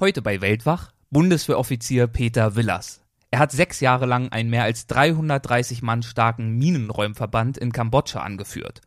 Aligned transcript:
Heute 0.00 0.22
bei 0.22 0.40
Weltwach 0.40 0.90
Bundeswehroffizier 1.10 2.08
Peter 2.08 2.56
Willers. 2.56 3.00
Er 3.30 3.38
hat 3.38 3.52
sechs 3.52 3.78
Jahre 3.78 4.06
lang 4.06 4.28
einen 4.32 4.50
mehr 4.50 4.64
als 4.64 4.88
330 4.88 5.82
Mann 5.82 6.02
starken 6.02 6.58
Minenräumverband 6.58 7.58
in 7.58 7.70
Kambodscha 7.70 8.18
angeführt. 8.18 8.80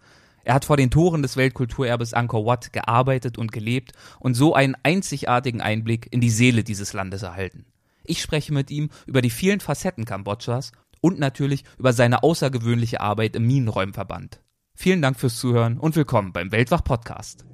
Er 0.44 0.54
hat 0.54 0.66
vor 0.66 0.76
den 0.76 0.92
Toren 0.92 1.22
des 1.22 1.38
Weltkulturerbes 1.38 2.14
Angkor 2.14 2.46
Wat 2.46 2.74
gearbeitet 2.74 3.38
und 3.38 3.54
gelebt 3.54 3.94
und 4.20 4.34
so 4.34 4.54
einen 4.54 4.76
einzigartigen 4.84 5.62
Einblick 5.62 6.12
in 6.12 6.20
die 6.20 6.30
Seele 6.30 6.66
dieses 6.66 6.92
Landes 6.92 7.24
erhalten. 7.24 7.66
Ich 8.04 8.22
spreche 8.22 8.54
mit 8.54 8.70
ihm 8.70 8.90
über 9.06 9.22
die 9.22 9.30
vielen 9.30 9.62
Facetten 9.62 10.04
Kambodschas 10.04 10.74
und 11.00 11.20
natürlich 11.20 11.64
über 11.78 11.94
seine 11.94 12.22
außergewöhnliche 12.22 13.00
Arbeit 13.00 13.38
im 13.38 13.48
Minenräumverband. 13.48 14.42
Vielen 14.76 15.02
Dank 15.02 15.18
fürs 15.18 15.38
Zuhören 15.38 15.78
und 15.78 15.96
willkommen 15.96 16.34
beim 16.34 16.52
Weltwach 16.52 16.84
Podcast. 16.84 17.46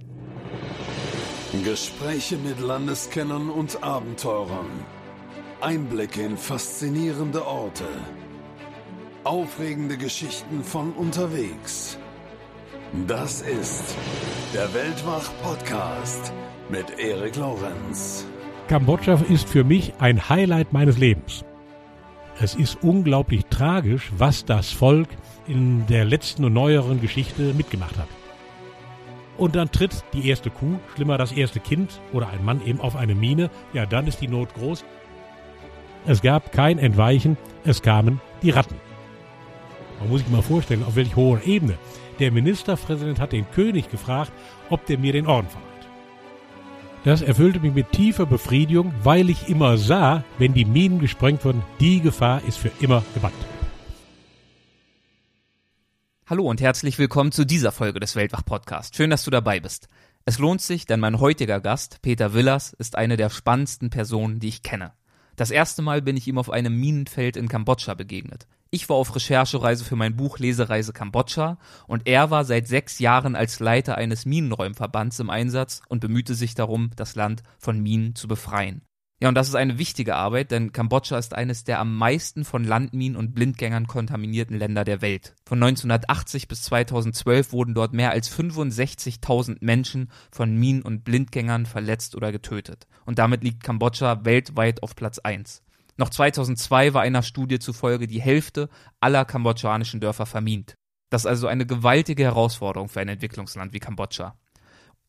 Gespräche 1.61 2.38
mit 2.38 2.59
Landeskennern 2.59 3.51
und 3.51 3.83
Abenteurern. 3.83 4.65
Einblicke 5.62 6.23
in 6.23 6.35
faszinierende 6.35 7.45
Orte. 7.45 7.85
Aufregende 9.23 9.98
Geschichten 9.98 10.63
von 10.63 10.93
unterwegs. 10.93 11.99
Das 13.07 13.41
ist 13.41 13.95
der 14.53 14.73
Weltwach-Podcast 14.73 16.34
mit 16.70 16.99
Erik 16.99 17.35
Lorenz. 17.35 18.26
Kambodscha 18.67 19.21
ist 19.29 19.48
für 19.48 19.63
mich 19.63 19.93
ein 19.99 20.29
Highlight 20.29 20.73
meines 20.73 20.98
Lebens. 20.98 21.45
Es 22.41 22.55
ist 22.55 22.79
unglaublich 22.81 23.45
tragisch, 23.45 24.12
was 24.17 24.43
das 24.43 24.71
Volk 24.71 25.09
in 25.48 25.85
der 25.85 26.04
letzten 26.04 26.45
und 26.45 26.54
neueren 26.54 26.99
Geschichte 26.99 27.54
mitgemacht 27.54 27.98
hat. 27.98 28.07
Und 29.37 29.55
dann 29.55 29.71
tritt 29.71 30.03
die 30.13 30.29
erste 30.29 30.49
Kuh, 30.49 30.79
schlimmer 30.93 31.17
das 31.17 31.31
erste 31.31 31.59
Kind 31.59 31.99
oder 32.11 32.29
ein 32.29 32.45
Mann 32.45 32.61
eben 32.65 32.79
auf 32.79 32.95
eine 32.95 33.15
Mine. 33.15 33.49
Ja, 33.73 33.85
dann 33.85 34.07
ist 34.07 34.21
die 34.21 34.27
Not 34.27 34.53
groß. 34.53 34.85
Es 36.05 36.21
gab 36.21 36.51
kein 36.51 36.77
Entweichen, 36.79 37.37
es 37.63 37.81
kamen 37.81 38.21
die 38.41 38.51
Ratten. 38.51 38.75
Man 39.99 40.09
muss 40.09 40.21
sich 40.21 40.29
mal 40.29 40.41
vorstellen, 40.41 40.84
auf 40.84 40.95
welch 40.95 41.15
hoher 41.15 41.41
Ebene. 41.45 41.77
Der 42.20 42.31
Ministerpräsident 42.31 43.20
hat 43.20 43.31
den 43.31 43.49
König 43.51 43.90
gefragt, 43.90 44.31
ob 44.70 44.85
der 44.85 44.99
mir 44.99 45.13
den 45.13 45.27
Orden 45.27 45.47
verleiht. 45.47 45.70
Das 47.05 47.21
erfüllte 47.21 47.59
mich 47.59 47.73
mit 47.73 47.91
tiefer 47.91 48.25
Befriedigung, 48.25 48.93
weil 49.03 49.29
ich 49.29 49.49
immer 49.49 49.77
sah, 49.77 50.23
wenn 50.37 50.53
die 50.53 50.65
Minen 50.65 50.99
gesprengt 50.99 51.43
wurden, 51.43 51.63
die 51.79 52.01
Gefahr 52.01 52.41
ist 52.47 52.57
für 52.57 52.71
immer 52.79 53.03
gebannt. 53.13 53.34
Hallo 56.26 56.49
und 56.49 56.62
herzlich 56.62 56.98
willkommen 56.99 57.34
zu 57.34 57.46
dieser 57.46 57.74
Folge 57.74 57.99
des 57.99 58.16
Weltwach 58.16 58.46
Podcast. 58.46 58.96
Schön, 58.96 59.10
dass 59.10 59.26
du 59.26 59.29
dabei 59.29 59.60
bist. 59.60 59.90
Es 60.24 60.40
lohnt 60.40 60.62
sich, 60.62 60.85
denn 60.85 61.02
mein 61.02 61.20
heutiger 61.20 61.60
Gast, 61.60 62.02
Peter 62.02 62.34
Willers, 62.34 62.71
ist 62.71 62.96
eine 62.96 63.18
der 63.18 63.30
spannendsten 63.30 63.90
Personen, 63.90 64.40
die 64.40 64.47
ich 64.47 64.63
kenne. 64.63 64.94
Das 65.35 65.52
erste 65.52 65.81
Mal 65.81 66.02
bin 66.02 66.16
ich 66.16 66.25
ihm 66.25 66.38
auf 66.38 66.50
einem 66.50 66.80
Minenfeld 66.80 67.35
in 67.35 67.50
Kambodscha 67.50 67.94
begegnet. 67.96 68.47
Ich 68.69 68.88
war 68.88 68.96
auf 68.96 69.13
Recherchereise 69.13 69.84
für 69.84 69.97
mein 69.97 70.16
Buch 70.16 70.40
Lesereise 70.40 70.94
Kambodscha 70.94 71.57
und 71.88 72.07
er 72.07 72.31
war 72.31 72.46
seit 72.46 72.69
sechs 72.69 73.00
Jahren 73.00 73.35
als 73.35 73.59
Leiter 73.59 73.96
eines 73.96 74.25
Minenräumverbands 74.25 75.19
im 75.19 75.30
Einsatz 75.30 75.81
und 75.90 76.00
bemühte 76.00 76.35
sich 76.35 76.56
darum, 76.56 76.91
das 76.96 77.16
Land 77.16 77.44
von 77.59 77.81
Minen 77.81 78.16
zu 78.16 78.30
befreien. 78.30 78.81
Ja, 79.24 79.29
und 79.29 79.35
das 79.35 79.47
ist 79.47 79.56
eine 79.56 79.78
wichtige 79.78 80.18
Arbeit, 80.18 80.52
denn 80.52 80.74
Kambodscha 80.74 81.18
ist 81.18 81.34
eines 81.34 81.63
der 81.63 81.79
am 81.79 81.96
meisten 81.96 82.44
von 82.44 82.66
Landminen 82.66 83.16
und 83.16 83.34
Blindgängern 83.34 83.88
kontaminierten 83.88 84.57
Länder 84.57 84.84
der 84.84 85.02
Welt. 85.02 85.34
Von 85.46 85.63
1980 85.63 86.50
bis 86.50 86.63
2012 86.63 87.53
wurden 87.53 87.74
dort 87.74 87.94
mehr 87.94 88.12
als 88.12 88.30
65.000 88.38 89.59
Menschen 89.62 90.12
von 90.30 90.57
Minen 90.57 90.81
und 90.81 91.06
Blindgängern 91.06 91.66
verletzt 91.66 92.18
oder 92.18 92.34
getötet. 92.34 92.85
Und 93.06 93.18
damit 93.18 93.46
liegt 93.46 93.63
Kambodscha 93.63 94.25
weltweit 94.25 94.84
auf 94.84 94.94
Platz 94.94 95.19
1. 95.19 95.63
Noch 95.96 96.09
2002 96.09 96.94
war 96.94 97.03
einer 97.03 97.24
Studie 97.24 97.59
zufolge 97.59 98.08
die 98.08 98.22
Hälfte 98.22 98.68
aller 99.00 99.24
kambodschanischen 99.24 100.02
Dörfer 100.02 100.25
vermint. 100.25 100.75
Das 101.09 101.22
ist 101.22 101.28
also 101.28 101.47
eine 101.47 101.66
gewaltige 101.66 102.24
Herausforderung 102.24 102.90
für 102.90 103.00
ein 103.00 103.08
Entwicklungsland 103.08 103.72
wie 103.72 103.80
Kambodscha. 103.80 104.36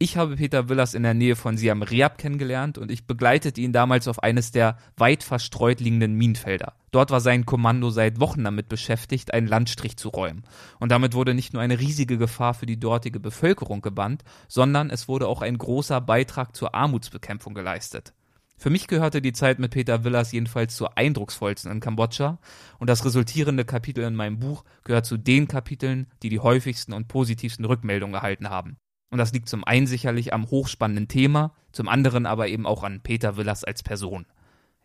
Ich 0.01 0.17
habe 0.17 0.35
Peter 0.35 0.69
Willers 0.69 0.95
in 0.95 1.05
der 1.05 1.15
Nähe 1.15 1.37
von 1.37 1.57
Siam 1.57 1.83
Reap 1.83 2.19
kennengelernt 2.19 2.79
und 2.79 2.91
ich 2.91 3.07
begleitete 3.07 3.61
ihn 3.61 3.73
damals 3.73 4.09
auf 4.09 4.25
eines 4.25 4.51
der 4.51 4.77
weit 4.97 5.23
verstreut 5.23 5.79
liegenden 5.79 6.15
Minenfelder. 6.15 6.75
Dort 6.91 7.13
war 7.13 7.21
sein 7.21 7.47
Kommando 7.47 7.91
seit 7.91 8.19
Wochen 8.19 8.43
damit 8.43 8.69
beschäftigt, 8.69 9.33
einen 9.33 9.47
Landstrich 9.47 9.97
zu 9.97 10.09
räumen. 10.09 10.43
Und 10.81 10.91
damit 10.91 11.15
wurde 11.15 11.33
nicht 11.33 11.53
nur 11.53 11.63
eine 11.63 11.79
riesige 11.79 12.19
Gefahr 12.19 12.55
für 12.55 12.67
die 12.67 12.81
dortige 12.81 13.21
Bevölkerung 13.21 13.83
gebannt, 13.83 14.25
sondern 14.49 14.91
es 14.91 15.07
wurde 15.07 15.29
auch 15.29 15.43
ein 15.43 15.57
großer 15.57 16.01
Beitrag 16.01 16.57
zur 16.57 16.75
Armutsbekämpfung 16.75 17.55
geleistet. 17.55 18.15
Für 18.57 18.71
mich 18.71 18.89
gehörte 18.89 19.23
die 19.23 19.33
Zeit 19.33 19.61
mit 19.61 19.71
Peter 19.71 20.03
Willers 20.03 20.33
jedenfalls 20.33 20.75
zur 20.75 20.99
eindrucksvollsten 20.99 21.71
in 21.71 21.81
Kambodscha 21.81 22.39
und 22.81 22.91
das 22.91 23.05
resultierende 23.05 23.65
Kapitel 23.65 24.03
in 24.03 24.17
meinem 24.17 24.41
Buch 24.41 24.65
gehört 24.83 25.07
zu 25.07 25.17
den 25.17 25.47
Kapiteln, 25.47 26.09
die 26.23 26.31
die 26.31 26.41
häufigsten 26.41 26.93
und 26.95 27.07
positivsten 27.07 27.65
Rückmeldungen 27.65 28.15
erhalten 28.15 28.51
haben. 28.51 28.77
Und 29.15 29.19
das 29.19 29.33
liegt 29.33 29.49
zum 29.49 29.63
einen 29.63 29.87
sicherlich 29.87 30.35
am 30.35 30.51
hochspannenden 30.51 31.07
Thema, 31.07 31.53
zum 31.71 31.89
anderen 31.89 32.27
aber 32.27 32.49
eben 32.49 32.67
auch 32.67 32.83
an 32.83 33.01
Peter 33.01 33.37
Willers 33.37 33.63
als 33.63 33.85
Person. 33.85 34.27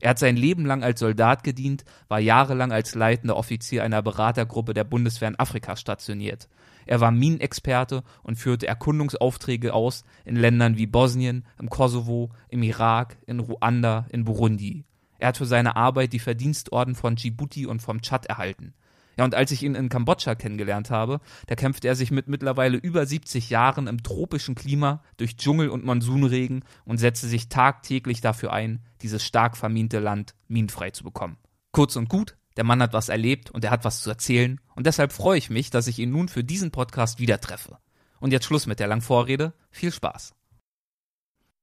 Er 0.02 0.12
hat 0.12 0.20
sein 0.20 0.38
Leben 0.38 0.68
lang 0.68 0.84
als 0.84 1.00
Soldat 1.00 1.44
gedient, 1.44 1.84
war 2.10 2.20
jahrelang 2.20 2.72
als 2.72 2.94
leitender 2.94 3.36
Offizier 3.36 3.84
einer 3.84 4.04
Beratergruppe 4.04 4.76
der 4.76 4.84
Bundeswehr 4.84 5.30
in 5.30 5.40
Afrika 5.40 5.76
stationiert. 5.76 6.48
Er 6.86 7.00
war 7.00 7.10
Minenexperte 7.10 8.04
und 8.22 8.36
führte 8.36 8.68
Erkundungsaufträge 8.68 9.74
aus 9.74 10.04
in 10.26 10.36
Ländern 10.36 10.78
wie 10.78 10.86
Bosnien, 10.86 11.44
im 11.58 11.72
Kosovo, 11.72 12.30
im 12.50 12.62
Irak, 12.62 13.18
in 13.26 13.40
Ruanda, 13.40 14.06
in 14.12 14.26
Burundi. 14.26 14.86
Er 15.18 15.30
hat 15.30 15.38
für 15.38 15.48
seine 15.48 15.76
Arbeit 15.76 16.14
die 16.14 16.20
Verdienstorden 16.20 16.94
von 16.94 17.16
Djibouti 17.16 17.66
und 17.66 17.82
vom 17.82 18.04
Tschad 18.04 18.28
erhalten. 18.28 18.76
Ja, 19.20 19.26
und 19.26 19.36
als 19.36 19.52
ich 19.52 19.64
ihn 19.64 19.76
in 19.76 19.90
Kambodscha 19.90 20.34
kennengelernt 20.34 20.92
habe, 20.92 21.20
da 21.48 21.56
kämpfte 21.56 21.90
er 21.90 21.96
sich 21.98 22.10
mit 22.10 22.30
mittlerweile 22.30 22.78
über 22.78 23.06
70 23.06 23.50
Jahren 23.50 23.88
im 23.88 24.02
tropischen 24.02 24.56
Klima 24.56 25.04
durch 25.18 25.36
Dschungel 25.36 25.68
und 25.68 25.84
Monsunregen 25.84 26.64
und 26.86 27.00
setzte 27.00 27.28
sich 27.28 27.50
tagtäglich 27.50 28.22
dafür 28.22 28.54
ein, 28.54 28.80
dieses 29.02 29.26
stark 29.26 29.58
verminte 29.58 30.00
Land 30.00 30.36
minenfrei 30.48 30.92
zu 30.92 31.04
bekommen. 31.04 31.36
Kurz 31.74 31.98
und 31.98 32.08
gut, 32.08 32.38
der 32.56 32.64
Mann 32.64 32.82
hat 32.82 32.94
was 32.94 33.10
erlebt 33.10 33.52
und 33.52 33.66
er 33.66 33.72
hat 33.72 33.84
was 33.84 34.04
zu 34.04 34.10
erzählen 34.10 34.62
und 34.74 34.88
deshalb 34.88 35.12
freue 35.12 35.38
ich 35.38 35.50
mich, 35.50 35.70
dass 35.70 35.88
ich 35.88 36.00
ihn 36.00 36.12
nun 36.12 36.30
für 36.30 36.46
diesen 36.46 36.72
Podcast 36.72 37.20
wieder 37.20 37.42
treffe. 37.42 37.78
Und 38.22 38.32
jetzt 38.32 38.46
Schluss 38.46 38.68
mit 38.68 38.80
der 38.80 38.88
langen 38.88 39.02
Vorrede. 39.02 39.52
Viel 39.70 39.92
Spaß. 39.92 40.34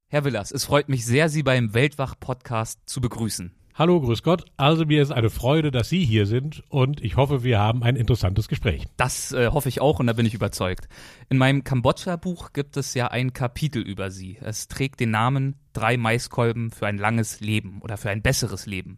Herr 0.09 0.25
Willers, 0.25 0.51
es 0.51 0.67
freut 0.67 0.91
mich 0.91 1.07
sehr, 1.07 1.31
Sie 1.31 1.43
beim 1.43 1.73
Weltwach-Podcast 1.73 2.81
zu 2.85 3.01
begrüßen. 3.01 3.55
Hallo, 3.79 4.01
grüß 4.01 4.23
Gott. 4.23 4.47
Also 4.57 4.87
mir 4.87 5.03
ist 5.03 5.11
eine 5.11 5.29
Freude, 5.29 5.71
dass 5.71 5.91
Sie 5.91 6.03
hier 6.03 6.25
sind 6.25 6.65
und 6.71 7.03
ich 7.05 7.17
hoffe, 7.17 7.45
wir 7.45 7.59
haben 7.59 7.83
ein 7.83 7.95
interessantes 7.95 8.49
Gespräch. 8.49 8.87
Das 8.97 9.33
äh, 9.33 9.49
hoffe 9.49 9.69
ich 9.69 9.83
auch 9.83 10.01
und 10.01 10.07
da 10.07 10.15
bin 10.15 10.25
ich 10.25 10.33
überzeugt. 10.33 10.89
In 11.29 11.37
meinem 11.37 11.63
Kambodscha-Buch 11.63 12.55
gibt 12.55 12.79
es 12.79 12.95
ja 12.95 13.09
ein 13.09 13.35
Kapitel 13.35 13.83
über 13.83 14.11
Sie. 14.11 14.39
Es 14.41 14.69
trägt 14.69 14.99
den 15.01 15.11
Namen 15.11 15.57
Drei 15.75 15.99
Maiskolben 15.99 16.71
für 16.71 16.87
ein 16.87 16.97
langes 16.97 17.41
Leben 17.41 17.83
oder 17.83 17.99
für 17.99 18.09
ein 18.09 18.23
besseres 18.23 18.65
Leben. 18.65 18.97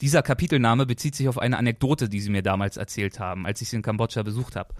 Dieser 0.00 0.22
Kapitelname 0.22 0.86
bezieht 0.86 1.16
sich 1.16 1.28
auf 1.28 1.38
eine 1.38 1.58
Anekdote, 1.58 2.08
die 2.08 2.20
Sie 2.20 2.30
mir 2.30 2.42
damals 2.42 2.76
erzählt 2.76 3.18
haben, 3.18 3.46
als 3.46 3.60
ich 3.62 3.68
Sie 3.68 3.74
in 3.74 3.82
Kambodscha 3.82 4.22
besucht 4.22 4.54
habe. 4.54 4.74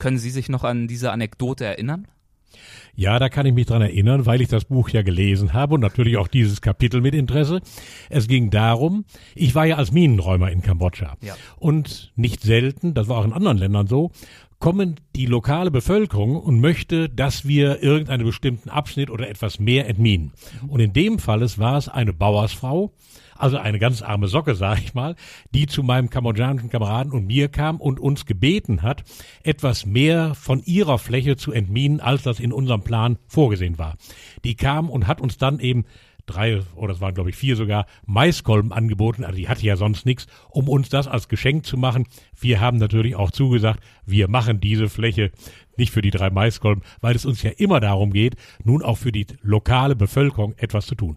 Können 0.00 0.18
Sie 0.18 0.30
sich 0.30 0.48
noch 0.48 0.64
an 0.64 0.88
diese 0.88 1.12
Anekdote 1.12 1.64
erinnern? 1.64 2.08
Ja, 2.96 3.18
da 3.18 3.28
kann 3.28 3.46
ich 3.46 3.54
mich 3.54 3.66
dran 3.66 3.82
erinnern, 3.82 4.26
weil 4.26 4.40
ich 4.40 4.48
das 4.48 4.64
Buch 4.66 4.88
ja 4.88 5.02
gelesen 5.02 5.52
habe 5.52 5.74
und 5.74 5.80
natürlich 5.80 6.16
auch 6.16 6.28
dieses 6.28 6.60
Kapitel 6.60 7.00
mit 7.00 7.14
Interesse. 7.14 7.60
Es 8.08 8.28
ging 8.28 8.50
darum, 8.50 9.04
ich 9.34 9.54
war 9.54 9.66
ja 9.66 9.76
als 9.76 9.92
Minenräumer 9.92 10.50
in 10.50 10.62
Kambodscha. 10.62 11.16
Ja. 11.20 11.34
Und 11.56 12.12
nicht 12.14 12.42
selten, 12.42 12.94
das 12.94 13.08
war 13.08 13.18
auch 13.18 13.24
in 13.24 13.32
anderen 13.32 13.58
Ländern 13.58 13.86
so, 13.86 14.12
kommen 14.64 15.00
die 15.14 15.26
lokale 15.26 15.70
Bevölkerung 15.70 16.36
und 16.36 16.60
möchte, 16.60 17.08
dass 17.10 17.46
wir 17.46 17.82
irgendeinen 17.82 18.24
bestimmten 18.24 18.70
Abschnitt 18.70 19.10
oder 19.10 19.28
etwas 19.28 19.58
mehr 19.58 19.88
entminen. 19.88 20.32
Und 20.68 20.80
in 20.80 20.92
dem 20.92 21.18
Fall 21.18 21.40
war 21.58 21.76
es 21.76 21.88
eine 21.88 22.14
Bauersfrau, 22.14 22.92
also 23.36 23.58
eine 23.58 23.78
ganz 23.78 24.02
arme 24.02 24.28
Socke, 24.28 24.54
sag 24.54 24.78
ich 24.78 24.94
mal, 24.94 25.16
die 25.52 25.66
zu 25.66 25.82
meinem 25.82 26.10
kambodschanischen 26.10 26.70
Kameraden 26.70 27.12
und 27.12 27.26
mir 27.26 27.48
kam 27.48 27.80
und 27.80 28.00
uns 28.00 28.26
gebeten 28.26 28.82
hat, 28.82 29.04
etwas 29.42 29.86
mehr 29.86 30.34
von 30.34 30.62
ihrer 30.64 30.98
Fläche 30.98 31.36
zu 31.36 31.52
entminen, 31.52 32.00
als 32.00 32.22
das 32.22 32.40
in 32.40 32.52
unserem 32.52 32.82
Plan 32.82 33.18
vorgesehen 33.26 33.78
war. 33.78 33.96
Die 34.44 34.54
kam 34.54 34.90
und 34.90 35.06
hat 35.06 35.20
uns 35.20 35.38
dann 35.38 35.60
eben 35.60 35.84
drei 36.26 36.62
oder 36.74 36.94
es 36.94 37.00
waren 37.00 37.14
glaube 37.14 37.30
ich 37.30 37.36
vier 37.36 37.56
sogar 37.56 37.86
Maiskolben 38.06 38.72
angeboten, 38.72 39.24
also 39.24 39.36
die 39.36 39.48
hatte 39.48 39.64
ja 39.66 39.76
sonst 39.76 40.06
nichts, 40.06 40.26
um 40.48 40.68
uns 40.68 40.88
das 40.88 41.06
als 41.06 41.28
Geschenk 41.28 41.66
zu 41.66 41.76
machen. 41.76 42.06
Wir 42.38 42.60
haben 42.60 42.78
natürlich 42.78 43.16
auch 43.16 43.30
zugesagt, 43.30 43.80
wir 44.06 44.28
machen 44.28 44.60
diese 44.60 44.88
Fläche 44.88 45.32
nicht 45.76 45.92
für 45.92 46.02
die 46.02 46.10
drei 46.10 46.30
Maiskolben, 46.30 46.84
weil 47.00 47.16
es 47.16 47.26
uns 47.26 47.42
ja 47.42 47.50
immer 47.50 47.80
darum 47.80 48.12
geht, 48.12 48.36
nun 48.62 48.82
auch 48.82 48.98
für 48.98 49.12
die 49.12 49.26
lokale 49.42 49.96
Bevölkerung 49.96 50.54
etwas 50.56 50.86
zu 50.86 50.94
tun. 50.94 51.16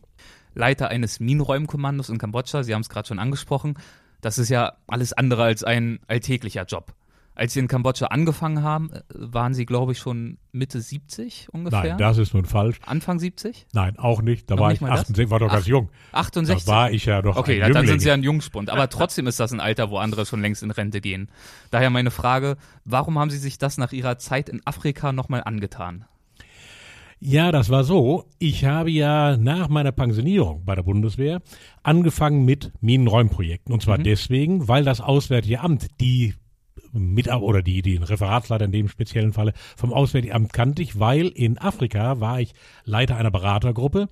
Leiter 0.57 0.89
eines 0.89 1.19
Minenräumkommandos 1.19 2.09
in 2.09 2.18
Kambodscha. 2.18 2.63
Sie 2.63 2.74
haben 2.74 2.81
es 2.81 2.89
gerade 2.89 3.07
schon 3.07 3.19
angesprochen. 3.19 3.77
Das 4.21 4.38
ist 4.38 4.50
ja 4.50 4.74
alles 4.88 5.13
andere 5.13 5.44
als 5.44 5.63
ein 5.63 6.00
alltäglicher 6.07 6.65
Job. 6.65 6.94
Als 7.36 7.54
Sie 7.54 7.59
in 7.59 7.68
Kambodscha 7.68 8.07
angefangen 8.07 8.63
haben, 8.63 8.92
äh, 8.92 9.01
waren 9.13 9.54
Sie, 9.54 9.68
glaube 9.68 9.92
ich, 9.92 10.00
schon 10.00 10.39
Mitte 10.51 10.81
70 10.81 11.50
ungefähr? 11.51 11.83
Nein, 11.83 11.98
das 12.00 12.18
ist 12.18 12.33
nun 12.33 12.45
falsch. 12.45 12.80
Anfang 12.83 13.19
70? 13.19 13.68
Nein, 13.74 14.00
auch 14.00 14.24
nicht. 14.24 14.50
Da 14.50 14.56
Noch 14.56 14.62
war 14.62 14.69
nicht 14.69 14.77
ich 14.77 14.81
mal 14.81 14.89
das? 14.89 15.01
68, 15.01 15.30
war 15.30 15.38
doch 15.38 15.51
ganz 15.51 15.68
jung. 15.68 15.89
68? 16.13 16.65
Da 16.65 16.71
war 16.71 16.92
ich 16.92 17.06
ja 17.06 17.21
doch 17.21 17.38
Okay, 17.38 17.62
ein 17.62 17.68
ja, 17.68 17.69
dann 17.69 17.86
sind 17.86 18.00
Sie 18.00 18.07
ja 18.07 18.15
ein 18.15 18.24
Jungspund. 18.24 18.71
Aber 18.71 18.89
trotzdem 18.89 19.27
ist 19.27 19.39
das 19.39 19.53
ein 19.53 19.60
Alter, 19.60 19.92
wo 19.92 20.00
andere 20.00 20.25
schon 20.25 20.42
längst 20.42 20.63
in 20.63 20.71
Rente 20.71 21.00
gehen. 21.00 21.30
Daher 21.69 21.92
meine 21.92 22.10
Frage, 22.10 22.57
warum 22.86 23.19
haben 23.19 23.30
Sie 23.30 23.38
sich 23.38 23.60
das 23.60 23.77
nach 23.77 23.92
Ihrer 23.92 24.18
Zeit 24.18 24.50
in 24.50 24.65
Afrika 24.65 25.12
nochmal 25.12 25.44
angetan? 25.45 26.06
Ja, 27.19 27.51
das 27.51 27.69
war 27.69 27.83
so. 27.83 28.25
Ich 28.37 28.65
habe 28.65 28.91
ja 28.91 29.37
nach 29.37 29.69
meiner 29.69 29.91
Pensionierung 29.91 30.63
bei 30.65 30.75
der 30.75 30.83
Bundeswehr 30.83 31.41
angefangen 31.81 32.45
mit 32.45 32.71
Minenräumprojekten. 32.79 33.73
Und 33.73 33.81
zwar 33.81 33.97
deswegen, 33.97 34.67
weil 34.67 34.83
das 34.83 35.01
Auswärtige 35.01 35.61
Amt 35.61 35.87
die 35.99 36.35
mit 36.93 37.27
oder 37.27 37.61
die, 37.61 37.81
die 37.81 37.97
Referatsleiter 37.97 38.65
in 38.65 38.71
dem 38.71 38.87
speziellen 38.87 39.33
Falle 39.33 39.53
vom 39.75 39.93
Auswärtigen 39.93 40.33
Amt 40.33 40.53
kannte 40.53 40.81
ich, 40.81 40.99
weil 40.99 41.27
in 41.27 41.57
Afrika 41.57 42.19
war 42.19 42.39
ich 42.39 42.53
Leiter 42.85 43.17
einer 43.17 43.31
Beratergruppe 43.31 44.09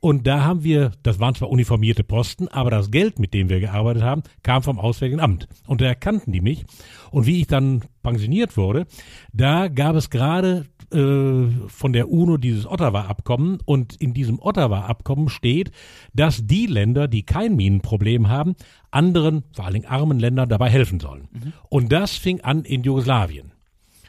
und 0.00 0.26
da 0.26 0.44
haben 0.44 0.62
wir, 0.62 0.92
das 1.02 1.18
waren 1.18 1.34
zwar 1.34 1.50
uniformierte 1.50 2.04
Posten, 2.04 2.48
aber 2.48 2.70
das 2.70 2.90
Geld, 2.90 3.18
mit 3.18 3.34
dem 3.34 3.48
wir 3.48 3.60
gearbeitet 3.60 4.02
haben, 4.02 4.22
kam 4.42 4.62
vom 4.62 4.78
Auswärtigen 4.78 5.20
Amt 5.20 5.48
und 5.66 5.80
da 5.80 5.86
erkannten 5.86 6.32
die 6.32 6.40
mich 6.40 6.64
und 7.10 7.26
wie 7.26 7.40
ich 7.40 7.46
dann 7.46 7.82
pensioniert 8.02 8.56
wurde, 8.56 8.86
da 9.32 9.68
gab 9.68 9.96
es 9.96 10.10
gerade 10.10 10.66
äh, 10.92 11.48
von 11.68 11.92
der 11.92 12.10
UNO 12.10 12.36
dieses 12.36 12.66
Ottawa-Abkommen 12.66 13.58
und 13.64 13.96
in 13.96 14.14
diesem 14.14 14.40
Ottawa-Abkommen 14.40 15.28
steht, 15.28 15.70
dass 16.14 16.46
die 16.46 16.66
Länder, 16.66 17.08
die 17.08 17.22
kein 17.22 17.56
Minenproblem 17.56 18.28
haben, 18.28 18.54
anderen, 18.90 19.44
vor 19.52 19.64
allen 19.64 19.74
Dingen 19.74 19.86
armen 19.86 20.18
Ländern 20.18 20.48
dabei 20.48 20.68
helfen 20.68 21.00
sollen. 21.00 21.28
Und 21.68 21.92
das 21.92 22.16
fing 22.16 22.40
an 22.40 22.64
in 22.64 22.82
Jugoslawien. 22.82 23.52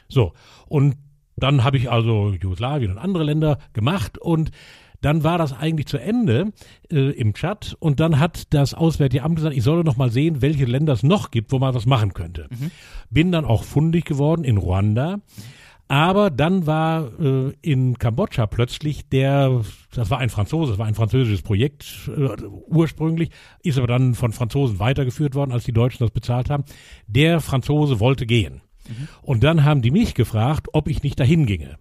So, 0.08 0.32
und 0.66 0.96
dann 1.36 1.64
habe 1.64 1.76
ich 1.76 1.90
also 1.90 2.32
Jugoslawien 2.32 2.92
und 2.92 2.98
andere 2.98 3.24
Länder 3.24 3.58
gemacht 3.72 4.18
und 4.18 4.50
dann 5.00 5.24
war 5.24 5.36
das 5.36 5.52
eigentlich 5.52 5.86
zu 5.86 5.98
Ende 5.98 6.52
äh, 6.90 7.10
im 7.10 7.34
Chat 7.34 7.76
und 7.80 7.98
dann 8.00 8.18
hat 8.20 8.54
das 8.54 8.72
Auswärtige 8.72 9.24
Amt 9.24 9.36
gesagt, 9.36 9.56
ich 9.56 9.64
solle 9.64 9.82
noch 9.84 9.96
mal 9.96 10.10
sehen, 10.10 10.40
welche 10.40 10.64
Länder 10.64 10.92
es 10.92 11.02
noch 11.02 11.30
gibt, 11.30 11.52
wo 11.52 11.58
man 11.58 11.74
was 11.74 11.86
machen 11.86 12.14
könnte. 12.14 12.48
Bin 13.10 13.32
dann 13.32 13.44
auch 13.44 13.64
fundig 13.64 14.04
geworden 14.04 14.44
in 14.44 14.56
Ruanda. 14.56 15.20
Aber 15.88 16.30
dann 16.30 16.66
war 16.66 17.10
äh, 17.20 17.52
in 17.60 17.98
Kambodscha 17.98 18.46
plötzlich 18.46 19.08
der, 19.08 19.62
das 19.94 20.10
war 20.10 20.18
ein 20.18 20.30
Franzose, 20.30 20.72
das 20.72 20.78
war 20.78 20.86
ein 20.86 20.94
französisches 20.94 21.42
Projekt 21.42 22.08
äh, 22.08 22.42
ursprünglich, 22.66 23.30
ist 23.62 23.76
aber 23.76 23.88
dann 23.88 24.14
von 24.14 24.32
Franzosen 24.32 24.78
weitergeführt 24.78 25.34
worden, 25.34 25.52
als 25.52 25.64
die 25.64 25.72
Deutschen 25.72 26.04
das 26.04 26.10
bezahlt 26.10 26.48
haben. 26.48 26.64
Der 27.06 27.40
Franzose 27.40 28.00
wollte 28.00 28.24
gehen. 28.24 28.62
Und 29.22 29.44
dann 29.44 29.64
haben 29.64 29.82
die 29.82 29.90
mich 29.90 30.14
gefragt, 30.14 30.68
ob 30.72 30.88
ich 30.88 31.02
nicht 31.02 31.20
dahin 31.20 31.46
ginge. 31.46 31.76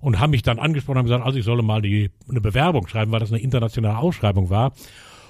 Und 0.00 0.18
haben 0.18 0.30
mich 0.30 0.42
dann 0.42 0.58
angesprochen 0.58 0.96
und 0.96 0.98
haben 0.98 1.06
gesagt, 1.06 1.24
also 1.24 1.38
ich 1.38 1.44
solle 1.44 1.62
mal 1.62 1.80
die, 1.80 2.10
eine 2.28 2.40
Bewerbung 2.40 2.88
schreiben, 2.88 3.12
weil 3.12 3.20
das 3.20 3.30
eine 3.30 3.40
internationale 3.40 3.98
Ausschreibung 3.98 4.50
war. 4.50 4.72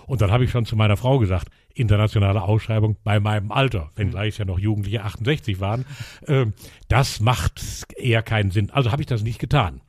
Und 0.07 0.21
dann 0.21 0.31
habe 0.31 0.45
ich 0.45 0.51
schon 0.51 0.67
zu 0.67 0.77
meiner 0.77 0.97
Frau 0.97 1.19
gesagt, 1.19 1.49
internationale 1.75 2.43
Ausschreibung 2.43 2.97
bei 3.05 3.21
meinem 3.21 3.51
Alter, 3.51 3.91
wenngleich 3.97 4.35
es 4.35 4.39
ja 4.39 4.45
noch 4.45 4.59
Jugendliche 4.59 5.05
68 5.05 5.61
waren, 5.61 5.85
äh, 6.27 6.47
das 6.89 7.21
macht 7.21 7.87
eher 7.97 8.23
keinen 8.23 8.51
Sinn. 8.51 8.71
Also 8.71 8.93
habe 8.93 9.03
ich 9.03 9.07
das 9.07 9.23
nicht 9.23 9.39
getan. 9.39 9.81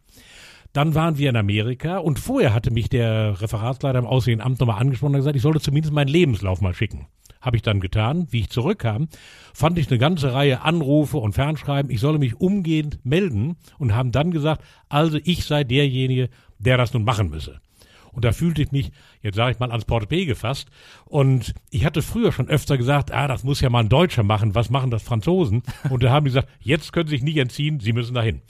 Dann 0.74 0.96
waren 0.96 1.20
wir 1.20 1.30
in 1.30 1.36
Amerika 1.36 1.98
und 1.98 2.20
vorher 2.20 2.54
hatte 2.54 2.72
mich 2.72 2.90
der 2.90 3.40
Referatsleiter 3.42 4.00
im 4.00 4.08
Auswärtigen 4.08 4.42
Amt 4.42 4.60
nochmal 4.60 4.82
angesprochen 4.82 5.14
und 5.14 5.20
gesagt, 5.20 5.36
ich 5.36 5.44
sollte 5.44 5.60
zumindest 5.60 5.94
meinen 5.94 6.08
Lebenslauf 6.08 6.62
mal 6.62 6.74
schicken. 6.74 7.08
Habe 7.42 7.58
ich 7.58 7.62
dann 7.62 7.80
getan. 7.80 8.28
Wie 8.32 8.40
ich 8.40 8.50
zurückkam, 8.50 9.08
fand 9.54 9.78
ich 9.78 9.90
eine 9.90 10.00
ganze 10.00 10.34
Reihe 10.34 10.62
Anrufe 10.62 11.18
und 11.18 11.34
Fernschreiben. 11.34 11.92
Ich 11.92 12.00
solle 12.00 12.18
mich 12.18 12.40
umgehend 12.40 13.00
melden 13.04 13.58
und 13.78 13.94
haben 13.94 14.12
dann 14.12 14.32
gesagt, 14.32 14.64
also 14.90 15.20
ich 15.24 15.46
sei 15.46 15.64
derjenige, 15.64 16.30
der 16.58 16.78
das 16.78 16.94
nun 16.94 17.04
machen 17.04 17.30
müsse. 17.30 17.60
Und 18.12 18.26
da 18.26 18.32
fühlte 18.32 18.62
ich 18.62 18.72
mich, 18.72 18.92
jetzt 19.24 19.36
sage 19.36 19.54
ich 19.54 19.60
mal, 19.60 19.72
ans 19.72 19.86
Portepee 19.86 20.26
gefasst. 20.26 20.70
Und 21.06 21.54
ich 21.72 21.86
hatte 21.86 22.02
früher 22.02 22.32
schon 22.32 22.50
öfter 22.50 22.78
gesagt, 22.78 23.12
ah, 23.12 23.28
das 23.28 23.44
muss 23.44 23.62
ja 23.62 23.70
mal 23.70 23.80
ein 23.80 23.90
Deutscher 23.90 24.24
machen, 24.24 24.54
was 24.54 24.70
machen 24.70 24.92
das 24.92 25.02
Franzosen? 25.02 25.64
Und 25.90 26.04
da 26.04 26.12
haben 26.12 26.26
die 26.26 26.30
gesagt, 26.32 26.50
jetzt 26.60 26.94
können 26.94 27.08
Sie 27.08 27.16
sich 27.16 27.24
nicht 27.24 27.38
entziehen, 27.38 27.80
Sie 27.80 27.94
müssen 27.94 28.14
dahin. 28.14 28.42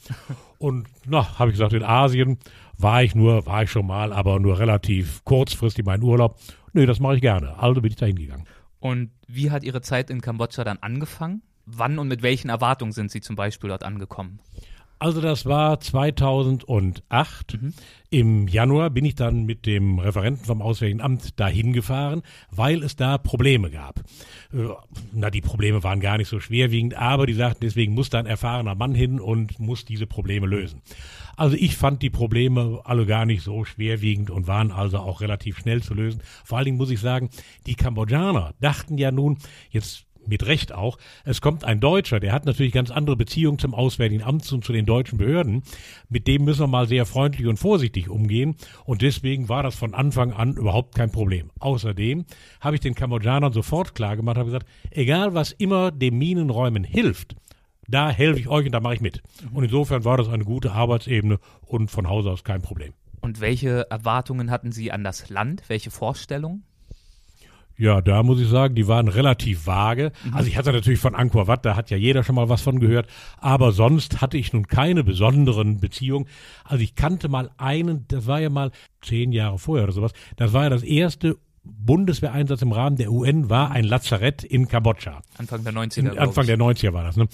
Und 0.57 0.87
na, 1.05 1.39
habe 1.39 1.51
ich 1.51 1.55
gesagt, 1.55 1.73
in 1.73 1.83
Asien 1.83 2.39
war 2.77 3.03
ich 3.03 3.15
nur, 3.15 3.45
war 3.45 3.63
ich 3.63 3.71
schon 3.71 3.85
mal, 3.85 4.11
aber 4.11 4.39
nur 4.39 4.59
relativ 4.59 5.23
kurzfristig 5.23 5.85
meinen 5.85 6.03
Urlaub. 6.03 6.37
Nee, 6.73 6.85
das 6.85 6.99
mache 6.99 7.15
ich 7.15 7.21
gerne. 7.21 7.57
Also 7.59 7.81
bin 7.81 7.91
ich 7.91 7.97
da 7.97 8.05
hingegangen. 8.05 8.45
Und 8.79 9.11
wie 9.27 9.51
hat 9.51 9.63
Ihre 9.63 9.81
Zeit 9.81 10.09
in 10.09 10.21
Kambodscha 10.21 10.63
dann 10.63 10.79
angefangen? 10.79 11.43
Wann 11.65 11.99
und 11.99 12.09
mit 12.09 12.23
welchen 12.23 12.49
Erwartungen 12.49 12.91
sind 12.91 13.11
Sie 13.11 13.21
zum 13.21 13.35
Beispiel 13.35 13.69
dort 13.69 13.83
angekommen? 13.83 14.39
Also 14.99 15.19
das 15.19 15.45
war 15.45 15.79
2008. 15.79 17.57
Im 18.09 18.47
Januar 18.47 18.89
bin 18.89 19.05
ich 19.05 19.15
dann 19.15 19.43
mit 19.45 19.65
dem 19.65 19.99
Referenten 19.99 20.45
vom 20.45 20.61
Auswärtigen 20.61 21.01
Amt 21.01 21.39
dahin 21.39 21.73
gefahren, 21.73 22.21
weil 22.51 22.83
es 22.83 22.95
da 22.95 23.17
Probleme 23.17 23.69
gab. 23.69 23.99
Äh, 24.53 24.69
Na, 25.11 25.29
die 25.29 25.41
Probleme 25.41 25.83
waren 25.83 25.99
gar 25.99 26.17
nicht 26.17 26.29
so 26.29 26.39
schwerwiegend, 26.39 26.93
aber 26.93 27.25
die 27.25 27.33
sagten, 27.33 27.61
deswegen 27.61 27.93
muss 27.93 28.09
da 28.09 28.19
ein 28.19 28.25
erfahrener 28.25 28.75
Mann 28.75 28.95
hin 28.95 29.19
und 29.19 29.59
muss 29.59 29.83
diese 29.83 30.07
Probleme 30.07 30.47
lösen. 30.47 30.81
Also 31.35 31.55
ich 31.55 31.75
fand 31.75 32.01
die 32.01 32.11
Probleme 32.11 32.81
alle 32.83 33.05
gar 33.05 33.25
nicht 33.25 33.41
so 33.41 33.65
schwerwiegend 33.65 34.29
und 34.29 34.47
waren 34.47 34.71
also 34.71 34.99
auch 34.99 35.21
relativ 35.21 35.57
schnell 35.57 35.81
zu 35.81 35.93
lösen. 35.93 36.21
Vor 36.43 36.57
allen 36.57 36.65
Dingen 36.65 36.77
muss 36.77 36.91
ich 36.91 36.99
sagen, 36.99 37.29
die 37.65 37.75
Kambodschaner 37.75 38.53
dachten 38.61 38.97
ja 38.97 39.11
nun, 39.11 39.39
jetzt 39.71 40.05
mit 40.27 40.45
Recht 40.45 40.73
auch. 40.73 40.97
Es 41.25 41.41
kommt 41.41 41.63
ein 41.63 41.79
Deutscher, 41.79 42.19
der 42.19 42.31
hat 42.31 42.45
natürlich 42.45 42.73
ganz 42.73 42.91
andere 42.91 43.15
Beziehungen 43.15 43.59
zum 43.59 43.73
Auswärtigen 43.73 44.23
Amt 44.23 44.51
und 44.51 44.63
zu 44.63 44.73
den 44.73 44.85
deutschen 44.85 45.17
Behörden. 45.17 45.63
Mit 46.09 46.27
dem 46.27 46.43
müssen 46.45 46.61
wir 46.61 46.67
mal 46.67 46.87
sehr 46.87 47.05
freundlich 47.05 47.47
und 47.47 47.57
vorsichtig 47.57 48.09
umgehen. 48.09 48.55
Und 48.85 49.01
deswegen 49.01 49.49
war 49.49 49.63
das 49.63 49.75
von 49.75 49.93
Anfang 49.93 50.33
an 50.33 50.53
überhaupt 50.55 50.95
kein 50.95 51.11
Problem. 51.11 51.51
Außerdem 51.59 52.25
habe 52.61 52.75
ich 52.75 52.81
den 52.81 52.95
Kambodschanern 52.95 53.53
sofort 53.53 53.95
klar 53.95 54.15
gemacht, 54.15 54.37
habe 54.37 54.47
gesagt, 54.47 54.67
egal 54.91 55.33
was 55.33 55.51
immer 55.51 55.91
dem 55.91 56.17
Minenräumen 56.17 56.83
hilft, 56.83 57.35
da 57.87 58.09
helfe 58.09 58.39
ich 58.39 58.47
euch 58.47 58.65
und 58.65 58.71
da 58.71 58.79
mache 58.79 58.95
ich 58.95 59.01
mit. 59.01 59.21
Und 59.53 59.63
insofern 59.63 60.05
war 60.05 60.17
das 60.17 60.29
eine 60.29 60.45
gute 60.45 60.71
Arbeitsebene 60.71 61.39
und 61.61 61.91
von 61.91 62.07
Hause 62.07 62.31
aus 62.31 62.43
kein 62.43 62.61
Problem. 62.61 62.93
Und 63.21 63.39
welche 63.39 63.89
Erwartungen 63.89 64.51
hatten 64.51 64.71
Sie 64.71 64.91
an 64.91 65.03
das 65.03 65.29
Land? 65.29 65.63
Welche 65.67 65.91
Vorstellungen? 65.91 66.63
Ja, 67.77 68.01
da 68.01 68.23
muss 68.23 68.39
ich 68.39 68.47
sagen, 68.47 68.75
die 68.75 68.87
waren 68.87 69.07
relativ 69.07 69.65
vage. 69.65 70.11
Mhm. 70.23 70.33
Also 70.33 70.47
ich 70.47 70.57
hatte 70.57 70.71
natürlich 70.71 70.99
von 70.99 71.15
Angkor 71.15 71.47
Wat, 71.47 71.65
da 71.65 71.75
hat 71.75 71.89
ja 71.89 71.97
jeder 71.97 72.23
schon 72.23 72.35
mal 72.35 72.49
was 72.49 72.61
von 72.61 72.79
gehört, 72.79 73.07
aber 73.39 73.71
sonst 73.71 74.21
hatte 74.21 74.37
ich 74.37 74.53
nun 74.53 74.67
keine 74.67 75.03
besonderen 75.03 75.79
Beziehungen. 75.79 76.27
Also 76.63 76.83
ich 76.83 76.95
kannte 76.95 77.29
mal 77.29 77.49
einen, 77.57 78.05
das 78.07 78.27
war 78.27 78.39
ja 78.39 78.49
mal 78.49 78.71
zehn 79.01 79.31
Jahre 79.31 79.57
vorher 79.57 79.85
oder 79.85 79.93
sowas, 79.93 80.13
das 80.35 80.53
war 80.53 80.63
ja 80.63 80.69
das 80.69 80.83
erste 80.83 81.37
Bundeswehreinsatz 81.65 82.61
im 82.61 82.73
Rahmen 82.73 82.97
der 82.97 83.11
UN, 83.11 83.49
war 83.49 83.71
ein 83.71 83.85
Lazarett 83.85 84.43
in 84.43 84.67
Kambodscha. 84.67 85.21
Anfang 85.37 85.63
der 85.63 85.73
90er. 85.73 85.99
In, 85.99 86.05
glaub 86.09 86.19
Anfang 86.19 86.45
der 86.45 86.57
90er 86.57 86.93
war 86.93 87.03
das. 87.03 87.15
Ne? 87.15 87.27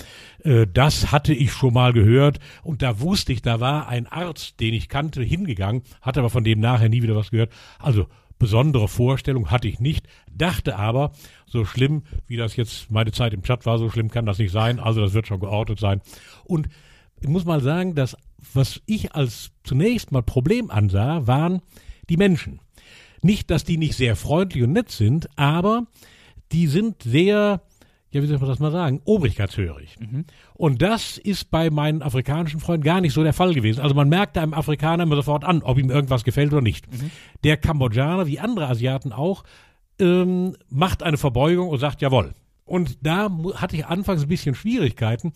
Äh, 0.43 0.67
Das 0.71 1.11
hatte 1.11 1.33
ich 1.33 1.51
schon 1.51 1.73
mal 1.73 1.93
gehört 1.93 2.39
und 2.63 2.81
da 2.81 2.99
wusste 2.99 3.33
ich, 3.33 3.41
da 3.41 3.59
war 3.59 3.87
ein 3.87 4.05
Arzt, 4.07 4.59
den 4.59 4.73
ich 4.73 4.87
kannte, 4.87 5.23
hingegangen, 5.23 5.81
hatte 6.01 6.19
aber 6.19 6.29
von 6.29 6.43
dem 6.43 6.59
nachher 6.59 6.89
nie 6.89 7.01
wieder 7.01 7.15
was 7.15 7.31
gehört. 7.31 7.51
Also 7.79 8.07
besondere 8.39 8.88
Vorstellung 8.88 9.51
hatte 9.51 9.67
ich 9.67 9.79
nicht, 9.79 10.08
dachte 10.31 10.77
aber, 10.77 11.12
so 11.46 11.65
schlimm, 11.65 12.03
wie 12.25 12.38
das 12.38 12.55
jetzt 12.55 12.89
meine 12.89 13.12
Zeit 13.12 13.34
im 13.34 13.43
Chat 13.43 13.65
war, 13.65 13.77
so 13.77 13.89
schlimm 13.89 14.10
kann 14.10 14.25
das 14.25 14.39
nicht 14.39 14.51
sein. 14.51 14.79
Also 14.79 15.01
das 15.01 15.13
wird 15.13 15.27
schon 15.27 15.39
geordnet 15.39 15.79
sein. 15.79 16.01
Und 16.46 16.69
ich 17.22 17.27
muss 17.27 17.46
mal 17.46 17.62
sagen, 17.62 17.96
dass 17.96 18.15
was 18.53 18.81
ich 18.86 19.13
als 19.13 19.51
zunächst 19.63 20.12
mal 20.12 20.24
Problem 20.24 20.72
ansah, 20.72 21.27
waren 21.27 21.62
die 22.10 22.17
Menschen. 22.17 22.60
Nicht, 23.22 23.51
dass 23.51 23.65
die 23.65 23.77
nicht 23.77 23.96
sehr 23.96 24.15
freundlich 24.15 24.63
und 24.63 24.72
nett 24.72 24.89
sind, 24.91 25.29
aber 25.38 25.88
die 26.51 26.67
sind 26.67 27.03
sehr, 27.03 27.62
ja, 28.11 28.23
wie 28.23 28.27
soll 28.27 28.39
man 28.39 28.49
das 28.49 28.59
mal 28.59 28.71
sagen, 28.71 29.01
obrigkeitshörig. 29.05 29.97
Und 30.55 30.81
das 30.81 31.17
ist 31.17 31.51
bei 31.51 31.69
meinen 31.69 32.01
afrikanischen 32.01 32.59
Freunden 32.59 32.83
gar 32.83 33.01
nicht 33.01 33.13
so 33.13 33.23
der 33.23 33.33
Fall 33.33 33.53
gewesen. 33.53 33.81
Also 33.81 33.93
man 33.93 34.09
merkt 34.09 34.37
einem 34.37 34.53
Afrikaner 34.53 35.03
immer 35.03 35.15
sofort 35.15 35.43
an, 35.43 35.61
ob 35.61 35.77
ihm 35.77 35.91
irgendwas 35.91 36.23
gefällt 36.23 36.51
oder 36.51 36.61
nicht. 36.61 36.85
Der 37.43 37.57
Kambodschaner, 37.57 38.25
wie 38.25 38.39
andere 38.39 38.67
Asiaten 38.67 39.13
auch, 39.13 39.43
ähm, 39.99 40.55
macht 40.69 41.03
eine 41.03 41.17
Verbeugung 41.17 41.69
und 41.69 41.79
sagt 41.79 42.01
jawohl. 42.01 42.33
Und 42.65 42.97
da 43.01 43.29
hatte 43.55 43.75
ich 43.75 43.85
anfangs 43.85 44.23
ein 44.23 44.27
bisschen 44.27 44.55
Schwierigkeiten, 44.55 45.33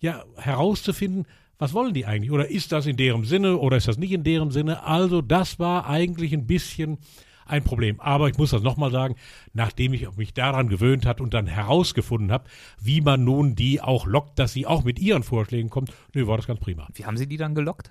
ja, 0.00 0.22
herauszufinden, 0.36 1.26
was 1.58 1.72
wollen 1.72 1.94
die 1.94 2.04
eigentlich? 2.04 2.30
Oder 2.30 2.50
ist 2.50 2.72
das 2.72 2.86
in 2.86 2.96
deren 2.96 3.24
Sinne 3.24 3.58
oder 3.58 3.76
ist 3.76 3.88
das 3.88 3.96
nicht 3.96 4.12
in 4.12 4.24
deren 4.24 4.50
Sinne? 4.50 4.82
Also 4.82 5.22
das 5.22 5.58
war 5.58 5.88
eigentlich 5.88 6.32
ein 6.32 6.46
bisschen 6.46 6.98
ein 7.46 7.64
Problem. 7.64 8.00
Aber 8.00 8.28
ich 8.28 8.38
muss 8.38 8.50
das 8.50 8.62
nochmal 8.62 8.90
sagen, 8.90 9.16
nachdem 9.52 9.92
ich 9.94 10.08
mich 10.16 10.34
daran 10.34 10.68
gewöhnt 10.68 11.06
hat 11.06 11.20
und 11.20 11.34
dann 11.34 11.46
herausgefunden 11.46 12.32
habe, 12.32 12.44
wie 12.80 13.00
man 13.00 13.24
nun 13.24 13.54
die 13.54 13.80
auch 13.80 14.06
lockt, 14.06 14.38
dass 14.38 14.52
sie 14.52 14.66
auch 14.66 14.84
mit 14.84 14.98
ihren 14.98 15.22
Vorschlägen 15.22 15.70
kommt, 15.70 15.92
nö, 16.14 16.26
war 16.26 16.36
das 16.36 16.46
ganz 16.46 16.60
prima. 16.60 16.88
Wie 16.94 17.04
haben 17.04 17.16
Sie 17.16 17.26
die 17.26 17.36
dann 17.36 17.54
gelockt? 17.54 17.90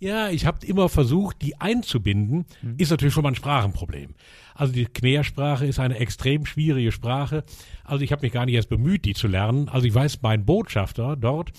Ja, 0.00 0.30
ich 0.30 0.46
habe 0.46 0.64
immer 0.66 0.88
versucht, 0.88 1.42
die 1.42 1.60
einzubinden. 1.60 2.46
Mhm. 2.62 2.74
Ist 2.78 2.90
natürlich 2.90 3.14
schon 3.14 3.22
mal 3.22 3.30
ein 3.30 3.36
Sprachenproblem. 3.36 4.14
Also 4.54 4.72
die 4.72 4.86
Khmer-Sprache 4.86 5.66
ist 5.66 5.78
eine 5.78 5.98
extrem 5.98 6.46
schwierige 6.46 6.92
Sprache. 6.92 7.44
Also 7.84 8.04
ich 8.04 8.12
habe 8.12 8.22
mich 8.22 8.32
gar 8.32 8.46
nicht 8.46 8.54
erst 8.54 8.68
bemüht, 8.68 9.04
die 9.04 9.14
zu 9.14 9.28
lernen. 9.28 9.68
Also 9.68 9.86
ich 9.86 9.94
weiß, 9.94 10.20
mein 10.22 10.44
Botschafter 10.44 11.16
dort 11.16 11.52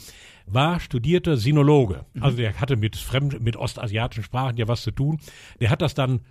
war 0.45 0.79
studierter 0.79 1.37
Sinologe. 1.37 2.05
Mhm. 2.13 2.23
Also 2.23 2.37
der 2.37 2.59
hatte 2.59 2.75
mit 2.75 2.95
fremd, 2.95 3.41
mit 3.41 3.55
ostasiatischen 3.55 4.23
Sprachen 4.23 4.57
ja 4.57 4.67
was 4.67 4.81
zu 4.81 4.91
tun. 4.91 5.19
Der 5.59 5.69
hat 5.69 5.81
das 5.81 5.93
dann 5.93 6.21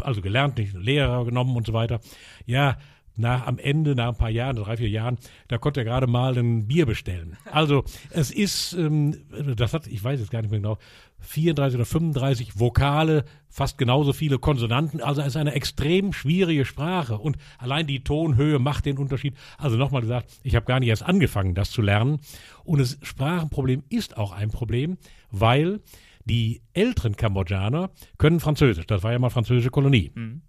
also 0.00 0.20
gelernt, 0.20 0.58
nicht 0.58 0.74
Lehrer 0.74 1.24
genommen 1.24 1.56
und 1.56 1.66
so 1.66 1.72
weiter. 1.72 2.00
Ja, 2.46 2.76
nach, 3.18 3.46
am 3.46 3.58
Ende, 3.58 3.94
nach 3.94 4.08
ein 4.08 4.16
paar 4.16 4.30
Jahren, 4.30 4.56
drei, 4.56 4.76
vier 4.76 4.88
Jahren, 4.88 5.18
da 5.48 5.58
konnte 5.58 5.80
er 5.80 5.84
gerade 5.84 6.06
mal 6.06 6.38
ein 6.38 6.68
Bier 6.68 6.86
bestellen. 6.86 7.36
Also 7.50 7.84
es 8.10 8.30
ist, 8.30 8.74
ähm, 8.74 9.16
das 9.56 9.74
hat, 9.74 9.86
ich 9.88 10.02
weiß 10.02 10.20
jetzt 10.20 10.30
gar 10.30 10.40
nicht 10.40 10.50
mehr 10.50 10.60
genau, 10.60 10.78
34 11.20 11.76
oder 11.76 11.84
35 11.84 12.60
Vokale, 12.60 13.24
fast 13.48 13.76
genauso 13.76 14.12
viele 14.12 14.38
Konsonanten. 14.38 15.02
Also 15.02 15.20
es 15.20 15.28
ist 15.28 15.36
eine 15.36 15.54
extrem 15.54 16.12
schwierige 16.12 16.64
Sprache 16.64 17.18
und 17.18 17.36
allein 17.58 17.88
die 17.88 18.04
Tonhöhe 18.04 18.60
macht 18.60 18.86
den 18.86 18.98
Unterschied. 18.98 19.34
Also 19.58 19.76
nochmal 19.76 20.02
gesagt, 20.02 20.30
ich 20.44 20.54
habe 20.54 20.66
gar 20.66 20.78
nicht 20.78 20.88
erst 20.88 21.02
angefangen, 21.02 21.54
das 21.54 21.72
zu 21.72 21.82
lernen. 21.82 22.20
Und 22.64 22.78
das 22.78 22.98
Sprachenproblem 23.02 23.82
ist 23.88 24.16
auch 24.16 24.30
ein 24.30 24.50
Problem, 24.50 24.96
weil 25.32 25.80
die 26.28 26.62
älteren 26.72 27.16
Kambodschaner 27.16 27.90
können 28.18 28.40
Französisch. 28.40 28.86
Das 28.86 29.02
war 29.02 29.12
ja 29.12 29.18
mal 29.18 29.30
französische 29.30 29.70
Kolonie. 29.70 30.12
Mhm. 30.14 30.42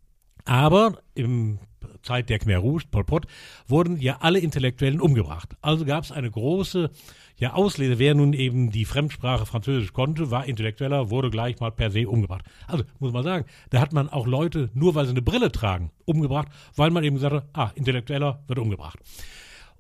Aber 0.46 1.00
im 1.16 1.60
Zeit 2.02 2.30
der 2.30 2.40
Khmer 2.40 2.58
Rouge, 2.58 2.86
Pol 2.90 3.04
Pot, 3.04 3.28
wurden 3.68 3.98
ja 3.98 4.18
alle 4.22 4.40
Intellektuellen 4.40 5.02
umgebracht. 5.02 5.56
Also 5.62 5.86
gab 5.86 6.04
es 6.04 6.12
eine 6.12 6.30
große 6.30 6.90
ja, 7.38 7.54
Auslese. 7.54 8.00
Wer 8.00 8.16
nun 8.16 8.34
eben 8.34 8.72
die 8.72 8.86
Fremdsprache 8.86 9.46
Französisch 9.46 9.94
konnte, 9.94 10.32
war 10.32 10.46
Intellektueller, 10.46 11.10
wurde 11.10 11.30
gleich 11.30 11.60
mal 11.60 11.72
per 11.72 11.92
se 11.92 12.08
umgebracht. 12.08 12.44
Also 12.68 12.84
muss 13.00 13.14
man 13.14 13.24
sagen, 13.24 13.46
da 13.70 13.80
hat 13.80 13.94
man 13.94 14.10
auch 14.10 14.28
Leute, 14.28 14.70
nur 14.74 14.96
weil 14.96 15.06
sie 15.06 15.12
eine 15.12 15.22
Brille 15.22 15.52
tragen, 15.52 15.92
umgebracht, 16.06 16.50
weil 16.76 16.92
man 16.92 17.04
eben 17.04 17.16
gesagt 17.16 17.36
hat, 17.36 17.50
ah, 17.54 17.72
Intellektueller 17.76 18.44
wird 18.48 18.60
umgebracht. 18.60 19.00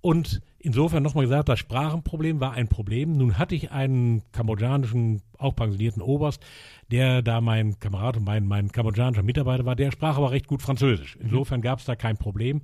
Und 0.01 0.41
insofern 0.59 1.03
nochmal 1.03 1.25
gesagt, 1.25 1.49
das 1.49 1.59
Sprachenproblem 1.59 2.39
war 2.39 2.53
ein 2.53 2.67
Problem. 2.67 3.17
Nun 3.17 3.37
hatte 3.37 3.55
ich 3.55 3.71
einen 3.71 4.21
kambodschanischen, 4.31 5.21
auch 5.37 5.55
pensionierten 5.55 6.01
Oberst, 6.01 6.41
der 6.91 7.21
da 7.21 7.41
mein 7.41 7.79
Kamerad 7.79 8.17
und 8.17 8.25
mein, 8.25 8.45
mein 8.45 8.71
kambodschanischer 8.71 9.23
Mitarbeiter 9.23 9.65
war, 9.65 9.75
der 9.75 9.91
sprach 9.91 10.17
aber 10.17 10.31
recht 10.31 10.47
gut 10.47 10.61
Französisch. 10.61 11.17
Mhm. 11.17 11.25
Insofern 11.25 11.61
gab 11.61 11.79
es 11.79 11.85
da 11.85 11.95
kein 11.95 12.17
Problem. 12.17 12.61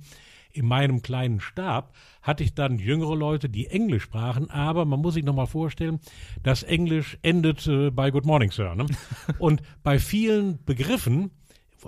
In 0.52 0.66
meinem 0.66 1.02
kleinen 1.02 1.40
Stab 1.40 1.94
hatte 2.22 2.42
ich 2.42 2.54
dann 2.54 2.78
jüngere 2.78 3.14
Leute, 3.14 3.50
die 3.50 3.66
Englisch 3.66 4.04
sprachen, 4.04 4.48
aber 4.48 4.86
man 4.86 5.00
muss 5.00 5.12
sich 5.12 5.24
nochmal 5.24 5.46
vorstellen, 5.46 6.00
das 6.42 6.62
Englisch 6.62 7.18
endet 7.20 7.66
äh, 7.66 7.90
bei 7.90 8.10
Good 8.10 8.24
Morning, 8.24 8.50
Sir. 8.50 8.74
Ne? 8.74 8.86
Und 9.38 9.60
bei 9.82 9.98
vielen 9.98 10.64
Begriffen 10.64 11.30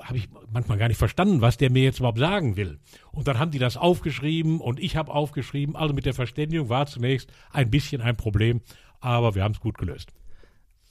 habe 0.03 0.19
ich 0.19 0.29
manchmal 0.53 0.79
gar 0.79 0.89
nicht 0.89 0.99
verstanden, 0.99 1.41
was 1.41 1.57
der 1.57 1.71
mir 1.71 1.83
jetzt 1.83 1.99
überhaupt 1.99 2.19
sagen 2.19 2.57
will. 2.57 2.79
Und 3.13 3.29
dann 3.29 3.39
haben 3.39 3.51
die 3.51 3.59
das 3.59 3.77
aufgeschrieben 3.77 4.61
und 4.61 4.81
ich 4.81 4.97
habe 4.97 5.13
aufgeschrieben. 5.13 5.77
Also 5.77 5.95
mit 5.95 6.07
der 6.07 6.15
Verständigung 6.15 6.69
war 6.69 6.87
zunächst 6.87 7.31
ein 7.53 7.71
bisschen 7.71 8.01
ein 8.01 8.17
Problem, 8.17 8.61
aber 9.01 9.35
wir 9.35 9.43
haben 9.43 9.53
es 9.53 9.61
gut 9.61 9.79
gelöst. 9.79 10.13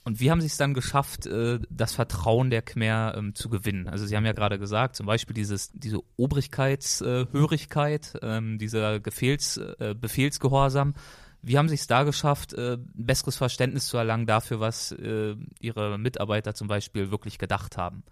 Und 0.08 0.20
wie 0.20 0.30
haben 0.30 0.40
Sie 0.40 0.46
es 0.46 0.56
dann 0.56 0.72
geschafft, 0.72 1.26
äh, 1.26 1.58
das 1.68 1.92
Vertrauen 1.92 2.48
der 2.48 2.62
Khmer 2.62 3.12
ähm, 3.14 3.34
zu 3.34 3.50
gewinnen? 3.50 3.88
Also 3.88 4.06
Sie 4.06 4.16
haben 4.16 4.24
ja 4.24 4.32
gerade 4.32 4.58
gesagt, 4.58 4.96
zum 4.96 5.04
Beispiel 5.04 5.34
dieses, 5.34 5.70
diese 5.72 5.98
Obrigkeitshörigkeit, 6.16 8.18
ähm, 8.22 8.58
dieser 8.58 9.00
Gefehls, 9.00 9.58
äh, 9.58 9.94
Befehlsgehorsam. 9.94 10.94
Wie 11.42 11.58
haben 11.58 11.68
Sie 11.68 11.74
es 11.74 11.88
da 11.88 12.04
geschafft, 12.04 12.54
äh, 12.54 12.76
ein 12.76 12.88
besseres 12.94 13.36
Verständnis 13.36 13.88
zu 13.88 13.98
erlangen 13.98 14.26
dafür, 14.26 14.60
was 14.60 14.92
Ihre 14.92 15.98
Mitarbeiter 15.98 16.54
zum 16.54 16.68
Beispiel 16.68 17.10
wirklich 17.10 17.38
gedacht 17.38 17.76
haben? 17.76 18.02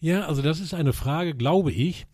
Ja, 0.00 0.26
also 0.26 0.42
das 0.42 0.60
ist 0.60 0.74
eine 0.74 0.92
Frage, 0.92 1.34
glaube 1.34 1.72
ich, 1.72 2.06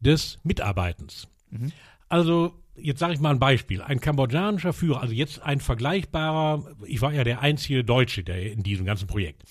des 0.00 0.38
Mitarbeitens. 0.42 1.28
Mhm. 1.50 1.72
Also 2.08 2.52
jetzt 2.76 3.00
sage 3.00 3.14
ich 3.14 3.20
mal 3.20 3.30
ein 3.30 3.38
Beispiel. 3.38 3.82
Ein 3.82 4.00
kambodschanischer 4.00 4.72
Führer, 4.72 5.00
also 5.00 5.14
jetzt 5.14 5.42
ein 5.42 5.60
vergleichbarer, 5.60 6.64
ich 6.86 7.00
war 7.00 7.12
ja 7.12 7.24
der 7.24 7.40
einzige 7.40 7.84
Deutsche 7.84 8.24
der 8.24 8.52
in 8.52 8.62
diesem 8.62 8.84
ganzen 8.84 9.06
Projekt. 9.06 9.42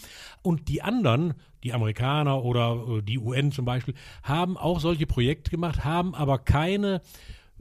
Und 0.42 0.68
die 0.68 0.82
anderen, 0.82 1.34
die 1.64 1.74
Amerikaner 1.74 2.44
oder 2.44 2.98
äh, 2.98 3.02
die 3.02 3.20
UN 3.20 3.52
zum 3.52 3.66
Beispiel, 3.66 3.94
haben 4.24 4.58
auch 4.58 4.80
solche 4.80 5.06
Projekte 5.06 5.52
gemacht, 5.52 5.86
haben 5.86 6.16
aber 6.16 6.40
keine 6.40 7.02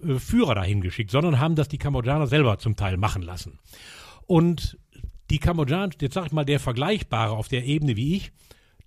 äh, 0.03 0.19
Führer 0.19 0.55
dahin 0.55 0.81
geschickt, 0.81 1.11
sondern 1.11 1.39
haben 1.39 1.55
das 1.55 1.69
die 1.69 1.79
Kambodschaner 1.79 2.27
selber 2.27 2.59
zum 2.59 2.77
Teil 2.77 2.97
machen 2.97 3.23
lassen. 3.23 3.59
Und 4.27 4.79
die 5.31 5.39
Kambodschaner, 5.39 5.93
jetzt 6.01 6.15
sage 6.15 6.27
ich 6.27 6.33
mal, 6.33 6.45
der 6.45 6.61
Vergleichbare 6.61 7.33
auf 7.33 7.49
der 7.49 7.65
Ebene 7.65 7.97
wie 7.97 8.17
ich, 8.17 8.33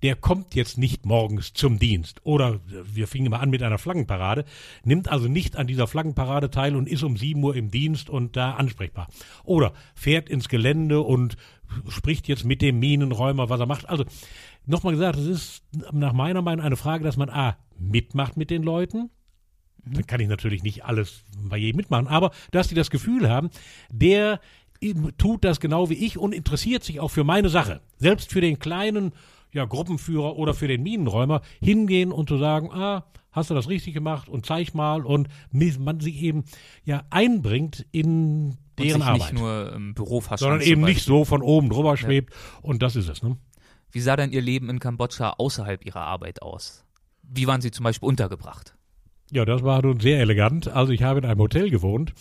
der 0.05 0.15
kommt 0.15 0.53
jetzt 0.53 0.77
nicht 0.77 1.03
morgens 1.07 1.53
zum 1.53 1.79
Dienst. 1.79 2.21
Oder 2.23 2.59
wir 2.67 3.07
fingen 3.07 3.31
mal 3.31 3.39
an 3.39 3.49
mit 3.49 3.63
einer 3.63 3.79
Flaggenparade, 3.79 4.45
nimmt 4.83 5.11
also 5.11 5.27
nicht 5.27 5.55
an 5.55 5.65
dieser 5.65 5.87
Flaggenparade 5.87 6.51
teil 6.51 6.75
und 6.75 6.87
ist 6.87 7.01
um 7.01 7.17
7 7.17 7.43
Uhr 7.43 7.55
im 7.55 7.71
Dienst 7.71 8.11
und 8.11 8.37
da 8.37 8.51
ansprechbar. 8.51 9.07
Oder 9.45 9.73
fährt 9.95 10.29
ins 10.29 10.47
Gelände 10.47 11.01
und 11.01 11.37
spricht 11.89 12.27
jetzt 12.27 12.45
mit 12.45 12.61
dem 12.61 12.77
Minenräumer, 12.77 13.49
was 13.49 13.59
er 13.59 13.65
macht. 13.65 13.89
Also 13.89 14.05
nochmal 14.67 14.93
gesagt, 14.93 15.17
es 15.17 15.25
ist 15.25 15.63
nach 15.91 16.13
meiner 16.13 16.43
Meinung 16.43 16.63
eine 16.63 16.77
Frage, 16.77 17.03
dass 17.03 17.17
man 17.17 17.31
A, 17.31 17.57
mitmacht 17.79 18.37
mit 18.37 18.51
den 18.51 18.61
Leuten. 18.61 19.09
Dann 19.87 20.05
kann 20.05 20.19
ich 20.19 20.27
natürlich 20.27 20.61
nicht 20.61 20.85
alles 20.85 21.23
bei 21.49 21.57
jedem 21.57 21.77
mitmachen, 21.77 22.07
aber 22.07 22.29
dass 22.51 22.67
die 22.67 22.75
das 22.75 22.91
Gefühl 22.91 23.27
haben, 23.27 23.49
der 23.89 24.39
tut 25.17 25.43
das 25.43 25.59
genau 25.59 25.89
wie 25.89 26.05
ich 26.05 26.19
und 26.19 26.31
interessiert 26.31 26.83
sich 26.83 26.99
auch 26.99 27.09
für 27.09 27.23
meine 27.23 27.49
Sache. 27.49 27.81
Selbst 27.97 28.31
für 28.31 28.41
den 28.41 28.59
kleinen 28.59 29.13
ja, 29.55 29.63
Gruppenführer 29.63 30.35
oder 30.35 30.53
für 30.53 30.67
den 30.67 30.83
Minenräumer 30.83 31.41
hingehen 31.61 32.11
und 32.11 32.27
zu 32.27 32.37
sagen, 32.37 32.69
ah, 32.71 33.05
hast 33.31 33.49
du 33.49 33.53
das 33.53 33.69
richtig 33.69 33.93
gemacht 33.93 34.27
und 34.27 34.45
zeig 34.45 34.73
mal 34.73 35.05
und 35.05 35.29
man 35.79 35.99
sich 36.01 36.21
eben 36.21 36.43
ja 36.83 37.03
einbringt 37.09 37.85
in 37.91 38.57
deren 38.77 39.01
Arbeit. 39.01 39.31
nicht 39.31 39.33
nur 39.33 39.71
im 39.73 39.93
Büro 39.93 40.21
Sondern 40.21 40.59
eben 40.59 40.81
nicht 40.81 41.03
so 41.03 41.23
von 41.23 41.41
oben 41.41 41.69
drüber 41.69 41.95
schwebt 41.95 42.33
ja. 42.33 42.59
und 42.63 42.83
das 42.83 42.97
ist 42.97 43.07
es. 43.07 43.23
Ne? 43.23 43.37
Wie 43.91 44.01
sah 44.01 44.17
denn 44.17 44.33
Ihr 44.33 44.41
Leben 44.41 44.69
in 44.69 44.79
Kambodscha 44.79 45.35
außerhalb 45.37 45.85
Ihrer 45.85 46.01
Arbeit 46.01 46.41
aus? 46.41 46.83
Wie 47.23 47.47
waren 47.47 47.61
Sie 47.61 47.71
zum 47.71 47.85
Beispiel 47.85 48.09
untergebracht? 48.09 48.75
Ja, 49.31 49.45
das 49.45 49.63
war 49.63 49.81
nun 49.81 50.01
sehr 50.01 50.19
elegant. 50.19 50.67
Also 50.67 50.91
ich 50.91 51.01
habe 51.01 51.19
in 51.19 51.25
einem 51.25 51.39
Hotel 51.39 51.69
gewohnt. 51.69 52.13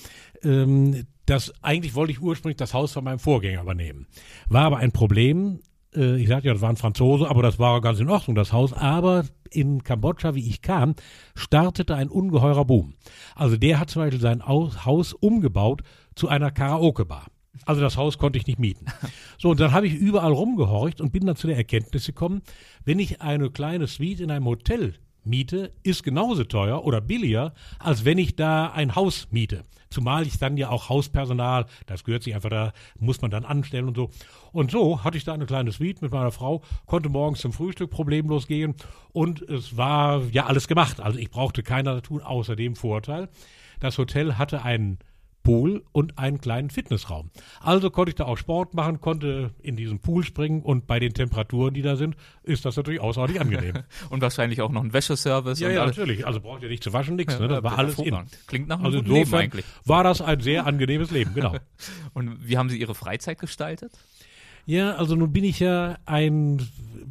Ähm, 0.43 1.07
das 1.27 1.53
eigentlich 1.63 1.97
wollte 1.97 2.13
ich 2.13 2.21
ursprünglich 2.21 2.57
das 2.57 2.75
Haus 2.75 2.93
von 2.93 3.03
meinem 3.03 3.19
Vorgänger 3.19 3.63
übernehmen. 3.63 4.07
War 4.49 4.67
aber 4.67 4.77
ein 4.77 4.93
Problem 4.93 5.59
äh, 5.97 6.17
ich 6.17 6.29
sagte 6.29 6.49
ja, 6.49 6.53
das 6.53 6.63
waren 6.63 6.77
Franzosen, 6.77 7.27
aber 7.27 7.43
das 7.43 7.59
war 7.59 7.81
ganz 7.81 8.01
in 8.01 8.11
Ordnung, 8.11 8.35
das 8.35 8.53
Haus. 8.53 8.73
Aber 8.73 9.25
in 9.51 9.83
Kambodscha, 9.83 10.35
wie 10.35 10.49
ich 10.49 10.63
kam, 10.63 10.95
startete 11.35 11.95
ein 11.95 12.09
ungeheurer 12.09 12.65
Boom. 12.65 12.95
Also 13.35 13.57
der 13.57 13.79
hat 13.79 13.91
zum 13.91 14.03
Beispiel 14.03 14.21
sein 14.21 14.45
Haus 14.47 15.13
umgebaut 15.13 15.83
zu 16.15 16.29
einer 16.29 16.51
Karaoke-Bar. 16.51 17.27
Also 17.67 17.81
das 17.81 17.97
Haus 17.97 18.19
konnte 18.19 18.39
ich 18.39 18.47
nicht 18.47 18.59
mieten. 18.59 18.87
So, 19.39 19.51
und 19.51 19.61
dann 19.61 19.73
habe 19.73 19.87
ich 19.87 19.95
überall 19.95 20.33
rumgehorcht 20.33 21.01
und 21.01 21.13
bin 21.13 21.27
dann 21.27 21.37
zu 21.37 21.47
der 21.47 21.57
Erkenntnis 21.57 22.07
gekommen, 22.07 22.43
wenn 22.85 22.99
ich 22.99 23.21
eine 23.21 23.51
kleine 23.51 23.87
Suite 23.87 24.21
in 24.21 24.31
einem 24.31 24.47
Hotel 24.47 24.95
miete, 25.25 25.73
ist 25.83 26.03
genauso 26.03 26.45
teuer 26.45 26.85
oder 26.85 27.01
billiger, 27.01 27.53
als 27.79 28.05
wenn 28.05 28.19
ich 28.19 28.37
da 28.37 28.69
ein 28.69 28.95
Haus 28.95 29.29
miete. 29.31 29.63
Zumal 29.95 30.27
ich 30.27 30.39
dann 30.39 30.57
ja 30.57 30.71
auch 30.71 30.89
Hauspersonal, 30.89 31.67
das 31.87 32.03
gehört 32.03 32.25
sich 32.25 32.35
einfach 32.35 32.51
da, 32.51 32.73
muss 32.99 33.23
man 33.23 33.31
dann 33.31 33.45
anstellen 33.45 33.87
und 33.87 33.97
so. 33.97 34.11
Und 34.51 34.73
so 34.73 35.05
hatte 35.05 35.17
ich 35.17 35.23
da 35.23 35.33
eine 35.33 35.47
kleine 35.47 35.71
Suite 35.71 36.03
mit 36.03 36.11
meiner 36.11 36.33
Frau, 36.33 36.63
konnte 36.87 37.09
morgens 37.09 37.41
zum 37.41 37.53
Frühstück 37.53 37.91
problemlos 37.91 38.49
gehen 38.49 38.75
und 39.13 39.41
es 39.43 39.77
war 39.77 40.23
ja 40.33 40.47
alles 40.47 40.67
gemacht. 40.67 41.01
Also 41.01 41.21
ich 41.21 41.31
brauchte 41.31 41.63
keiner 41.63 42.03
tun, 42.03 42.21
außer 42.21 42.57
dem 42.57 42.75
Vorteil. 42.75 43.29
Das 43.79 43.97
Hotel 43.99 44.37
hatte 44.37 44.63
einen 44.63 44.99
Pool 45.45 45.85
und 45.93 46.19
einen 46.19 46.41
kleinen 46.41 46.71
Fitnessraum. 46.71 47.31
Also 47.61 47.91
konnte 47.91 48.11
ich 48.11 48.17
da 48.17 48.25
auch 48.25 48.39
Sport 48.39 48.75
machen, 48.75 49.01
konnte 49.01 49.51
in 49.63 49.77
diesen 49.77 50.01
Pool 50.01 50.25
springen 50.25 50.63
und 50.63 50.87
bei 50.87 50.99
den 50.99 51.13
Temperaturen, 51.13 51.75
die 51.75 51.83
da 51.83 51.97
sind, 51.97 52.17
ist 52.43 52.65
das 52.65 52.77
natürlich 52.77 53.01
außerordentlich 53.01 53.41
angenehm. 53.41 53.85
und 54.11 54.23
wahrscheinlich 54.23 54.63
auch 54.63 54.73
noch 54.73 54.83
ein 54.83 54.93
Wäscheservice. 54.93 55.61
Ja, 55.61 55.69
ja, 55.69 55.87
natürlich. 55.87 56.27
Also 56.27 56.41
braucht 56.41 56.63
ihr 56.63 56.71
nicht 56.71 56.83
zu 56.83 56.93
waschen, 56.93 57.17
nichts. 57.17 57.35
Ja, 57.35 57.41
ne? 57.41 57.49
Das 57.49 57.63
war 57.63 57.79
alles 57.79 57.99
in. 57.99 58.17
Klingt 58.47 58.69
nach 58.69 58.79
einem 58.79 58.87
also 58.87 59.01
Leben 59.01 59.35
eigentlich. 59.35 59.67
War 59.85 60.03
das 60.03 60.23
ein 60.23 60.41
sehr 60.41 60.67
angenehmes 60.67 61.11
Leben, 61.11 61.35
genau. 61.35 61.55
und 62.15 62.49
wie 62.49 62.57
haben 62.57 62.71
Sie 62.71 62.81
Ihre 62.81 62.95
Freizeit 62.95 63.39
gestaltet? 63.39 63.93
Ja, 64.65 64.95
also 64.95 65.15
nun 65.15 65.31
bin 65.31 65.45
ich 65.45 65.61
ja 65.61 65.99
ein 66.07 66.67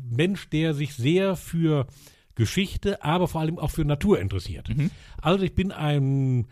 Mensch, 0.09 0.49
der 0.49 0.73
sich 0.73 0.95
sehr 0.95 1.35
für 1.35 1.85
Geschichte, 2.33 3.03
aber 3.03 3.27
vor 3.27 3.41
allem 3.41 3.59
auch 3.59 3.69
für 3.69 3.85
Natur 3.85 4.19
interessiert. 4.19 4.69
Mhm. 4.69 4.89
Also 5.21 5.45
ich 5.45 5.53
bin 5.53 5.71
ein 5.71 6.47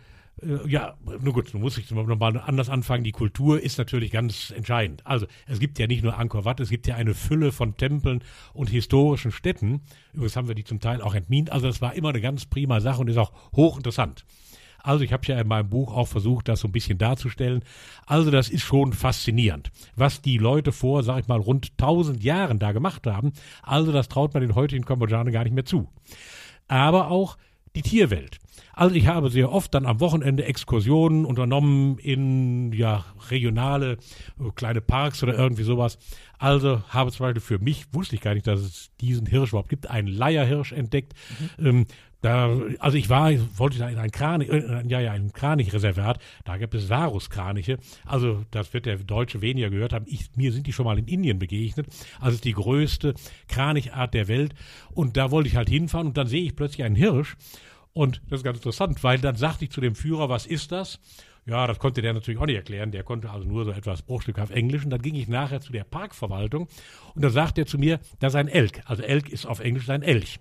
ja, 0.66 0.94
nur 1.20 1.34
gut, 1.34 1.52
nun 1.52 1.62
muss 1.62 1.78
ich 1.78 1.90
nochmal 1.90 2.38
anders 2.38 2.68
anfangen. 2.68 3.04
Die 3.04 3.12
Kultur 3.12 3.60
ist 3.60 3.78
natürlich 3.78 4.10
ganz 4.10 4.50
entscheidend. 4.50 5.06
Also, 5.06 5.26
es 5.46 5.60
gibt 5.60 5.78
ja 5.78 5.86
nicht 5.86 6.02
nur 6.02 6.18
Angkor 6.18 6.44
Wat, 6.44 6.60
es 6.60 6.70
gibt 6.70 6.86
ja 6.86 6.96
eine 6.96 7.14
Fülle 7.14 7.52
von 7.52 7.76
Tempeln 7.76 8.24
und 8.52 8.70
historischen 8.70 9.30
Städten. 9.30 9.82
Übrigens 10.12 10.36
haben 10.36 10.48
wir 10.48 10.54
die 10.54 10.64
zum 10.64 10.80
Teil 10.80 11.00
auch 11.00 11.14
entmint. 11.14 11.50
Also, 11.52 11.66
das 11.66 11.80
war 11.80 11.94
immer 11.94 12.08
eine 12.08 12.20
ganz 12.20 12.46
prima 12.46 12.80
Sache 12.80 13.00
und 13.00 13.08
ist 13.08 13.18
auch 13.18 13.32
hochinteressant. 13.54 14.24
Also 14.84 15.04
ich 15.04 15.12
habe 15.12 15.24
ja 15.26 15.40
in 15.40 15.46
meinem 15.46 15.70
Buch 15.70 15.94
auch 15.94 16.08
versucht, 16.08 16.48
das 16.48 16.60
so 16.60 16.68
ein 16.68 16.72
bisschen 16.72 16.98
darzustellen. 16.98 17.62
Also 18.06 18.30
das 18.30 18.48
ist 18.48 18.62
schon 18.62 18.92
faszinierend, 18.92 19.70
was 19.94 20.22
die 20.22 20.38
Leute 20.38 20.72
vor, 20.72 21.04
sag 21.04 21.20
ich 21.20 21.28
mal, 21.28 21.38
rund 21.38 21.72
1000 21.78 22.22
Jahren 22.22 22.58
da 22.58 22.72
gemacht 22.72 23.06
haben. 23.06 23.32
Also 23.62 23.92
das 23.92 24.08
traut 24.08 24.34
man 24.34 24.40
den 24.40 24.54
heutigen 24.54 24.84
Kambodschanern 24.84 25.32
gar 25.32 25.44
nicht 25.44 25.54
mehr 25.54 25.64
zu. 25.64 25.88
Aber 26.66 27.10
auch 27.10 27.36
die 27.74 27.82
Tierwelt. 27.82 28.38
Also 28.74 28.94
ich 28.94 29.06
habe 29.06 29.30
sehr 29.30 29.52
oft 29.52 29.74
dann 29.74 29.86
am 29.86 30.00
Wochenende 30.00 30.44
Exkursionen 30.44 31.24
unternommen 31.26 31.98
in 31.98 32.72
ja 32.72 33.04
regionale 33.30 33.92
äh, 33.92 34.50
kleine 34.54 34.80
Parks 34.80 35.22
oder 35.22 35.34
irgendwie 35.34 35.62
sowas. 35.62 35.98
Also 36.38 36.82
habe 36.88 37.12
zum 37.12 37.26
Beispiel 37.26 37.42
für 37.42 37.58
mich, 37.58 37.86
wusste 37.92 38.16
ich 38.16 38.22
gar 38.22 38.34
nicht, 38.34 38.46
dass 38.46 38.60
es 38.60 38.90
diesen 39.00 39.26
Hirsch 39.26 39.50
überhaupt 39.50 39.68
gibt, 39.68 39.90
einen 39.90 40.08
Leierhirsch 40.08 40.72
entdeckt. 40.72 41.14
Mhm. 41.58 41.66
Ähm, 41.66 41.86
da, 42.22 42.56
also 42.78 42.96
ich 42.96 43.08
war, 43.08 43.32
wollte 43.58 43.78
da 43.78 43.88
in 43.88 43.98
ein 43.98 44.12
Kranich, 44.12 44.48
äh, 44.48 44.82
ja, 44.86 45.00
ja, 45.00 45.12
ein 45.12 45.32
Kranichreservat, 45.32 46.20
da 46.44 46.56
gibt 46.56 46.74
es 46.74 46.88
Varuskraniche. 46.88 47.78
Also 48.06 48.44
das 48.52 48.72
wird 48.72 48.86
der 48.86 48.96
Deutsche 48.98 49.42
weniger 49.42 49.70
gehört 49.70 49.92
haben. 49.92 50.06
Ich, 50.08 50.30
mir 50.36 50.52
sind 50.52 50.68
die 50.68 50.72
schon 50.72 50.84
mal 50.84 50.98
in 50.98 51.08
Indien 51.08 51.40
begegnet. 51.40 51.88
Also 52.20 52.28
es 52.28 52.34
ist 52.36 52.44
die 52.44 52.52
größte 52.52 53.14
Kranichart 53.48 54.14
der 54.14 54.28
Welt. 54.28 54.54
Und 54.94 55.16
da 55.16 55.32
wollte 55.32 55.48
ich 55.48 55.56
halt 55.56 55.68
hinfahren 55.68 56.06
und 56.06 56.16
dann 56.16 56.28
sehe 56.28 56.44
ich 56.44 56.54
plötzlich 56.54 56.84
einen 56.84 56.94
Hirsch. 56.94 57.36
Und 57.92 58.22
das 58.30 58.40
ist 58.40 58.44
ganz 58.44 58.58
interessant, 58.58 59.02
weil 59.02 59.18
dann 59.18 59.34
sagte 59.34 59.64
ich 59.64 59.72
zu 59.72 59.80
dem 59.80 59.96
Führer, 59.96 60.28
was 60.28 60.46
ist 60.46 60.70
das? 60.70 61.00
Ja, 61.44 61.66
das 61.66 61.80
konnte 61.80 62.02
der 62.02 62.12
natürlich 62.12 62.38
auch 62.38 62.46
nicht 62.46 62.54
erklären. 62.54 62.92
Der 62.92 63.02
konnte 63.02 63.30
also 63.30 63.48
nur 63.48 63.64
so 63.64 63.72
etwas 63.72 64.02
bruchstückhaft 64.02 64.52
Englisch. 64.52 64.84
Und 64.84 64.90
dann 64.90 65.02
ging 65.02 65.16
ich 65.16 65.26
nachher 65.26 65.60
zu 65.60 65.72
der 65.72 65.82
Parkverwaltung 65.82 66.68
und 67.16 67.22
da 67.24 67.30
sagte 67.30 67.62
er 67.62 67.66
zu 67.66 67.78
mir, 67.78 67.98
das 68.20 68.34
ist 68.34 68.36
ein 68.36 68.46
Elk. 68.46 68.80
Also 68.84 69.02
Elk 69.02 69.28
ist 69.28 69.44
auf 69.44 69.58
Englisch 69.58 69.90
ein 69.90 70.02
Elch. 70.02 70.38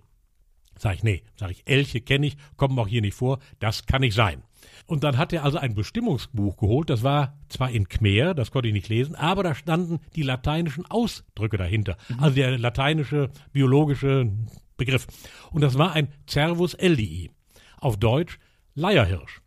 Sag 0.77 0.95
ich, 0.95 1.03
nee, 1.03 1.23
sag 1.35 1.51
ich, 1.51 1.63
Elche 1.65 2.01
kenne 2.01 2.27
ich, 2.27 2.37
kommen 2.57 2.77
auch 2.79 2.87
hier 2.87 3.01
nicht 3.01 3.13
vor, 3.13 3.39
das 3.59 3.85
kann 3.85 4.01
nicht 4.01 4.15
sein. 4.15 4.43
Und 4.87 5.03
dann 5.03 5.17
hat 5.17 5.31
er 5.33 5.43
also 5.43 5.57
ein 5.57 5.75
Bestimmungsbuch 5.75 6.57
geholt, 6.57 6.89
das 6.89 7.03
war 7.03 7.37
zwar 7.49 7.71
in 7.71 7.87
Khmer, 7.87 8.33
das 8.33 8.51
konnte 8.51 8.67
ich 8.67 8.73
nicht 8.73 8.89
lesen, 8.89 9.15
aber 9.15 9.43
da 9.43 9.55
standen 9.55 9.99
die 10.15 10.23
lateinischen 10.23 10.85
Ausdrücke 10.85 11.57
dahinter, 11.57 11.97
mhm. 12.09 12.19
also 12.19 12.35
der 12.35 12.57
lateinische 12.57 13.29
biologische 13.51 14.31
Begriff. 14.77 15.07
Und 15.51 15.61
das 15.61 15.77
war 15.77 15.93
ein 15.93 16.09
Cervus 16.27 16.73
eldii, 16.73 17.31
auf 17.77 17.97
Deutsch 17.97 18.39
Leierhirsch. 18.73 19.41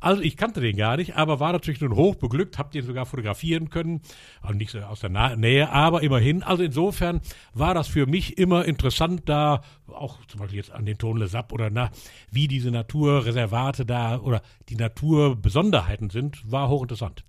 Also 0.00 0.22
ich 0.22 0.36
kannte 0.36 0.60
den 0.60 0.76
gar 0.76 0.96
nicht, 0.96 1.16
aber 1.16 1.40
war 1.40 1.52
natürlich 1.52 1.80
nun 1.80 1.96
hoch 1.96 2.16
beglückt, 2.16 2.58
hab 2.58 2.70
den 2.70 2.84
sogar 2.84 3.06
fotografieren 3.06 3.70
können, 3.70 4.02
also 4.42 4.54
nicht 4.54 4.70
so 4.70 4.78
aus 4.80 5.00
der 5.00 5.36
Nähe, 5.36 5.70
aber 5.70 6.02
immerhin. 6.02 6.42
Also 6.42 6.62
insofern 6.62 7.20
war 7.54 7.74
das 7.74 7.88
für 7.88 8.06
mich 8.06 8.38
immer 8.38 8.64
interessant, 8.66 9.22
da 9.26 9.62
auch 9.86 10.18
zum 10.26 10.40
Beispiel 10.40 10.58
jetzt 10.58 10.72
an 10.72 10.84
den 10.84 10.98
Tonle 10.98 11.28
Sap 11.28 11.52
oder 11.52 11.70
na, 11.70 11.90
wie 12.30 12.48
diese 12.48 12.70
Naturreservate 12.70 13.86
da 13.86 14.18
oder 14.18 14.42
die 14.68 14.76
Naturbesonderheiten 14.76 16.10
sind, 16.10 16.50
war 16.50 16.68
hochinteressant. 16.68 17.24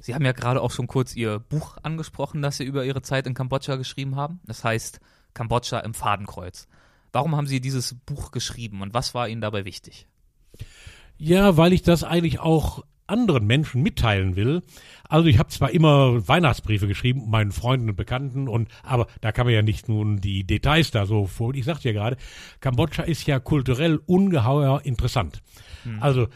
Sie 0.00 0.14
haben 0.14 0.24
ja 0.24 0.32
gerade 0.32 0.60
auch 0.60 0.70
schon 0.70 0.86
kurz 0.86 1.14
Ihr 1.14 1.38
Buch 1.38 1.76
angesprochen, 1.82 2.42
das 2.42 2.56
Sie 2.56 2.64
über 2.64 2.84
Ihre 2.84 3.02
Zeit 3.02 3.26
in 3.26 3.34
Kambodscha 3.34 3.76
geschrieben 3.76 4.16
haben. 4.16 4.40
Das 4.44 4.64
heißt 4.64 5.00
Kambodscha 5.34 5.80
im 5.80 5.94
Fadenkreuz. 5.94 6.68
Warum 7.12 7.36
haben 7.36 7.46
Sie 7.46 7.60
dieses 7.60 7.94
Buch 8.06 8.30
geschrieben 8.30 8.82
und 8.82 8.94
was 8.94 9.14
war 9.14 9.28
Ihnen 9.28 9.40
dabei 9.40 9.64
wichtig? 9.64 10.06
Ja, 11.24 11.56
weil 11.56 11.72
ich 11.72 11.82
das 11.82 12.02
eigentlich 12.02 12.40
auch 12.40 12.82
anderen 13.06 13.46
Menschen 13.46 13.80
mitteilen 13.80 14.34
will. 14.34 14.62
Also 15.08 15.28
ich 15.28 15.38
habe 15.38 15.50
zwar 15.50 15.70
immer 15.70 16.26
Weihnachtsbriefe 16.26 16.88
geschrieben, 16.88 17.30
meinen 17.30 17.52
Freunden 17.52 17.90
und 17.90 17.94
Bekannten, 17.94 18.48
und 18.48 18.68
aber 18.82 19.06
da 19.20 19.30
kann 19.30 19.46
man 19.46 19.54
ja 19.54 19.62
nicht 19.62 19.88
nun 19.88 20.20
die 20.20 20.42
Details 20.42 20.90
da 20.90 21.06
so 21.06 21.26
vor. 21.26 21.54
Ich 21.54 21.64
sagte 21.64 21.88
ja 21.88 21.92
gerade, 21.92 22.16
Kambodscha 22.58 23.04
ist 23.04 23.24
ja 23.28 23.38
kulturell 23.38 24.00
ungeheuer 24.04 24.80
interessant. 24.82 25.42
Hm. 25.84 26.02
Also 26.02 26.26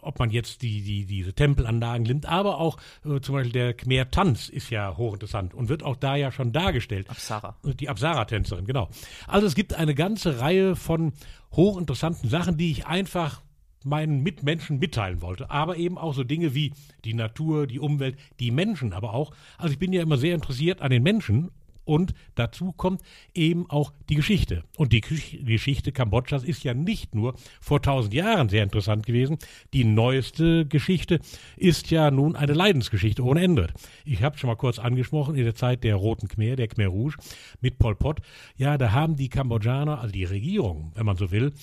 ob 0.00 0.18
man 0.18 0.30
jetzt 0.30 0.62
die, 0.62 0.80
die, 0.80 1.04
diese 1.04 1.34
Tempelanlagen 1.34 2.04
nimmt, 2.04 2.26
aber 2.26 2.58
auch 2.58 2.78
äh, 3.04 3.20
zum 3.20 3.34
Beispiel 3.34 3.52
der 3.52 3.74
Khmer 3.74 4.10
Tanz 4.10 4.48
ist 4.48 4.70
ja 4.70 4.96
hochinteressant 4.96 5.52
und 5.52 5.68
wird 5.68 5.82
auch 5.82 5.96
da 5.96 6.16
ja 6.16 6.32
schon 6.32 6.52
dargestellt. 6.52 7.10
Absara. 7.10 7.56
Die 7.64 7.88
Absara-Tänzerin, 7.88 8.64
genau. 8.64 8.88
Also 9.26 9.46
es 9.46 9.54
gibt 9.54 9.74
eine 9.74 9.94
ganze 9.94 10.40
Reihe 10.40 10.74
von 10.76 11.12
hochinteressanten 11.52 12.28
Sachen, 12.30 12.56
die 12.56 12.70
ich 12.70 12.86
einfach 12.86 13.42
meinen 13.84 14.22
Mitmenschen 14.22 14.78
mitteilen 14.78 15.22
wollte. 15.22 15.50
Aber 15.50 15.76
eben 15.76 15.98
auch 15.98 16.14
so 16.14 16.24
Dinge 16.24 16.54
wie 16.54 16.72
die 17.04 17.14
Natur, 17.14 17.66
die 17.66 17.80
Umwelt, 17.80 18.16
die 18.40 18.50
Menschen 18.50 18.92
aber 18.92 19.14
auch. 19.14 19.32
Also 19.56 19.72
ich 19.72 19.78
bin 19.78 19.92
ja 19.92 20.02
immer 20.02 20.16
sehr 20.16 20.34
interessiert 20.34 20.80
an 20.80 20.90
den 20.90 21.02
Menschen 21.02 21.50
und 21.88 22.12
dazu 22.34 22.72
kommt 22.72 23.00
eben 23.32 23.64
auch 23.70 23.94
die 24.10 24.14
Geschichte. 24.14 24.62
Und 24.76 24.92
die 24.92 25.00
Geschichte 25.00 25.90
Kambodschas 25.90 26.44
ist 26.44 26.62
ja 26.62 26.74
nicht 26.74 27.14
nur 27.14 27.34
vor 27.62 27.80
tausend 27.80 28.12
Jahren 28.12 28.50
sehr 28.50 28.62
interessant 28.62 29.06
gewesen. 29.06 29.38
Die 29.72 29.84
neueste 29.84 30.66
Geschichte 30.66 31.18
ist 31.56 31.90
ja 31.90 32.10
nun 32.10 32.36
eine 32.36 32.52
Leidensgeschichte 32.52 33.24
ohne 33.24 33.42
Ende. 33.42 33.68
Ich 34.04 34.22
habe 34.22 34.36
schon 34.36 34.48
mal 34.48 34.56
kurz 34.56 34.78
angesprochen, 34.78 35.34
in 35.34 35.44
der 35.44 35.54
Zeit 35.54 35.82
der 35.82 35.96
Roten 35.96 36.28
Khmer, 36.28 36.56
der 36.56 36.68
Khmer 36.68 36.88
Rouge 36.88 37.16
mit 37.62 37.78
Pol 37.78 37.96
Pot. 37.96 38.20
Ja, 38.58 38.76
da 38.76 38.92
haben 38.92 39.16
die 39.16 39.30
Kambodschaner, 39.30 39.98
also 39.98 40.12
die 40.12 40.24
Regierung, 40.24 40.92
wenn 40.94 41.06
man 41.06 41.16
so 41.16 41.30
will, 41.30 41.54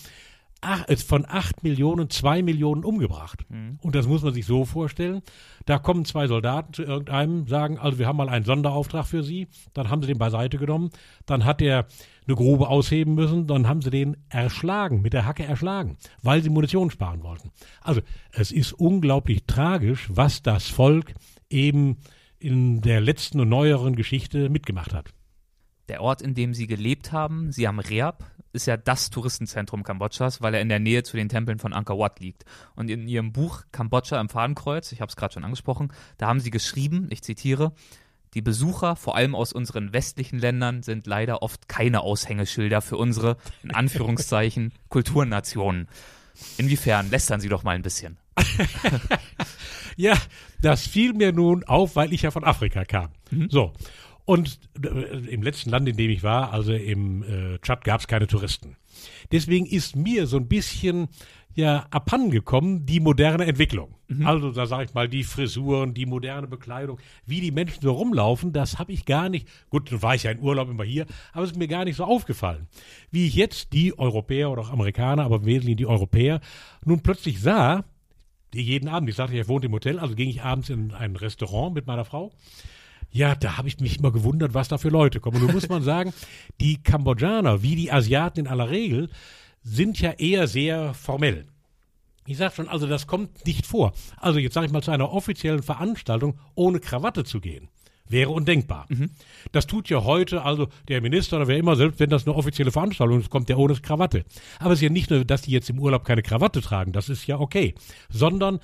ach, 0.62 0.86
von 1.06 1.26
acht 1.28 1.64
Millionen 1.64 2.10
zwei 2.10 2.42
Millionen 2.42 2.84
umgebracht. 2.84 3.46
Mhm. 3.50 3.80
Und 3.82 3.96
das 3.96 4.08
muss 4.08 4.24
man 4.24 4.34
sich 4.34 4.46
so 4.46 4.66
vorstellen. 4.66 5.22
Da 5.66 5.78
kommen 5.80 6.06
zwei 6.06 6.28
Soldaten 6.28 6.74
zu 6.74 6.84
irgendeinem, 6.84 7.48
sagen, 7.48 7.78
also 7.78 8.00
wir 8.00 8.08
haben 8.08 8.18
mal 8.18 8.30
einen 8.30 8.46
Sonderauftrag 8.46 9.06
für 9.06 9.24
Sie. 9.24 9.48
Dann 9.74 9.90
haben 9.90 10.02
sie 10.02 10.08
den 10.08 10.18
beiseite 10.18 10.58
genommen. 10.58 10.90
Dann 11.26 11.46
hat 11.46 11.62
er 11.62 11.88
eine 12.28 12.36
Grube 12.36 12.68
ausheben 12.68 13.16
müssen. 13.16 13.48
Dann 13.48 13.68
haben 13.68 13.82
sie 13.82 13.90
den 13.90 14.18
erschlagen, 14.30 15.02
mit 15.02 15.14
der 15.14 15.26
Hacke 15.26 15.44
erschlagen, 15.44 15.98
weil 16.22 16.42
sie 16.42 16.50
Munition 16.50 16.90
sparen 16.90 17.24
wollten. 17.24 17.52
Also 17.82 18.02
es 18.32 18.52
ist 18.52 18.74
unglaublich 18.74 19.46
tragisch, 19.46 20.10
was 20.12 20.42
das 20.42 20.68
Volk 20.68 21.14
eben 21.50 21.98
in 22.40 22.82
der 22.82 23.02
letzten 23.02 23.40
und 23.40 23.50
neueren 23.50 23.96
Geschichte 23.96 24.50
mitgemacht 24.50 24.94
hat. 24.94 25.14
Der 25.88 26.02
Ort, 26.02 26.22
in 26.22 26.34
dem 26.34 26.54
Sie 26.54 26.68
gelebt 26.68 27.12
haben, 27.12 27.52
Sie 27.52 27.68
haben 27.68 27.80
Reab, 27.80 28.26
ist 28.54 28.66
ja 28.66 28.78
das 28.78 29.10
Touristenzentrum 29.10 29.84
Kambodschas, 29.84 30.42
weil 30.42 30.56
er 30.56 30.62
in 30.62 30.70
der 30.70 30.80
Nähe 30.80 31.04
zu 31.04 31.18
den 31.18 31.30
Tempeln 31.30 31.60
von 31.60 31.74
Angkor 31.74 32.00
Wat 32.00 32.20
liegt. 32.20 32.46
Und 32.76 32.90
in 32.90 33.08
ihrem 33.08 33.34
Buch 33.34 33.64
Kambodscha 33.72 34.20
im 34.20 34.30
Fadenkreuz, 34.30 34.92
ich 34.92 35.02
habe 35.02 35.10
es 35.10 35.16
gerade 35.16 35.34
schon 35.34 35.44
angesprochen, 35.44 35.92
da 36.18 36.28
haben 36.28 36.40
sie 36.40 36.52
geschrieben, 36.52 37.08
ich 37.12 37.22
zitiere, 37.22 37.74
die 38.34 38.42
Besucher, 38.42 38.96
vor 38.96 39.16
allem 39.16 39.34
aus 39.34 39.54
unseren 39.54 39.94
westlichen 39.94 40.40
Ländern, 40.40 40.84
sind 40.84 41.08
leider 41.08 41.42
oft 41.42 41.70
keine 41.70 42.02
Aushängeschilder 42.02 42.82
für 42.82 42.98
unsere, 42.98 43.38
in 43.64 43.74
Anführungszeichen, 43.74 44.74
Kulturnationen. 44.90 45.88
Inwiefern 46.58 47.10
lästern 47.10 47.40
Sie 47.40 47.48
doch 47.48 47.64
mal 47.64 47.76
ein 47.76 47.82
bisschen. 47.82 48.18
ja, 49.96 50.16
das 50.62 50.86
fiel 50.86 51.14
mir 51.14 51.32
nun 51.32 51.64
auf, 51.64 51.96
weil 51.96 52.12
ich 52.12 52.24
ja 52.24 52.32
von 52.32 52.44
Afrika 52.44 52.84
kam. 52.84 53.10
Mhm. 53.32 53.50
So. 53.50 53.74
Und 54.26 54.60
äh, 54.84 54.90
im 55.30 55.44
letzten 55.44 55.70
Land, 55.70 55.88
in 55.88 55.98
dem 55.98 56.10
ich 56.10 56.24
war, 56.24 56.52
also 56.52 56.74
im 56.74 57.24
äh, 57.24 57.60
Tschad, 57.60 57.84
gab 57.84 58.02
es 58.02 58.08
keine 58.08 58.28
Touristen. 58.28 58.76
Deswegen 59.32 59.66
ist 59.66 59.96
mir 59.96 60.26
so 60.26 60.38
ein 60.38 60.48
bisschen 60.48 61.10
ja 61.54 61.86
abhandengekommen 61.90 62.86
die 62.86 63.00
moderne 63.00 63.46
Entwicklung. 63.46 63.96
Mhm. 64.08 64.28
Also 64.28 64.52
da 64.52 64.66
sage 64.66 64.86
ich 64.86 64.94
mal 64.94 65.08
die 65.08 65.24
Frisuren, 65.24 65.94
die 65.94 66.06
moderne 66.06 66.48
Bekleidung, 66.48 67.00
wie 67.26 67.40
die 67.40 67.52
Menschen 67.52 67.82
so 67.82 67.94
rumlaufen, 67.94 68.52
das 68.52 68.78
habe 68.78 68.92
ich 68.92 69.06
gar 69.06 69.30
nicht. 69.30 69.48
Gut, 69.70 69.92
dann 69.92 70.02
war 70.02 70.16
ich 70.16 70.24
ja 70.24 70.32
in 70.32 70.42
Urlaub 70.42 70.70
immer 70.70 70.84
hier, 70.84 71.06
aber 71.32 71.44
es 71.44 71.52
ist 71.52 71.58
mir 71.58 71.68
gar 71.68 71.86
nicht 71.86 71.96
so 71.96 72.04
aufgefallen. 72.04 72.68
Wie 73.10 73.28
ich 73.28 73.36
jetzt 73.36 73.74
die 73.74 73.98
Europäer 73.98 74.52
oder 74.52 74.64
auch 74.64 74.72
Amerikaner, 74.72 75.24
aber 75.24 75.38
im 75.38 75.46
Wesentlichen 75.46 75.78
die 75.78 75.88
Europäer, 75.88 76.42
nun 76.84 77.02
plötzlich 77.02 77.40
sah, 77.40 77.86
jeden 78.54 78.90
Abend, 78.90 79.10
ich 79.10 79.16
sagte, 79.16 79.38
ich 79.38 79.48
wohne 79.48 79.66
im 79.66 79.74
Hotel, 79.74 80.00
also 80.00 80.16
ging 80.16 80.30
ich 80.30 80.44
abends 80.44 80.70
in 80.70 80.94
ein 80.94 81.16
Restaurant 81.16 81.74
mit 81.74 81.88
meiner 81.88 82.06
Frau 82.06 82.32
ja, 83.12 83.36
da 83.36 83.58
habe 83.58 83.68
ich 83.68 83.80
mich 83.80 84.00
immer 84.00 84.12
gewundert, 84.12 84.54
was 84.54 84.68
da 84.68 84.78
für 84.78 84.90
Leute 84.90 85.20
kommen. 85.20 85.38
Und 85.38 85.44
nun 85.44 85.54
muss 85.54 85.70
man 85.70 85.84
sagen, 85.84 86.14
die 86.60 86.82
Kambodschaner, 86.82 87.62
wie 87.62 87.76
die 87.76 87.92
Asiaten 87.92 88.42
in 88.42 88.48
aller 88.48 88.70
Regel, 88.70 89.10
sind 89.64 90.00
ja 90.00 90.12
eher 90.12 90.48
sehr 90.48 90.94
formell. 90.94 91.46
Ich 92.28 92.38
sage 92.38 92.56
schon, 92.56 92.68
also 92.68 92.88
das 92.88 93.08
kommt 93.08 93.46
nicht 93.46 93.66
vor. 93.66 93.94
Also 94.18 94.40
jetzt 94.40 94.54
sage 94.54 94.66
ich 94.66 94.72
mal 94.72 94.82
zu 94.82 94.92
einer 94.92 95.12
offiziellen 95.12 95.64
Veranstaltung 95.64 96.40
ohne 96.56 96.80
Krawatte 96.80 97.24
zu 97.24 97.40
gehen. 97.40 97.70
Wäre 98.08 98.30
undenkbar. 98.30 98.86
Mhm. 98.90 99.12
Das 99.52 99.66
tut 99.66 99.90
ja 99.90 100.04
heute, 100.04 100.44
also 100.44 100.68
der 100.88 101.02
Minister 101.02 101.38
oder 101.38 101.48
wer 101.48 101.58
immer, 101.58 101.76
selbst 101.76 102.00
wenn 102.00 102.10
das 102.10 102.28
eine 102.28 102.36
offizielle 102.36 102.72
Veranstaltung 102.72 103.20
ist, 103.20 103.32
kommt 103.32 103.50
der 103.50 103.58
ohne 103.58 103.76
Krawatte. 103.76 104.26
Aber 104.60 104.74
es 104.74 104.80
ist 104.80 104.84
ja 104.84 104.90
nicht 104.90 105.10
nur, 105.10 105.26
dass 105.26 105.44
die 105.44 105.52
jetzt 105.52 105.70
im 105.70 105.80
Urlaub 105.80 106.06
keine 106.06 106.22
Krawatte 106.22 106.62
tragen, 106.62 106.92
das 106.92 107.10
ist 107.10 107.26
ja 107.26 107.40
okay. 107.40 107.74
Sondern 108.10 108.60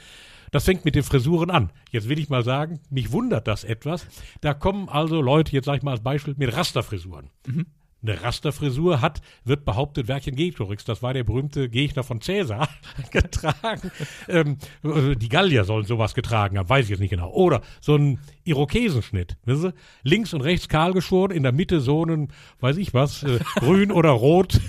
das 0.51 0.65
fängt 0.65 0.85
mit 0.85 0.95
den 0.95 1.03
Frisuren 1.03 1.49
an. 1.49 1.71
Jetzt 1.91 2.09
will 2.09 2.19
ich 2.19 2.29
mal 2.29 2.43
sagen, 2.43 2.79
mich 2.89 3.11
wundert 3.11 3.47
das 3.47 3.63
etwas. 3.63 4.05
Da 4.41 4.53
kommen 4.53 4.89
also 4.89 5.21
Leute, 5.21 5.53
jetzt 5.53 5.65
sage 5.65 5.77
ich 5.77 5.83
mal 5.83 5.91
als 5.91 6.03
Beispiel, 6.03 6.35
mit 6.37 6.55
Rasterfrisuren. 6.55 7.29
Mhm. 7.47 7.65
Eine 8.03 8.23
Rasterfrisur 8.23 8.99
hat, 8.99 9.21
wird 9.45 9.63
behauptet, 9.63 10.07
Vercingetorix, 10.07 10.83
das 10.85 11.03
war 11.03 11.13
der 11.13 11.23
berühmte 11.23 11.69
Gegner 11.69 12.03
von 12.03 12.19
Cäsar, 12.19 12.67
getragen. 13.11 13.91
ähm, 14.27 14.57
die 14.83 15.29
Gallier 15.29 15.65
sollen 15.65 15.85
sowas 15.85 16.15
getragen 16.15 16.57
haben, 16.57 16.67
weiß 16.67 16.85
ich 16.85 16.89
jetzt 16.89 16.99
nicht 16.99 17.11
genau. 17.11 17.31
Oder 17.31 17.61
so 17.79 17.95
ein 17.95 18.19
Irokesenschnitt. 18.43 19.37
Wissen 19.45 19.61
Sie? 19.61 19.73
Links 20.01 20.33
und 20.33 20.41
rechts 20.41 20.67
kahl 20.67 20.93
geschoren, 20.93 21.29
in 21.29 21.43
der 21.43 21.51
Mitte 21.51 21.79
so 21.79 22.03
ein, 22.03 22.29
weiß 22.59 22.77
ich 22.77 22.95
was, 22.95 23.21
äh, 23.21 23.39
grün 23.57 23.91
oder 23.91 24.09
rot 24.09 24.59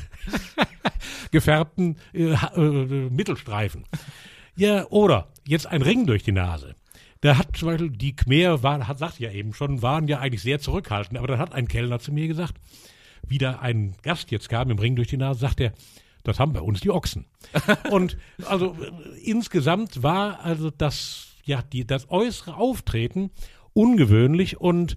gefärbten 1.31 1.97
äh, 2.13 2.35
äh, 2.35 3.09
Mittelstreifen. 3.09 3.85
Ja, 4.57 4.87
oder 4.91 5.32
jetzt 5.47 5.67
ein 5.67 5.83
Ring 5.83 6.07
durch 6.07 6.23
die 6.23 6.33
Nase. 6.33 6.75
Da 7.21 7.39
hat 7.39 7.57
zum 7.57 7.69
Beispiel 7.69 7.91
die 7.91 8.17
Khmer, 8.17 8.63
war, 8.63 8.89
hat, 8.89 8.99
sagt 8.99 9.21
ja 9.21 9.31
eben 9.31 9.55
schon, 9.55 9.83
waren 9.83 10.09
ja 10.09 10.19
eigentlich 10.19 10.43
sehr 10.43 10.59
zurückhaltend. 10.59 11.19
Aber 11.19 11.29
dann 11.29 11.39
hat 11.39 11.55
ein 11.55 11.69
Kellner 11.69 12.01
zu 12.01 12.13
mir 12.13 12.27
gesagt, 12.27 12.55
wieder 13.27 13.63
ein 13.63 13.95
Gast 14.03 14.31
jetzt 14.31 14.49
kam 14.49 14.71
im 14.71 14.79
Ring 14.79 14.97
durch 14.97 15.09
die 15.09 15.17
Nase, 15.17 15.41
sagt 15.41 15.61
er, 15.61 15.73
das 16.25 16.39
haben 16.39 16.53
bei 16.53 16.61
uns 16.61 16.81
die 16.81 16.91
Ochsen. 16.91 17.27
Und 17.91 18.17
also 18.47 18.77
insgesamt 19.23 20.03
war 20.03 20.41
also 20.45 20.71
das, 20.71 21.37
ja, 21.45 21.63
die, 21.63 21.87
das 21.87 22.11
äußere 22.11 22.57
Auftreten 22.57 23.31
ungewöhnlich 23.73 24.61
und 24.61 24.97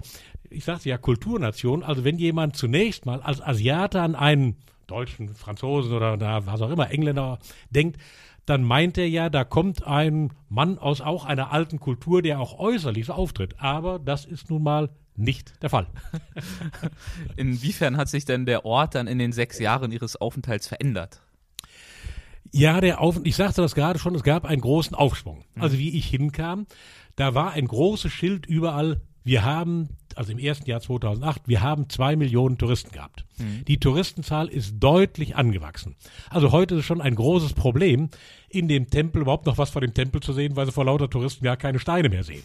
ich 0.50 0.66
sagte 0.66 0.90
ja 0.90 0.98
Kulturnation, 0.98 1.84
also 1.84 2.04
wenn 2.04 2.18
jemand 2.18 2.56
zunächst 2.56 3.06
mal 3.06 3.22
als 3.22 3.42
Asiate 3.42 4.02
an 4.02 4.16
einen 4.16 4.58
Deutschen, 4.88 5.30
Franzosen 5.30 5.94
oder 5.94 6.46
was 6.46 6.62
auch 6.62 6.70
immer, 6.70 6.92
Engländer 6.92 7.40
denkt, 7.70 7.98
dann 8.46 8.64
meint 8.64 8.98
er 8.98 9.10
ja, 9.10 9.30
da 9.30 9.44
kommt 9.44 9.86
ein 9.86 10.32
Mann 10.50 10.78
aus 10.78 11.02
auch 11.02 11.26
einer 11.26 11.52
alten 11.52 11.80
Kultur, 11.80 12.22
der 12.22 12.40
auch 12.40 12.60
äußerlich 12.60 13.08
so 13.08 13.14
auftritt. 13.14 13.56
Aber 13.60 14.00
das 14.00 14.26
ist 14.26 14.50
nun 14.50 14.64
mal 14.64 14.90
nicht 15.16 15.62
der 15.64 15.70
Fall. 15.70 15.88
Inwiefern 17.36 17.98
hat 17.98 18.10
sich 18.10 18.26
denn 18.26 18.46
der 18.46 18.66
Ort 18.66 18.96
dann 18.96 19.08
in 19.08 19.18
den 19.18 19.32
sechs 19.32 19.60
Jahren 19.60 19.92
Ihres 19.92 20.16
Aufenthalts 20.16 20.68
verändert? 20.68 21.22
Ja, 22.52 22.80
der 22.80 23.02
Auf 23.02 23.20
ich 23.24 23.36
sagte 23.36 23.62
das 23.62 23.76
gerade 23.76 24.00
schon, 24.00 24.16
es 24.16 24.24
gab 24.24 24.46
einen 24.46 24.62
großen 24.62 24.96
Aufschwung. 24.96 25.44
Mhm. 25.56 25.62
Also 25.62 25.78
wie 25.78 25.98
ich 25.98 26.08
hinkam, 26.08 26.68
da 27.16 27.34
war 27.34 27.52
ein 27.52 27.68
großes 27.68 28.12
Schild 28.12 28.46
überall, 28.46 29.02
wir 29.26 29.44
haben, 29.44 29.90
also 30.16 30.32
im 30.32 30.38
ersten 30.38 30.70
Jahr 30.70 30.80
2008, 30.80 31.48
wir 31.48 31.62
haben 31.62 31.90
zwei 31.90 32.16
Millionen 32.16 32.58
Touristen 32.60 32.92
gehabt. 32.92 33.26
Mhm. 33.38 33.66
Die 33.66 33.80
Touristenzahl 33.80 34.48
ist 34.48 34.76
deutlich 34.80 35.36
angewachsen. 35.36 35.96
Also 36.30 36.52
heute 36.52 36.76
ist 36.76 36.82
es 36.82 36.86
schon 36.86 37.02
ein 37.02 37.16
großes 37.16 37.54
Problem, 37.54 38.10
in 38.50 38.68
dem 38.68 38.90
Tempel 38.90 39.24
überhaupt 39.24 39.48
noch 39.48 39.58
was 39.58 39.72
vor 39.72 39.82
dem 39.82 39.96
Tempel 39.96 40.22
zu 40.22 40.32
sehen, 40.32 40.56
weil 40.56 40.68
sie 40.68 40.72
vor 40.72 40.86
lauter 40.86 41.10
Touristen 41.10 41.44
gar 41.44 41.58
keine 41.58 41.80
Steine 41.80 42.10
mehr 42.10 42.24
sehen. 42.24 42.44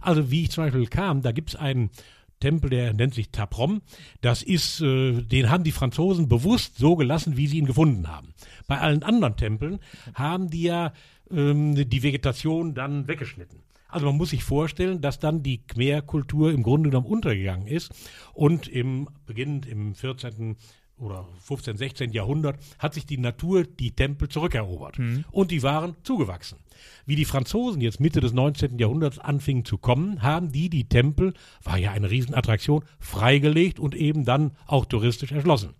Also 0.00 0.30
wie 0.30 0.44
ich 0.44 0.50
zum 0.50 0.64
Beispiel 0.64 0.86
kam, 0.86 1.20
da 1.20 1.32
gibt 1.32 1.50
es 1.50 1.56
einen 1.56 1.90
Tempel, 2.38 2.70
der 2.70 2.94
nennt 2.94 3.12
sich 3.12 3.30
Taprom. 3.30 3.82
Das 4.20 4.44
ist, 4.44 4.80
äh, 4.80 5.22
den 5.22 5.50
haben 5.50 5.64
die 5.64 5.72
Franzosen 5.72 6.28
bewusst 6.28 6.78
so 6.78 6.94
gelassen, 6.94 7.36
wie 7.36 7.48
sie 7.48 7.58
ihn 7.58 7.66
gefunden 7.66 8.06
haben. 8.06 8.34
Bei 8.68 8.78
allen 8.78 9.02
anderen 9.02 9.36
Tempeln 9.36 9.80
haben 10.14 10.48
die 10.48 10.62
ja 10.62 10.92
ähm, 11.30 11.74
die 11.74 12.02
Vegetation 12.04 12.72
dann 12.72 13.08
weggeschnitten. 13.08 13.58
Also 13.90 14.06
man 14.06 14.16
muss 14.16 14.30
sich 14.30 14.44
vorstellen, 14.44 15.00
dass 15.00 15.18
dann 15.18 15.42
die 15.42 15.66
Khmer-Kultur 15.66 16.52
im 16.52 16.62
Grunde 16.62 16.90
genommen 16.90 17.06
untergegangen 17.06 17.66
ist 17.66 17.92
und 18.32 18.68
im 18.68 19.08
beginnend 19.26 19.66
im 19.66 19.94
14 19.94 20.56
oder 21.00 21.26
15, 21.40 21.76
16 21.76 22.12
Jahrhundert 22.12 22.58
hat 22.78 22.94
sich 22.94 23.06
die 23.06 23.18
Natur 23.18 23.64
die 23.64 23.92
Tempel 23.92 24.28
zurückerobert. 24.28 24.98
Mhm. 24.98 25.24
Und 25.30 25.50
die 25.50 25.62
waren 25.62 25.96
zugewachsen. 26.02 26.58
Wie 27.06 27.16
die 27.16 27.24
Franzosen 27.24 27.80
jetzt 27.80 28.00
Mitte 28.00 28.20
des 28.20 28.32
19. 28.32 28.78
Jahrhunderts 28.78 29.18
anfingen 29.18 29.64
zu 29.64 29.78
kommen, 29.78 30.22
haben 30.22 30.52
die 30.52 30.68
die 30.68 30.88
Tempel, 30.88 31.34
war 31.62 31.78
ja 31.78 31.92
eine 31.92 32.10
Riesenattraktion, 32.10 32.84
freigelegt 32.98 33.80
und 33.80 33.94
eben 33.94 34.24
dann 34.24 34.52
auch 34.66 34.84
touristisch 34.84 35.32
erschlossen. 35.32 35.74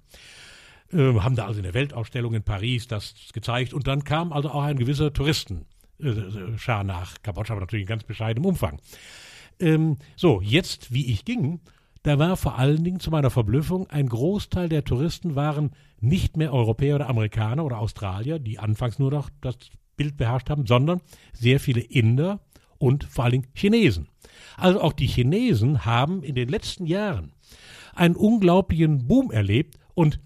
Äh, 0.93 1.15
haben 1.21 1.37
da 1.37 1.47
also 1.47 1.59
in 1.59 1.65
der 1.65 1.75
Weltausstellung 1.75 2.35
in 2.35 2.43
Paris 2.43 2.89
das 2.89 3.15
gezeigt 3.33 3.73
und 3.73 3.87
dann 3.87 4.05
kam 4.05 4.33
also 4.33 4.51
auch 4.51 4.63
ein 4.63 4.79
gewisser 4.79 5.13
Touristenschar 6.01 6.85
nach 6.85 7.23
Kambodscha, 7.23 7.55
aber 7.55 7.63
natürlich 7.63 7.85
in 7.85 7.89
ganz 7.89 8.05
bescheidenem 8.05 8.47
Umfang. 8.47 8.81
Ähm, 9.59 9.99
so, 10.17 10.41
jetzt, 10.41 10.93
wie 10.93 11.07
ich 11.07 11.25
ging, 11.25 11.61
da 12.03 12.19
war 12.19 12.37
vor 12.37 12.59
allen 12.59 12.83
Dingen 12.83 13.01
zu 13.01 13.11
meiner 13.11 13.31
Verblüffung, 13.31 13.89
ein 13.91 14.09
Großteil 14.09 14.69
der 14.69 14.85
Touristen 14.85 15.35
waren 15.35 15.73
nicht 16.01 16.37
mehr 16.37 16.53
Europäer 16.53 16.97
oder 16.97 17.09
Amerikaner 17.09 17.65
oder 17.65 17.79
Australier, 17.79 18.39
die 18.39 18.59
anfangs 18.59 18.99
nur 18.99 19.11
noch 19.11 19.29
das 19.43 19.57
Bild 19.97 20.17
beherrscht 20.17 20.49
haben, 20.49 20.67
sondern 20.67 21.03
sehr 21.35 21.61
viele 21.61 21.81
Inder 21.81 22.41
und 22.79 23.05
vor 23.05 23.25
allen 23.25 23.33
Dingen 23.33 23.49
Chinesen. 23.55 24.09
Also 24.57 24.81
auch 24.81 24.95
die 24.95 25.07
Chinesen 25.07 25.85
haben 25.85 26.23
in 26.23 26.35
den 26.35 26.49
letzten 26.49 26.87
Jahren 26.87 27.33
einen 27.95 28.17
unglaublichen 28.17 29.07
Boom 29.07 29.31
erlebt 29.31 29.77
und 29.93 30.21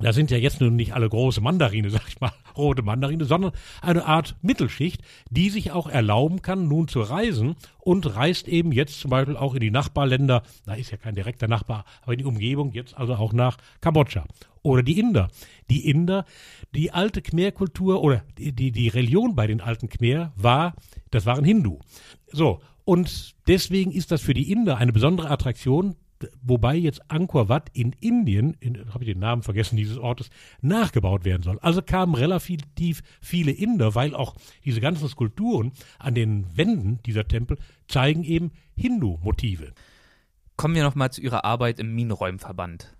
da 0.00 0.12
sind 0.12 0.30
ja 0.30 0.38
jetzt 0.38 0.60
nun 0.60 0.76
nicht 0.76 0.94
alle 0.94 1.08
große 1.08 1.40
Mandarine, 1.40 1.90
sag 1.90 2.08
ich 2.08 2.20
mal, 2.20 2.32
rote 2.56 2.82
Mandarine, 2.82 3.24
sondern 3.24 3.52
eine 3.82 4.06
Art 4.06 4.36
Mittelschicht, 4.42 5.02
die 5.30 5.50
sich 5.50 5.72
auch 5.72 5.88
erlauben 5.88 6.42
kann, 6.42 6.68
nun 6.68 6.88
zu 6.88 7.00
reisen 7.00 7.56
und 7.78 8.16
reist 8.16 8.48
eben 8.48 8.72
jetzt 8.72 9.00
zum 9.00 9.10
Beispiel 9.10 9.36
auch 9.36 9.54
in 9.54 9.60
die 9.60 9.70
Nachbarländer, 9.70 10.42
da 10.66 10.74
ist 10.74 10.90
ja 10.90 10.96
kein 10.96 11.14
direkter 11.14 11.48
Nachbar, 11.48 11.84
aber 12.02 12.12
in 12.12 12.18
die 12.18 12.24
Umgebung, 12.24 12.72
jetzt 12.72 12.96
also 12.96 13.14
auch 13.14 13.32
nach 13.32 13.56
Kambodscha. 13.80 14.24
Oder 14.62 14.82
die 14.82 14.98
Inder. 14.98 15.28
Die 15.70 15.88
Inder, 15.88 16.26
die 16.74 16.92
alte 16.92 17.22
Khmer-Kultur 17.22 18.02
oder 18.02 18.22
die, 18.36 18.52
die, 18.52 18.72
die 18.72 18.88
Religion 18.88 19.34
bei 19.34 19.46
den 19.46 19.62
alten 19.62 19.88
Khmer 19.88 20.32
war, 20.36 20.74
das 21.10 21.24
waren 21.24 21.44
Hindu. 21.44 21.78
So, 22.30 22.60
und 22.84 23.34
deswegen 23.46 23.92
ist 23.92 24.10
das 24.10 24.20
für 24.20 24.34
die 24.34 24.50
Inder 24.50 24.76
eine 24.76 24.92
besondere 24.92 25.30
Attraktion, 25.30 25.96
wobei 26.42 26.76
jetzt 26.76 27.10
Angkor 27.10 27.48
Wat 27.48 27.70
in 27.72 27.94
Indien, 28.00 28.56
in, 28.60 28.92
habe 28.92 29.04
ich 29.04 29.10
den 29.10 29.18
Namen 29.18 29.42
vergessen 29.42 29.76
dieses 29.76 29.98
Ortes, 29.98 30.30
nachgebaut 30.60 31.24
werden 31.24 31.42
soll. 31.42 31.58
Also 31.60 31.82
kamen 31.82 32.14
relativ 32.14 33.02
viele 33.20 33.52
Inder, 33.52 33.94
weil 33.94 34.14
auch 34.14 34.34
diese 34.64 34.80
ganzen 34.80 35.08
Skulpturen 35.08 35.72
an 35.98 36.14
den 36.14 36.56
Wänden 36.56 37.02
dieser 37.04 37.26
Tempel 37.26 37.58
zeigen 37.88 38.24
eben 38.24 38.52
Hindu-Motive. 38.76 39.72
Kommen 40.56 40.74
wir 40.74 40.82
nochmal 40.82 41.10
zu 41.10 41.20
Ihrer 41.22 41.44
Arbeit 41.44 41.78
im 41.78 41.94
Minenräumverband. 41.94 42.94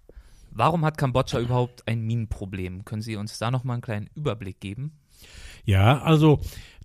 Warum 0.50 0.84
hat 0.84 0.98
Kambodscha 0.98 1.38
überhaupt 1.38 1.86
ein 1.86 2.02
Minenproblem? 2.02 2.84
Können 2.84 3.02
Sie 3.02 3.16
uns 3.16 3.38
da 3.38 3.50
nochmal 3.50 3.74
einen 3.74 3.82
kleinen 3.82 4.10
Überblick 4.14 4.60
geben? 4.60 4.98
Ja, 5.64 6.00
also 6.00 6.40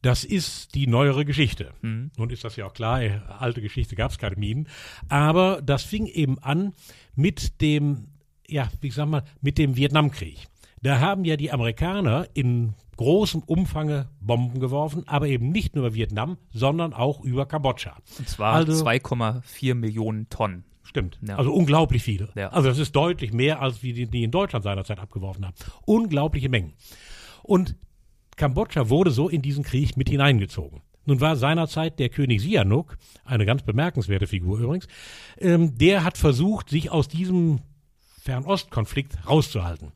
das 0.06 0.24
ist 0.24 0.76
die 0.76 0.86
neuere 0.86 1.26
Geschichte. 1.26 1.72
Mhm. 1.82 2.12
Nun 2.15 2.30
ist 2.30 2.44
das 2.44 2.56
ja 2.58 2.68
auch 2.68 2.74
klar, 2.74 3.02
äh, 3.02 3.20
alte 3.39 3.60
Geschichte 3.62 3.96
gab 3.96 4.12
es 4.12 4.20
keine 4.20 4.36
Minen. 4.36 4.68
Aber 5.10 5.63
das 5.63 5.82
fing 5.82 6.06
eben 6.06 6.38
an 6.39 6.74
mit 7.15 7.60
dem, 7.60 8.10
ja, 8.48 8.70
wie 8.82 8.91
sag 8.91 9.08
mal, 9.08 9.24
mit 9.41 9.58
dem 9.58 9.76
Vietnamkrieg. 9.76 10.46
Da 10.84 11.00
haben 11.00 11.26
ja 11.26 11.38
die 11.38 11.52
Amerikaner 11.52 12.28
in 12.36 12.76
großem 12.98 13.41
Umfange 13.48 14.08
Bomben 14.22 14.60
geworfen, 14.60 15.08
aber 15.08 15.28
eben 15.28 15.50
nicht 15.50 15.76
nur 15.76 15.88
über 15.88 15.96
Vietnam, 15.96 16.38
sondern 16.54 16.94
auch 16.94 17.24
über 17.24 17.48
Kambodscha. 17.48 17.98
Und 18.20 18.30
zwar 18.30 18.54
also, 18.54 18.86
2,4 18.86 19.74
Millionen 19.74 20.30
Tonnen. 20.30 20.65
Stimmt. 20.84 21.18
Ja. 21.28 21.38
Also 21.38 21.52
unglaublich 21.52 22.04
viele. 22.04 22.30
Ja. 22.36 22.50
Also 22.50 22.70
das 22.70 22.78
ist 22.78 22.96
deutlich 22.96 23.34
mehr, 23.34 23.60
als 23.60 23.82
wie 23.82 23.94
die, 23.94 24.06
die 24.06 24.24
in 24.24 24.30
Deutschland 24.30 24.63
seinerzeit 24.63 25.00
abgeworfen 25.00 25.48
haben. 25.48 25.56
Unglaubliche 25.86 26.48
Mengen. 26.48 26.74
Und 27.41 27.76
Kambodscha 28.36 28.89
wurde 28.89 29.12
so 29.12 29.30
in 29.30 29.41
diesen 29.41 29.63
Krieg 29.63 29.98
mit 29.98 30.10
hineingezogen. 30.10 30.82
Nun 31.06 31.21
war 31.21 31.36
seinerzeit 31.36 32.00
der 32.00 32.10
König 32.10 32.41
Sihanouk, 32.41 32.98
eine 33.24 33.45
ganz 33.45 33.62
bemerkenswerte 33.62 34.28
Figur 34.28 34.60
übrigens, 34.60 34.88
ähm, 35.38 35.78
der 35.78 36.04
hat 36.04 36.17
versucht, 36.17 36.69
sich 36.69 36.91
aus 36.91 37.08
diesem 37.08 37.60
Fernostkonflikt 38.21 39.28
rauszuhalten. 39.30 39.91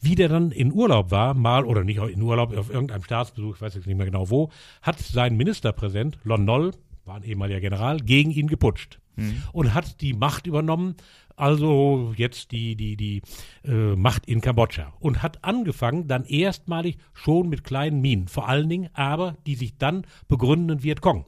Wie 0.00 0.16
der 0.16 0.28
dann 0.28 0.50
in 0.50 0.72
Urlaub 0.72 1.12
war, 1.12 1.32
mal 1.32 1.64
oder 1.64 1.84
nicht 1.84 1.98
in 1.98 2.22
Urlaub, 2.22 2.56
auf 2.56 2.70
irgendeinem 2.70 3.04
Staatsbesuch, 3.04 3.54
ich 3.54 3.62
weiß 3.62 3.74
jetzt 3.76 3.86
nicht 3.86 3.96
mehr 3.96 4.06
genau 4.06 4.30
wo, 4.30 4.50
hat 4.82 4.98
sein 4.98 5.36
Ministerpräsident 5.36 6.18
Lon 6.24 6.44
Nol, 6.44 6.72
war 7.04 7.16
ein 7.16 7.24
ehemaliger 7.24 7.60
General, 7.60 7.98
gegen 7.98 8.30
ihn 8.30 8.46
geputscht 8.46 9.00
mhm. 9.16 9.42
und 9.52 9.74
hat 9.74 10.00
die 10.00 10.14
Macht 10.14 10.46
übernommen, 10.46 10.96
also 11.36 12.12
jetzt 12.16 12.52
die, 12.52 12.76
die, 12.76 12.96
die 12.96 13.22
äh, 13.64 13.96
Macht 13.96 14.26
in 14.26 14.40
Kambodscha 14.40 14.92
und 15.00 15.22
hat 15.22 15.44
angefangen 15.44 16.06
dann 16.06 16.24
erstmalig 16.24 16.98
schon 17.14 17.48
mit 17.48 17.64
kleinen 17.64 18.00
Minen, 18.00 18.28
vor 18.28 18.48
allen 18.48 18.68
Dingen 18.68 18.90
aber, 18.92 19.36
die 19.46 19.54
sich 19.54 19.76
dann 19.78 20.06
begründen 20.28 20.82
wird 20.82 21.00
Kong. 21.00 21.26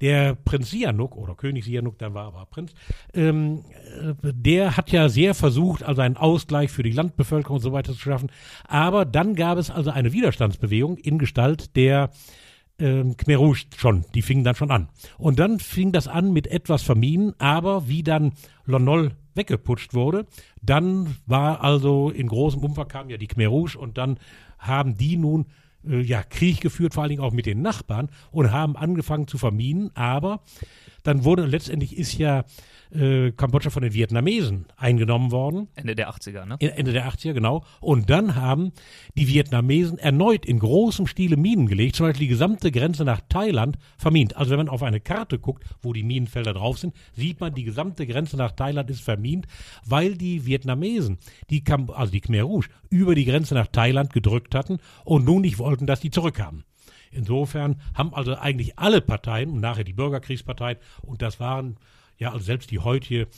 Der 0.00 0.34
Prinz 0.34 0.70
Sihanouk 0.70 1.16
oder 1.16 1.36
König 1.36 1.64
Sihanouk, 1.64 1.96
dann 1.96 2.12
war 2.12 2.26
aber 2.26 2.44
Prinz, 2.46 2.74
ähm, 3.14 3.64
äh, 4.00 4.14
der 4.32 4.76
hat 4.76 4.90
ja 4.90 5.08
sehr 5.08 5.32
versucht, 5.34 5.84
also 5.84 6.02
einen 6.02 6.16
Ausgleich 6.16 6.72
für 6.72 6.82
die 6.82 6.90
Landbevölkerung 6.90 7.56
und 7.56 7.62
so 7.62 7.72
weiter 7.72 7.92
zu 7.92 8.00
schaffen. 8.00 8.30
Aber 8.64 9.04
dann 9.04 9.36
gab 9.36 9.58
es 9.58 9.70
also 9.70 9.90
eine 9.90 10.12
Widerstandsbewegung 10.12 10.96
in 10.96 11.18
Gestalt 11.18 11.76
der 11.76 12.10
ähm, 12.82 13.16
Khmer 13.16 13.36
Rouge 13.36 13.64
schon, 13.76 14.04
die 14.14 14.22
fingen 14.22 14.44
dann 14.44 14.56
schon 14.56 14.70
an. 14.70 14.88
Und 15.16 15.38
dann 15.38 15.60
fing 15.60 15.92
das 15.92 16.08
an 16.08 16.32
mit 16.32 16.46
etwas 16.48 16.82
Verminen, 16.82 17.34
aber 17.38 17.88
wie 17.88 18.02
dann 18.02 18.32
Lonol 18.66 19.12
weggeputscht 19.34 19.94
wurde, 19.94 20.26
dann 20.60 21.16
war 21.26 21.62
also 21.62 22.10
in 22.10 22.26
großem 22.26 22.62
Umfang 22.62 22.88
kam 22.88 23.08
ja 23.08 23.16
die 23.16 23.28
Khmer 23.28 23.48
Rouge 23.48 23.78
und 23.78 23.96
dann 23.96 24.18
haben 24.58 24.96
die 24.96 25.16
nun 25.16 25.46
äh, 25.88 26.00
ja 26.00 26.22
Krieg 26.22 26.60
geführt, 26.60 26.94
vor 26.94 27.02
allen 27.04 27.10
Dingen 27.10 27.22
auch 27.22 27.32
mit 27.32 27.46
den 27.46 27.62
Nachbarn 27.62 28.10
und 28.30 28.50
haben 28.50 28.76
angefangen 28.76 29.28
zu 29.28 29.38
verminen, 29.38 29.90
aber 29.94 30.40
dann 31.02 31.24
wurde 31.24 31.46
letztendlich 31.46 31.96
ist 31.96 32.18
ja 32.18 32.44
äh, 32.94 33.32
Kambodscha 33.32 33.70
von 33.70 33.82
den 33.82 33.94
Vietnamesen 33.94 34.66
eingenommen 34.76 35.30
worden. 35.30 35.68
Ende 35.74 35.94
der 35.94 36.10
80er, 36.10 36.44
ne? 36.44 36.56
Ende 36.60 36.92
der 36.92 37.08
80er, 37.08 37.32
genau. 37.32 37.64
Und 37.80 38.10
dann 38.10 38.36
haben 38.36 38.72
die 39.16 39.28
Vietnamesen 39.28 39.98
erneut 39.98 40.44
in 40.44 40.58
großem 40.58 41.06
Stile 41.06 41.36
Minen 41.36 41.66
gelegt, 41.66 41.96
zum 41.96 42.06
Beispiel 42.06 42.26
die 42.26 42.32
gesamte 42.32 42.70
Grenze 42.70 43.04
nach 43.04 43.20
Thailand 43.28 43.78
vermint. 43.96 44.36
Also 44.36 44.50
wenn 44.50 44.58
man 44.58 44.68
auf 44.68 44.82
eine 44.82 45.00
Karte 45.00 45.38
guckt, 45.38 45.64
wo 45.80 45.92
die 45.92 46.02
Minenfelder 46.02 46.52
drauf 46.54 46.78
sind, 46.78 46.94
sieht 47.12 47.40
man, 47.40 47.54
die 47.54 47.64
gesamte 47.64 48.06
Grenze 48.06 48.36
nach 48.36 48.52
Thailand 48.52 48.90
ist 48.90 49.02
vermint, 49.02 49.46
weil 49.84 50.16
die 50.16 50.46
Vietnamesen, 50.46 51.18
die 51.50 51.64
Kam 51.64 51.90
also 51.90 52.12
die 52.12 52.20
Khmer 52.20 52.42
Rouge, 52.42 52.68
über 52.90 53.14
die 53.14 53.24
Grenze 53.24 53.54
nach 53.54 53.68
Thailand 53.68 54.12
gedrückt 54.12 54.54
hatten 54.54 54.78
und 55.04 55.24
nun 55.24 55.42
nicht 55.42 55.58
wollten, 55.58 55.86
dass 55.86 56.00
die 56.00 56.10
zurückkamen. 56.10 56.64
Insofern 57.10 57.76
haben 57.94 58.14
also 58.14 58.34
eigentlich 58.36 58.78
alle 58.78 59.02
Parteien 59.02 59.50
und 59.50 59.60
nachher 59.60 59.84
die 59.84 59.92
Bürgerkriegsparteien, 59.92 60.78
und 61.02 61.20
das 61.20 61.38
waren 61.40 61.76
ja 62.22 62.32
also 62.32 62.44
selbst 62.44 62.70
die 62.70 62.78
heutige 62.78 63.28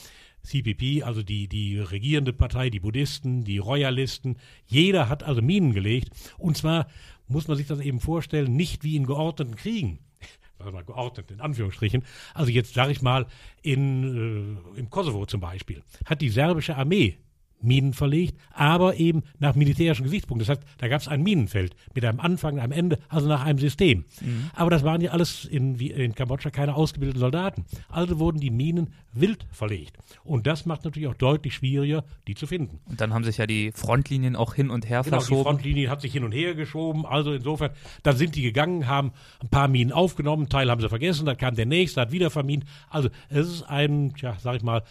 CPP, 0.42 1.02
also 1.02 1.22
die, 1.22 1.48
die 1.48 1.78
regierende 1.78 2.32
Partei, 2.32 2.70
die 2.70 2.80
Buddhisten, 2.80 3.44
die 3.44 3.58
Royalisten, 3.58 4.36
jeder 4.66 5.08
hat 5.08 5.22
also 5.22 5.42
Minen 5.42 5.72
gelegt. 5.72 6.10
Und 6.38 6.56
zwar 6.56 6.86
muss 7.26 7.48
man 7.48 7.56
sich 7.56 7.66
das 7.66 7.80
eben 7.80 7.98
vorstellen, 7.98 8.54
nicht 8.54 8.84
wie 8.84 8.96
in 8.96 9.06
geordneten 9.06 9.56
Kriegen. 9.56 9.98
Also 10.56 10.78
geordnet 10.84 11.30
in 11.32 11.40
Anführungsstrichen. 11.40 12.04
Also 12.32 12.50
jetzt 12.50 12.72
sage 12.74 12.92
ich 12.92 13.02
mal 13.02 13.26
in, 13.60 14.62
äh, 14.74 14.78
im 14.78 14.88
Kosovo 14.88 15.26
zum 15.26 15.40
Beispiel 15.40 15.82
hat 16.06 16.22
die 16.22 16.30
serbische 16.30 16.76
Armee 16.76 17.18
Minen 17.60 17.94
verlegt, 17.94 18.38
aber 18.52 18.96
eben 18.96 19.22
nach 19.38 19.54
militärischen 19.54 20.04
Gesichtspunkten. 20.04 20.46
Das 20.46 20.56
heißt, 20.56 20.68
da 20.78 20.88
gab 20.88 21.00
es 21.00 21.08
ein 21.08 21.22
Minenfeld 21.22 21.74
mit 21.94 22.04
einem 22.04 22.20
Anfang, 22.20 22.58
einem 22.58 22.72
Ende, 22.72 22.98
also 23.08 23.28
nach 23.28 23.44
einem 23.44 23.58
System. 23.58 24.04
Mhm. 24.20 24.50
Aber 24.54 24.70
das 24.70 24.84
waren 24.84 25.00
ja 25.00 25.12
alles 25.12 25.44
in, 25.44 25.78
in 25.78 26.14
Kambodscha 26.14 26.50
keine 26.50 26.74
ausgebildeten 26.74 27.20
Soldaten. 27.20 27.64
Also 27.88 28.18
wurden 28.18 28.38
die 28.38 28.50
Minen 28.50 28.92
wild 29.12 29.46
verlegt. 29.50 29.96
Und 30.24 30.46
das 30.46 30.66
macht 30.66 30.84
natürlich 30.84 31.08
auch 31.08 31.14
deutlich 31.14 31.54
schwieriger, 31.54 32.04
die 32.26 32.34
zu 32.34 32.46
finden. 32.46 32.80
Und 32.86 33.00
dann 33.00 33.14
haben 33.14 33.24
sich 33.24 33.38
ja 33.38 33.46
die 33.46 33.72
Frontlinien 33.72 34.36
auch 34.36 34.54
hin 34.54 34.70
und 34.70 34.88
her 34.88 35.02
genau, 35.02 35.18
verschoben. 35.18 35.40
Die 35.40 35.44
Frontlinie 35.44 35.90
hat 35.90 36.00
sich 36.00 36.12
hin 36.12 36.24
und 36.24 36.32
her 36.32 36.54
geschoben. 36.54 37.06
Also 37.06 37.32
insofern, 37.32 37.70
dann 38.02 38.16
sind 38.16 38.34
die 38.34 38.42
gegangen, 38.42 38.86
haben 38.86 39.12
ein 39.40 39.48
paar 39.48 39.68
Minen 39.68 39.92
aufgenommen, 39.92 40.42
einen 40.42 40.48
Teil 40.50 40.70
haben 40.70 40.80
sie 40.80 40.88
vergessen, 40.88 41.26
dann 41.26 41.36
kam 41.36 41.54
der 41.54 41.66
nächste, 41.66 42.00
hat 42.00 42.12
wieder 42.12 42.30
vermint. 42.30 42.64
Also 42.90 43.08
es 43.28 43.48
ist 43.48 43.62
ein, 43.62 44.12
ja, 44.18 44.36
sag 44.40 44.56
ich 44.56 44.62
mal, 44.62 44.82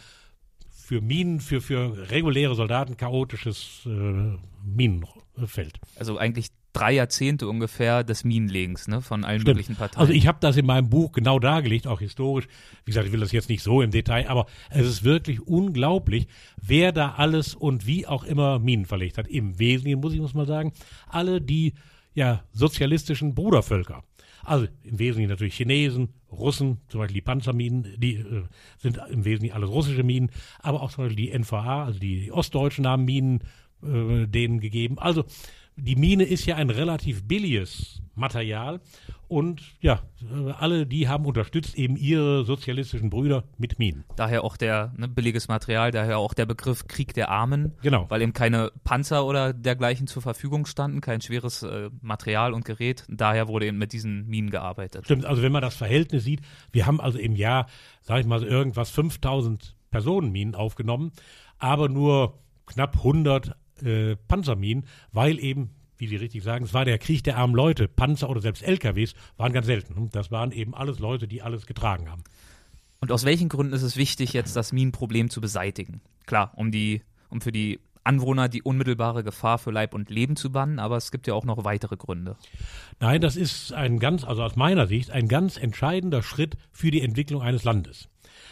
für 0.84 1.00
Minen, 1.00 1.40
für, 1.40 1.62
für 1.62 2.10
reguläre 2.12 2.56
Soldaten 2.56 2.98
chaotisches 2.98 3.84
äh, 3.86 4.38
Minenfeld. 4.66 5.80
Also 5.98 6.18
eigentlich 6.18 6.50
drei 6.74 6.92
Jahrzehnte 6.92 7.48
ungefähr 7.48 8.04
des 8.04 8.26
Minenlegens 8.26 8.90
ne, 8.90 9.02
von 9.02 9.24
allen 9.24 9.40
Stimmt. 9.40 9.56
möglichen 9.56 9.76
Parteien. 9.78 10.02
Also 10.02 10.12
ich 10.12 10.28
habe 10.28 10.40
das 10.42 10.58
in 10.58 10.66
meinem 10.66 10.90
Buch 10.90 11.14
genau 11.14 11.40
dargelegt, 11.40 11.88
auch 11.88 12.00
historisch. 12.00 12.48
Wie 12.84 12.92
gesagt, 12.92 13.08
ich 13.08 13.14
will 13.14 13.22
das 13.22 13.32
jetzt 13.32 13.48
nicht 13.48 13.64
so 13.64 13.82
im 13.82 13.92
Detail, 13.92 14.28
aber 14.28 14.46
es 14.72 14.86
ist 14.86 15.04
wirklich 15.06 15.40
unglaublich, 15.40 16.28
wer 16.62 16.92
da 16.92 17.14
alles 17.14 17.56
und 17.56 17.88
wie 17.88 18.06
auch 18.06 18.26
immer 18.26 18.60
Minen 18.60 18.86
verlegt 18.86 19.18
hat. 19.18 19.28
Im 19.30 19.60
Wesentlichen 19.60 20.02
muss 20.02 20.14
ich 20.14 20.20
muss 20.20 20.34
mal 20.34 20.48
sagen, 20.48 20.74
alle 21.08 21.40
die 21.40 21.76
ja 22.14 22.44
sozialistischen 22.52 23.36
Brudervölker. 23.36 24.04
Also 24.44 24.68
im 24.84 25.00
Wesentlichen 25.00 25.30
natürlich 25.30 25.56
Chinesen, 25.56 26.10
Russen, 26.32 26.82
zum 26.90 27.00
Beispiel 27.00 27.16
die 27.16 27.22
Panzerminen, 27.22 27.96
die 27.98 28.16
äh, 28.16 28.44
sind 28.78 29.00
im 29.10 29.24
Wesentlichen 29.24 29.56
alles 29.56 29.70
russische 29.70 30.04
Minen, 30.04 30.32
aber 30.60 30.82
auch 30.82 30.92
zum 30.92 31.06
Beispiel 31.06 31.28
die 31.28 31.38
NVA, 31.38 31.86
also 31.86 32.00
die, 32.00 32.22
die 32.22 32.32
Ostdeutschen 32.32 32.86
haben 32.86 33.06
Minen 33.06 33.42
äh, 33.84 34.28
denen 34.28 34.60
gegeben. 34.60 35.00
Also 35.00 35.24
die 35.76 35.96
Mine 35.96 36.24
ist 36.24 36.46
ja 36.46 36.56
ein 36.56 36.70
relativ 36.70 37.28
billiges 37.28 38.02
Material 38.16 38.80
und 39.28 39.64
ja, 39.82 40.04
alle 40.60 40.86
die 40.86 41.08
haben 41.08 41.26
unterstützt 41.26 41.76
eben 41.76 41.98
ihre 41.98 42.46
sozialistischen 42.46 43.10
Brüder 43.10 43.46
mit 43.58 43.80
Minen. 43.80 44.04
Daher 44.16 44.44
auch 44.44 44.56
der 44.56 44.94
ne, 44.96 45.08
billiges 45.08 45.48
Material, 45.48 45.90
daher 45.90 46.20
auch 46.20 46.36
der 46.36 46.46
Begriff 46.46 46.88
Krieg 46.88 47.14
der 47.16 47.30
Armen. 47.30 47.74
Genau. 47.82 48.06
Weil 48.10 48.22
eben 48.22 48.34
keine 48.34 48.72
Panzer 48.84 49.26
oder 49.26 49.54
dergleichen 49.54 50.06
zur 50.06 50.22
Verfügung 50.22 50.68
standen, 50.68 51.02
kein 51.02 51.22
schweres 51.22 51.64
äh, 51.64 51.90
Material 52.02 52.54
und 52.54 52.66
Gerät. 52.66 53.06
Daher 53.10 53.48
wurde 53.48 53.66
eben 53.66 53.80
mit 53.80 53.94
diesen 53.94 54.28
Minen 54.28 54.52
gearbeitet. 54.52 55.06
Stimmt, 55.06 55.26
also 55.26 55.42
wenn 55.42 55.52
man 55.52 55.64
das 55.64 55.76
Verhältnis 55.76 56.24
sieht, 56.24 56.42
wir 56.72 56.86
haben 56.86 57.02
also 57.02 57.18
im 57.18 57.36
Jahr, 57.36 57.66
sag 58.02 58.20
ich 58.20 58.28
mal 58.28 58.44
irgendwas, 58.44 58.92
5000 58.92 59.76
Personenminen 59.90 60.54
aufgenommen, 60.54 61.12
aber 61.58 61.90
nur 61.90 62.38
knapp 62.66 62.98
100 62.98 63.56
äh, 63.86 64.16
Panzerminen, 64.28 64.86
weil 65.12 65.40
eben 65.40 65.72
wie 65.98 66.08
Sie 66.08 66.16
richtig 66.18 66.44
sagen, 66.44 66.66
es 66.66 66.74
war 66.74 66.84
der 66.84 66.98
Krieg 66.98 67.24
der 67.24 67.38
armen 67.38 67.56
Leute. 67.56 67.88
Panzer 67.88 68.30
oder 68.30 68.42
selbst 68.42 68.62
LKWs 68.62 69.14
waren 69.38 69.54
ganz 69.54 69.68
selten. 69.68 70.10
Das 70.12 70.32
waren 70.32 70.52
eben 70.52 70.76
alles 70.76 71.00
Leute, 71.00 71.28
die 71.28 71.42
alles 71.42 71.66
getragen 71.66 72.10
haben. 72.10 72.24
Und 73.00 73.12
aus 73.12 73.26
welchen 73.26 73.48
Gründen 73.48 73.74
ist 73.74 73.84
es 73.84 73.96
wichtig, 73.96 74.34
jetzt 74.34 74.56
das 74.56 74.74
Minenproblem 74.74 75.30
zu 75.30 75.40
beseitigen? 75.40 76.02
Klar, 76.26 76.52
um 76.56 76.72
die, 76.72 77.04
um 77.30 77.42
für 77.42 77.52
die 77.52 77.80
Anwohner 78.04 78.50
die 78.50 78.62
unmittelbare 78.62 79.24
Gefahr 79.24 79.58
für 79.58 79.72
Leib 79.72 79.94
und 79.94 80.10
Leben 80.10 80.36
zu 80.36 80.52
bannen, 80.52 80.80
aber 80.80 80.98
es 80.98 81.12
gibt 81.12 81.28
ja 81.28 81.34
auch 81.34 81.46
noch 81.46 81.64
weitere 81.64 81.96
Gründe. 81.96 82.36
Nein, 83.00 83.22
das 83.22 83.36
ist 83.36 83.72
ein 83.72 84.00
ganz, 84.00 84.24
also 84.24 84.44
aus 84.44 84.56
meiner 84.56 84.88
Sicht, 84.88 85.12
ein 85.12 85.28
ganz 85.28 85.58
entscheidender 85.58 86.22
Schritt 86.22 86.58
für 86.72 86.92
die 86.92 87.02
Entwicklung 87.02 87.42
eines 87.42 87.64
Landes. 87.64 88.10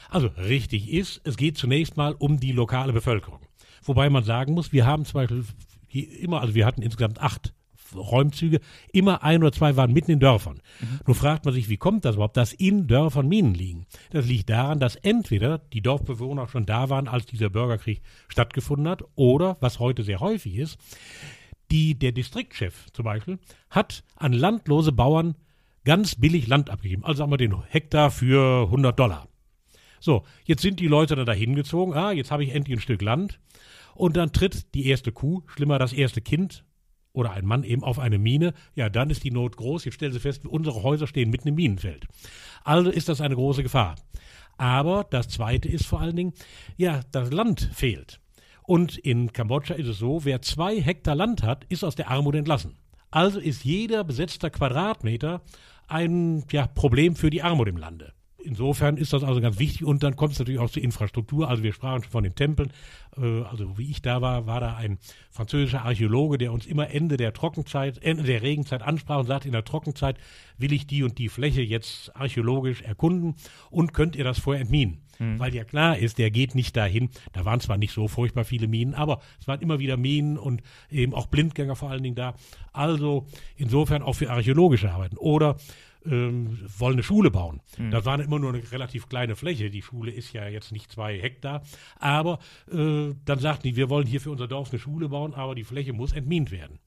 Also 0.10 0.28
richtig 0.28 0.92
ist, 0.92 1.22
es 1.24 1.38
geht 1.38 1.58
zunächst 1.58 1.98
mal 1.98 2.14
um 2.14 2.40
die 2.40 2.52
lokale 2.52 2.94
Bevölkerung. 2.94 3.40
Wobei 3.84 4.10
man 4.10 4.24
sagen 4.24 4.54
muss, 4.54 4.72
wir 4.72 4.86
haben 4.86 5.06
zum 5.06 5.22
Beispiel 5.22 5.46
immer, 5.94 6.42
also 6.42 6.56
wir 6.56 6.66
hatten 6.66 6.82
insgesamt 6.82 7.20
acht 7.22 7.54
Räumzüge, 7.96 8.60
immer 8.92 9.24
ein 9.24 9.42
oder 9.42 9.52
zwei 9.52 9.76
waren 9.76 9.94
mitten 9.94 10.12
in 10.12 10.20
Dörfern. 10.20 10.62
Mhm. 10.80 11.00
Nun 11.08 11.16
fragt 11.16 11.46
man 11.46 11.54
sich, 11.54 11.70
wie 11.70 11.78
kommt 11.78 12.06
das 12.06 12.16
überhaupt, 12.16 12.38
dass 12.38 12.54
in 12.54 12.88
Dörfern 12.88 13.28
Minen 13.28 13.54
liegen? 13.54 13.86
Das 14.12 14.26
liegt 14.26 14.50
daran, 14.50 14.80
dass 14.80 14.96
entweder 14.96 15.58
die 15.58 15.82
Dorfbewohner 15.82 16.48
schon 16.48 16.66
da 16.66 16.90
waren, 16.90 17.08
als 17.08 17.26
dieser 17.26 17.50
Bürgerkrieg 17.50 18.02
stattgefunden 18.28 18.88
hat, 18.88 19.04
oder, 19.16 19.58
was 19.60 19.80
heute 19.80 20.04
sehr 20.04 20.20
häufig 20.20 20.56
ist, 20.56 20.78
die, 21.70 21.98
der 21.98 22.12
Distriktchef 22.12 22.92
zum 22.92 23.06
Beispiel 23.06 23.40
hat 23.70 24.04
an 24.16 24.34
landlose 24.34 24.92
Bauern 24.92 25.36
ganz 25.86 26.16
billig 26.16 26.48
Land 26.48 26.70
abgegeben. 26.70 27.06
Also 27.06 27.20
sagen 27.20 27.32
wir 27.32 27.38
den 27.38 27.56
Hektar 27.70 28.12
für 28.12 28.66
100 28.66 28.98
Dollar. 28.98 29.28
So, 30.02 30.24
jetzt 30.46 30.64
sind 30.64 30.80
die 30.80 30.88
Leute 30.88 31.16
da 31.16 31.24
dahin 31.24 31.56
gezogen. 31.56 31.94
Ah, 31.94 32.12
jetzt 32.12 32.32
habe 32.32 32.44
ich 32.44 32.54
endlich 32.54 32.78
ein 32.78 32.82
Stück 32.82 33.02
Land. 33.04 33.40
Und 33.94 34.18
dann 34.18 34.34
tritt 34.34 34.74
die 34.74 34.88
erste 34.88 35.12
Kuh, 35.12 35.44
schlimmer 35.46 35.78
das 35.78 35.94
erste 35.94 36.22
Kind 36.22 36.66
oder 37.14 37.32
ein 37.32 37.46
Mann 37.46 37.64
eben 37.64 37.84
auf 37.84 38.00
eine 38.00 38.18
Mine. 38.18 38.54
Ja, 38.74 38.90
dann 38.90 39.12
ist 39.12 39.24
die 39.24 39.32
Not 39.32 39.58
groß. 39.58 39.86
Jetzt 39.86 39.94
stellen 39.94 40.12
Sie 40.12 40.20
fest, 40.20 40.46
unsere 40.46 40.82
Häuser 40.82 41.06
stehen 41.06 41.30
mitten 41.30 41.50
im 41.50 41.56
Minenfeld. 41.56 42.08
Also 42.64 42.90
ist 42.90 43.10
das 43.10 43.22
eine 43.22 43.36
große 43.36 43.62
Gefahr. 43.62 43.96
Aber 44.58 45.06
das 45.10 45.30
Zweite 45.30 45.70
ist 45.70 45.86
vor 45.86 46.02
allen 46.02 46.16
Dingen, 46.16 46.34
ja, 46.78 47.02
das 47.12 47.32
Land 47.32 47.70
fehlt. 47.74 48.20
Und 48.64 48.98
in 48.98 49.34
Kambodscha 49.34 49.76
ist 49.76 49.88
es 49.88 50.00
so, 50.00 50.26
wer 50.26 50.42
zwei 50.42 50.82
Hektar 50.82 51.16
Land 51.16 51.44
hat, 51.44 51.66
ist 51.66 51.84
aus 51.84 51.96
der 51.96 52.10
Armut 52.10 52.36
entlassen. 52.36 52.76
Also 53.12 53.40
ist 53.40 53.66
jeder 53.66 54.04
besetzter 54.04 54.50
Quadratmeter 54.50 55.42
ein 55.88 56.46
ja, 56.52 56.66
Problem 56.66 57.16
für 57.16 57.30
die 57.30 57.44
Armut 57.44 57.68
im 57.68 57.78
Lande. 57.78 58.14
Insofern 58.44 58.98
ist 58.98 59.14
das 59.14 59.24
also 59.24 59.42
ganz 59.42 59.60
wichtig 59.60 59.84
und 59.84 60.04
dann 60.04 60.16
kommt 60.16 60.34
es 60.34 60.40
natürlich 60.40 60.60
auch 60.60 60.70
zur 60.70 60.84
Infrastruktur. 60.84 61.50
Also 61.50 61.64
wir 61.64 61.74
sprachen 61.74 62.04
schon 62.04 62.12
von 62.12 62.24
den 62.24 62.36
Tempeln. 62.36 62.72
Äh, 63.18 63.44
also 63.44 63.78
wie 63.78 63.90
ich 63.90 64.02
da 64.02 64.22
war, 64.22 64.48
war 64.48 64.60
da 64.60 64.76
ein 64.76 64.98
französischer 65.30 65.84
Archäologe, 65.84 66.38
der 66.38 66.52
uns 66.52 66.66
immer 66.66 66.90
Ende 66.90 67.18
der 67.18 67.34
Trockenzeit, 67.34 68.02
Ende 68.04 68.24
der 68.24 68.42
Regenzeit 68.42 68.82
ansprach 68.82 69.20
und 69.20 69.28
sagte, 69.28 69.48
in 69.48 69.54
der 69.54 69.64
Trockenzeit 69.64 70.18
will 70.58 70.74
ich 70.74 70.88
die 70.88 71.04
und 71.04 71.18
die 71.18 71.30
Fläche 71.30 71.62
jetzt 71.62 72.16
archäologisch 72.16 72.82
erkunden 72.82 73.36
und 73.70 73.94
könnt 73.94 74.16
ihr 74.16 74.24
das 74.24 74.40
vorher 74.40 74.62
entminen. 74.62 75.02
Mhm. 75.20 75.40
Weil 75.40 75.54
ja 75.54 75.64
klar 75.64 75.98
ist, 75.98 76.18
der 76.18 76.32
geht 76.32 76.56
nicht 76.56 76.76
dahin. 76.76 77.10
Da 77.34 77.46
waren 77.46 77.60
zwar 77.60 77.78
nicht 77.78 77.94
so 77.94 78.08
furchtbar 78.08 78.44
viele 78.44 78.68
Minen, 78.68 78.94
aber 78.94 79.22
es 79.40 79.48
waren 79.48 79.62
immer 79.62 79.80
wieder 79.80 79.98
Minen 79.98 80.38
und 80.38 80.62
eben 80.90 81.14
auch 81.14 81.28
Blindgänger 81.28 81.76
vor 81.76 81.92
allen 81.92 82.04
Dingen 82.04 82.16
da. 82.16 82.34
Also 82.74 83.28
insofern 83.56 84.02
auch 84.02 84.14
für 84.14 84.30
archäologische 84.30 84.92
Arbeiten. 84.92 85.18
Oder 85.18 85.58
ähm, 86.06 86.60
wollen 86.78 86.94
eine 86.94 87.04
Schule 87.04 87.32
bauen. 87.32 87.62
Mhm. 87.78 87.92
Das 87.92 88.06
war 88.06 88.20
immer 88.20 88.40
nur 88.40 88.54
eine 88.54 88.72
relativ 88.72 89.10
kleine 89.10 89.36
Fläche. 89.36 89.70
Die 89.70 89.82
Schule 89.82 90.12
ist 90.12 90.34
ja 90.34 90.48
jetzt 90.48 90.72
nicht 90.72 90.92
zwei 90.92 91.20
Hektar. 91.20 91.62
Aber 92.00 92.40
äh, 92.72 93.14
dann 93.26 93.40
sagten 93.40 93.68
die, 93.68 93.76
wir 93.76 93.90
wollen 93.90 94.08
hier 94.08 94.22
für 94.22 94.32
unser 94.32 94.48
Dorf 94.48 94.72
eine 94.72 94.80
Schule 94.80 95.10
bauen, 95.10 95.34
aber 95.34 95.56
die 95.56 95.64
Fläche 95.64 95.94
muss 95.94 96.14
entmint 96.14 96.52
werden. 96.52 96.80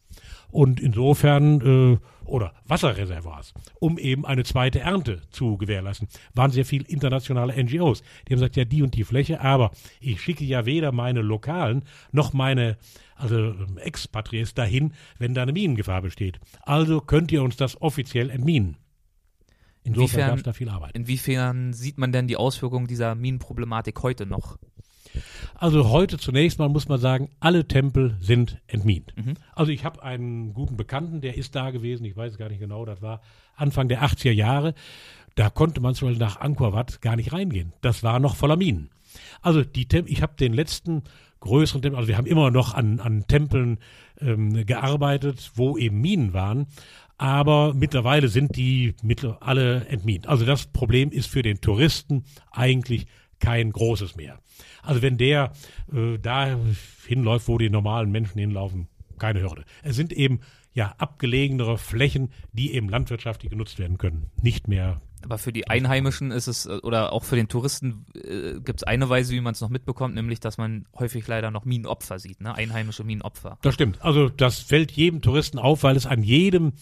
Und 0.50 0.80
insofern, 0.80 1.60
äh, 1.60 1.98
oder 2.24 2.54
Wasserreservoirs, 2.66 3.54
um 3.80 3.98
eben 3.98 4.24
eine 4.24 4.44
zweite 4.44 4.80
Ernte 4.80 5.22
zu 5.30 5.56
gewährleisten, 5.56 6.08
waren 6.34 6.52
sehr 6.52 6.64
viele 6.64 6.86
internationale 6.86 7.52
NGOs. 7.62 8.02
Die 8.02 8.32
haben 8.32 8.40
gesagt, 8.40 8.56
ja, 8.56 8.64
die 8.64 8.82
und 8.82 8.94
die 8.94 9.04
Fläche, 9.04 9.40
aber 9.40 9.72
ich 10.00 10.20
schicke 10.20 10.44
ja 10.44 10.64
weder 10.66 10.92
meine 10.92 11.22
Lokalen 11.22 11.82
noch 12.12 12.32
meine 12.32 12.76
also 13.16 13.36
ähm, 13.36 13.78
Expatriés 13.78 14.54
dahin, 14.54 14.92
wenn 15.18 15.34
da 15.34 15.42
eine 15.42 15.52
Minengefahr 15.52 16.02
besteht. 16.02 16.40
Also 16.62 17.00
könnt 17.00 17.32
ihr 17.32 17.42
uns 17.42 17.56
das 17.56 17.80
offiziell 17.80 18.30
entminen. 18.30 18.76
Insofern 19.84 20.28
gab 20.28 20.36
es 20.38 20.42
da 20.42 20.52
viel 20.52 20.68
Arbeit. 20.68 20.92
Inwiefern 20.94 21.72
sieht 21.72 21.98
man 21.98 22.10
denn 22.10 22.26
die 22.26 22.36
Auswirkungen 22.36 22.86
dieser 22.86 23.14
Minenproblematik 23.14 24.02
heute 24.02 24.26
noch? 24.26 24.58
Also 25.54 25.90
heute 25.90 26.18
zunächst 26.18 26.58
mal 26.58 26.68
muss 26.68 26.88
man 26.88 26.98
sagen, 26.98 27.28
alle 27.38 27.68
Tempel 27.68 28.16
sind 28.20 28.58
entmint. 28.66 29.14
Mhm. 29.16 29.34
Also 29.54 29.70
ich 29.70 29.84
habe 29.84 30.02
einen 30.02 30.52
guten 30.54 30.76
Bekannten, 30.76 31.20
der 31.20 31.36
ist 31.36 31.54
da 31.54 31.70
gewesen, 31.70 32.04
ich 32.04 32.16
weiß 32.16 32.38
gar 32.38 32.48
nicht 32.48 32.60
genau, 32.60 32.84
das 32.84 33.00
war 33.02 33.20
Anfang 33.54 33.88
der 33.88 34.02
80er 34.02 34.32
Jahre. 34.32 34.74
Da 35.36 35.50
konnte 35.50 35.80
man 35.80 35.94
zum 35.94 36.08
Beispiel 36.08 36.24
nach 36.24 36.40
Angkor 36.40 36.72
Wat 36.72 37.00
gar 37.00 37.16
nicht 37.16 37.32
reingehen. 37.32 37.72
Das 37.80 38.02
war 38.02 38.18
noch 38.18 38.36
voller 38.36 38.56
Minen. 38.56 38.90
Also 39.42 39.62
die 39.62 39.86
Tem 39.86 40.06
ich 40.08 40.22
habe 40.22 40.34
den 40.38 40.52
letzten 40.52 41.02
größeren 41.40 41.82
Tempel, 41.82 41.98
also 41.98 42.08
wir 42.08 42.16
haben 42.16 42.26
immer 42.26 42.50
noch 42.50 42.74
an, 42.74 43.00
an 43.00 43.26
Tempeln 43.28 43.78
ähm, 44.20 44.66
gearbeitet, 44.66 45.52
wo 45.54 45.76
eben 45.76 46.00
Minen 46.00 46.32
waren, 46.32 46.66
aber 47.24 47.72
mittlerweile 47.72 48.28
sind 48.28 48.54
die 48.54 48.94
alle 49.40 49.86
entmint. 49.86 50.26
Also 50.26 50.44
das 50.44 50.66
Problem 50.66 51.10
ist 51.10 51.26
für 51.26 51.40
den 51.40 51.58
Touristen 51.62 52.24
eigentlich 52.50 53.06
kein 53.40 53.72
großes 53.72 54.14
mehr. 54.14 54.40
Also 54.82 55.00
wenn 55.00 55.16
der 55.16 55.52
äh, 55.90 56.18
da 56.18 56.58
hinläuft, 57.06 57.48
wo 57.48 57.56
die 57.56 57.70
normalen 57.70 58.12
Menschen 58.12 58.38
hinlaufen, 58.38 58.88
keine 59.18 59.40
Hürde. 59.40 59.64
Es 59.82 59.96
sind 59.96 60.12
eben 60.12 60.40
ja 60.74 60.94
abgelegenere 60.98 61.78
Flächen, 61.78 62.30
die 62.52 62.74
eben 62.74 62.90
landwirtschaftlich 62.90 63.50
genutzt 63.50 63.78
werden 63.78 63.96
können, 63.96 64.30
nicht 64.42 64.68
mehr 64.68 65.00
aber 65.22 65.38
für 65.38 65.54
die 65.54 65.68
Einheimischen 65.68 66.30
ist 66.30 66.48
es, 66.48 66.66
äh, 66.66 66.80
oder 66.82 67.14
auch 67.14 67.24
für 67.24 67.36
den 67.36 67.48
Touristen 67.48 68.04
äh, 68.14 68.60
gibt 68.60 68.80
es 68.80 68.82
eine 68.82 69.08
Weise, 69.08 69.32
wie 69.32 69.40
man 69.40 69.54
es 69.54 69.62
noch 69.62 69.70
mitbekommt, 69.70 70.14
nämlich, 70.14 70.38
dass 70.38 70.58
man 70.58 70.86
häufig 70.98 71.26
leider 71.26 71.50
noch 71.50 71.64
Minenopfer 71.64 72.18
sieht, 72.18 72.42
ne? 72.42 72.54
Einheimische 72.54 73.04
Minenopfer. 73.04 73.56
Das 73.62 73.72
stimmt. 73.72 74.02
Also 74.02 74.28
das 74.28 74.58
fällt 74.58 74.92
jedem 74.92 75.22
Touristen 75.22 75.58
auf, 75.58 75.82
weil 75.82 75.96
es 75.96 76.04
an 76.04 76.22
jedem, 76.22 76.74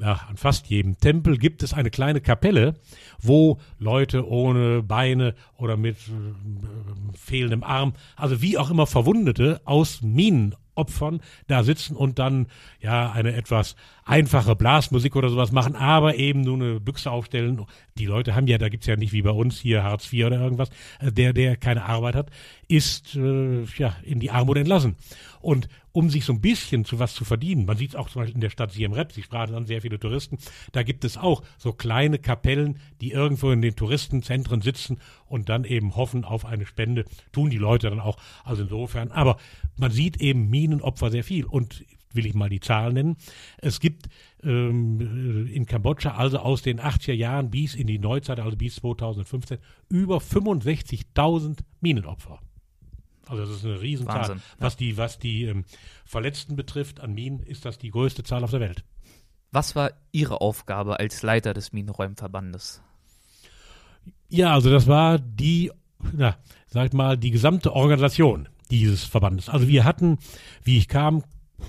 ja, 0.00 0.20
an 0.28 0.36
fast 0.36 0.66
jedem 0.68 0.98
Tempel 0.98 1.36
gibt 1.36 1.62
es 1.62 1.74
eine 1.74 1.90
kleine 1.90 2.20
Kapelle, 2.20 2.74
wo 3.20 3.58
Leute 3.78 4.26
ohne 4.26 4.82
Beine 4.82 5.34
oder 5.56 5.76
mit 5.76 5.96
äh, 5.96 7.16
fehlendem 7.16 7.62
Arm, 7.62 7.92
also 8.16 8.40
wie 8.40 8.58
auch 8.58 8.70
immer 8.70 8.86
Verwundete 8.86 9.60
aus 9.64 10.00
Minen 10.02 10.54
Opfern 10.80 11.20
da 11.46 11.62
sitzen 11.62 11.94
und 11.94 12.18
dann 12.18 12.46
ja 12.80 13.12
eine 13.12 13.34
etwas 13.34 13.76
einfache 14.04 14.56
Blasmusik 14.56 15.14
oder 15.14 15.28
sowas 15.28 15.52
machen, 15.52 15.76
aber 15.76 16.16
eben 16.16 16.40
nur 16.40 16.56
eine 16.56 16.80
Büchse 16.80 17.10
aufstellen. 17.10 17.64
Die 17.96 18.06
Leute 18.06 18.34
haben 18.34 18.46
ja, 18.46 18.58
da 18.58 18.68
gibt's 18.68 18.86
ja 18.86 18.96
nicht 18.96 19.12
wie 19.12 19.22
bei 19.22 19.30
uns 19.30 19.60
hier 19.60 19.84
Hartz 19.84 20.12
IV 20.12 20.26
oder 20.26 20.40
irgendwas, 20.40 20.70
äh, 20.98 21.12
der, 21.12 21.32
der 21.32 21.56
keine 21.56 21.84
Arbeit 21.84 22.16
hat, 22.16 22.30
ist 22.66 23.14
äh, 23.14 23.64
ja 23.76 23.96
in 24.02 24.18
die 24.18 24.30
Armut 24.30 24.56
entlassen. 24.56 24.96
Und 25.40 25.68
um 25.92 26.10
sich 26.10 26.24
so 26.24 26.32
ein 26.32 26.40
bisschen 26.40 26.84
zu 26.84 26.98
was 26.98 27.14
zu 27.14 27.24
verdienen, 27.24 27.64
man 27.64 27.76
sieht 27.76 27.90
es 27.90 27.96
auch 27.96 28.08
zum 28.08 28.22
Beispiel 28.22 28.36
in 28.36 28.40
der 28.40 28.50
Stadt 28.50 28.72
Siem 28.72 28.92
Reap, 28.92 29.12
Sie 29.12 29.22
sprachen 29.22 29.54
dann 29.54 29.66
sehr 29.66 29.82
viele 29.82 29.98
Touristen, 29.98 30.38
da 30.72 30.82
gibt 30.82 31.04
es 31.04 31.16
auch 31.16 31.42
so 31.58 31.72
kleine 31.72 32.18
Kapellen, 32.18 32.78
die 33.00 33.10
irgendwo 33.10 33.50
in 33.50 33.62
den 33.62 33.74
Touristenzentren 33.74 34.60
sitzen 34.60 34.98
und 35.26 35.48
dann 35.48 35.64
eben 35.64 35.96
hoffen 35.96 36.24
auf 36.24 36.44
eine 36.44 36.66
Spende, 36.66 37.04
tun 37.32 37.50
die 37.50 37.58
Leute 37.58 37.90
dann 37.90 38.00
auch. 38.00 38.18
Also 38.44 38.62
insofern, 38.62 39.10
aber 39.10 39.38
man 39.76 39.90
sieht 39.90 40.20
eben 40.20 40.48
Minenopfer 40.70 41.10
sehr 41.10 41.24
viel 41.24 41.44
und 41.44 41.84
will 42.12 42.26
ich 42.26 42.34
mal 42.34 42.48
die 42.48 42.60
Zahlen 42.60 42.94
nennen. 42.94 43.16
Es 43.58 43.80
gibt 43.80 44.08
ähm, 44.42 45.48
in 45.52 45.66
Kambodscha, 45.66 46.12
also 46.16 46.38
aus 46.38 46.62
den 46.62 46.80
80er 46.80 47.12
Jahren 47.12 47.50
bis 47.50 47.74
in 47.74 47.86
die 47.86 47.98
Neuzeit, 47.98 48.40
also 48.40 48.56
bis 48.56 48.76
2015, 48.76 49.58
über 49.88 50.18
65.000 50.18 51.58
Minenopfer. 51.80 52.40
Also 53.26 53.44
das 53.44 53.50
ist 53.50 53.64
eine 53.64 53.80
Riesenzahl. 53.80 54.20
Wahnsinn, 54.20 54.36
ja. 54.36 54.42
Was 54.58 54.76
die, 54.76 54.96
was 54.96 55.18
die 55.18 55.44
ähm, 55.44 55.64
Verletzten 56.04 56.56
betrifft 56.56 57.00
an 57.00 57.14
Minen, 57.14 57.40
ist 57.40 57.64
das 57.64 57.78
die 57.78 57.90
größte 57.90 58.24
Zahl 58.24 58.42
auf 58.42 58.50
der 58.50 58.60
Welt. 58.60 58.84
Was 59.52 59.76
war 59.76 59.92
Ihre 60.12 60.40
Aufgabe 60.40 60.98
als 60.98 61.22
Leiter 61.22 61.54
des 61.54 61.72
Minenräumverbandes? 61.72 62.82
Ja, 64.28 64.54
also 64.54 64.70
das 64.70 64.86
war 64.86 65.18
die, 65.18 65.70
na, 66.12 66.36
sag 66.66 66.92
mal, 66.92 67.16
die 67.16 67.30
gesamte 67.30 67.72
Organisation 67.72 68.48
dieses 68.70 69.04
Verbandes. 69.04 69.48
Also 69.48 69.68
wir 69.68 69.84
hatten, 69.84 70.18
wie 70.64 70.78
ich 70.78 70.88
kam, 70.88 71.24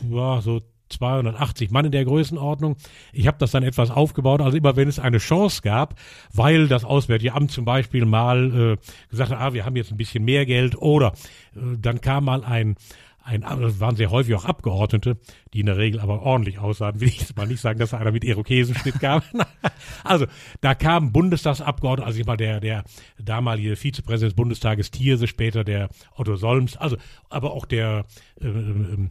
ja, 0.10 0.42
so 0.42 0.62
280 0.92 1.72
Mann 1.72 1.86
in 1.86 1.92
der 1.92 2.06
Größenordnung. 2.06 2.76
Ich 3.14 3.28
habe 3.28 3.38
das 3.40 3.52
dann 3.52 3.64
etwas 3.64 3.90
aufgebaut. 3.92 4.42
Also 4.42 4.58
immer 4.58 4.76
wenn 4.76 4.88
es 4.88 5.00
eine 5.00 5.18
Chance 5.18 5.62
gab, 5.62 5.96
weil 6.34 6.68
das 6.68 6.84
Auswärtige 6.84 7.34
Amt 7.34 7.52
zum 7.52 7.66
Beispiel 7.66 8.06
mal 8.06 8.78
äh, 8.78 9.10
gesagt 9.10 9.32
hat, 9.32 9.40
ah, 9.40 9.54
wir 9.54 9.66
haben 9.66 9.76
jetzt 9.76 9.92
ein 9.92 9.98
bisschen 9.98 10.24
mehr 10.24 10.46
Geld 10.46 10.76
oder 10.76 11.14
äh, 11.56 11.78
dann 11.80 12.02
kam 12.02 12.26
mal 12.26 12.44
ein 12.44 12.76
ein, 13.24 13.44
waren 13.44 13.96
sehr 13.96 14.12
häufig 14.12 14.34
auch 14.36 14.46
Abgeordnete, 14.46 15.18
die 15.54 15.60
in 15.60 15.68
der 15.68 15.78
Regel 15.78 16.00
aber 16.00 16.22
ordentlich 16.22 16.60
aussahen, 16.60 17.00
will 17.00 17.08
ich 17.08 17.20
jetzt 17.20 17.38
mal 17.38 17.48
nicht 17.48 17.62
sagen, 17.62 17.80
dass 17.80 17.92
da 17.92 17.98
einer 17.98 18.12
mit 18.12 18.24
Irokesenschnitt 18.24 19.00
kam. 19.00 19.22
also, 20.04 20.26
da 20.62 20.76
kamen 20.76 21.12
Bundestagsabgeordnete, 21.12 22.08
also 22.08 22.20
ich 22.20 22.26
mal 22.26 22.38
der, 22.38 22.60
der 22.60 22.84
damalige 23.20 23.76
Vizepräsident 23.76 24.32
des 24.32 24.36
Bundestages 24.36 24.92
Thierse, 24.92 25.28
später 25.28 25.64
der 25.64 25.90
Otto 26.16 26.36
Solms, 26.36 26.78
also, 26.78 26.98
aber 27.30 27.52
auch 27.54 27.66
der 27.66 28.06
äh, 28.42 28.48
äh, 28.48 29.08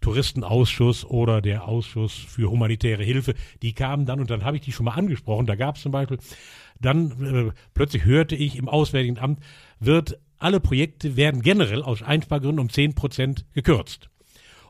Touristenausschuss 0.00 1.04
oder 1.04 1.40
der 1.42 1.66
Ausschuss 1.66 2.12
für 2.14 2.50
humanitäre 2.50 3.02
Hilfe, 3.02 3.34
die 3.62 3.72
kamen 3.72 4.06
dann 4.06 4.20
und 4.20 4.30
dann 4.30 4.44
habe 4.44 4.56
ich 4.56 4.62
die 4.62 4.72
schon 4.72 4.84
mal 4.84 4.94
angesprochen. 4.94 5.46
Da 5.46 5.56
gab 5.56 5.76
es 5.76 5.82
zum 5.82 5.92
Beispiel, 5.92 6.18
dann 6.80 7.50
äh, 7.50 7.52
plötzlich 7.74 8.04
hörte 8.04 8.36
ich 8.36 8.56
im 8.56 8.68
Auswärtigen 8.68 9.18
Amt 9.18 9.40
wird 9.80 10.18
alle 10.46 10.60
Projekte 10.60 11.16
werden 11.16 11.42
generell 11.42 11.82
aus 11.82 12.04
Einspargründen 12.04 12.60
um 12.60 12.70
10 12.70 12.94
Prozent 12.94 13.44
gekürzt. 13.52 14.10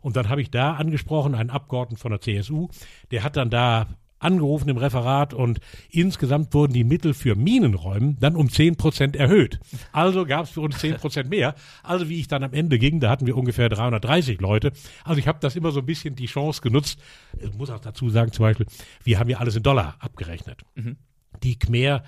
Und 0.01 0.17
dann 0.17 0.31
habe 0.31 0.41
ich 0.41 0.51
da 0.51 0.73
angesprochen, 0.73 1.35
einen 1.35 1.51
Abgeordneten 1.51 2.01
von 2.01 2.13
der 2.13 2.23
CSU, 2.23 2.69
der 3.11 3.23
hat 3.23 3.37
dann 3.37 3.51
da 3.51 3.87
angerufen 4.19 4.71
im 4.71 4.79
Referat 4.79 5.35
und 5.35 5.61
insgesamt 5.91 6.55
wurden 6.55 6.73
die 6.73 6.85
Mittel 6.85 7.13
für 7.13 7.35
Minenräumen 7.35 8.17
dann 8.21 8.37
um 8.37 8.49
10 8.49 8.77
Prozent 8.77 9.17
erhöht. 9.17 9.61
Also 9.93 10.25
gab 10.25 10.47
es 10.47 10.51
für 10.53 10.63
uns 10.63 10.79
10 10.79 10.95
Prozent 10.97 11.29
mehr. 11.29 11.55
Also 11.83 12.09
wie 12.09 12.21
ich 12.21 12.27
dann 12.27 12.43
am 12.43 12.55
Ende 12.55 12.79
ging, 12.79 12.99
da 12.99 13.11
hatten 13.11 13.27
wir 13.27 13.37
ungefähr 13.37 13.69
330 13.69 14.41
Leute. 14.41 14.73
Also 15.05 15.19
ich 15.19 15.29
habe 15.29 15.41
das 15.43 15.57
immer 15.57 15.73
so 15.73 15.81
ein 15.81 15.87
bisschen 15.87 16.15
die 16.15 16.25
Chance 16.25 16.63
genutzt. 16.63 16.99
Ich 17.39 17.53
muss 17.53 17.69
auch 17.69 17.81
dazu 17.81 18.09
sagen, 18.09 18.33
zum 18.33 18.45
Beispiel, 18.45 18.67
wir 19.05 19.19
haben 19.19 19.29
ja 19.29 19.37
alles 19.37 19.57
in 19.57 19.63
Dollar 19.63 19.97
abgerechnet. 19.99 20.63
Mhm. 20.75 20.97
Die 21.43 21.59
Khmer 21.59 22.03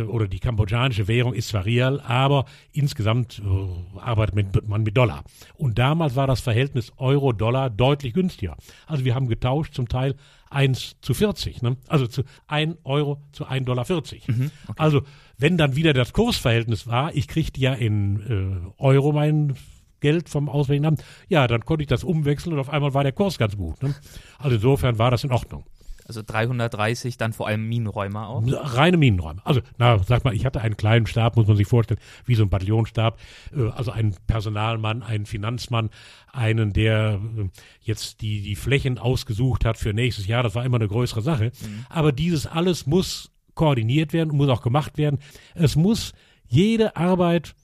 oder 0.00 0.28
die 0.28 0.38
kambodschanische 0.38 1.08
Währung 1.08 1.34
ist 1.34 1.48
zwar 1.48 1.64
real, 1.64 2.00
aber 2.00 2.46
insgesamt 2.72 3.40
äh, 3.44 3.98
arbeitet 4.00 4.68
man 4.68 4.82
mit 4.82 4.96
Dollar. 4.96 5.24
Und 5.54 5.78
damals 5.78 6.16
war 6.16 6.26
das 6.26 6.40
Verhältnis 6.40 6.92
Euro-Dollar 6.96 7.70
deutlich 7.70 8.14
günstiger. 8.14 8.56
Also 8.86 9.04
wir 9.04 9.14
haben 9.14 9.28
getauscht 9.28 9.74
zum 9.74 9.88
Teil 9.88 10.14
1 10.50 10.96
zu 11.00 11.14
40, 11.14 11.62
ne? 11.62 11.76
also 11.88 12.06
zu 12.06 12.22
1 12.46 12.76
Euro 12.84 13.20
zu 13.32 13.46
1,40 13.46 13.64
Dollar. 13.64 13.86
Mhm, 13.88 14.50
okay. 14.68 14.82
Also 14.82 15.02
wenn 15.38 15.56
dann 15.56 15.76
wieder 15.76 15.92
das 15.92 16.12
Kursverhältnis 16.12 16.86
war, 16.86 17.14
ich 17.14 17.28
kriegte 17.28 17.60
ja 17.60 17.72
in 17.74 18.72
äh, 18.78 18.82
Euro 18.82 19.12
mein 19.12 19.54
Geld 20.00 20.28
vom 20.28 20.48
Auswärtigen 20.48 20.86
Amt, 20.86 21.04
ja, 21.28 21.46
dann 21.46 21.64
konnte 21.64 21.82
ich 21.82 21.88
das 21.88 22.04
umwechseln 22.04 22.52
und 22.52 22.58
auf 22.58 22.70
einmal 22.70 22.92
war 22.92 23.02
der 23.04 23.12
Kurs 23.12 23.38
ganz 23.38 23.56
gut. 23.56 23.82
Ne? 23.82 23.94
Also 24.38 24.56
insofern 24.56 24.98
war 24.98 25.10
das 25.10 25.24
in 25.24 25.32
Ordnung. 25.32 25.64
Also 26.06 26.22
330, 26.24 27.16
dann 27.16 27.32
vor 27.32 27.46
allem 27.46 27.68
Minenräumer 27.68 28.28
auch? 28.28 28.42
Reine 28.46 28.96
Minenräume. 28.96 29.40
Also, 29.44 29.60
na, 29.78 29.98
sag 29.98 30.24
mal, 30.24 30.34
ich 30.34 30.44
hatte 30.44 30.60
einen 30.60 30.76
kleinen 30.76 31.06
Stab, 31.06 31.36
muss 31.36 31.46
man 31.46 31.56
sich 31.56 31.66
vorstellen, 31.66 32.00
wie 32.24 32.34
so 32.34 32.42
ein 32.42 32.50
Bataillonstab. 32.50 33.18
Äh, 33.56 33.68
also 33.70 33.90
einen 33.90 34.14
Personalmann, 34.26 35.02
einen 35.02 35.26
Finanzmann, 35.26 35.90
einen, 36.32 36.72
der 36.72 37.20
äh, 37.36 37.48
jetzt 37.80 38.20
die, 38.20 38.42
die 38.42 38.56
Flächen 38.56 38.98
ausgesucht 38.98 39.64
hat 39.64 39.76
für 39.76 39.92
nächstes 39.92 40.26
Jahr. 40.26 40.42
Das 40.42 40.54
war 40.54 40.64
immer 40.64 40.78
eine 40.78 40.88
größere 40.88 41.22
Sache. 41.22 41.52
Mhm. 41.60 41.86
Aber 41.88 42.12
dieses 42.12 42.46
alles 42.46 42.86
muss 42.86 43.30
koordiniert 43.54 44.12
werden, 44.12 44.36
muss 44.36 44.48
auch 44.48 44.62
gemacht 44.62 44.98
werden. 44.98 45.18
Es 45.54 45.76
muss 45.76 46.12
jede 46.48 46.96
Arbeit 46.96 47.54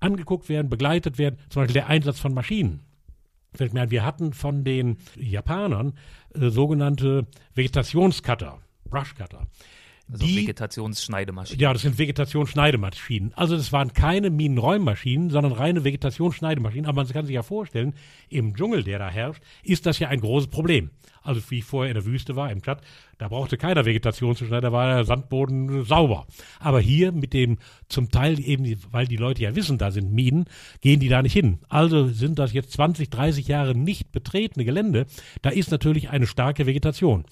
angeguckt 0.00 0.48
werden, 0.48 0.68
begleitet 0.68 1.18
werden. 1.18 1.38
Zum 1.48 1.62
Beispiel 1.62 1.74
der 1.74 1.88
Einsatz 1.88 2.18
von 2.20 2.34
Maschinen 2.34 2.80
fällt 3.54 3.74
mir 3.74 3.82
ein, 3.82 3.90
wir 3.90 4.04
hatten 4.04 4.32
von 4.32 4.64
den 4.64 4.96
Japanern 5.16 5.94
äh, 6.34 6.50
sogenannte 6.50 7.26
Vegetationscutter, 7.54 8.58
Brushcutter. 8.84 9.46
Also 10.10 10.26
die, 10.26 10.36
Vegetationsschneidemaschinen. 10.36 11.60
Ja, 11.60 11.72
das 11.72 11.82
sind 11.82 11.98
Vegetationsschneidemaschinen. 11.98 13.32
Also 13.34 13.56
das 13.56 13.72
waren 13.72 13.92
keine 13.92 14.30
Minenräummaschinen, 14.30 15.30
sondern 15.30 15.52
reine 15.52 15.84
Vegetationsschneidemaschinen. 15.84 16.86
Aber 16.86 17.02
man 17.02 17.12
kann 17.12 17.24
sich 17.24 17.34
ja 17.34 17.42
vorstellen, 17.42 17.94
im 18.28 18.54
Dschungel, 18.54 18.82
der 18.82 18.98
da 18.98 19.08
herrscht, 19.08 19.42
ist 19.62 19.86
das 19.86 19.98
ja 19.98 20.08
ein 20.08 20.20
großes 20.20 20.50
Problem. 20.50 20.90
Also 21.22 21.40
wie 21.50 21.58
ich 21.58 21.64
vorher 21.64 21.90
in 21.90 21.94
der 21.94 22.04
Wüste 22.04 22.36
war, 22.36 22.50
im 22.50 22.62
Tschad, 22.62 22.82
da 23.22 23.28
brauchte 23.28 23.56
keiner 23.56 23.84
Vegetation 23.84 24.34
zu 24.34 24.46
schneiden, 24.46 24.64
da 24.64 24.72
war 24.72 24.96
der 24.96 25.04
Sandboden 25.04 25.84
sauber. 25.84 26.26
Aber 26.58 26.80
hier 26.80 27.12
mit 27.12 27.32
dem, 27.32 27.58
zum 27.88 28.10
Teil 28.10 28.40
eben, 28.40 28.76
weil 28.90 29.06
die 29.06 29.16
Leute 29.16 29.42
ja 29.42 29.54
wissen, 29.54 29.78
da 29.78 29.92
sind 29.92 30.12
Minen, 30.12 30.46
gehen 30.80 30.98
die 30.98 31.08
da 31.08 31.22
nicht 31.22 31.32
hin. 31.32 31.60
Also 31.68 32.08
sind 32.08 32.40
das 32.40 32.52
jetzt 32.52 32.72
20, 32.72 33.10
30 33.10 33.46
Jahre 33.46 33.76
nicht 33.76 34.10
betretene 34.10 34.64
Gelände. 34.64 35.06
Da 35.40 35.50
ist 35.50 35.70
natürlich 35.70 36.10
eine 36.10 36.26
starke 36.26 36.66
Vegetation. 36.66 37.24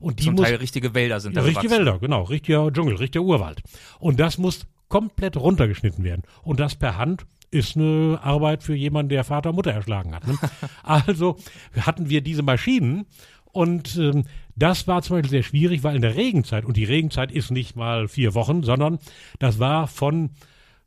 Und 0.00 0.18
die 0.18 0.24
Zum 0.24 0.34
muss, 0.34 0.46
Teil 0.46 0.56
richtige 0.56 0.94
Wälder 0.94 1.20
sind 1.20 1.36
da 1.36 1.42
Richtige 1.42 1.68
gewachsen. 1.68 1.86
Wälder, 1.86 1.98
genau. 2.00 2.22
Richtiger 2.24 2.72
Dschungel, 2.72 2.96
richtiger 2.96 3.24
Urwald. 3.24 3.62
Und 4.00 4.18
das 4.18 4.38
muss 4.38 4.66
komplett 4.88 5.36
runtergeschnitten 5.36 6.02
werden. 6.02 6.22
Und 6.42 6.58
das 6.58 6.74
per 6.74 6.98
Hand 6.98 7.24
ist 7.52 7.76
eine 7.76 8.18
Arbeit 8.20 8.64
für 8.64 8.74
jemanden, 8.74 9.10
der 9.10 9.22
Vater 9.22 9.50
und 9.50 9.56
Mutter 9.56 9.70
erschlagen 9.70 10.12
hat. 10.12 10.26
Ne? 10.26 10.36
also 10.82 11.36
hatten 11.80 12.10
wir 12.10 12.20
diese 12.20 12.42
Maschinen 12.42 13.06
und 13.52 13.96
ähm, 13.96 14.24
das 14.56 14.88
war 14.88 15.02
zum 15.02 15.16
Beispiel 15.16 15.30
sehr 15.30 15.42
schwierig, 15.42 15.84
weil 15.84 15.96
in 15.96 16.02
der 16.02 16.16
Regenzeit, 16.16 16.64
und 16.64 16.76
die 16.76 16.84
Regenzeit 16.84 17.30
ist 17.30 17.50
nicht 17.50 17.76
mal 17.76 18.08
vier 18.08 18.34
Wochen, 18.34 18.62
sondern 18.62 18.98
das 19.38 19.58
war 19.58 19.86
von 19.86 20.30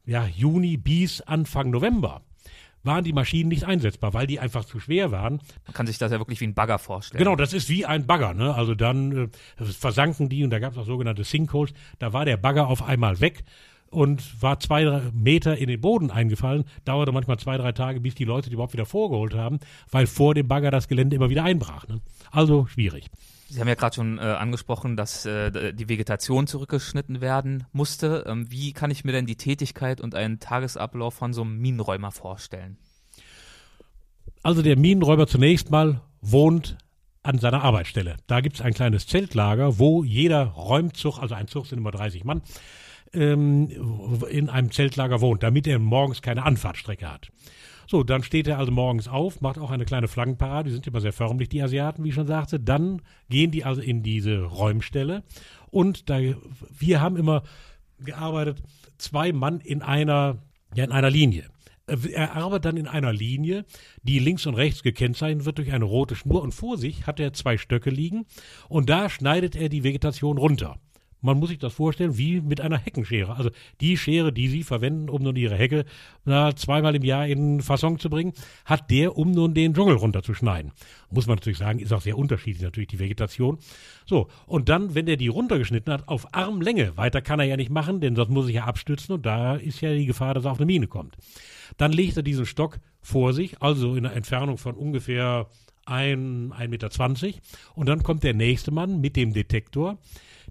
ja, 0.05 0.25
Juni 0.25 0.77
bis 0.77 1.21
Anfang 1.21 1.69
November 1.69 2.21
waren 2.83 3.03
die 3.03 3.13
Maschinen 3.13 3.49
nicht 3.49 3.65
einsetzbar, 3.65 4.13
weil 4.13 4.27
die 4.27 4.39
einfach 4.39 4.65
zu 4.65 4.79
schwer 4.79 5.11
waren. 5.11 5.41
Man 5.65 5.73
kann 5.73 5.87
sich 5.87 5.97
das 5.97 6.11
ja 6.11 6.19
wirklich 6.19 6.39
wie 6.39 6.47
ein 6.47 6.53
Bagger 6.53 6.79
vorstellen. 6.79 7.19
Genau, 7.19 7.35
das 7.35 7.53
ist 7.53 7.69
wie 7.69 7.85
ein 7.85 8.07
Bagger. 8.07 8.33
Ne? 8.33 8.53
Also 8.53 8.75
dann 8.75 9.29
äh, 9.57 9.65
versanken 9.65 10.29
die 10.29 10.43
und 10.43 10.49
da 10.49 10.59
gab 10.59 10.73
es 10.73 10.77
auch 10.77 10.85
sogenannte 10.85 11.23
Sinkholes. 11.23 11.73
Da 11.99 12.13
war 12.13 12.25
der 12.25 12.37
Bagger 12.37 12.67
auf 12.67 12.81
einmal 12.81 13.19
weg. 13.19 13.43
und 13.91 14.41
war 14.41 14.59
zwei 14.59 14.83
drei 14.83 15.01
Meter 15.13 15.57
in 15.57 15.67
den 15.67 15.81
Boden 15.81 16.11
eingefallen. 16.11 16.63
Dauerte 16.85 17.11
manchmal 17.11 17.39
zwei, 17.39 17.57
drei 17.57 17.71
Tage, 17.71 17.99
bis 17.99 18.15
die 18.15 18.25
Leute 18.25 18.49
die 18.49 18.53
überhaupt 18.53 18.73
wieder 18.73 18.85
vorgeholt 18.85 19.33
haben, 19.33 19.59
weil 19.91 20.07
vor 20.07 20.35
dem 20.35 20.47
Bagger 20.47 20.71
das 20.71 20.87
Gelände 20.87 21.15
immer 21.15 21.29
wieder 21.29 21.43
einbrach. 21.43 21.87
Ne? 21.87 21.99
Also 22.31 22.67
schwierig. 22.67 23.09
Sie 23.49 23.59
haben 23.59 23.67
ja 23.67 23.75
gerade 23.75 23.95
schon 23.95 24.19
äh, 24.19 24.21
angesprochen, 24.21 24.95
dass 24.95 25.25
äh, 25.25 25.73
die 25.73 25.89
Vegetation 25.89 26.45
zurückgeschnitten 26.45 27.19
werden 27.19 27.65
musste. 27.71 28.25
Ähm, 28.27 28.51
wie 28.51 28.73
kann 28.73 28.91
ich 28.91 29.03
mir 29.03 29.11
denn 29.11 29.25
die 29.25 29.37
Tätigkeit 29.37 30.01
und 30.01 30.13
einen 30.13 30.39
Tagesablauf 30.39 31.15
von 31.15 31.33
so 31.33 31.41
einem 31.41 31.57
Minenräumer 31.57 32.11
vorstellen? 32.11 32.77
Also 34.43 34.61
der 34.61 34.77
Minenräuber 34.77 35.25
zunächst 35.25 35.71
mal 35.71 36.01
wohnt 36.21 36.77
an 37.23 37.39
seiner 37.39 37.63
Arbeitsstelle. 37.63 38.17
Da 38.27 38.41
gibt 38.41 38.55
es 38.57 38.61
ein 38.61 38.73
kleines 38.73 39.07
Zeltlager, 39.07 39.79
wo 39.79 40.03
jeder 40.03 40.43
Räumzug, 40.43 41.19
also 41.19 41.33
ein 41.33 41.47
Zug 41.47 41.65
sind 41.65 41.79
immer 41.79 41.91
30 41.91 42.23
Mann, 42.23 42.41
ähm, 43.13 43.69
in 44.29 44.49
einem 44.49 44.71
Zeltlager 44.71 45.21
wohnt, 45.21 45.41
damit 45.41 45.65
er 45.65 45.79
morgens 45.79 46.21
keine 46.21 46.43
Anfahrtstrecke 46.43 47.11
hat. 47.11 47.29
So, 47.89 48.03
dann 48.03 48.21
steht 48.21 48.47
er 48.47 48.59
also 48.59 48.71
morgens 48.71 49.07
auf, 49.07 49.41
macht 49.41 49.57
auch 49.57 49.71
eine 49.71 49.83
kleine 49.83 50.07
Flaggenparade, 50.07 50.69
die 50.69 50.73
sind 50.73 50.85
immer 50.85 51.01
sehr 51.01 51.11
förmlich, 51.11 51.49
die 51.49 51.63
Asiaten, 51.63 52.03
wie 52.03 52.09
ich 52.09 52.13
schon 52.13 52.27
sagte. 52.27 52.59
Dann 52.59 53.01
gehen 53.29 53.49
die 53.49 53.65
also 53.65 53.81
in 53.81 54.03
diese 54.03 54.43
Räumstelle 54.43 55.23
und 55.71 56.07
da, 56.07 56.19
wir 56.19 57.01
haben 57.01 57.17
immer 57.17 57.41
gearbeitet, 57.97 58.61
zwei 58.99 59.33
Mann 59.33 59.59
in 59.59 59.81
einer, 59.81 60.37
ja, 60.75 60.83
in 60.83 60.91
einer 60.91 61.09
Linie. 61.09 61.45
Er 61.87 62.35
arbeitet 62.35 62.65
dann 62.65 62.77
in 62.77 62.85
einer 62.85 63.11
Linie, 63.11 63.65
die 64.03 64.19
links 64.19 64.45
und 64.45 64.53
rechts 64.53 64.83
gekennzeichnet 64.83 65.45
wird 65.45 65.57
durch 65.57 65.73
eine 65.73 65.85
rote 65.85 66.15
Schnur 66.15 66.43
und 66.43 66.53
vor 66.53 66.77
sich 66.77 67.07
hat 67.07 67.19
er 67.19 67.33
zwei 67.33 67.57
Stöcke 67.57 67.89
liegen 67.89 68.27
und 68.67 68.91
da 68.91 69.09
schneidet 69.09 69.55
er 69.55 69.67
die 69.67 69.83
Vegetation 69.83 70.37
runter. 70.37 70.79
Man 71.21 71.37
muss 71.37 71.49
sich 71.49 71.57
das 71.57 71.73
vorstellen 71.73 72.17
wie 72.17 72.39
mit 72.41 72.61
einer 72.61 72.77
Heckenschere. 72.77 73.35
Also 73.35 73.49
die 73.81 73.97
Schere, 73.97 74.31
die 74.31 74.47
Sie 74.47 74.63
verwenden, 74.63 75.09
um 75.09 75.21
nun 75.21 75.35
Ihre 75.35 75.55
Hecke 75.55 75.85
na, 76.25 76.55
zweimal 76.55 76.95
im 76.95 77.03
Jahr 77.03 77.27
in 77.27 77.61
Fasson 77.61 77.99
zu 77.99 78.09
bringen, 78.09 78.33
hat 78.65 78.89
der, 78.89 79.17
um 79.17 79.31
nun 79.31 79.53
den 79.53 79.73
Dschungel 79.73 79.95
runterzuschneiden. 79.95 80.71
Muss 81.11 81.27
man 81.27 81.35
natürlich 81.35 81.57
sagen, 81.57 81.79
ist 81.79 81.91
auch 81.91 82.01
sehr 82.01 82.17
unterschiedlich 82.17 82.63
natürlich 82.63 82.89
die 82.89 82.99
Vegetation. 82.99 83.57
So, 84.05 84.29
und 84.45 84.69
dann, 84.69 84.95
wenn 84.95 85.05
der 85.05 85.17
die 85.17 85.27
runtergeschnitten 85.27 85.91
hat, 85.91 86.07
auf 86.07 86.33
Armlänge, 86.33 86.95
weiter 86.97 87.21
kann 87.21 87.39
er 87.39 87.45
ja 87.45 87.57
nicht 87.57 87.71
machen, 87.71 87.99
denn 87.99 88.15
sonst 88.15 88.29
muss 88.29 88.47
ich 88.47 88.55
ja 88.55 88.65
abstützen 88.65 89.13
und 89.13 89.25
da 89.25 89.55
ist 89.55 89.81
ja 89.81 89.93
die 89.93 90.05
Gefahr, 90.05 90.33
dass 90.33 90.45
er 90.45 90.51
auf 90.51 90.59
eine 90.59 90.65
Mine 90.65 90.87
kommt. 90.87 91.17
Dann 91.77 91.91
legt 91.91 92.17
er 92.17 92.23
diesen 92.23 92.45
Stock 92.45 92.79
vor 93.01 93.33
sich, 93.33 93.61
also 93.61 93.95
in 93.95 94.05
einer 94.05 94.15
Entfernung 94.15 94.57
von 94.57 94.75
ungefähr 94.75 95.47
1,20 95.85 96.67
Meter. 96.67 96.89
Und 97.75 97.89
dann 97.89 98.03
kommt 98.03 98.23
der 98.23 98.33
nächste 98.33 98.71
Mann 98.71 99.01
mit 99.01 99.15
dem 99.15 99.33
Detektor 99.33 99.97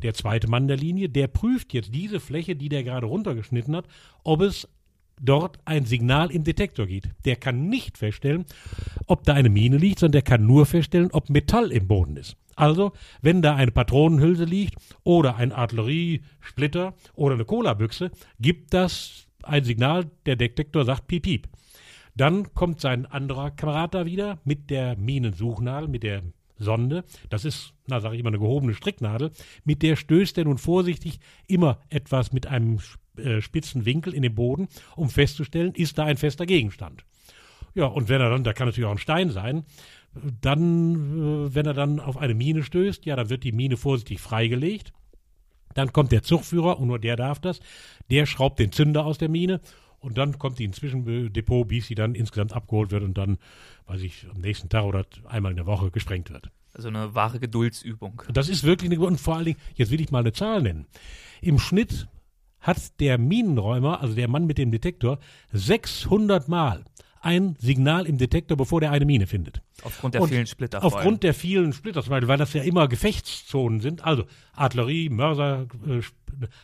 der 0.02 0.14
zweite 0.14 0.48
Mann 0.48 0.68
der 0.68 0.76
Linie, 0.76 1.08
der 1.08 1.28
prüft 1.28 1.74
jetzt 1.74 1.94
diese 1.94 2.20
Fläche, 2.20 2.56
die 2.56 2.68
der 2.68 2.84
gerade 2.84 3.06
runtergeschnitten 3.06 3.76
hat, 3.76 3.86
ob 4.24 4.42
es 4.42 4.68
dort 5.20 5.58
ein 5.64 5.84
Signal 5.84 6.30
im 6.30 6.44
Detektor 6.44 6.86
gibt. 6.86 7.08
Der 7.24 7.36
kann 7.36 7.68
nicht 7.68 7.98
feststellen, 7.98 8.44
ob 9.06 9.24
da 9.24 9.34
eine 9.34 9.48
Mine 9.48 9.76
liegt, 9.76 9.98
sondern 9.98 10.12
der 10.12 10.22
kann 10.22 10.46
nur 10.46 10.66
feststellen, 10.66 11.10
ob 11.12 11.30
Metall 11.30 11.72
im 11.72 11.88
Boden 11.88 12.16
ist. 12.16 12.36
Also, 12.56 12.92
wenn 13.22 13.40
da 13.40 13.54
eine 13.54 13.70
Patronenhülse 13.70 14.44
liegt 14.44 14.74
oder 15.04 15.36
ein 15.36 15.52
Artilleriesplitter 15.52 16.94
oder 17.14 17.34
eine 17.34 17.44
Cola-Büchse, 17.44 18.10
gibt 18.40 18.74
das 18.74 19.28
ein 19.42 19.64
Signal, 19.64 20.10
der 20.26 20.36
Detektor 20.36 20.84
sagt 20.84 21.06
piep 21.06 21.22
piep. 21.22 21.48
Dann 22.16 22.52
kommt 22.54 22.80
sein 22.80 23.06
anderer 23.06 23.52
Kamerad 23.52 23.94
da 23.94 24.06
wieder 24.06 24.40
mit 24.44 24.70
der 24.70 24.96
Minensuchnadel, 24.96 25.88
mit 25.88 26.02
der 26.02 26.22
Sonde. 26.58 27.04
Das 27.28 27.44
ist, 27.44 27.72
na 27.86 28.00
sage 28.00 28.14
ich 28.14 28.20
immer, 28.20 28.28
eine 28.28 28.38
gehobene 28.38 28.74
Stricknadel. 28.74 29.30
Mit 29.64 29.82
der 29.82 29.96
stößt 29.96 30.38
er 30.38 30.44
nun 30.44 30.58
vorsichtig 30.58 31.20
immer 31.46 31.80
etwas 31.88 32.32
mit 32.32 32.46
einem 32.46 32.78
äh, 33.16 33.40
spitzen 33.40 33.84
Winkel 33.84 34.14
in 34.14 34.22
den 34.22 34.34
Boden, 34.34 34.68
um 34.96 35.10
festzustellen, 35.10 35.74
ist 35.74 35.98
da 35.98 36.04
ein 36.04 36.16
fester 36.16 36.46
Gegenstand. 36.46 37.04
Ja, 37.74 37.86
und 37.86 38.08
wenn 38.08 38.20
er 38.20 38.30
dann, 38.30 38.44
da 38.44 38.52
kann 38.52 38.66
natürlich 38.66 38.86
auch 38.86 38.92
ein 38.92 38.98
Stein 38.98 39.30
sein, 39.30 39.64
dann, 40.40 41.46
äh, 41.46 41.54
wenn 41.54 41.66
er 41.66 41.74
dann 41.74 42.00
auf 42.00 42.16
eine 42.16 42.34
Mine 42.34 42.62
stößt, 42.62 43.06
ja, 43.06 43.16
dann 43.16 43.30
wird 43.30 43.44
die 43.44 43.52
Mine 43.52 43.76
vorsichtig 43.76 44.20
freigelegt. 44.20 44.92
Dann 45.74 45.92
kommt 45.92 46.12
der 46.12 46.22
Zugführer, 46.22 46.80
und 46.80 46.88
nur 46.88 46.98
der 46.98 47.16
darf 47.16 47.40
das, 47.40 47.60
der 48.10 48.26
schraubt 48.26 48.58
den 48.58 48.72
Zünder 48.72 49.04
aus 49.04 49.18
der 49.18 49.28
Mine 49.28 49.60
und 50.00 50.18
dann 50.18 50.38
kommt 50.38 50.58
die 50.58 50.64
ins 50.64 50.76
Zwischendepot, 50.76 51.68
bis 51.68 51.86
sie 51.86 51.94
dann 51.94 52.14
insgesamt 52.14 52.52
abgeholt 52.52 52.90
wird 52.90 53.02
und 53.02 53.18
dann, 53.18 53.38
weiß 53.86 54.02
ich, 54.02 54.26
am 54.32 54.40
nächsten 54.40 54.68
Tag 54.68 54.84
oder 54.84 55.04
einmal 55.26 55.52
in 55.52 55.56
der 55.56 55.66
Woche 55.66 55.90
gesprengt 55.90 56.30
wird. 56.30 56.50
Also 56.74 56.88
eine 56.88 57.14
wahre 57.14 57.40
Geduldsübung. 57.40 58.22
Das 58.32 58.48
ist 58.48 58.62
wirklich 58.64 58.90
eine, 58.90 59.00
und 59.00 59.20
vor 59.20 59.36
allen 59.36 59.46
Dingen, 59.46 59.58
jetzt 59.74 59.90
will 59.90 60.00
ich 60.00 60.10
mal 60.10 60.20
eine 60.20 60.32
Zahl 60.32 60.62
nennen. 60.62 60.86
Im 61.40 61.58
Schnitt 61.58 62.08
hat 62.60 63.00
der 63.00 63.18
Minenräumer, 63.18 64.00
also 64.00 64.14
der 64.14 64.28
Mann 64.28 64.46
mit 64.46 64.58
dem 64.58 64.70
Detektor, 64.70 65.18
600 65.52 66.48
Mal 66.48 66.84
ein 67.20 67.56
Signal 67.58 68.06
im 68.06 68.18
Detektor, 68.18 68.56
bevor 68.56 68.80
der 68.80 68.92
eine 68.92 69.04
Mine 69.04 69.26
findet. 69.26 69.60
Aufgrund 69.82 70.14
der 70.14 70.22
und 70.22 70.28
vielen 70.28 70.46
Splitter. 70.46 70.84
Aufgrund 70.84 71.22
der 71.22 71.34
vielen 71.34 71.72
Splitter, 71.72 72.06
weil, 72.08 72.28
weil 72.28 72.38
das 72.38 72.52
ja 72.52 72.62
immer 72.62 72.88
Gefechtszonen 72.88 73.80
sind. 73.80 74.04
Also 74.04 74.24
Artillerie, 74.58 75.08
Mörser, 75.08 75.66
äh, 75.86 76.00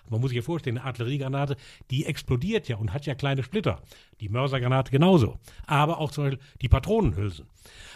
man 0.09 0.21
muss 0.21 0.31
sich 0.31 0.37
ja 0.37 0.43
vorstellen, 0.43 0.79
eine 0.79 0.87
Artilleriegranate, 0.87 1.57
die 1.91 2.07
explodiert 2.07 2.69
ja 2.69 2.77
und 2.77 2.93
hat 2.93 3.07
ja 3.07 3.15
kleine 3.15 3.43
Splitter. 3.43 3.81
Die 4.21 4.29
Mörsergranate 4.29 4.91
genauso. 4.91 5.39
Aber 5.67 5.99
auch 5.99 6.11
zum 6.11 6.25
Beispiel 6.25 6.45
die 6.63 6.69
Patronenhülsen. 6.69 7.47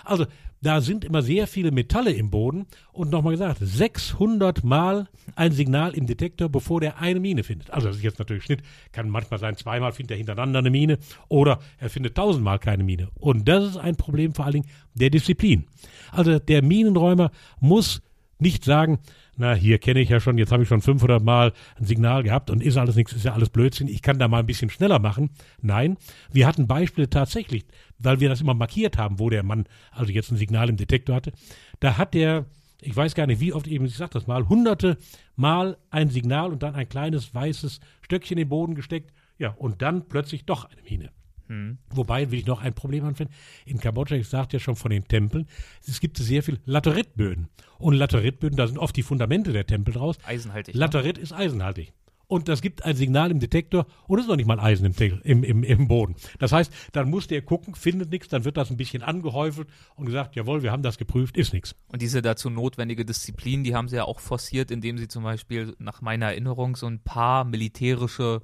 Also 0.05 0.27
da 0.61 0.81
sind 0.81 1.05
immer 1.05 1.23
sehr 1.23 1.47
viele 1.47 1.71
Metalle 1.71 2.13
im 2.13 2.31
Boden 2.31 2.67
und 2.93 3.11
nochmal 3.11 3.33
gesagt, 3.33 3.59
600 3.61 4.65
Mal 4.65 5.07
ein 5.37 5.53
Signal 5.53 5.93
im 5.95 6.07
Detektor, 6.07 6.49
bevor 6.49 6.81
der 6.81 7.01
eine 7.01 7.21
Mine 7.21 7.45
findet. 7.45 7.71
Also 7.71 7.89
das 7.89 7.99
ist 7.99 8.03
jetzt 8.03 8.19
natürlich 8.19 8.45
Schnitt, 8.45 8.63
kann 8.91 9.09
manchmal 9.09 9.39
sein, 9.39 9.57
zweimal 9.57 9.93
findet 9.93 10.13
er 10.13 10.17
hintereinander 10.17 10.59
eine 10.59 10.71
Mine 10.71 10.99
oder 11.29 11.61
er 11.79 11.91
findet 11.91 12.17
tausendmal 12.17 12.59
keine 12.59 12.83
Mine. 12.83 13.09
Und 13.15 13.47
das 13.47 13.65
ist 13.65 13.77
ein 13.77 13.97
Problem 13.97 14.35
vor 14.35 14.47
allen 14.47 14.55
Dingen 14.55 14.69
der 14.95 15.11
Disziplin. 15.11 15.65
Also 16.11 16.39
der 16.41 16.63
Minenräumer 16.63 17.31
muss 17.61 18.03
nicht 18.41 18.65
sagen, 18.65 18.99
na, 19.39 19.55
hier 19.55 19.79
kenne 19.79 20.01
ich 20.01 20.09
ja 20.09 20.21
schon, 20.21 20.37
jetzt 20.37 20.53
habe 20.53 20.65
ich 20.65 20.69
schon 20.69 20.83
500 20.83 21.23
Mal 21.23 21.53
ein 21.79 21.85
Signal 21.85 22.25
gehabt 22.25 22.51
und 22.51 22.63
ist 22.63 22.77
alles 22.77 22.97
nichts, 22.97 23.13
ist 23.13 23.25
ja 23.25 23.33
alles 23.33 23.51
Blödsinn, 23.51 23.87
ich 23.89 24.03
kann 24.03 24.19
da 24.19 24.29
mal 24.29 24.41
ein 24.41 24.47
bisschen 24.47 24.69
schneller 24.69 24.99
machen. 24.99 25.31
Nein, 25.63 25.97
wir 26.31 26.47
hatten 26.47 26.67
Beispiele 26.67 27.09
tatsächlich, 27.09 27.65
weil 27.99 28.21
wir 28.21 28.29
das 28.29 28.41
immer 28.41 28.55
markiert 28.55 28.99
haben, 28.99 29.19
wo 29.19 29.31
der 29.31 29.45
Mann 29.45 29.65
also 29.93 30.13
jetzt 30.13 30.31
ein 30.33 30.37
Signal 30.37 30.69
im 30.69 30.77
Detektor 30.77 31.15
hatte. 31.15 31.33
Da 31.79 31.97
hat 31.97 32.15
der, 32.15 32.47
ich 32.81 32.97
weiß 32.97 33.15
gar 33.15 33.27
nicht, 33.27 33.41
wie 33.41 33.53
oft 33.53 33.69
eben, 33.69 33.85
ich 33.87 33.97
sag 33.97 34.11
das 34.11 34.27
mal, 34.27 34.49
hunderte 34.49 34.99
Mal 35.37 35.79
ein 35.91 36.11
Signal 36.11 36.51
und 36.53 36.63
dann 36.65 36.75
ein 36.75 36.89
kleines 36.89 37.33
weißes 37.33 37.79
Stöckchen 38.03 38.39
in 38.39 38.45
den 38.45 38.49
Boden 38.49 38.75
gesteckt, 38.75 39.13
ja, 39.39 39.51
und 39.51 39.83
dann 39.83 40.09
plötzlich 40.09 40.47
doch 40.47 40.65
eine 40.65 40.83
Mine. 40.83 41.11
Hm. 41.49 41.79
Wobei 41.91 42.31
will 42.31 42.39
ich 42.39 42.47
noch 42.47 42.63
ein 42.63 42.75
Problem 42.75 43.05
anfinden. 43.05 43.35
In 43.65 43.79
Kambodscha, 43.79 44.15
ich 44.15 44.29
sagte 44.29 44.57
ja 44.57 44.61
schon 44.61 44.77
von 44.77 44.91
den 44.91 45.07
Tempeln, 45.09 45.47
es 45.87 46.01
gibt 46.01 46.19
sehr 46.19 46.43
viel 46.43 46.61
Lateritböden. 46.65 47.49
Und 47.79 47.95
Lateritböden, 47.95 48.57
da 48.57 48.67
sind 48.67 48.79
oft 48.79 48.97
die 48.97 49.03
Fundamente 49.03 49.53
der 49.53 49.67
Tempel 49.67 49.95
draus. 49.95 50.19
Eisenhaltig. 50.27 50.75
Laterit 50.75 51.17
ne? 51.17 51.23
ist 51.23 51.33
eisenhaltig. 51.33 51.93
Und 52.29 52.49
das 52.49 52.61
gibt 52.61 52.85
ein 52.85 52.95
Signal 52.95 53.31
im 53.31 53.41
Detektor 53.41 53.87
und 54.07 54.19
es 54.19 54.27
ist 54.27 54.29
noch 54.29 54.37
nicht 54.37 54.47
mal 54.47 54.61
Eisen 54.61 54.85
im, 54.85 55.21
im, 55.25 55.43
im, 55.43 55.63
im 55.63 55.89
Boden. 55.89 56.15
Das 56.39 56.53
heißt, 56.53 56.71
dann 56.93 57.09
muss 57.09 57.27
der 57.27 57.41
gucken, 57.41 57.75
findet 57.75 58.11
nichts, 58.11 58.29
dann 58.29 58.45
wird 58.45 58.59
das 58.59 58.71
ein 58.71 58.77
bisschen 58.77 59.03
angehäufelt 59.03 59.67
und 59.97 60.05
gesagt, 60.05 60.37
jawohl, 60.37 60.63
wir 60.63 60.71
haben 60.71 60.83
das 60.83 60.99
geprüft, 60.99 61.39
ist 61.39 61.55
nichts. 61.55 61.75
Und 61.87 62.03
diese 62.03 62.21
dazu 62.21 62.51
notwendige 62.51 63.07
Disziplin, 63.07 63.65
die 63.65 63.75
haben 63.75 63.89
sie 63.89 63.97
ja 63.97 64.05
auch 64.05 64.21
forciert, 64.21 64.71
indem 64.71 64.99
sie 64.99 65.09
zum 65.09 65.25
Beispiel 65.25 65.75
nach 65.79 66.03
meiner 66.03 66.27
Erinnerung 66.27 66.77
so 66.77 66.87
ein 66.87 67.01
paar 67.01 67.45
militärische 67.45 68.43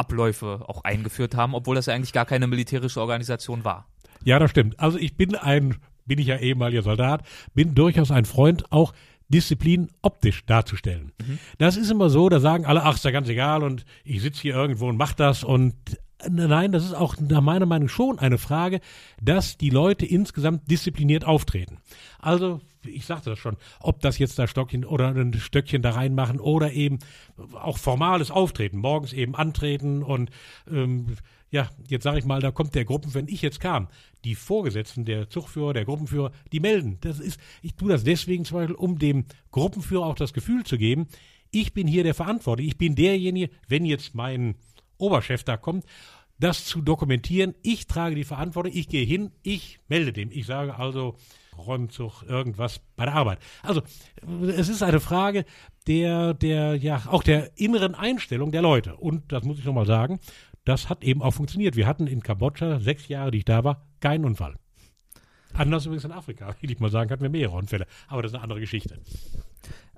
Abläufe 0.00 0.64
auch 0.66 0.82
eingeführt 0.82 1.34
haben, 1.34 1.54
obwohl 1.54 1.76
das 1.76 1.86
ja 1.86 1.94
eigentlich 1.94 2.12
gar 2.12 2.24
keine 2.24 2.46
militärische 2.46 3.00
Organisation 3.00 3.64
war. 3.64 3.86
Ja, 4.24 4.38
das 4.38 4.50
stimmt. 4.50 4.80
Also 4.80 4.98
ich 4.98 5.16
bin 5.16 5.34
ein, 5.36 5.76
bin 6.06 6.18
ich 6.18 6.26
ja 6.26 6.36
ehemaliger 6.36 6.82
Soldat, 6.82 7.22
bin 7.54 7.74
durchaus 7.74 8.10
ein 8.10 8.24
Freund 8.24 8.72
auch 8.72 8.94
Disziplin 9.28 9.90
optisch 10.02 10.44
darzustellen. 10.46 11.12
Mhm. 11.20 11.38
Das 11.58 11.76
ist 11.76 11.90
immer 11.90 12.10
so, 12.10 12.28
da 12.28 12.40
sagen 12.40 12.66
alle, 12.66 12.82
ach, 12.82 12.96
ist 12.96 13.04
ja 13.04 13.12
ganz 13.12 13.28
egal 13.28 13.62
und 13.62 13.84
ich 14.04 14.22
sitze 14.22 14.42
hier 14.42 14.54
irgendwo 14.54 14.88
und 14.88 14.96
mach 14.96 15.12
das 15.12 15.44
und 15.44 15.74
nein, 16.28 16.72
das 16.72 16.84
ist 16.84 16.94
auch 16.94 17.16
nach 17.20 17.40
meiner 17.40 17.66
Meinung 17.66 17.88
schon 17.88 18.18
eine 18.18 18.38
Frage, 18.38 18.80
dass 19.20 19.56
die 19.56 19.70
Leute 19.70 20.06
insgesamt 20.06 20.70
diszipliniert 20.70 21.24
auftreten. 21.24 21.78
Also, 22.18 22.60
ich 22.84 23.06
sagte 23.06 23.30
das 23.30 23.38
schon, 23.38 23.56
ob 23.80 24.00
das 24.00 24.18
jetzt 24.18 24.38
da 24.38 24.46
Stockchen 24.46 24.84
oder 24.84 25.08
ein 25.08 25.34
Stöckchen 25.34 25.82
da 25.82 25.90
reinmachen 25.90 26.40
oder 26.40 26.72
eben 26.72 26.98
auch 27.54 27.78
formales 27.78 28.30
Auftreten, 28.30 28.78
morgens 28.78 29.12
eben 29.12 29.34
antreten 29.34 30.02
und 30.02 30.30
ähm, 30.70 31.16
ja, 31.50 31.68
jetzt 31.88 32.04
sage 32.04 32.18
ich 32.18 32.24
mal, 32.24 32.40
da 32.40 32.52
kommt 32.52 32.74
der 32.74 32.84
Gruppen, 32.84 33.12
wenn 33.14 33.26
ich 33.26 33.42
jetzt 33.42 33.60
kam, 33.60 33.88
die 34.24 34.34
Vorgesetzten, 34.34 35.04
der 35.04 35.28
Zugführer, 35.28 35.72
der 35.72 35.84
Gruppenführer, 35.84 36.30
die 36.52 36.60
melden. 36.60 36.98
Das 37.00 37.18
ist, 37.18 37.40
ich 37.60 37.74
tue 37.74 37.90
das 37.90 38.04
deswegen 38.04 38.44
zum 38.44 38.58
Beispiel, 38.58 38.76
um 38.76 38.98
dem 38.98 39.24
Gruppenführer 39.50 40.06
auch 40.06 40.14
das 40.14 40.32
Gefühl 40.32 40.64
zu 40.64 40.78
geben, 40.78 41.08
ich 41.50 41.72
bin 41.72 41.88
hier 41.88 42.04
der 42.04 42.14
Verantwortliche, 42.14 42.70
ich 42.70 42.78
bin 42.78 42.94
derjenige, 42.94 43.50
wenn 43.66 43.84
jetzt 43.84 44.14
mein 44.14 44.54
Oberchef 45.00 45.44
da 45.44 45.56
kommt, 45.56 45.84
das 46.38 46.64
zu 46.64 46.80
dokumentieren. 46.80 47.54
Ich 47.62 47.86
trage 47.86 48.14
die 48.14 48.24
Verantwortung, 48.24 48.72
ich 48.74 48.88
gehe 48.88 49.04
hin, 49.04 49.30
ich 49.42 49.80
melde 49.88 50.12
dem. 50.12 50.30
Ich 50.30 50.46
sage 50.46 50.76
also, 50.76 51.16
Räumzug, 51.58 52.22
irgendwas 52.26 52.80
bei 52.96 53.04
der 53.04 53.14
Arbeit. 53.14 53.38
Also 53.62 53.82
es 54.56 54.68
ist 54.68 54.82
eine 54.82 55.00
Frage 55.00 55.44
der, 55.86 56.34
der, 56.34 56.76
ja, 56.76 57.02
auch 57.06 57.22
der 57.22 57.58
inneren 57.58 57.94
Einstellung 57.94 58.52
der 58.52 58.62
Leute. 58.62 58.96
Und 58.96 59.32
das 59.32 59.44
muss 59.44 59.58
ich 59.58 59.64
nochmal 59.64 59.86
sagen, 59.86 60.18
das 60.64 60.88
hat 60.88 61.04
eben 61.04 61.22
auch 61.22 61.32
funktioniert. 61.32 61.76
Wir 61.76 61.86
hatten 61.86 62.06
in 62.06 62.22
Kambodscha, 62.22 62.80
sechs 62.80 63.08
Jahre, 63.08 63.30
die 63.30 63.38
ich 63.38 63.44
da 63.44 63.64
war, 63.64 63.86
keinen 64.00 64.24
Unfall. 64.24 64.56
Anders 65.52 65.86
übrigens 65.86 66.04
in 66.04 66.12
Afrika, 66.12 66.54
will 66.60 66.70
ich 66.70 66.80
mal 66.80 66.90
sagen, 66.90 67.10
hatten 67.10 67.22
wir 67.22 67.30
mehrere 67.30 67.56
Unfälle. 67.56 67.86
Aber 68.08 68.22
das 68.22 68.30
ist 68.30 68.34
eine 68.36 68.44
andere 68.44 68.60
Geschichte. 68.60 69.00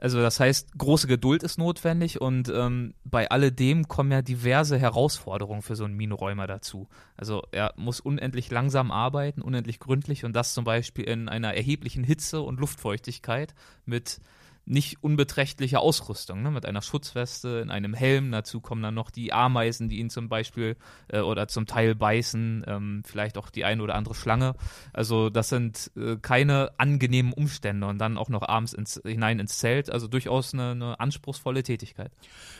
Also 0.02 0.20
das 0.20 0.40
heißt, 0.40 0.76
große 0.76 1.06
Geduld 1.06 1.44
ist 1.44 1.58
notwendig 1.58 2.20
und 2.20 2.48
ähm, 2.52 2.94
bei 3.04 3.30
alledem 3.30 3.86
kommen 3.86 4.10
ja 4.10 4.20
diverse 4.20 4.76
Herausforderungen 4.76 5.62
für 5.62 5.76
so 5.76 5.84
einen 5.84 5.94
Minenräumer 5.94 6.48
dazu. 6.48 6.88
Also 7.16 7.44
er 7.52 7.72
muss 7.76 8.00
unendlich 8.00 8.50
langsam 8.50 8.90
arbeiten, 8.90 9.42
unendlich 9.42 9.78
gründlich 9.78 10.24
und 10.24 10.34
das 10.34 10.54
zum 10.54 10.64
Beispiel 10.64 11.04
in 11.04 11.28
einer 11.28 11.54
erheblichen 11.54 12.02
Hitze 12.02 12.40
und 12.40 12.58
Luftfeuchtigkeit 12.58 13.54
mit 13.86 14.18
nicht 14.64 15.02
unbeträchtliche 15.02 15.80
Ausrüstung, 15.80 16.42
ne? 16.42 16.50
mit 16.50 16.66
einer 16.66 16.82
Schutzweste, 16.82 17.60
in 17.62 17.70
einem 17.70 17.94
Helm. 17.94 18.30
Dazu 18.30 18.60
kommen 18.60 18.82
dann 18.82 18.94
noch 18.94 19.10
die 19.10 19.32
Ameisen, 19.32 19.88
die 19.88 19.98
ihn 19.98 20.08
zum 20.08 20.28
Beispiel 20.28 20.76
äh, 21.08 21.20
oder 21.20 21.48
zum 21.48 21.66
Teil 21.66 21.94
beißen, 21.94 22.64
ähm, 22.66 23.02
vielleicht 23.04 23.38
auch 23.38 23.50
die 23.50 23.64
eine 23.64 23.82
oder 23.82 23.96
andere 23.96 24.14
Schlange. 24.14 24.54
Also 24.92 25.30
das 25.30 25.48
sind 25.48 25.90
äh, 25.96 26.16
keine 26.16 26.70
angenehmen 26.78 27.32
Umstände 27.32 27.86
und 27.86 27.98
dann 27.98 28.16
auch 28.16 28.28
noch 28.28 28.42
abends 28.42 28.72
ins, 28.72 29.00
hinein 29.04 29.40
ins 29.40 29.58
Zelt. 29.58 29.90
Also 29.90 30.06
durchaus 30.06 30.54
eine, 30.54 30.70
eine 30.70 31.00
anspruchsvolle 31.00 31.64
Tätigkeit. 31.64 32.12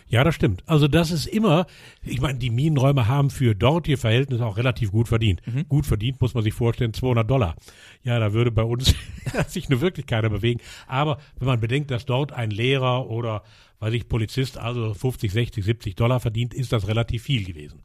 Ja, 0.08 0.24
das 0.24 0.34
stimmt. 0.34 0.64
Also 0.66 0.88
das 0.88 1.12
ist 1.12 1.26
immer, 1.26 1.66
ich 2.02 2.20
meine, 2.20 2.38
die 2.38 2.50
Minenräume 2.50 3.06
haben 3.06 3.30
für 3.30 3.54
dortige 3.54 3.96
Verhältnisse 3.96 4.44
auch 4.44 4.56
relativ 4.56 4.90
gut 4.90 5.08
verdient. 5.08 5.40
Mhm. 5.46 5.68
Gut 5.68 5.86
verdient 5.86 6.20
muss 6.20 6.34
man 6.34 6.42
sich 6.42 6.52
vorstellen, 6.52 6.92
200 6.92 7.30
Dollar. 7.30 7.54
Ja, 8.02 8.18
da 8.18 8.32
würde 8.32 8.50
bei 8.50 8.64
uns 8.64 8.94
sich 9.46 9.68
nur 9.68 9.80
wirklich 9.80 10.06
keiner 10.06 10.30
bewegen. 10.30 10.60
Aber 10.88 11.18
wenn 11.38 11.46
man 11.46 11.60
bedenkt, 11.60 11.91
dass 11.92 12.06
dort 12.06 12.32
ein 12.32 12.50
Lehrer 12.50 13.08
oder, 13.08 13.42
weiß 13.80 13.94
ich, 13.94 14.08
Polizist 14.08 14.58
also 14.58 14.94
50, 14.94 15.30
60, 15.30 15.64
70 15.64 15.96
Dollar 15.96 16.20
verdient, 16.20 16.54
ist 16.54 16.72
das 16.72 16.88
relativ 16.88 17.22
viel 17.22 17.44
gewesen. 17.44 17.80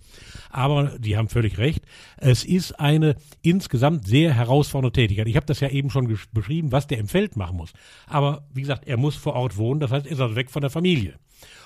Aber 0.49 0.97
die 0.97 1.17
haben 1.17 1.29
völlig 1.29 1.57
recht. 1.57 1.83
Es 2.17 2.43
ist 2.43 2.79
eine 2.79 3.15
insgesamt 3.41 4.07
sehr 4.07 4.33
herausfordernde 4.33 4.93
Tätigkeit. 4.93 5.27
Ich 5.27 5.35
habe 5.35 5.45
das 5.45 5.59
ja 5.59 5.69
eben 5.69 5.89
schon 5.89 6.17
beschrieben, 6.33 6.71
was 6.71 6.87
der 6.87 6.97
im 6.97 7.07
Feld 7.07 7.35
machen 7.35 7.57
muss. 7.57 7.73
Aber 8.07 8.47
wie 8.53 8.61
gesagt, 8.61 8.87
er 8.87 8.97
muss 8.97 9.15
vor 9.15 9.33
Ort 9.33 9.57
wohnen, 9.57 9.79
das 9.79 9.91
heißt, 9.91 10.05
er 10.05 10.11
ist 10.11 10.21
also 10.21 10.35
weg 10.35 10.49
von 10.49 10.61
der 10.61 10.71
Familie. 10.71 11.19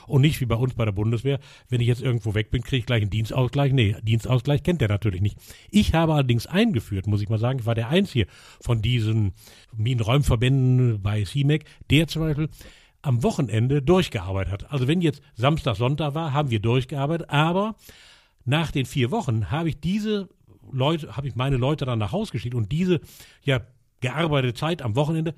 Und 0.07 0.21
nicht 0.21 0.39
wie 0.41 0.45
bei 0.45 0.55
uns 0.55 0.73
bei 0.73 0.85
der 0.85 0.91
Bundeswehr, 0.91 1.39
wenn 1.69 1.81
ich 1.81 1.87
jetzt 1.87 2.01
irgendwo 2.01 2.33
weg 2.33 2.51
bin, 2.51 2.61
kriege 2.61 2.79
ich 2.79 2.85
gleich 2.85 3.01
einen 3.01 3.11
Dienstausgleich. 3.11 3.73
Nee, 3.73 3.95
Dienstausgleich 4.01 4.63
kennt 4.63 4.81
er 4.81 4.87
natürlich 4.87 5.21
nicht. 5.21 5.37
Ich 5.69 5.93
habe 5.93 6.13
allerdings 6.13 6.47
eingeführt, 6.47 7.07
muss 7.07 7.21
ich 7.21 7.29
mal 7.29 7.39
sagen, 7.39 7.59
ich 7.59 7.65
war 7.65 7.75
der 7.75 7.89
Einzige 7.89 8.27
von 8.59 8.81
diesen 8.81 9.33
Minenräumverbänden 9.75 11.01
bei 11.01 11.25
CIMEC, 11.25 11.65
der 11.89 12.07
zum 12.07 12.23
Beispiel 12.23 12.49
am 13.01 13.23
Wochenende 13.23 13.81
durchgearbeitet 13.81 14.53
hat. 14.53 14.71
Also 14.71 14.87
wenn 14.87 15.01
jetzt 15.01 15.21
Samstag, 15.33 15.75
Sonntag 15.75 16.13
war, 16.13 16.33
haben 16.33 16.51
wir 16.51 16.59
durchgearbeitet, 16.59 17.29
aber 17.29 17.75
nach 18.45 18.71
den 18.71 18.85
vier 18.85 19.11
Wochen 19.11 19.51
habe 19.51 19.69
ich 19.69 19.79
diese 19.79 20.29
Leute, 20.71 21.15
habe 21.17 21.27
ich 21.27 21.35
meine 21.35 21.57
Leute 21.57 21.85
dann 21.85 21.99
nach 21.99 22.11
Hause 22.11 22.31
geschickt 22.31 22.55
und 22.55 22.71
diese 22.71 23.01
ja 23.43 23.61
gearbeitete 24.01 24.53
Zeit 24.53 24.81
am 24.81 24.95
Wochenende 24.95 25.35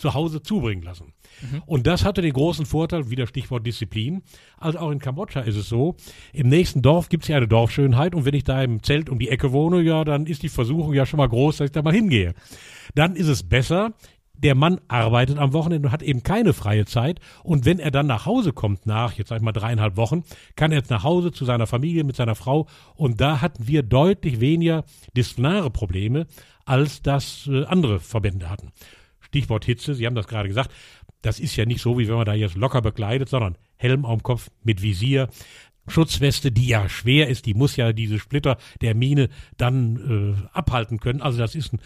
zu 0.00 0.14
Hause 0.14 0.42
zubringen 0.42 0.82
lassen. 0.82 1.12
Mhm. 1.42 1.62
Und 1.66 1.86
das 1.86 2.04
hatte 2.04 2.22
den 2.22 2.32
großen 2.32 2.66
Vorteil, 2.66 3.10
wieder 3.10 3.26
Stichwort 3.26 3.66
Disziplin. 3.66 4.22
Also 4.58 4.78
auch 4.78 4.90
in 4.90 4.98
Kambodscha 4.98 5.40
ist 5.40 5.56
es 5.56 5.68
so, 5.68 5.96
im 6.32 6.48
nächsten 6.48 6.82
Dorf 6.82 7.08
gibt 7.08 7.24
es 7.24 7.28
ja 7.28 7.36
eine 7.36 7.48
Dorfschönheit 7.48 8.14
und 8.14 8.24
wenn 8.24 8.34
ich 8.34 8.44
da 8.44 8.62
im 8.62 8.82
Zelt 8.82 9.08
um 9.08 9.18
die 9.18 9.28
Ecke 9.28 9.52
wohne, 9.52 9.82
ja, 9.82 10.04
dann 10.04 10.26
ist 10.26 10.42
die 10.42 10.48
Versuchung 10.48 10.94
ja 10.94 11.06
schon 11.06 11.18
mal 11.18 11.28
groß, 11.28 11.58
dass 11.58 11.66
ich 11.66 11.72
da 11.72 11.82
mal 11.82 11.94
hingehe. 11.94 12.34
Dann 12.94 13.14
ist 13.14 13.28
es 13.28 13.42
besser, 13.42 13.92
der 14.42 14.54
Mann 14.54 14.80
arbeitet 14.88 15.38
am 15.38 15.52
Wochenende 15.52 15.88
und 15.88 15.92
hat 15.92 16.02
eben 16.02 16.22
keine 16.22 16.54
freie 16.54 16.86
Zeit. 16.86 17.20
Und 17.42 17.66
wenn 17.66 17.78
er 17.78 17.90
dann 17.90 18.06
nach 18.06 18.26
Hause 18.26 18.52
kommt, 18.52 18.86
nach, 18.86 19.12
jetzt 19.12 19.28
sag 19.28 19.36
ich 19.36 19.42
mal, 19.42 19.52
dreieinhalb 19.52 19.96
Wochen, 19.96 20.24
kann 20.56 20.72
er 20.72 20.78
jetzt 20.78 20.90
nach 20.90 21.04
Hause 21.04 21.30
zu 21.30 21.44
seiner 21.44 21.66
Familie 21.66 22.04
mit 22.04 22.16
seiner 22.16 22.34
Frau. 22.34 22.66
Und 22.94 23.20
da 23.20 23.42
hatten 23.42 23.68
wir 23.68 23.82
deutlich 23.82 24.40
weniger 24.40 24.84
disziplinare 25.14 25.70
Probleme, 25.70 26.26
als 26.64 27.02
das 27.02 27.48
äh, 27.52 27.64
andere 27.64 28.00
Verbände 28.00 28.48
hatten. 28.48 28.72
Stichwort 29.30 29.64
Hitze, 29.64 29.94
Sie 29.94 30.06
haben 30.06 30.16
das 30.16 30.26
gerade 30.26 30.48
gesagt. 30.48 30.72
Das 31.22 31.38
ist 31.38 31.54
ja 31.54 31.64
nicht 31.64 31.80
so, 31.80 31.98
wie 31.98 32.08
wenn 32.08 32.16
man 32.16 32.24
da 32.24 32.34
jetzt 32.34 32.56
locker 32.56 32.82
bekleidet, 32.82 33.28
sondern 33.28 33.56
Helm 33.76 34.04
auf 34.04 34.18
dem 34.18 34.22
Kopf 34.24 34.50
mit 34.64 34.82
Visier, 34.82 35.28
Schutzweste, 35.86 36.50
die 36.50 36.66
ja 36.66 36.88
schwer 36.88 37.28
ist, 37.28 37.46
die 37.46 37.54
muss 37.54 37.76
ja 37.76 37.92
diese 37.92 38.18
Splitter 38.18 38.58
der 38.80 38.94
Mine 38.94 39.28
dann 39.56 40.36
äh, 40.36 40.48
abhalten 40.56 40.98
können. 40.98 41.22
Also 41.22 41.38
das 41.38 41.54
ist 41.54 41.72
ein 41.72 41.80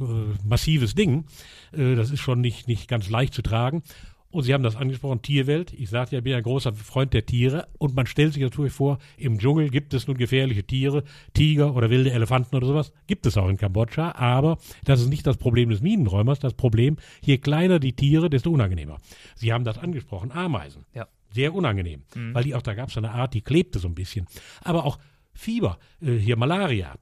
äh, 0.00 0.36
massives 0.44 0.94
Ding. 0.94 1.24
Äh, 1.72 1.94
das 1.94 2.10
ist 2.10 2.20
schon 2.20 2.40
nicht, 2.40 2.68
nicht 2.68 2.86
ganz 2.88 3.08
leicht 3.08 3.34
zu 3.34 3.42
tragen. 3.42 3.82
Und 4.30 4.44
Sie 4.44 4.54
haben 4.54 4.62
das 4.62 4.76
angesprochen, 4.76 5.22
Tierwelt. 5.22 5.72
Ich 5.72 5.90
sagte 5.90 6.14
ja, 6.14 6.18
ich 6.18 6.24
bin 6.24 6.34
ein 6.34 6.42
großer 6.42 6.72
Freund 6.72 7.12
der 7.12 7.26
Tiere. 7.26 7.66
Und 7.78 7.96
man 7.96 8.06
stellt 8.06 8.32
sich 8.32 8.42
natürlich 8.42 8.72
vor, 8.72 8.98
im 9.16 9.38
Dschungel 9.38 9.70
gibt 9.70 9.92
es 9.92 10.06
nun 10.06 10.16
gefährliche 10.16 10.62
Tiere, 10.62 11.02
Tiger 11.34 11.74
oder 11.74 11.90
wilde 11.90 12.12
Elefanten 12.12 12.54
oder 12.54 12.66
sowas. 12.66 12.92
Gibt 13.06 13.26
es 13.26 13.36
auch 13.36 13.48
in 13.48 13.56
Kambodscha. 13.56 14.12
Aber 14.12 14.58
das 14.84 15.00
ist 15.00 15.08
nicht 15.08 15.26
das 15.26 15.36
Problem 15.36 15.70
des 15.70 15.80
Minenräumers. 15.80 16.38
Das 16.38 16.54
Problem, 16.54 16.96
je 17.22 17.38
kleiner 17.38 17.80
die 17.80 17.92
Tiere, 17.92 18.30
desto 18.30 18.50
unangenehmer. 18.50 18.98
Sie 19.34 19.52
haben 19.52 19.64
das 19.64 19.78
angesprochen, 19.78 20.30
Ameisen. 20.30 20.84
Ja. 20.94 21.08
Sehr 21.32 21.54
unangenehm. 21.54 22.02
Mhm. 22.14 22.34
Weil 22.34 22.44
die 22.44 22.54
auch, 22.54 22.62
da 22.62 22.74
gab 22.74 22.88
es 22.90 22.96
eine 22.96 23.12
Art, 23.12 23.34
die 23.34 23.42
klebte 23.42 23.78
so 23.78 23.88
ein 23.88 23.94
bisschen. 23.94 24.26
Aber 24.62 24.84
auch 24.84 24.98
Fieber, 25.32 25.78
äh, 26.02 26.16
hier 26.16 26.36
Malaria. 26.36 26.94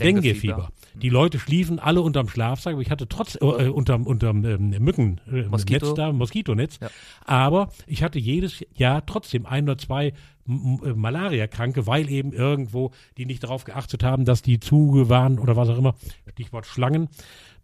Dengue-Fieber. 0.00 0.70
Die 0.94 1.08
Leute 1.08 1.38
schliefen 1.38 1.78
alle 1.78 2.02
unterm 2.02 2.28
Schlafsack, 2.28 2.74
aber 2.74 2.82
ich 2.82 2.90
hatte 2.90 3.08
trotz 3.08 3.36
äh, 3.36 3.44
äh 3.44 3.68
unterm 3.68 4.06
unterm 4.06 4.44
ähm, 4.44 4.70
Mücken 4.70 5.20
äh, 5.30 5.42
Moskito. 5.42 5.86
Netz 5.86 5.94
da, 5.94 6.12
Moskitonetz. 6.12 6.78
Ja. 6.80 6.88
Aber 7.24 7.68
ich 7.86 8.02
hatte 8.02 8.18
jedes 8.18 8.64
Jahr 8.74 9.04
trotzdem 9.06 9.46
ein 9.46 9.64
oder 9.64 9.78
zwei 9.78 10.06
äh, 10.06 10.12
Malaria-Kranke, 10.46 11.86
weil 11.86 12.10
eben 12.10 12.32
irgendwo 12.32 12.92
die 13.16 13.26
nicht 13.26 13.42
darauf 13.42 13.64
geachtet 13.64 14.02
haben, 14.02 14.24
dass 14.24 14.42
die 14.42 14.60
Zuge 14.60 15.08
waren 15.08 15.38
oder 15.38 15.56
was 15.56 15.68
auch 15.68 15.78
immer. 15.78 15.94
Stichwort 16.32 16.66
Schlangen 16.66 17.08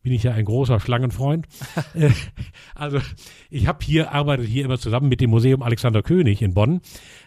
bin 0.03 0.13
ich 0.13 0.23
ja 0.23 0.33
ein 0.33 0.45
großer 0.45 0.81
Schlangenfreund. 0.81 1.47
Äh, 1.95 2.11
also 2.75 3.01
ich 3.49 3.67
habe 3.67 3.79
hier, 3.83 4.13
arbeite 4.13 4.45
hier 4.45 4.65
immer 4.65 4.79
zusammen 4.79 5.09
mit 5.09 5.21
dem 5.21 5.31
Museum 5.31 5.63
Alexander 5.63 6.03
König 6.03 6.41
in 6.41 6.55
Bonn. 6.55 6.83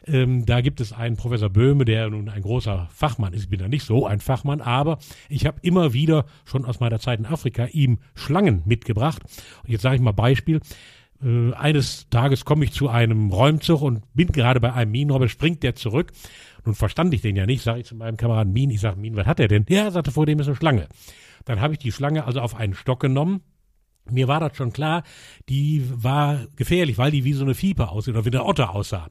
Ähm, 0.05 0.45
da 0.45 0.61
gibt 0.61 0.79
es 0.79 0.93
einen 0.93 1.17
Professor 1.17 1.49
Böhme, 1.49 1.85
der 1.85 2.09
nun 2.09 2.29
ein 2.29 2.41
großer 2.41 2.87
Fachmann 2.93 3.33
ist. 3.33 3.43
Ich 3.43 3.49
bin 3.49 3.59
da 3.59 3.67
nicht 3.67 3.83
so 3.83 4.05
ein 4.05 4.19
Fachmann, 4.19 4.61
aber 4.61 4.99
ich 5.27 5.45
habe 5.45 5.57
immer 5.61 5.93
wieder 5.93 6.25
schon 6.45 6.65
aus 6.65 6.79
meiner 6.79 6.99
Zeit 6.99 7.19
in 7.19 7.25
Afrika 7.25 7.65
ihm 7.65 7.99
Schlangen 8.15 8.61
mitgebracht. 8.65 9.21
Und 9.63 9.69
jetzt 9.69 9.81
sage 9.81 9.95
ich 9.95 10.01
mal 10.01 10.11
Beispiel. 10.11 10.61
Äh, 11.23 11.53
eines 11.53 12.09
Tages 12.09 12.45
komme 12.45 12.65
ich 12.65 12.71
zu 12.71 12.89
einem 12.89 13.31
Räumzug 13.31 13.81
und 13.81 14.03
bin 14.13 14.27
gerade 14.27 14.59
bei 14.59 14.73
einem 14.73 14.91
Minenräuber, 14.91 15.27
springt 15.27 15.63
der 15.63 15.75
zurück. 15.75 16.11
Nun 16.65 16.75
verstand 16.75 17.13
ich 17.13 17.21
den 17.21 17.35
ja 17.35 17.45
nicht, 17.45 17.63
sage 17.63 17.81
ich 17.81 17.85
zu 17.85 17.95
meinem 17.95 18.17
Kameraden 18.17 18.53
Min, 18.53 18.69
ich 18.69 18.79
sage, 18.79 18.99
Min, 18.99 19.15
was 19.15 19.25
hat 19.25 19.39
er 19.39 19.47
denn? 19.47 19.65
Ja, 19.67 19.83
er 19.83 19.91
sagte, 19.91 20.11
vor 20.11 20.25
dem 20.25 20.39
ist 20.39 20.47
eine 20.47 20.55
Schlange. 20.55 20.87
Dann 21.45 21.61
habe 21.61 21.73
ich 21.73 21.79
die 21.79 21.91
Schlange 21.91 22.25
also 22.25 22.41
auf 22.41 22.55
einen 22.55 22.73
Stock 22.73 22.99
genommen. 22.99 23.41
Mir 24.09 24.27
war 24.27 24.39
das 24.39 24.57
schon 24.57 24.73
klar, 24.73 25.03
die 25.47 25.83
war 25.89 26.47
gefährlich, 26.55 26.97
weil 26.97 27.11
die 27.11 27.23
wie 27.23 27.33
so 27.33 27.45
eine 27.45 27.55
Fieber 27.55 27.91
aussieht 27.91 28.15
oder 28.15 28.25
wie 28.25 28.29
eine 28.29 28.43
Otter 28.43 28.75
aussah. 28.75 29.07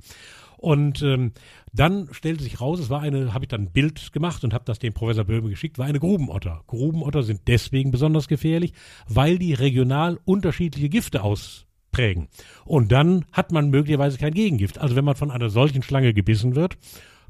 Und 0.63 1.03
ähm, 1.03 1.33
dann 1.73 2.09
stellte 2.13 2.45
sich 2.45 2.61
raus, 2.61 2.79
es 2.79 2.89
war 2.89 3.01
eine, 3.01 3.35
habe 3.35 3.45
ich 3.45 3.49
dann 3.49 3.63
ein 3.63 3.73
Bild 3.73 4.13
gemacht 4.13 4.45
und 4.45 4.55
habe 4.55 4.65
das 4.65 4.79
dem 4.79 4.93
Professor 4.93 5.25
Böhme 5.25 5.51
geschickt, 5.51 5.77
war 5.77 5.87
eine 5.87 5.99
Grubenotter. 5.99 6.63
Grubenotter 6.69 7.25
sind 7.25 7.41
deswegen 7.49 7.91
besonders 7.91 8.29
gefährlich, 8.29 8.73
weil 9.09 9.39
die 9.39 9.55
regional 9.55 10.21
unterschiedliche 10.25 10.89
Gifte 10.89 11.25
ausprägen. 11.25 12.29
Und 12.65 12.93
dann 12.93 13.25
hat 13.33 13.51
man 13.51 13.71
möglicherweise 13.71 14.19
kein 14.19 14.35
Gegengift. 14.35 14.79
Also 14.79 14.95
wenn 14.95 15.05
man 15.05 15.17
von 15.17 15.33
einer 15.33 15.51
solchen 15.51 15.83
Schlange 15.83 16.15
gebissen 16.15 16.55
wird 16.55 16.77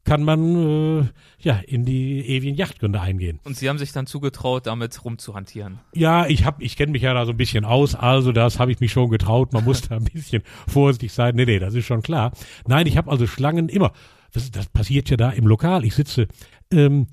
kann 0.05 0.23
man 0.25 1.03
äh, 1.03 1.09
ja 1.39 1.61
in 1.67 1.85
die 1.85 2.27
ewigen 2.27 2.57
Yachtgründe 2.57 3.01
eingehen. 3.01 3.39
Und 3.45 3.57
Sie 3.57 3.69
haben 3.69 3.79
sich 3.79 3.93
dann 3.93 4.07
zugetraut, 4.07 4.67
damit 4.67 5.05
rumzuhantieren? 5.05 5.79
Ja, 5.95 6.27
ich 6.27 6.45
habe, 6.45 6.63
ich 6.63 6.77
kenne 6.77 6.93
mich 6.93 7.03
ja 7.03 7.15
da 7.15 7.25
so 7.25 7.33
ein 7.33 7.37
bisschen 7.37 7.65
aus, 7.65 7.95
also 7.95 8.33
das 8.33 8.59
habe 8.59 8.73
ich 8.73 8.81
mich 8.81 8.93
schon 8.93 9.11
getraut. 9.11 9.53
Man 9.53 9.65
muss 9.65 9.83
da 9.83 9.97
ein 9.97 10.05
bisschen 10.05 10.43
vorsichtig 10.67 11.13
sein. 11.13 11.37
Nee, 11.37 11.45
nee, 11.45 11.59
das 11.59 11.75
ist 11.75 11.87
schon 11.87 12.03
klar. 12.03 12.33
Nein, 12.67 12.87
ich 12.87 12.97
habe 12.97 13.11
also 13.11 13.27
Schlangen 13.27 13.69
immer. 13.69 13.93
Das, 14.33 14.51
das 14.51 14.67
passiert 14.67 15.11
ja 15.11 15.17
da 15.17 15.31
im 15.31 15.47
Lokal. 15.47 15.85
Ich 15.85 15.95
sitze 15.95 16.27
ähm, 16.73 17.07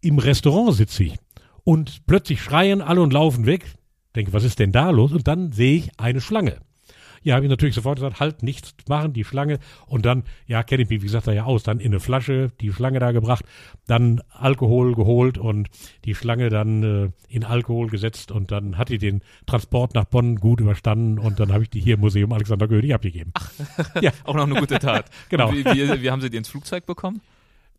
im 0.00 0.18
Restaurant 0.18 0.74
sitze 0.74 1.04
ich 1.04 1.16
und 1.64 2.06
plötzlich 2.06 2.42
schreien 2.42 2.82
alle 2.82 3.00
und 3.00 3.12
laufen 3.12 3.46
weg. 3.46 3.64
Denke, 4.14 4.32
was 4.32 4.44
ist 4.44 4.58
denn 4.58 4.70
da 4.70 4.90
los? 4.90 5.12
Und 5.12 5.26
dann 5.26 5.50
sehe 5.52 5.76
ich 5.76 5.90
eine 5.98 6.20
Schlange. 6.20 6.58
Ja, 7.24 7.36
habe 7.36 7.46
ich 7.46 7.50
natürlich 7.50 7.74
sofort 7.74 7.96
gesagt, 7.96 8.20
halt 8.20 8.42
nichts 8.42 8.74
machen, 8.86 9.14
die 9.14 9.24
Schlange. 9.24 9.58
Und 9.86 10.04
dann, 10.04 10.24
ja, 10.46 10.62
kenne 10.62 10.82
ich 10.82 10.90
mich, 10.90 11.00
wie 11.00 11.06
gesagt, 11.06 11.26
da 11.26 11.32
ja 11.32 11.44
aus. 11.44 11.62
Dann 11.62 11.80
in 11.80 11.86
eine 11.86 12.00
Flasche 12.00 12.50
die 12.60 12.72
Schlange 12.72 12.98
da 12.98 13.12
gebracht, 13.12 13.44
dann 13.86 14.20
Alkohol 14.30 14.94
geholt 14.94 15.38
und 15.38 15.68
die 16.04 16.14
Schlange 16.14 16.50
dann 16.50 16.82
äh, 16.82 17.10
in 17.34 17.44
Alkohol 17.44 17.88
gesetzt 17.88 18.30
und 18.30 18.52
dann 18.52 18.76
hat 18.76 18.90
die 18.90 18.98
den 18.98 19.22
Transport 19.46 19.94
nach 19.94 20.04
Bonn 20.04 20.36
gut 20.36 20.60
überstanden 20.60 21.18
und 21.18 21.40
dann 21.40 21.52
habe 21.52 21.64
ich 21.64 21.70
die 21.70 21.80
hier 21.80 21.94
im 21.94 22.00
Museum 22.00 22.32
Alexander 22.32 22.68
Goethe 22.68 22.94
abgegeben. 22.94 23.32
Ach, 23.34 23.50
ja. 24.00 24.12
auch 24.24 24.34
noch 24.34 24.44
eine 24.44 24.60
gute 24.60 24.78
Tat. 24.78 25.06
genau. 25.30 25.50
Wie, 25.50 25.64
wie, 25.64 26.02
wie 26.02 26.10
haben 26.10 26.20
Sie 26.20 26.28
die 26.28 26.36
ins 26.36 26.48
Flugzeug 26.48 26.84
bekommen? 26.84 27.22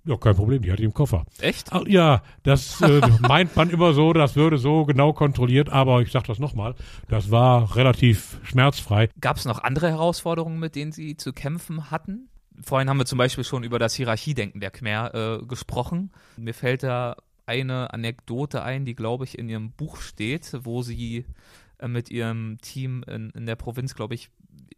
Ja, 0.06 0.18
kein 0.18 0.36
Problem, 0.36 0.62
die 0.62 0.72
hatte 0.72 0.84
ich 0.84 0.86
im 0.86 0.94
Koffer. 0.94 1.26
Echt? 1.40 1.74
Ah, 1.74 1.84
ja, 1.88 2.22
das 2.44 2.80
äh, 2.82 3.02
meint 3.22 3.56
man 3.56 3.72
immer 3.72 3.94
so, 3.94 4.14
das 4.14 4.36
würde 4.36 4.60
so 4.60 4.86
genau 4.86 5.14
kontrolliert, 5.14 5.70
aber 5.70 6.02
ich 6.02 6.12
sag 6.12 6.26
das 6.26 6.38
nochmal, 6.38 6.76
das 7.10 7.32
war 7.32 7.76
relativ 7.76 8.38
schmerzfrei. 8.44 9.10
Gab 9.20 9.38
es 9.38 9.46
noch 9.46 9.64
andere 9.64 9.90
Herausforderungen, 9.90 10.60
mit 10.60 10.76
denen 10.76 10.92
Sie 10.92 11.18
zu 11.18 11.34
kämpfen 11.34 11.90
hatten? 11.90 12.30
Vorhin 12.62 12.88
haben 12.88 12.98
wir 12.98 13.06
zum 13.06 13.18
Beispiel 13.18 13.44
schon 13.44 13.64
über 13.64 13.80
das 13.80 13.96
Hierarchiedenken 13.96 14.62
der 14.62 14.72
Khmer 14.72 15.14
äh, 15.42 15.46
gesprochen. 15.46 16.12
Mir 16.38 16.54
fällt 16.54 16.84
da 16.84 17.18
eine 17.48 17.94
Anekdote 17.94 18.64
ein, 18.64 18.86
die, 18.86 18.96
glaube 18.96 19.26
ich, 19.26 19.38
in 19.38 19.50
Ihrem 19.50 19.72
Buch 19.72 19.98
steht, 19.98 20.52
wo 20.62 20.82
Sie 20.84 21.26
äh, 21.80 21.88
mit 21.88 22.12
Ihrem 22.12 22.58
Team 22.62 23.04
in, 23.08 23.32
in 23.32 23.46
der 23.46 23.56
Provinz, 23.56 23.96
glaube 23.96 24.14
ich, 24.14 24.30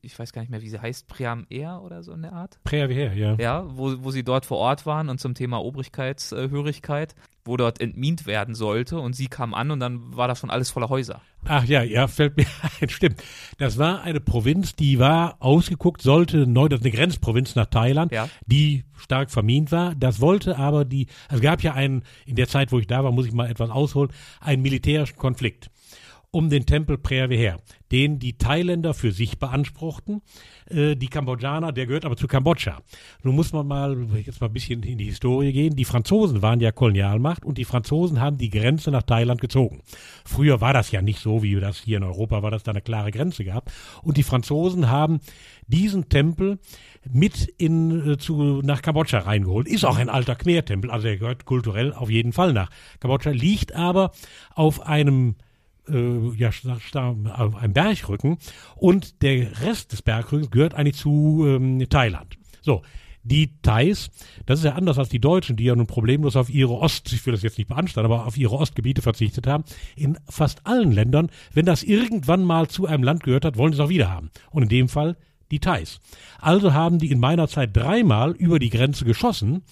ich 0.01 0.17
weiß 0.17 0.31
gar 0.31 0.41
nicht 0.41 0.49
mehr, 0.49 0.61
wie 0.61 0.69
sie 0.69 0.81
heißt, 0.81 1.07
Priam 1.07 1.45
Air 1.49 1.81
oder 1.83 2.01
so 2.03 2.13
in 2.13 2.21
der 2.21 2.33
Art. 2.33 2.59
Priam 2.63 2.89
Air, 2.89 3.13
ja. 3.13 3.35
Ja, 3.35 3.65
wo, 3.67 4.03
wo 4.03 4.11
sie 4.11 4.23
dort 4.23 4.45
vor 4.45 4.57
Ort 4.57 4.85
waren 4.85 5.09
und 5.09 5.19
zum 5.19 5.33
Thema 5.33 5.63
Obrigkeitshörigkeit, 5.63 7.15
wo 7.43 7.57
dort 7.57 7.81
entmint 7.81 8.25
werden 8.25 8.55
sollte 8.55 8.99
und 8.99 9.15
sie 9.15 9.27
kam 9.27 9.53
an 9.53 9.71
und 9.71 9.79
dann 9.79 10.15
war 10.15 10.27
da 10.27 10.35
schon 10.35 10.49
alles 10.49 10.69
voller 10.69 10.89
Häuser. 10.89 11.21
Ach 11.45 11.63
ja, 11.65 11.83
ja, 11.83 12.07
fällt 12.07 12.37
mir 12.37 12.45
ein, 12.81 12.89
stimmt. 12.89 13.21
Das 13.57 13.77
war 13.77 14.01
eine 14.01 14.19
Provinz, 14.19 14.75
die 14.75 14.99
war 14.99 15.37
ausgeguckt, 15.39 16.01
sollte 16.01 16.47
neu, 16.47 16.69
das 16.69 16.79
ist 16.79 16.85
eine 16.85 16.95
Grenzprovinz 16.95 17.55
nach 17.55 17.67
Thailand, 17.67 18.11
ja. 18.11 18.29
die 18.45 18.85
stark 18.97 19.31
vermint 19.31 19.71
war. 19.71 19.95
Das 19.95 20.21
wollte 20.21 20.57
aber 20.57 20.85
die, 20.85 21.07
es 21.29 21.41
gab 21.41 21.61
ja 21.63 21.73
einen, 21.73 22.03
in 22.25 22.35
der 22.35 22.47
Zeit, 22.47 22.71
wo 22.71 22.79
ich 22.79 22.87
da 22.87 23.03
war, 23.03 23.11
muss 23.11 23.25
ich 23.25 23.33
mal 23.33 23.49
etwas 23.49 23.69
ausholen, 23.69 24.11
einen 24.39 24.61
militärischen 24.61 25.17
Konflikt 25.17 25.69
um 26.37 26.51
den 26.51 26.67
Tempel 26.67 26.99
Preaviher, 26.99 27.57
den 27.91 28.19
die 28.19 28.37
Thailänder 28.37 28.93
für 28.93 29.11
sich 29.11 29.39
beanspruchten. 29.39 30.21
Äh, 30.69 30.95
die 30.95 31.07
Kambodschaner, 31.07 31.71
der 31.71 31.87
gehört 31.87 32.05
aber 32.05 32.15
zu 32.15 32.27
Kambodscha. 32.27 32.83
Nun 33.23 33.33
muss 33.33 33.53
man 33.53 33.65
mal 33.65 33.97
jetzt 34.23 34.39
mal 34.39 34.45
ein 34.45 34.53
bisschen 34.53 34.83
in 34.83 34.99
die 34.99 35.05
Historie 35.05 35.51
gehen. 35.51 35.75
Die 35.75 35.83
Franzosen 35.83 36.43
waren 36.43 36.59
ja 36.59 36.71
Kolonialmacht 36.71 37.43
und 37.43 37.57
die 37.57 37.65
Franzosen 37.65 38.21
haben 38.21 38.37
die 38.37 38.51
Grenze 38.51 38.91
nach 38.91 39.01
Thailand 39.01 39.41
gezogen. 39.41 39.81
Früher 40.25 40.61
war 40.61 40.73
das 40.73 40.91
ja 40.91 41.01
nicht 41.01 41.19
so, 41.19 41.41
wie 41.41 41.55
das 41.55 41.79
hier 41.79 41.97
in 41.97 42.03
Europa 42.03 42.43
war, 42.43 42.51
dass 42.51 42.61
da 42.61 42.69
eine 42.69 42.81
klare 42.81 43.09
Grenze 43.09 43.43
gab. 43.43 43.71
Und 44.03 44.17
die 44.17 44.23
Franzosen 44.23 44.91
haben 44.91 45.21
diesen 45.65 46.07
Tempel 46.07 46.59
mit 47.11 47.47
in 47.57 48.11
äh, 48.11 48.17
zu 48.19 48.61
nach 48.61 48.83
Kambodscha 48.83 49.17
reingeholt. 49.17 49.67
Ist 49.67 49.85
auch 49.85 49.97
ein 49.97 50.09
alter 50.09 50.35
Khmer-Tempel, 50.35 50.91
also 50.91 51.07
er 51.07 51.17
gehört 51.17 51.45
kulturell 51.45 51.93
auf 51.93 52.11
jeden 52.11 52.31
Fall 52.31 52.53
nach 52.53 52.69
Kambodscha, 52.99 53.31
liegt 53.31 53.73
aber 53.73 54.11
auf 54.53 54.85
einem 54.85 55.33
äh, 55.89 56.35
ja, 56.35 56.51
einem 56.93 57.73
Bergrücken 57.73 58.37
und 58.75 59.21
der 59.21 59.61
Rest 59.61 59.93
des 59.93 60.01
Bergrückens 60.01 60.51
gehört 60.51 60.73
eigentlich 60.73 60.97
zu 60.97 61.45
ähm, 61.47 61.87
Thailand. 61.89 62.37
So, 62.61 62.81
die 63.23 63.59
Thais, 63.61 64.09
das 64.45 64.59
ist 64.59 64.65
ja 64.65 64.73
anders 64.73 64.97
als 64.97 65.09
die 65.09 65.19
Deutschen, 65.19 65.57
die 65.57 65.65
ja 65.65 65.75
nun 65.75 65.87
problemlos 65.87 66.35
auf 66.35 66.49
ihre 66.49 66.73
Ost, 66.73 67.11
ich 67.11 67.25
will 67.25 67.33
das 67.33 67.43
jetzt 67.43 67.57
nicht 67.57 67.67
beanstanden, 67.67 68.11
aber 68.11 68.25
auf 68.25 68.37
ihre 68.37 68.55
Ostgebiete 68.55 69.01
verzichtet 69.01 69.47
haben. 69.47 69.65
In 69.95 70.17
fast 70.29 70.65
allen 70.65 70.91
Ländern, 70.91 71.29
wenn 71.53 71.65
das 71.65 71.83
irgendwann 71.83 72.43
mal 72.43 72.67
zu 72.67 72.85
einem 72.85 73.03
Land 73.03 73.23
gehört 73.23 73.43
hat, 73.43 73.57
wollen 73.57 73.73
sie 73.73 73.79
es 73.79 73.85
auch 73.85 73.89
wieder 73.89 74.09
haben. 74.09 74.31
Und 74.51 74.63
in 74.63 74.69
dem 74.69 74.89
Fall 74.89 75.17
die 75.51 75.59
Thais. 75.59 75.99
Also 76.39 76.73
haben 76.73 76.99
die 76.99 77.11
in 77.11 77.19
meiner 77.19 77.47
Zeit 77.47 77.75
dreimal 77.75 78.31
über 78.31 78.59
die 78.59 78.69
Grenze 78.69 79.05
geschossen 79.05 79.63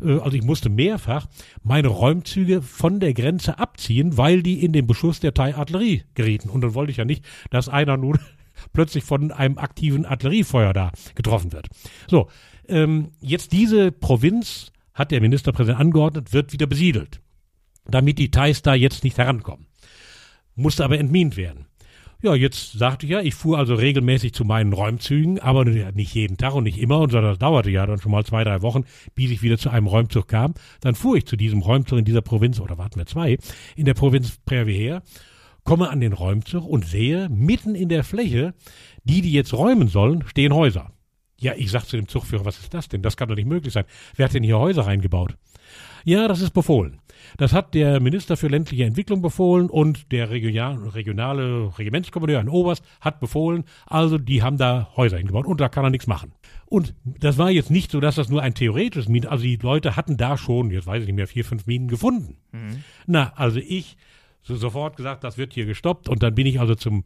also 0.00 0.36
ich 0.36 0.42
musste 0.42 0.68
mehrfach 0.68 1.26
meine 1.62 1.88
Räumzüge 1.88 2.62
von 2.62 3.00
der 3.00 3.14
Grenze 3.14 3.58
abziehen, 3.58 4.16
weil 4.16 4.42
die 4.42 4.64
in 4.64 4.72
den 4.72 4.86
Beschuss 4.86 5.20
der 5.20 5.34
Thai-Artillerie 5.34 6.02
gerieten. 6.14 6.50
Und 6.50 6.62
dann 6.62 6.74
wollte 6.74 6.90
ich 6.90 6.98
ja 6.98 7.04
nicht, 7.04 7.24
dass 7.50 7.68
einer 7.68 7.96
nun 7.96 8.18
plötzlich 8.72 9.04
von 9.04 9.32
einem 9.32 9.58
aktiven 9.58 10.04
Artilleriefeuer 10.04 10.72
da 10.72 10.92
getroffen 11.14 11.52
wird. 11.52 11.68
So, 12.08 12.28
ähm, 12.68 13.12
jetzt 13.20 13.52
diese 13.52 13.92
Provinz, 13.92 14.72
hat 14.96 15.10
der 15.10 15.20
Ministerpräsident 15.20 15.78
angeordnet, 15.78 16.32
wird 16.32 16.52
wieder 16.54 16.66
besiedelt, 16.66 17.20
damit 17.84 18.18
die 18.18 18.30
Thais 18.30 18.62
da 18.62 18.74
jetzt 18.74 19.04
nicht 19.04 19.18
herankommen. 19.18 19.66
Musste 20.54 20.84
aber 20.84 20.98
entmint 20.98 21.36
werden. 21.36 21.65
Ja, 22.26 22.34
jetzt 22.34 22.72
sagte 22.72 23.06
ich 23.06 23.12
ja, 23.12 23.20
ich 23.20 23.36
fuhr 23.36 23.56
also 23.56 23.76
regelmäßig 23.76 24.32
zu 24.32 24.44
meinen 24.44 24.72
Räumzügen, 24.72 25.38
aber 25.38 25.64
nicht 25.64 26.12
jeden 26.12 26.36
Tag 26.36 26.56
und 26.56 26.64
nicht 26.64 26.80
immer, 26.80 26.98
und 26.98 27.14
das 27.14 27.38
dauerte 27.38 27.70
ja 27.70 27.86
dann 27.86 28.00
schon 28.00 28.10
mal 28.10 28.24
zwei, 28.24 28.42
drei 28.42 28.62
Wochen, 28.62 28.82
bis 29.14 29.30
ich 29.30 29.42
wieder 29.42 29.58
zu 29.58 29.70
einem 29.70 29.86
Räumzug 29.86 30.26
kam. 30.26 30.54
Dann 30.80 30.96
fuhr 30.96 31.18
ich 31.18 31.26
zu 31.26 31.36
diesem 31.36 31.62
Räumzug 31.62 32.00
in 32.00 32.04
dieser 32.04 32.22
Provinz, 32.22 32.58
oder 32.58 32.78
warten 32.78 32.98
wir 32.98 33.06
zwei, 33.06 33.38
in 33.76 33.84
der 33.84 33.94
Provinz 33.94 34.38
Previer, 34.44 35.04
komme 35.62 35.88
an 35.88 36.00
den 36.00 36.12
Räumzug 36.12 36.66
und 36.66 36.84
sehe, 36.84 37.28
mitten 37.28 37.76
in 37.76 37.88
der 37.88 38.02
Fläche, 38.02 38.54
die, 39.04 39.20
die 39.20 39.30
jetzt 39.30 39.54
räumen 39.54 39.86
sollen, 39.86 40.24
stehen 40.26 40.52
Häuser. 40.52 40.90
Ja, 41.38 41.52
ich 41.56 41.70
sag 41.70 41.84
zu 41.84 41.96
dem 41.96 42.08
Zugführer, 42.08 42.44
was 42.44 42.58
ist 42.58 42.74
das 42.74 42.88
denn? 42.88 43.02
Das 43.02 43.16
kann 43.16 43.28
doch 43.28 43.36
nicht 43.36 43.46
möglich 43.46 43.72
sein. 43.72 43.84
Wer 44.16 44.24
hat 44.24 44.34
denn 44.34 44.42
hier 44.42 44.58
Häuser 44.58 44.84
reingebaut? 44.84 45.36
Ja, 46.04 46.26
das 46.26 46.40
ist 46.40 46.50
befohlen. 46.50 46.98
Das 47.36 47.52
hat 47.52 47.74
der 47.74 48.00
Minister 48.00 48.36
für 48.36 48.48
ländliche 48.48 48.84
Entwicklung 48.84 49.22
befohlen 49.22 49.68
und 49.68 50.12
der 50.12 50.30
regionale, 50.30 50.94
regionale 50.94 51.78
Regimentskommandeur, 51.78 52.40
ein 52.40 52.48
Oberst, 52.48 52.84
hat 53.00 53.20
befohlen. 53.20 53.64
Also 53.86 54.18
die 54.18 54.42
haben 54.42 54.58
da 54.58 54.90
Häuser 54.96 55.18
hingebaut 55.18 55.46
und 55.46 55.60
da 55.60 55.68
kann 55.68 55.84
er 55.84 55.90
nichts 55.90 56.06
machen. 56.06 56.32
Und 56.66 56.94
das 57.04 57.38
war 57.38 57.50
jetzt 57.50 57.70
nicht 57.70 57.90
so, 57.90 58.00
dass 58.00 58.16
das 58.16 58.28
nur 58.28 58.42
ein 58.42 58.54
theoretisches 58.54 59.08
Minen, 59.08 59.28
also 59.28 59.44
die 59.44 59.56
Leute 59.56 59.96
hatten 59.96 60.16
da 60.16 60.36
schon, 60.36 60.70
jetzt 60.70 60.86
weiß 60.86 61.02
ich 61.02 61.06
nicht 61.06 61.16
mehr, 61.16 61.28
vier, 61.28 61.44
fünf 61.44 61.66
Minen 61.66 61.88
gefunden. 61.88 62.38
Mhm. 62.52 62.82
Na, 63.06 63.32
also 63.36 63.60
ich 63.60 63.96
so 64.42 64.54
sofort 64.54 64.96
gesagt, 64.96 65.24
das 65.24 65.38
wird 65.38 65.54
hier 65.54 65.66
gestoppt 65.66 66.08
und 66.08 66.22
dann 66.22 66.34
bin 66.34 66.46
ich 66.46 66.60
also 66.60 66.76
zum 66.76 67.04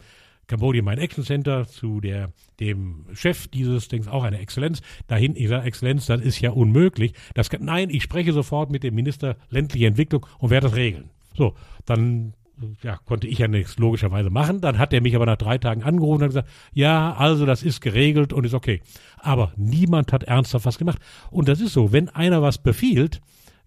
Cambodian 0.50 0.84
Mine 0.84 1.00
Action 1.00 1.22
Center 1.22 1.68
zu 1.68 2.00
der, 2.00 2.32
dem 2.58 3.06
Chef 3.14 3.46
dieses 3.46 3.86
Dings, 3.86 4.08
auch 4.08 4.24
eine 4.24 4.40
Exzellenz. 4.40 4.82
Dahin, 5.06 5.36
ich 5.36 5.48
sage, 5.48 5.64
Exzellenz, 5.64 6.06
das 6.06 6.20
ist 6.20 6.40
ja 6.40 6.50
unmöglich. 6.50 7.12
Das 7.34 7.50
kann, 7.50 7.64
nein, 7.64 7.88
ich 7.88 8.02
spreche 8.02 8.32
sofort 8.32 8.68
mit 8.68 8.82
dem 8.82 8.96
Minister 8.96 9.36
ländliche 9.48 9.86
Entwicklung 9.86 10.26
und 10.38 10.50
werde 10.50 10.66
das 10.66 10.76
regeln. 10.76 11.10
So, 11.34 11.54
dann 11.86 12.34
ja, 12.82 12.98
konnte 13.04 13.28
ich 13.28 13.38
ja 13.38 13.46
nichts 13.46 13.78
logischerweise 13.78 14.28
machen. 14.28 14.60
Dann 14.60 14.78
hat 14.78 14.92
er 14.92 15.00
mich 15.00 15.14
aber 15.14 15.24
nach 15.24 15.36
drei 15.36 15.56
Tagen 15.56 15.84
angerufen 15.84 16.22
und 16.22 16.28
gesagt, 16.28 16.48
ja, 16.72 17.14
also 17.14 17.46
das 17.46 17.62
ist 17.62 17.80
geregelt 17.80 18.32
und 18.32 18.44
ist 18.44 18.54
okay. 18.54 18.82
Aber 19.18 19.52
niemand 19.56 20.12
hat 20.12 20.24
ernsthaft 20.24 20.66
was 20.66 20.78
gemacht. 20.78 20.98
Und 21.30 21.48
das 21.48 21.60
ist 21.60 21.74
so, 21.74 21.92
wenn 21.92 22.08
einer 22.08 22.42
was 22.42 22.58
befiehlt, 22.58 23.20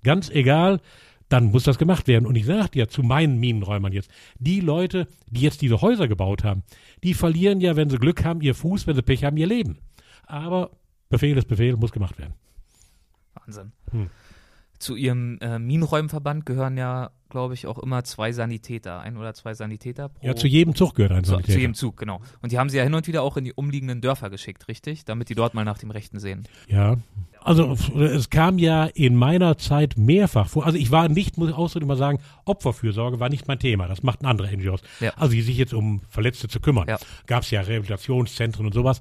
ganz 0.04 0.30
egal, 0.30 0.82
dann 1.30 1.46
muss 1.46 1.64
das 1.64 1.78
gemacht 1.78 2.08
werden. 2.08 2.26
Und 2.26 2.36
ich 2.36 2.46
sage 2.46 2.70
dir 2.70 2.90
zu 2.90 3.04
meinen 3.04 3.40
Minenräumern 3.40 3.94
jetzt, 3.94 4.12
die 4.40 4.60
Leute, 4.60 5.08
die 5.30 5.42
jetzt 5.42 5.62
diese 5.62 5.82
Häuser 5.82 6.08
gebaut 6.08 6.44
haben, 6.44 6.64
die 7.04 7.14
verlieren 7.14 7.62
ja, 7.62 7.76
wenn 7.76 7.90
sie 7.90 7.98
Glück 7.98 8.24
haben, 8.24 8.42
ihr 8.42 8.56
Fuß, 8.56 8.88
wenn 8.88 8.96
sie 8.96 9.02
Pech 9.02 9.24
haben, 9.24 9.38
ihr 9.38 9.48
Leben. 9.48 9.80
Aber 10.26 10.72
Befehl 11.10 11.38
ist 11.38 11.48
Befehl, 11.48 11.76
muss 11.78 11.92
gemacht 11.92 12.18
werden. 12.18 12.34
Wahnsinn. 13.36 13.72
Hm. 13.92 14.10
Zu 14.84 14.98
Ihrem 14.98 15.38
äh, 15.40 15.60
Minenräumverband 15.60 16.46
gehören 16.46 16.76
ja, 16.76 17.12
glaube 17.30 17.54
ich, 17.54 17.68
auch 17.68 17.80
immer 17.80 18.04
zwei 18.04 18.34
Sanitäter, 18.34 19.00
ein 19.00 19.16
oder 19.16 19.34
zwei 19.34 19.54
Sanitäter 19.54 20.10
pro. 20.10 20.28
Ja, 20.28 20.36
zu 20.36 20.46
jedem 20.46 20.76
Zug 20.76 20.96
gehört 20.96 21.14
ein 21.14 21.24
Sanitäter. 21.24 21.48
Zu, 21.48 21.54
zu 21.54 21.60
jedem 21.60 21.74
Zug, 21.74 21.96
genau. 21.96 22.20
Und 22.42 22.52
die 22.52 22.60
haben 22.60 22.68
Sie 22.68 22.76
ja 22.76 22.84
hin 22.84 22.94
und 22.94 23.08
wieder 23.08 23.24
auch 23.24 23.38
in 23.38 23.46
die 23.46 23.54
umliegenden 23.54 24.02
Dörfer 24.02 24.30
geschickt, 24.30 24.68
richtig? 24.68 25.06
Damit 25.06 25.30
die 25.30 25.36
dort 25.36 25.54
mal 25.54 25.64
nach 25.64 25.78
dem 25.78 25.90
Rechten 25.90 26.20
sehen. 26.20 26.46
Ja, 26.68 26.98
also 27.40 27.78
es 27.98 28.30
kam 28.30 28.58
ja 28.58 28.86
in 28.86 29.16
meiner 29.16 29.58
Zeit 29.58 29.98
mehrfach 29.98 30.50
vor. 30.50 30.66
Also 30.66 30.78
ich 30.78 30.92
war 30.92 31.08
nicht, 31.08 31.38
muss 31.38 31.50
ich 31.50 31.56
ausdrücklich 31.56 31.88
mal 31.88 31.98
sagen, 31.98 32.20
Opferfürsorge 32.44 33.22
war 33.22 33.30
nicht 33.30 33.48
mein 33.48 33.60
Thema. 33.60 33.88
Das 33.88 34.04
machten 34.04 34.26
andere 34.26 34.54
NGOs. 34.54 34.82
Ja. 35.00 35.12
Also 35.16 35.34
die 35.34 35.42
sich 35.42 35.58
jetzt 35.58 35.74
um 35.74 36.02
Verletzte 36.10 36.50
zu 36.50 36.60
kümmern. 36.60 36.90
Ja. 36.90 36.98
Gab 37.26 37.44
es 37.44 37.52
ja 37.52 37.62
Rehabilitationszentren 37.62 38.66
und 38.66 38.74
sowas. 38.74 39.00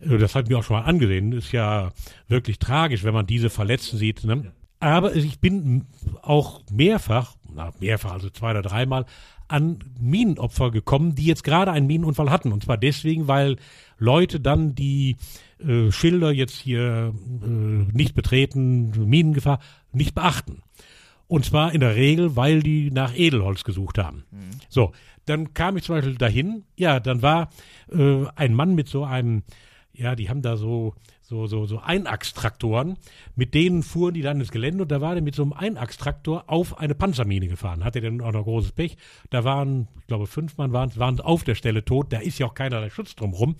Äh, 0.00 0.18
das 0.18 0.36
hat 0.36 0.48
mir 0.48 0.58
auch 0.58 0.64
schon 0.64 0.76
mal 0.76 0.84
angesehen. 0.84 1.32
Ist 1.32 1.50
ja 1.50 1.90
wirklich 2.28 2.60
tragisch, 2.60 3.04
wenn 3.04 3.14
man 3.14 3.26
diese 3.26 3.50
Verletzten 3.50 3.96
sieht. 3.96 4.24
Ne? 4.24 4.52
Aber 4.84 5.16
ich 5.16 5.40
bin 5.40 5.86
auch 6.20 6.60
mehrfach, 6.70 7.36
na, 7.50 7.72
mehrfach, 7.80 8.12
also 8.12 8.28
zwei 8.28 8.50
oder 8.50 8.60
dreimal, 8.60 9.06
an 9.48 9.78
Minenopfer 9.98 10.70
gekommen, 10.70 11.14
die 11.14 11.24
jetzt 11.24 11.42
gerade 11.42 11.72
einen 11.72 11.86
Minenunfall 11.86 12.30
hatten. 12.30 12.52
Und 12.52 12.64
zwar 12.64 12.76
deswegen, 12.76 13.26
weil 13.26 13.56
Leute 13.96 14.40
dann 14.40 14.74
die 14.74 15.16
äh, 15.58 15.90
Schilder 15.90 16.32
jetzt 16.32 16.56
hier 16.56 17.14
äh, 17.42 17.46
nicht 17.46 18.14
betreten, 18.14 19.08
Minengefahr, 19.08 19.58
nicht 19.92 20.14
beachten. 20.14 20.60
Und 21.28 21.46
zwar 21.46 21.72
in 21.72 21.80
der 21.80 21.96
Regel, 21.96 22.36
weil 22.36 22.62
die 22.62 22.90
nach 22.90 23.16
Edelholz 23.16 23.64
gesucht 23.64 23.96
haben. 23.96 24.24
Mhm. 24.32 24.50
So, 24.68 24.92
dann 25.24 25.54
kam 25.54 25.78
ich 25.78 25.84
zum 25.84 25.94
Beispiel 25.94 26.16
dahin, 26.16 26.64
ja, 26.76 27.00
dann 27.00 27.22
war 27.22 27.48
äh, 27.90 28.26
ein 28.36 28.52
Mann 28.52 28.74
mit 28.74 28.88
so 28.88 29.04
einem, 29.04 29.44
ja, 29.94 30.14
die 30.14 30.28
haben 30.28 30.42
da 30.42 30.58
so 30.58 30.92
so, 31.34 31.46
so, 31.46 31.66
so 31.66 31.80
Einachstraktoren. 31.80 32.96
Mit 33.34 33.54
denen 33.54 33.82
fuhren 33.82 34.14
die 34.14 34.22
dann 34.22 34.38
ins 34.40 34.52
Gelände 34.52 34.84
und 34.84 34.92
da 34.92 35.00
war 35.00 35.14
der 35.14 35.22
mit 35.22 35.34
so 35.34 35.42
einem 35.42 35.52
Einachstraktor 35.52 36.44
auf 36.46 36.78
eine 36.78 36.94
Panzermine 36.94 37.48
gefahren. 37.48 37.84
Hatte 37.84 38.00
dann 38.00 38.20
auch 38.20 38.32
noch 38.32 38.44
großes 38.44 38.72
Pech. 38.72 38.96
Da 39.30 39.42
waren, 39.42 39.88
ich 40.00 40.06
glaube, 40.06 40.26
fünf 40.26 40.56
Mann 40.56 40.72
waren, 40.72 40.94
waren 40.96 41.20
auf 41.20 41.42
der 41.42 41.56
Stelle 41.56 41.84
tot. 41.84 42.12
Da 42.12 42.18
ist 42.18 42.38
ja 42.38 42.46
auch 42.46 42.54
keinerlei 42.54 42.90
Schutz 42.90 43.16
drumherum. 43.16 43.56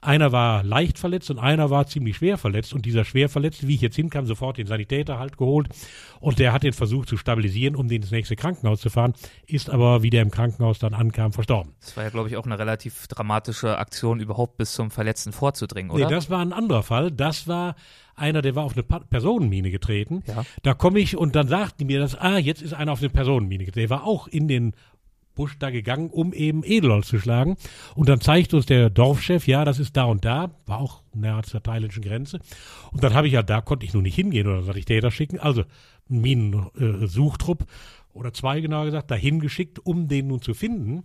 Einer 0.00 0.32
war 0.32 0.62
leicht 0.62 0.98
verletzt 0.98 1.30
und 1.30 1.38
einer 1.38 1.70
war 1.70 1.86
ziemlich 1.86 2.16
schwer 2.16 2.36
verletzt. 2.36 2.74
Und 2.74 2.84
dieser 2.84 3.04
schwer 3.04 3.28
Verletzte, 3.28 3.68
wie 3.68 3.76
ich 3.76 3.80
jetzt 3.80 3.96
hinkam, 3.96 4.26
sofort 4.26 4.58
den 4.58 4.66
Sanitäter 4.66 5.18
halt 5.18 5.38
geholt. 5.38 5.68
Und 6.20 6.38
der 6.38 6.52
hat 6.52 6.62
den 6.62 6.72
versucht 6.72 7.08
zu 7.08 7.16
stabilisieren, 7.16 7.76
um 7.76 7.88
den 7.88 8.02
ins 8.02 8.10
nächste 8.10 8.36
Krankenhaus 8.36 8.80
zu 8.80 8.90
fahren, 8.90 9.14
ist 9.46 9.70
aber, 9.70 10.02
wie 10.02 10.10
der 10.10 10.22
im 10.22 10.30
Krankenhaus 10.30 10.78
dann 10.78 10.94
ankam, 10.94 11.32
verstorben. 11.32 11.72
Das 11.80 11.96
war 11.96 12.04
ja, 12.04 12.10
glaube 12.10 12.28
ich, 12.28 12.36
auch 12.36 12.46
eine 12.46 12.58
relativ 12.58 13.06
dramatische 13.08 13.78
Aktion, 13.78 14.20
überhaupt 14.20 14.56
bis 14.56 14.72
zum 14.72 14.90
Verletzten 14.90 15.32
vorzudringen, 15.32 15.90
oder? 15.90 16.06
Nee, 16.06 16.14
das 16.14 16.28
war 16.28 16.40
ein 16.40 16.52
anderer 16.52 16.82
Fall. 16.82 16.98
Fall, 16.98 17.10
das 17.12 17.46
war 17.46 17.76
einer, 18.16 18.42
der 18.42 18.56
war 18.56 18.64
auf 18.64 18.72
eine 18.72 18.82
pa 18.82 18.98
Personenmine 18.98 19.70
getreten. 19.70 20.24
Ja. 20.26 20.44
Da 20.62 20.74
komme 20.74 20.98
ich 20.98 21.16
und 21.16 21.36
dann 21.36 21.46
sagten 21.46 21.78
die 21.78 21.84
mir 21.84 22.00
das, 22.00 22.16
ah, 22.16 22.38
jetzt 22.38 22.62
ist 22.62 22.74
einer 22.74 22.92
auf 22.92 23.00
eine 23.00 23.10
Personenmine 23.10 23.64
getreten. 23.64 23.88
Der 23.88 23.96
war 23.96 24.04
auch 24.04 24.26
in 24.26 24.48
den 24.48 24.72
Busch 25.38 25.56
da 25.58 25.70
gegangen, 25.70 26.10
um 26.10 26.32
eben 26.32 26.64
Edelholz 26.64 27.06
zu 27.06 27.20
schlagen. 27.20 27.56
Und 27.94 28.08
dann 28.08 28.20
zeigt 28.20 28.52
uns 28.54 28.66
der 28.66 28.90
Dorfchef, 28.90 29.46
ja, 29.46 29.64
das 29.64 29.78
ist 29.78 29.96
da 29.96 30.04
und 30.04 30.24
da, 30.24 30.50
war 30.66 30.80
auch 30.80 31.02
nahe 31.14 31.42
zur 31.42 31.62
thailändischen 31.62 32.02
Grenze. 32.02 32.40
Und 32.90 33.04
dann 33.04 33.14
habe 33.14 33.28
ich 33.28 33.34
ja, 33.34 33.44
da 33.44 33.60
konnte 33.60 33.86
ich 33.86 33.94
nur 33.94 34.02
nicht 34.02 34.16
hingehen 34.16 34.48
oder 34.48 34.62
sollte 34.62 34.80
ich 34.80 34.84
Täter 34.84 35.12
schicken. 35.12 35.38
Also 35.38 35.62
einen 36.10 36.20
Minensuchtrupp 36.20 37.66
oder 38.12 38.32
zwei 38.32 38.60
genauer 38.60 38.86
gesagt, 38.86 39.12
dahin 39.12 39.38
geschickt, 39.38 39.78
um 39.78 40.08
den 40.08 40.26
nun 40.26 40.42
zu 40.42 40.54
finden. 40.54 41.04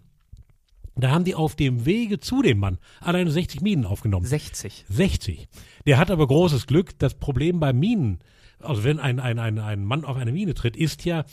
Da 0.95 1.11
haben 1.11 1.25
die 1.25 1.35
auf 1.35 1.55
dem 1.55 1.85
Wege 1.85 2.19
zu 2.19 2.41
dem 2.41 2.57
Mann 2.57 2.79
alleine 3.01 3.29
60 3.29 3.61
Minen 3.61 3.85
aufgenommen. 3.85 4.25
60. 4.25 4.85
60. 4.89 5.47
Der 5.85 5.99
hat 5.99 6.09
aber 6.09 6.25
großes 6.25 6.65
Glück. 6.65 6.97
Das 6.97 7.13
Problem 7.13 7.59
bei 7.59 7.71
Minen, 7.71 8.19
also 8.59 8.83
wenn 8.83 8.99
ein, 8.99 9.19
ein, 9.19 9.37
ein, 9.37 9.59
ein 9.59 9.85
Mann 9.85 10.05
auf 10.05 10.17
eine 10.17 10.31
Mine 10.31 10.55
tritt, 10.55 10.75
ist 10.75 11.05
ja 11.05 11.23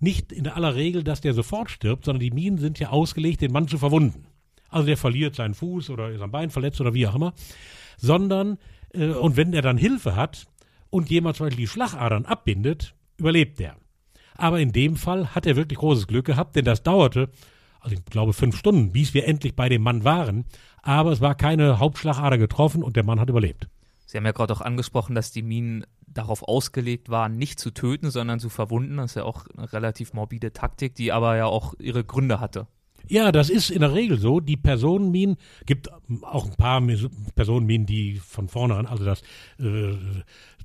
nicht 0.00 0.32
in 0.32 0.46
aller 0.46 0.74
Regel, 0.74 1.02
dass 1.02 1.20
der 1.20 1.34
sofort 1.34 1.70
stirbt, 1.70 2.04
sondern 2.04 2.20
die 2.20 2.30
Minen 2.30 2.58
sind 2.58 2.78
ja 2.78 2.90
ausgelegt, 2.90 3.40
den 3.40 3.52
Mann 3.52 3.68
zu 3.68 3.78
verwunden. 3.78 4.26
Also 4.68 4.86
der 4.86 4.96
verliert 4.96 5.34
seinen 5.34 5.54
Fuß 5.54 5.90
oder 5.90 6.10
am 6.20 6.30
Bein 6.30 6.50
verletzt 6.50 6.80
oder 6.80 6.94
wie 6.94 7.06
auch 7.06 7.14
immer. 7.14 7.32
Sondern, 7.96 8.58
äh, 8.92 9.08
und 9.08 9.36
wenn 9.36 9.52
er 9.52 9.62
dann 9.62 9.78
Hilfe 9.78 10.14
hat 10.14 10.46
und 10.90 11.10
jemand 11.10 11.36
zum 11.36 11.46
Beispiel 11.46 11.64
die 11.64 11.68
Schlagadern 11.68 12.26
abbindet, 12.26 12.94
überlebt 13.16 13.58
der. 13.58 13.76
Aber 14.34 14.60
in 14.60 14.72
dem 14.72 14.96
Fall 14.96 15.34
hat 15.34 15.46
er 15.46 15.56
wirklich 15.56 15.78
großes 15.78 16.06
Glück 16.06 16.26
gehabt, 16.26 16.54
denn 16.54 16.64
das 16.64 16.82
dauerte 16.82 17.30
also 17.80 17.96
ich 17.96 18.04
glaube 18.04 18.32
fünf 18.32 18.56
Stunden, 18.56 18.92
bis 18.92 19.14
wir 19.14 19.26
endlich 19.26 19.54
bei 19.54 19.68
dem 19.68 19.82
Mann 19.82 20.04
waren. 20.04 20.44
Aber 20.82 21.12
es 21.12 21.20
war 21.20 21.34
keine 21.34 21.78
Hauptschlagader 21.78 22.38
getroffen 22.38 22.82
und 22.82 22.96
der 22.96 23.04
Mann 23.04 23.20
hat 23.20 23.28
überlebt. 23.28 23.68
Sie 24.06 24.16
haben 24.16 24.24
ja 24.24 24.32
gerade 24.32 24.54
auch 24.54 24.60
angesprochen, 24.60 25.14
dass 25.14 25.32
die 25.32 25.42
Minen 25.42 25.84
darauf 26.12 26.42
ausgelegt 26.42 27.08
waren, 27.08 27.36
nicht 27.36 27.58
zu 27.60 27.70
töten, 27.70 28.10
sondern 28.10 28.40
zu 28.40 28.48
verwunden. 28.48 28.96
Das 28.96 29.12
ist 29.12 29.14
ja 29.16 29.24
auch 29.24 29.46
eine 29.56 29.72
relativ 29.72 30.12
morbide 30.12 30.52
Taktik, 30.52 30.94
die 30.94 31.12
aber 31.12 31.36
ja 31.36 31.46
auch 31.46 31.74
ihre 31.78 32.04
Gründe 32.04 32.40
hatte. 32.40 32.66
Ja, 33.06 33.32
das 33.32 33.48
ist 33.48 33.70
in 33.70 33.80
der 33.80 33.94
Regel 33.94 34.18
so. 34.18 34.40
Die 34.40 34.56
Personenminen, 34.56 35.36
gibt 35.64 35.90
auch 36.22 36.46
ein 36.46 36.56
paar 36.56 36.82
Personenminen, 37.34 37.86
die 37.86 38.16
von 38.16 38.48
vornherein, 38.48 38.86
also 38.86 39.04
das 39.04 39.22
äh, 39.58 39.94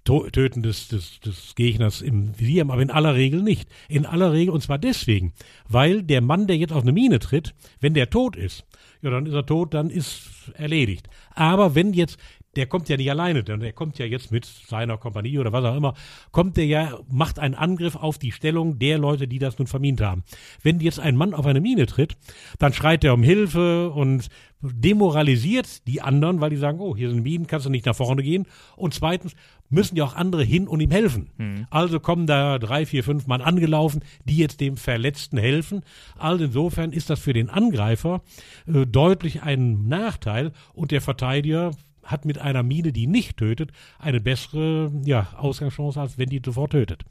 Töten 0.04 0.64
des, 0.64 0.89
des, 0.89 1.22
des 1.22 1.56
Gegners 1.56 2.02
im 2.02 2.38
Visier 2.38 2.62
haben, 2.62 2.72
aber 2.72 2.82
in 2.82 2.91
aller 2.91 3.16
Regel 3.16 3.41
nicht. 3.41 3.70
In 3.88 4.06
aller 4.06 4.34
Regel, 4.34 4.54
und 4.54 4.62
zwar 4.62 4.78
deswegen, 4.78 5.32
weil 5.70 6.04
der 6.04 6.20
Mann, 6.20 6.48
der 6.48 6.58
jetzt 6.58 6.74
auf 6.74 6.82
eine 6.82 6.91
Mine 6.91 7.20
tritt, 7.20 7.56
wenn 7.80 7.94
der 7.94 8.10
tot 8.10 8.36
ist, 8.36 8.66
ja, 9.02 9.10
dann 9.10 9.26
ist 9.26 9.34
er 9.34 9.46
tot, 9.46 9.74
dann 9.74 9.89
ist 9.89 10.52
erledigt. 10.56 11.08
Aber 11.34 11.76
wenn 11.76 11.94
jetzt 11.94 12.18
der 12.56 12.68
kommt 12.68 12.89
ja 12.89 12.97
nicht 12.97 13.10
alleine, 13.10 13.43
denn 13.43 13.60
der 13.60 13.74
kommt 13.74 13.97
ja 13.99 14.06
jetzt 14.06 14.32
mit 14.32 14.45
seiner 14.45 14.97
Kompanie 14.97 15.39
oder 15.39 15.51
was 15.51 15.66
auch 15.66 15.76
immer, 15.76 15.93
kommt 16.32 16.58
der 16.58 16.66
ja, 16.66 16.99
macht 17.10 17.39
einen 17.39 17.56
Angriff 17.56 17.95
auf 17.95 18.18
die 18.18 18.32
Stellung 18.32 18.80
der 18.80 18.97
Leute, 18.97 19.28
die 19.28 19.39
das 19.39 19.58
nun 19.58 19.68
vermint 19.68 20.01
haben. 20.01 20.24
Wenn 20.62 20.80
jetzt 20.80 20.99
ein 20.99 21.16
Mann 21.16 21.34
auf 21.34 21.45
eine 21.45 21.62
Mine 21.62 21.86
tritt, 21.86 22.16
dann 22.60 22.74
schreit 22.74 23.04
er 23.04 23.14
um 23.14 23.24
Hilfe 23.24 23.89
und 23.91 24.30
demoralisiert 24.62 25.86
die 25.88 26.01
anderen, 26.01 26.39
weil 26.39 26.49
die 26.49 26.56
sagen, 26.56 26.80
oh, 26.80 26.95
hier 26.95 27.10
sind 27.10 27.24
Minen, 27.24 27.47
kannst 27.47 27.66
du 27.66 27.70
nicht 27.70 27.86
nach 27.86 27.95
vorne 27.95 28.24
gehen. 28.24 28.45
Und 28.78 28.93
zweitens 28.93 29.36
müssen 29.70 29.97
ja 29.97 30.06
auch 30.06 30.16
andere 30.16 30.43
hin 30.43 30.68
und 30.68 30.80
ihm 30.80 30.91
helfen. 30.91 31.32
Mhm. 31.38 31.68
Also 31.70 31.99
kommen 31.99 32.28
da 32.28 32.60
drei, 32.60 32.86
vier, 32.86 33.04
fünf 33.04 33.28
Mann 33.28 33.41
angelaufen, 33.41 34.04
die 34.24 34.38
jetzt 34.38 34.62
dem 34.62 34.78
Verletzten 34.78 35.38
helfen. 35.38 35.82
Also 36.18 36.45
insofern 36.45 36.93
ist 36.93 37.10
das 37.10 37.20
für 37.20 37.34
den 37.34 37.49
Angreifer 37.49 38.22
äh, 38.68 38.86
deutlich 38.86 39.43
ein 39.43 39.88
Nachteil 39.88 40.54
und 40.74 40.91
der 40.91 41.01
Verteidiger 41.01 41.72
hat 42.04 42.26
mit 42.26 42.38
einer 42.38 42.64
Mine, 42.64 42.91
die 42.91 43.08
nicht 43.08 43.38
tötet, 43.38 43.72
eine 43.99 44.20
bessere 44.20 44.91
ja, 45.04 45.28
Ausgangschance, 45.38 45.99
als 45.99 46.18
wenn 46.18 46.30
die 46.30 46.41
sofort 46.43 46.72
tötet. 46.72 47.04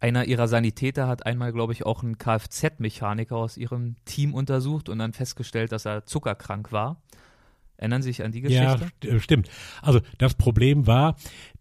Einer 0.00 0.26
ihrer 0.26 0.48
Sanitäter 0.48 1.06
hat 1.06 1.24
einmal, 1.24 1.52
glaube 1.52 1.72
ich, 1.72 1.86
auch 1.86 2.02
einen 2.02 2.18
Kfz-Mechaniker 2.18 3.36
aus 3.36 3.56
ihrem 3.56 3.96
Team 4.04 4.34
untersucht 4.34 4.88
und 4.88 4.98
dann 4.98 5.12
festgestellt, 5.12 5.72
dass 5.72 5.86
er 5.86 6.04
zuckerkrank 6.04 6.72
war. 6.72 7.00
Erinnern 7.76 8.02
Sie 8.02 8.10
sich 8.10 8.22
an 8.22 8.32
die 8.32 8.40
Geschichte? 8.40 8.92
Ja, 9.02 9.10
äh, 9.10 9.20
stimmt. 9.20 9.48
Also 9.82 10.00
das 10.18 10.34
Problem 10.34 10.86
war, 10.86 11.16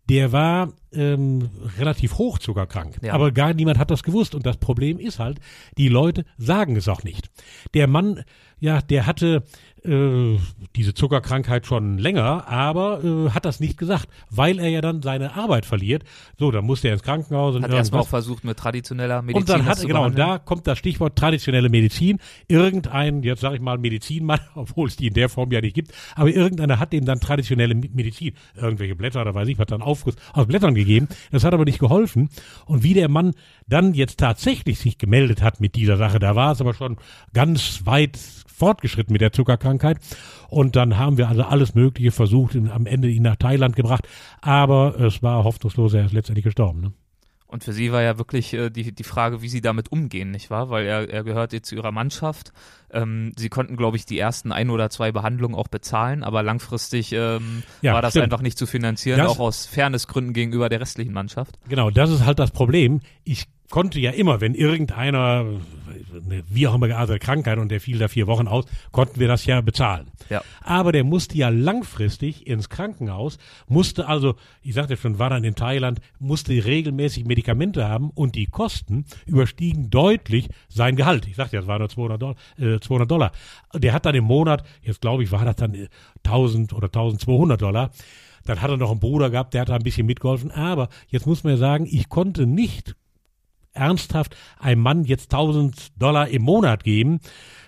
der 0.10 0.32
war 0.32 0.74
ähm, 0.92 1.50
relativ 1.78 2.18
hoch 2.18 2.38
zuckerkrank, 2.38 2.98
ja. 3.02 3.14
aber 3.14 3.32
gar 3.32 3.54
niemand 3.54 3.80
hat 3.80 3.90
das 3.90 4.04
gewusst. 4.04 4.36
Und 4.36 4.46
das 4.46 4.58
Problem 4.58 5.00
ist 5.00 5.20
halt, 5.20 5.40
die 5.78 5.88
Leute 5.88 6.26
sagen 6.38 6.76
es 6.76 6.88
auch 6.88 7.04
nicht. 7.04 7.30
Der 7.74 7.88
Mann, 7.88 8.24
ja, 8.60 8.82
der 8.82 9.06
hatte 9.06 9.44
äh, 9.86 10.38
diese 10.76 10.94
Zuckerkrankheit 10.94 11.66
schon 11.66 11.98
länger, 11.98 12.48
aber 12.48 13.04
äh, 13.04 13.30
hat 13.32 13.46
das 13.46 13.60
nicht 13.60 13.78
gesagt, 13.78 14.08
weil 14.30 14.60
er 14.60 14.70
ja 14.70 14.82
dann 14.82 15.02
seine 15.02 15.36
Arbeit 15.36 15.66
verliert. 15.66 16.04
So, 16.40 16.52
dann 16.52 16.66
musste 16.66 16.88
er 16.88 16.94
ins 16.94 17.04
Krankenhaus 17.04 17.56
und 17.56 17.64
hat 17.64 17.72
erstmal 17.72 18.02
auch 18.02 18.08
versucht 18.08 18.44
mit 18.44 18.58
traditioneller 18.58 19.22
Medizin. 19.22 19.42
Und 19.42 19.50
dann 19.50 19.66
hat 19.66 19.80
er, 19.80 19.88
genau, 19.88 20.06
und 20.06 20.18
da 20.18 20.40
kommt 20.40 20.68
das 20.68 20.78
Stichwort 20.78 21.18
traditionelle 21.18 21.70
Medizin. 21.70 22.20
Irgendein, 22.48 23.24
jetzt 23.24 23.42
sage 23.42 23.56
ich 23.56 23.62
mal 23.62 23.78
Medizinmann, 23.78 24.40
obwohl 24.56 24.88
es 24.88 24.96
die 24.96 25.08
in 25.08 25.14
der 25.14 25.30
Form 25.30 25.52
ja 25.52 25.62
nicht 25.62 25.74
gibt, 25.74 25.94
aber 26.16 26.30
irgendeiner 26.30 26.80
hat 26.80 26.94
dem 26.94 27.06
dann 27.06 27.20
traditionelle 27.20 27.76
Medizin, 27.76 28.34
irgendwelche 28.56 28.96
Blätter 28.96 29.22
oder 29.22 29.36
weiß 29.36 29.48
ich 29.48 29.60
was, 29.60 29.68
dann 29.68 29.82
Aufguss 29.82 30.16
aus 30.34 30.48
Blättern 30.48 30.76
gegeben. 30.76 31.08
Das 31.32 31.44
hat 31.44 31.54
aber 31.54 31.66
nicht 31.66 31.80
geholfen. 31.80 32.30
Und 32.66 32.84
wie 32.84 32.94
der 32.94 33.10
Mann 33.10 33.34
dann 33.68 33.94
jetzt 33.94 34.20
tatsächlich 34.20 34.80
sich 34.80 34.98
gemeldet 34.98 35.42
hat 35.42 35.60
mit 35.60 35.76
dieser 35.76 35.98
Sache, 35.98 36.20
da 36.20 36.36
war 36.36 36.54
es 36.54 36.62
aber 36.62 36.74
schon 36.74 36.98
ganz 37.34 37.82
weit 37.86 38.18
fortgeschritten 38.54 39.12
mit 39.12 39.22
der 39.22 39.32
Zuckerkrankheit. 39.34 39.73
Und 40.50 40.76
dann 40.76 40.98
haben 40.98 41.18
wir 41.18 41.30
also 41.30 41.44
alles 41.44 41.76
Mögliche 41.76 42.12
versucht, 42.12 42.56
am 42.56 42.86
Ende 42.86 43.10
ihn 43.10 43.24
nach 43.24 43.36
Thailand 43.36 43.76
gebracht. 43.76 44.08
Aber 44.42 45.00
es 45.00 45.24
war 45.24 45.44
hoffnungslos, 45.44 45.94
er 45.94 46.06
ist 46.06 46.14
letztendlich 46.14 46.46
gestorben. 46.46 46.82
Ne? 46.82 46.94
Und 47.54 47.64
für 47.64 47.72
sie 47.72 47.92
war 47.92 48.02
ja 48.02 48.18
wirklich 48.18 48.52
äh, 48.56 48.72
die, 48.72 48.94
die 48.94 49.04
Frage, 49.04 49.44
wie 49.44 49.48
sie 49.48 49.62
damit 49.62 49.92
umgehen, 49.92 50.32
nicht 50.32 50.50
wahr? 50.50 50.72
Weil 50.72 50.88
er, 50.88 51.08
er 51.08 51.24
gehört 51.24 51.54
jetzt 51.54 51.70
zu 51.70 51.76
ihrer 51.76 51.92
Mannschaft. 51.92 52.52
Ähm, 52.92 53.32
sie 53.38 53.50
konnten, 53.50 53.78
glaube 53.78 53.96
ich, 53.96 54.08
die 54.08 54.18
ersten 54.18 54.52
ein 54.52 54.72
oder 54.72 54.90
zwei 54.90 55.12
Behandlungen 55.12 55.54
auch 55.54 55.68
bezahlen, 55.68 56.24
aber 56.24 56.42
langfristig 56.42 57.12
ähm, 57.12 57.62
ja, 57.84 57.94
war 57.94 58.02
das 58.02 58.14
stimmt. 58.14 58.24
einfach 58.24 58.42
nicht 58.42 58.58
zu 58.58 58.66
finanzieren, 58.66 59.20
das, 59.20 59.30
auch 59.30 59.40
aus 59.40 59.68
Fairnessgründen 59.68 60.34
gegenüber 60.34 60.68
der 60.68 60.82
restlichen 60.82 61.14
Mannschaft. 61.14 61.60
Genau, 61.70 61.92
das 61.92 62.10
ist 62.10 62.26
halt 62.26 62.40
das 62.40 62.50
Problem. 62.50 63.02
Ich 63.24 63.46
konnte 63.74 64.00
ja 64.00 64.12
immer, 64.12 64.40
wenn 64.40 64.54
irgendeiner, 64.54 65.48
wie 66.48 66.68
auch 66.68 66.76
immer 66.76 66.88
geartete 66.88 67.18
Krankheit 67.18 67.58
und 67.58 67.70
der 67.70 67.82
fiel 67.82 67.98
da 67.98 68.08
vier 68.08 68.28
Wochen 68.28 68.48
aus, 68.48 68.66
konnten 68.92 69.20
wir 69.20 69.28
das 69.28 69.48
ja 69.48 69.62
bezahlen. 69.62 70.12
Ja. 70.30 70.44
Aber 70.62 70.92
der 70.92 71.04
musste 71.04 71.36
ja 71.36 71.50
langfristig 71.50 72.46
ins 72.46 72.70
Krankenhaus, 72.70 73.40
musste 73.68 74.08
also, 74.08 74.36
ich 74.62 74.76
sagte 74.76 74.96
schon, 74.96 75.18
war 75.18 75.32
dann 75.32 75.44
in 75.44 75.56
Thailand, 75.56 76.02
musste 76.20 76.52
regelmäßig 76.54 77.26
Medikamente 77.26 77.90
haben 77.90 78.12
und 78.12 78.36
die 78.36 78.46
Kosten 78.46 79.06
überstiegen 79.26 79.90
deutlich 79.90 80.50
sein 80.70 80.96
Gehalt. 80.96 81.26
Ich 81.28 81.36
sagte 81.36 81.56
ja, 81.56 81.64
es 81.64 81.68
war 81.68 81.80
nur 81.80 81.90
200 81.90 82.22
Dollar, 82.22 82.36
äh, 82.60 82.80
200 82.80 83.10
Dollar. 83.10 83.32
Der 83.74 83.94
hat 83.94 84.06
dann 84.06 84.14
im 84.14 84.26
Monat, 84.26 84.64
jetzt 84.84 85.02
glaube 85.02 85.24
ich, 85.24 85.32
war 85.32 85.46
das 85.46 85.56
dann 85.56 85.88
1000 86.24 86.74
oder 86.74 86.90
1200 86.90 87.60
Dollar. 87.60 87.90
Dann 88.46 88.62
hat 88.62 88.70
er 88.70 88.78
noch 88.78 88.92
einen 88.92 89.00
Bruder 89.00 89.32
gehabt, 89.32 89.56
der 89.56 89.62
hat 89.62 89.70
da 89.70 89.76
ein 89.78 89.84
bisschen 89.84 90.06
mitgeholfen. 90.06 90.52
Aber 90.52 90.90
jetzt 91.08 91.26
muss 91.26 91.44
man 91.44 91.54
ja 91.54 91.58
sagen, 91.58 91.88
ich 91.90 92.08
konnte 92.08 92.46
nicht 92.46 92.96
ernsthaft 93.74 94.36
einem 94.60 94.82
Mann 94.82 95.04
jetzt 95.06 95.34
1000 95.34 96.02
Dollar 96.02 96.28
im 96.28 96.44
Monat 96.44 96.84
geben. 96.84 97.20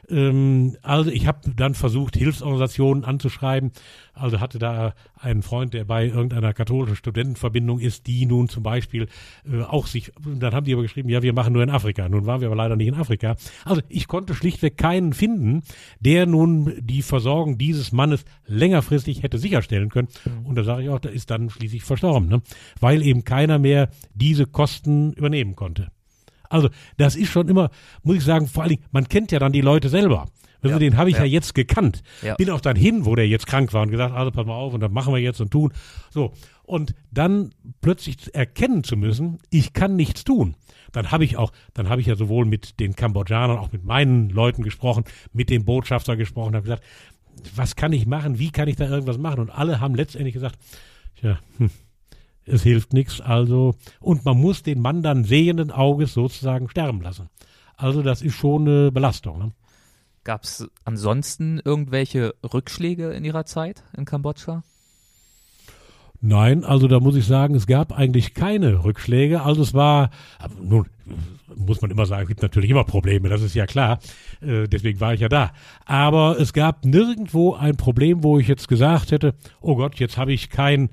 Ähm, 0.09 0.77
also 0.81 1.09
ich 1.09 1.27
habe 1.27 1.39
dann 1.55 1.73
versucht, 1.73 2.15
Hilfsorganisationen 2.15 3.03
anzuschreiben. 3.03 3.71
Also 4.13 4.39
hatte 4.39 4.59
da 4.59 4.93
einen 5.19 5.41
Freund, 5.41 5.73
der 5.73 5.83
bei 5.83 6.07
irgendeiner 6.07 6.53
katholischen 6.53 6.95
Studentenverbindung 6.95 7.79
ist, 7.79 8.07
die 8.07 8.25
nun 8.25 8.47
zum 8.47 8.63
Beispiel 8.63 9.07
äh, 9.49 9.61
auch 9.61 9.87
sich, 9.87 10.11
dann 10.23 10.53
haben 10.53 10.65
die 10.65 10.73
aber 10.73 10.83
geschrieben, 10.83 11.09
ja, 11.09 11.21
wir 11.21 11.33
machen 11.33 11.53
nur 11.53 11.63
in 11.63 11.69
Afrika. 11.69 12.07
Nun 12.07 12.25
waren 12.25 12.41
wir 12.41 12.47
aber 12.47 12.55
leider 12.55 12.75
nicht 12.75 12.87
in 12.87 12.95
Afrika. 12.95 13.35
Also 13.65 13.81
ich 13.89 14.07
konnte 14.07 14.35
schlichtweg 14.35 14.77
keinen 14.77 15.13
finden, 15.13 15.63
der 15.99 16.25
nun 16.25 16.73
die 16.79 17.01
Versorgung 17.01 17.57
dieses 17.57 17.91
Mannes 17.91 18.25
längerfristig 18.45 19.23
hätte 19.23 19.37
sicherstellen 19.37 19.89
können. 19.89 20.07
Mhm. 20.25 20.45
Und 20.45 20.55
da 20.55 20.63
sage 20.63 20.83
ich 20.83 20.89
auch, 20.89 20.99
der 20.99 21.11
ist 21.11 21.29
dann 21.29 21.49
schließlich 21.49 21.83
verstorben, 21.83 22.29
ne? 22.29 22.41
weil 22.79 23.01
eben 23.01 23.23
keiner 23.23 23.59
mehr 23.59 23.89
diese 24.13 24.45
Kosten 24.45 25.13
übernehmen 25.13 25.55
konnte. 25.55 25.89
Also 26.49 26.69
das 26.97 27.15
ist 27.15 27.29
schon 27.29 27.47
immer, 27.47 27.69
muss 28.03 28.17
ich 28.17 28.23
sagen, 28.23 28.47
vor 28.47 28.63
allen 28.63 28.71
Dingen, 28.71 28.83
man 28.91 29.07
kennt 29.07 29.31
ja 29.31 29.39
dann 29.39 29.51
die 29.51 29.61
Leute 29.61 29.89
selber. 29.89 30.27
Also 30.61 30.73
ja, 30.73 30.79
den 30.79 30.97
habe 30.97 31.09
ich 31.09 31.17
ja. 31.17 31.23
ja. 31.23 31.31
jetzt 31.31 31.53
gekannt. 31.53 32.01
Ja. 32.23 32.35
Bin 32.35 32.49
auch 32.49 32.61
dann 32.61 32.75
hin, 32.75 33.05
wo 33.05 33.15
der 33.15 33.27
jetzt 33.27 33.45
krank 33.45 33.71
war 33.73 33.83
und 33.83 33.91
gesagt, 33.91 34.15
also 34.15 34.31
pass 34.31 34.45
mal 34.45 34.55
auf 34.55 34.73
und 34.73 34.79
dann 34.79 34.91
machen 34.91 35.13
wir 35.13 35.21
jetzt 35.21 35.39
und 35.39 35.51
tun. 35.51 35.71
So. 36.09 36.33
Und 36.63 36.95
dann 37.11 37.53
plötzlich 37.81 38.33
erkennen 38.33 38.83
zu 38.83 38.97
müssen, 38.97 39.37
ich 39.51 39.73
kann 39.73 39.95
nichts 39.95 40.23
tun. 40.23 40.55
Dann 40.91 41.11
habe 41.11 41.23
ich 41.23 41.37
auch, 41.37 41.51
dann 41.73 41.89
habe 41.89 42.01
ich 42.01 42.07
ja 42.07 42.15
sowohl 42.15 42.45
mit 42.45 42.79
den 42.79 42.95
Kambodschanern, 42.95 43.57
auch 43.57 43.71
mit 43.71 43.83
meinen 43.83 44.29
Leuten 44.29 44.63
gesprochen, 44.63 45.03
mit 45.33 45.49
dem 45.49 45.65
Botschafter 45.65 46.15
gesprochen, 46.15 46.55
habe 46.55 46.63
gesagt, 46.63 46.83
was 47.55 47.75
kann 47.75 47.93
ich 47.93 48.07
machen, 48.07 48.39
wie 48.39 48.49
kann 48.49 48.67
ich 48.67 48.77
da 48.77 48.87
irgendwas 48.87 49.17
machen? 49.17 49.41
Und 49.41 49.49
alle 49.51 49.79
haben 49.79 49.93
letztendlich 49.93 50.33
gesagt, 50.33 50.57
ja, 51.21 51.39
hm, 51.57 51.69
es 52.45 52.63
hilft 52.63 52.93
nichts, 52.93 53.21
also, 53.21 53.75
und 53.99 54.25
man 54.25 54.39
muss 54.39 54.63
den 54.63 54.79
Mann 54.81 55.01
dann 55.01 55.23
sehenden 55.23 55.71
Auges 55.71 56.13
sozusagen 56.13 56.69
sterben 56.69 57.01
lassen. 57.01 57.29
Also 57.75 58.01
das 58.01 58.21
ist 58.21 58.35
schon 58.35 58.67
eine 58.67 58.91
Belastung. 58.91 59.39
Ne? 59.39 59.51
Gab 60.23 60.43
es 60.43 60.67
ansonsten 60.85 61.59
irgendwelche 61.63 62.33
Rückschläge 62.43 63.11
in 63.11 63.25
Ihrer 63.25 63.45
Zeit 63.45 63.83
in 63.97 64.05
Kambodscha? 64.05 64.63
Nein, 66.21 66.63
also 66.63 66.87
da 66.87 66.99
muss 66.99 67.15
ich 67.15 67.25
sagen, 67.25 67.53
es 67.55 67.67
gab 67.67 67.91
eigentlich 67.91 68.33
keine 68.33 68.83
Rückschläge. 68.83 69.41
Also 69.41 69.61
es 69.61 69.73
war, 69.73 70.09
nun 70.59 70.87
muss 71.55 71.81
man 71.81 71.91
immer 71.91 72.05
sagen, 72.05 72.23
es 72.23 72.27
gibt 72.29 72.41
natürlich 72.41 72.69
immer 72.69 72.83
Probleme, 72.83 73.29
das 73.29 73.41
ist 73.41 73.53
ja 73.53 73.67
klar. 73.67 73.99
Äh, 74.41 74.67
deswegen 74.67 74.99
war 74.99 75.13
ich 75.13 75.21
ja 75.21 75.29
da. 75.29 75.51
Aber 75.85 76.39
es 76.39 76.53
gab 76.53 76.85
nirgendwo 76.85 77.53
ein 77.53 77.77
Problem, 77.77 78.23
wo 78.23 78.39
ich 78.39 78.47
jetzt 78.47 78.67
gesagt 78.67 79.11
hätte, 79.11 79.35
oh 79.61 79.75
Gott, 79.75 79.95
jetzt 79.99 80.17
habe 80.17 80.33
ich 80.33 80.49
kein 80.49 80.89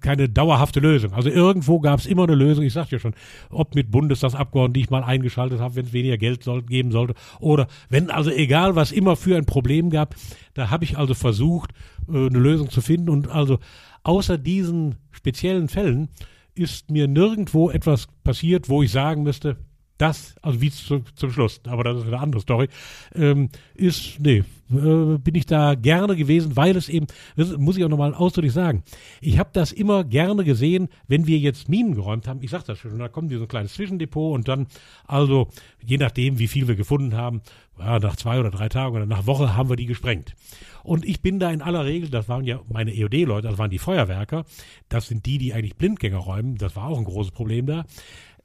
keine 0.00 0.28
dauerhafte 0.28 0.80
Lösung. 0.80 1.12
Also 1.12 1.28
irgendwo 1.28 1.80
gab 1.80 2.00
es 2.00 2.06
immer 2.06 2.24
eine 2.24 2.34
Lösung. 2.34 2.64
Ich 2.64 2.72
sagte 2.72 2.96
ja 2.96 3.00
schon, 3.00 3.14
ob 3.50 3.74
mit 3.74 3.90
Bundestagsabgeordneten, 3.90 4.74
die 4.74 4.80
ich 4.80 4.90
mal 4.90 5.04
eingeschaltet 5.04 5.60
habe, 5.60 5.76
wenn 5.76 5.86
es 5.86 5.92
weniger 5.92 6.18
Geld 6.18 6.42
soll, 6.42 6.62
geben 6.62 6.90
sollte, 6.92 7.14
oder 7.38 7.66
wenn 7.88 8.10
also 8.10 8.30
egal 8.30 8.76
was 8.76 8.92
immer 8.92 9.16
für 9.16 9.36
ein 9.36 9.46
Problem 9.46 9.90
gab, 9.90 10.14
da 10.54 10.70
habe 10.70 10.84
ich 10.84 10.98
also 10.98 11.14
versucht, 11.14 11.72
äh, 12.08 12.26
eine 12.26 12.38
Lösung 12.38 12.70
zu 12.70 12.80
finden. 12.80 13.08
Und 13.08 13.28
also 13.28 13.58
außer 14.02 14.38
diesen 14.38 14.96
speziellen 15.10 15.68
Fällen 15.68 16.08
ist 16.54 16.90
mir 16.90 17.08
nirgendwo 17.08 17.70
etwas 17.70 18.08
passiert, 18.24 18.68
wo 18.68 18.82
ich 18.82 18.90
sagen 18.90 19.22
müsste, 19.22 19.56
das, 20.00 20.34
also 20.42 20.60
wie 20.60 20.70
zu, 20.70 21.02
zum 21.14 21.30
Schluss, 21.30 21.60
aber 21.66 21.84
das 21.84 21.98
ist 21.98 22.06
eine 22.06 22.18
andere 22.18 22.40
Story, 22.40 22.68
ähm, 23.14 23.50
ist, 23.74 24.18
nee, 24.20 24.42
äh, 24.70 25.18
bin 25.18 25.34
ich 25.34 25.46
da 25.46 25.74
gerne 25.74 26.16
gewesen, 26.16 26.56
weil 26.56 26.76
es 26.76 26.88
eben, 26.88 27.06
das 27.36 27.56
muss 27.56 27.76
ich 27.76 27.84
auch 27.84 27.88
nochmal 27.88 28.14
ausdrücklich 28.14 28.52
sagen, 28.52 28.82
ich 29.20 29.38
habe 29.38 29.50
das 29.52 29.72
immer 29.72 30.04
gerne 30.04 30.44
gesehen, 30.44 30.88
wenn 31.08 31.26
wir 31.26 31.38
jetzt 31.38 31.68
Minen 31.68 31.94
geräumt 31.94 32.28
haben, 32.28 32.42
ich 32.42 32.50
sag 32.50 32.64
das 32.64 32.78
schon, 32.78 32.98
da 32.98 33.08
die 33.08 33.36
so 33.36 33.42
ein 33.42 33.48
kleines 33.48 33.74
Zwischendepot 33.74 34.34
und 34.34 34.48
dann, 34.48 34.68
also 35.06 35.48
je 35.84 35.98
nachdem, 35.98 36.38
wie 36.38 36.48
viel 36.48 36.66
wir 36.66 36.76
gefunden 36.76 37.14
haben, 37.14 37.42
ja, 37.78 37.98
nach 37.98 38.16
zwei 38.16 38.38
oder 38.38 38.50
drei 38.50 38.68
Tagen 38.68 38.94
oder 38.94 39.06
nach 39.06 39.26
Woche 39.26 39.56
haben 39.56 39.68
wir 39.70 39.76
die 39.76 39.86
gesprengt. 39.86 40.34
Und 40.82 41.04
ich 41.04 41.20
bin 41.20 41.38
da 41.38 41.50
in 41.50 41.62
aller 41.62 41.84
Regel, 41.84 42.10
das 42.10 42.28
waren 42.28 42.44
ja 42.44 42.60
meine 42.68 42.94
EOD-Leute, 42.94 43.48
das 43.48 43.58
waren 43.58 43.70
die 43.70 43.78
Feuerwerker, 43.78 44.44
das 44.88 45.08
sind 45.08 45.26
die, 45.26 45.38
die 45.38 45.52
eigentlich 45.52 45.76
Blindgänger 45.76 46.18
räumen, 46.18 46.56
das 46.56 46.76
war 46.76 46.88
auch 46.88 46.98
ein 46.98 47.04
großes 47.04 47.32
Problem 47.32 47.66
da 47.66 47.84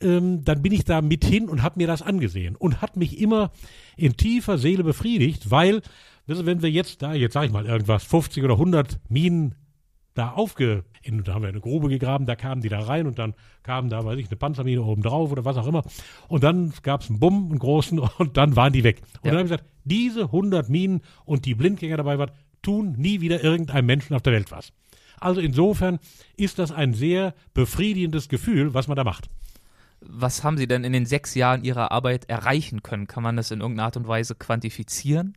ähm, 0.01 0.43
dann 0.43 0.61
bin 0.61 0.71
ich 0.71 0.83
da 0.83 1.01
mit 1.01 1.25
hin 1.25 1.49
und 1.49 1.63
habe 1.63 1.79
mir 1.79 1.87
das 1.87 2.01
angesehen 2.01 2.55
und 2.55 2.81
hat 2.81 2.97
mich 2.97 3.19
immer 3.19 3.51
in 3.97 4.17
tiefer 4.17 4.57
Seele 4.57 4.83
befriedigt, 4.83 5.51
weil, 5.51 5.81
wenn 6.27 6.61
wir 6.61 6.71
jetzt 6.71 7.01
da, 7.01 7.13
jetzt 7.13 7.33
sage 7.33 7.47
ich 7.47 7.51
mal 7.51 7.65
irgendwas, 7.65 8.03
50 8.03 8.43
oder 8.43 8.53
100 8.53 8.99
Minen 9.09 9.55
da 10.13 10.31
aufge, 10.31 10.85
in, 11.01 11.23
da 11.23 11.33
haben 11.33 11.41
wir 11.43 11.49
eine 11.49 11.59
Grube 11.59 11.89
gegraben, 11.89 12.25
da 12.25 12.35
kamen 12.35 12.61
die 12.61 12.69
da 12.69 12.79
rein 12.79 13.05
und 13.05 13.19
dann 13.19 13.35
kam 13.63 13.89
da, 13.89 14.05
weiß 14.05 14.17
ich, 14.17 14.27
eine 14.27 14.37
Panzermine 14.37 14.81
oben 14.81 15.01
drauf 15.01 15.31
oder 15.31 15.45
was 15.45 15.57
auch 15.57 15.67
immer. 15.67 15.83
Und 16.27 16.43
dann 16.43 16.73
gab 16.83 17.01
es 17.01 17.09
einen 17.09 17.19
Bumm, 17.19 17.49
einen 17.49 17.59
großen, 17.59 17.99
und 18.17 18.37
dann 18.37 18.55
waren 18.55 18.73
die 18.73 18.83
weg. 18.83 19.01
Und 19.21 19.25
ja. 19.25 19.31
dann 19.31 19.39
habe 19.39 19.47
ich 19.47 19.51
gesagt, 19.51 19.65
diese 19.83 20.23
100 20.23 20.69
Minen 20.69 21.01
und 21.25 21.45
die 21.45 21.53
Blindgänger 21.53 21.97
dabei 21.97 22.17
waren, 22.17 22.31
tun 22.61 22.95
nie 22.97 23.21
wieder 23.21 23.43
irgendeinem 23.43 23.85
Menschen 23.85 24.15
auf 24.15 24.21
der 24.21 24.33
Welt 24.33 24.51
was. 24.51 24.71
Also 25.19 25.41
insofern 25.41 25.99
ist 26.35 26.59
das 26.59 26.71
ein 26.71 26.93
sehr 26.93 27.35
befriedigendes 27.53 28.27
Gefühl, 28.27 28.73
was 28.73 28.87
man 28.87 28.95
da 28.95 29.03
macht 29.03 29.29
was 30.01 30.43
haben 30.43 30.57
Sie 30.57 30.67
denn 30.67 30.83
in 30.83 30.93
den 30.93 31.05
sechs 31.05 31.35
Jahren 31.35 31.63
Ihrer 31.63 31.91
Arbeit 31.91 32.29
erreichen 32.29 32.83
können? 32.83 33.07
Kann 33.07 33.23
man 33.23 33.35
das 33.35 33.51
in 33.51 33.61
irgendeiner 33.61 33.85
Art 33.85 33.97
und 33.97 34.07
Weise 34.07 34.35
quantifizieren? 34.35 35.35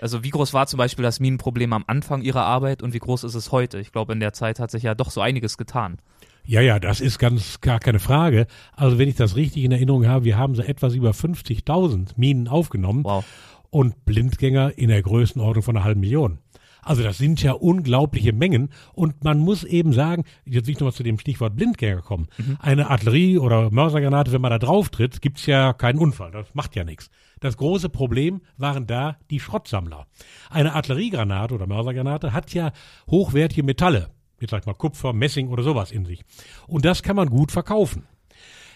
Also 0.00 0.24
wie 0.24 0.30
groß 0.30 0.54
war 0.54 0.66
zum 0.66 0.78
Beispiel 0.78 1.02
das 1.02 1.20
Minenproblem 1.20 1.72
am 1.72 1.84
Anfang 1.86 2.22
Ihrer 2.22 2.44
Arbeit 2.44 2.82
und 2.82 2.94
wie 2.94 2.98
groß 2.98 3.24
ist 3.24 3.34
es 3.34 3.52
heute? 3.52 3.78
Ich 3.78 3.92
glaube, 3.92 4.12
in 4.12 4.20
der 4.20 4.32
Zeit 4.32 4.58
hat 4.58 4.70
sich 4.70 4.82
ja 4.82 4.94
doch 4.94 5.10
so 5.10 5.20
einiges 5.20 5.58
getan. 5.58 5.98
Ja, 6.44 6.60
ja, 6.62 6.78
das 6.78 7.00
ist 7.00 7.18
ganz 7.18 7.60
gar 7.60 7.78
keine 7.80 7.98
Frage. 7.98 8.46
Also 8.72 8.98
wenn 8.98 9.08
ich 9.08 9.16
das 9.16 9.36
richtig 9.36 9.64
in 9.64 9.72
Erinnerung 9.72 10.06
habe, 10.06 10.24
wir 10.24 10.38
haben 10.38 10.54
so 10.54 10.62
etwas 10.62 10.94
über 10.94 11.10
50.000 11.10 12.12
Minen 12.16 12.48
aufgenommen 12.48 13.04
wow. 13.04 13.24
und 13.70 14.04
Blindgänger 14.06 14.76
in 14.78 14.88
der 14.88 15.02
Größenordnung 15.02 15.62
von 15.62 15.76
einer 15.76 15.84
halben 15.84 16.00
Million. 16.00 16.38
Also 16.82 17.02
das 17.02 17.18
sind 17.18 17.42
ja 17.42 17.52
unglaubliche 17.52 18.32
Mengen 18.32 18.70
und 18.92 19.24
man 19.24 19.38
muss 19.38 19.64
eben 19.64 19.92
sagen, 19.92 20.24
jetzt 20.44 20.66
will 20.66 20.72
ich 20.72 20.80
nochmal 20.80 20.92
zu 20.92 21.02
dem 21.02 21.18
Stichwort 21.18 21.56
Blindgänger 21.56 22.02
kommen. 22.02 22.28
Mhm. 22.38 22.56
Eine 22.60 22.90
Artillerie- 22.90 23.38
oder 23.38 23.70
Mörsergranate, 23.70 24.32
wenn 24.32 24.40
man 24.40 24.50
da 24.50 24.58
drauf 24.58 24.88
tritt, 24.88 25.20
gibt's 25.20 25.46
ja 25.46 25.72
keinen 25.72 25.98
Unfall. 25.98 26.30
Das 26.30 26.54
macht 26.54 26.76
ja 26.76 26.84
nichts. 26.84 27.10
Das 27.40 27.56
große 27.56 27.88
Problem 27.88 28.42
waren 28.58 28.86
da 28.86 29.16
die 29.30 29.40
Schrottsammler. 29.40 30.06
Eine 30.50 30.74
Artilleriegranate 30.74 31.54
oder 31.54 31.66
Mörsergranate 31.66 32.32
hat 32.32 32.52
ja 32.52 32.72
hochwertige 33.10 33.62
Metalle. 33.62 34.10
Jetzt 34.40 34.50
sag 34.50 34.60
ich 34.60 34.66
mal 34.66 34.74
Kupfer, 34.74 35.12
Messing 35.12 35.48
oder 35.48 35.62
sowas 35.62 35.92
in 35.92 36.04
sich. 36.04 36.22
Und 36.66 36.84
das 36.84 37.02
kann 37.02 37.16
man 37.16 37.28
gut 37.28 37.52
verkaufen. 37.52 38.04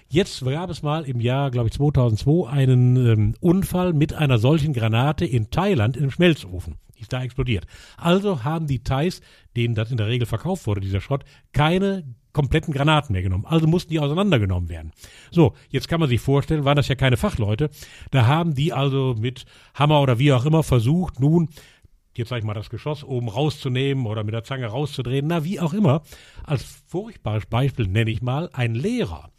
Jetzt 0.09 0.45
gab 0.45 0.71
es 0.71 0.83
mal 0.83 1.05
im 1.05 1.21
Jahr, 1.21 1.51
glaube 1.51 1.69
ich, 1.69 1.75
2002 1.75 2.49
einen 2.49 2.97
ähm, 2.97 3.35
Unfall 3.41 3.93
mit 3.93 4.13
einer 4.13 4.39
solchen 4.39 4.73
Granate 4.73 5.25
in 5.25 5.51
Thailand 5.51 5.97
in 5.97 6.03
einem 6.03 6.11
Schmelzofen 6.11 6.77
ist 7.05 7.13
da 7.13 7.23
explodiert. 7.23 7.67
Also 7.97 8.45
haben 8.45 8.67
die 8.67 8.83
Thais, 8.83 9.21
denen 9.57 9.75
das 9.75 9.91
in 9.91 9.97
der 9.97 10.09
Regel 10.09 10.27
verkauft 10.27 10.67
wurde, 10.67 10.81
dieser 10.81 11.01
Schrott, 11.01 11.25
keine 11.53 12.05
kompletten 12.33 12.75
Granaten 12.75 13.13
mehr 13.13 13.23
genommen. 13.23 13.47
Also 13.47 13.67
mussten 13.67 13.91
die 13.91 14.01
auseinandergenommen 14.01 14.69
werden. 14.69 14.93
So, 15.31 15.55
jetzt 15.71 15.89
kann 15.89 16.01
man 16.01 16.09
sich 16.09 16.21
vorstellen, 16.21 16.65
waren 16.65 16.77
das 16.77 16.89
ja 16.89 16.97
keine 16.97 17.17
Fachleute. 17.17 17.71
Da 18.11 18.27
haben 18.27 18.55
die 18.55 18.73
also 18.73 19.15
mit 19.19 19.45
Hammer 19.75 20.03
oder 20.03 20.19
wie 20.19 20.33
auch 20.33 20.45
immer 20.45 20.63
versucht, 20.63 21.21
nun 21.21 21.49
jetzt 22.17 22.29
sag 22.29 22.39
ich 22.39 22.45
mal 22.45 22.55
das 22.55 22.71
Geschoss 22.71 23.03
oben 23.03 23.29
rauszunehmen 23.29 24.07
oder 24.07 24.25
mit 24.25 24.35
der 24.35 24.45
Zange 24.45 24.67
rauszudrehen, 24.67 25.27
na 25.27 25.45
wie 25.45 25.61
auch 25.61 25.75
immer. 25.75 26.03
Als 26.45 26.63
furchtbares 26.87 27.47
Beispiel 27.47 27.89
nenne 27.89 28.11
ich 28.11 28.23
mal 28.23 28.51
ein 28.53 28.75
Lehrer. 28.75 29.31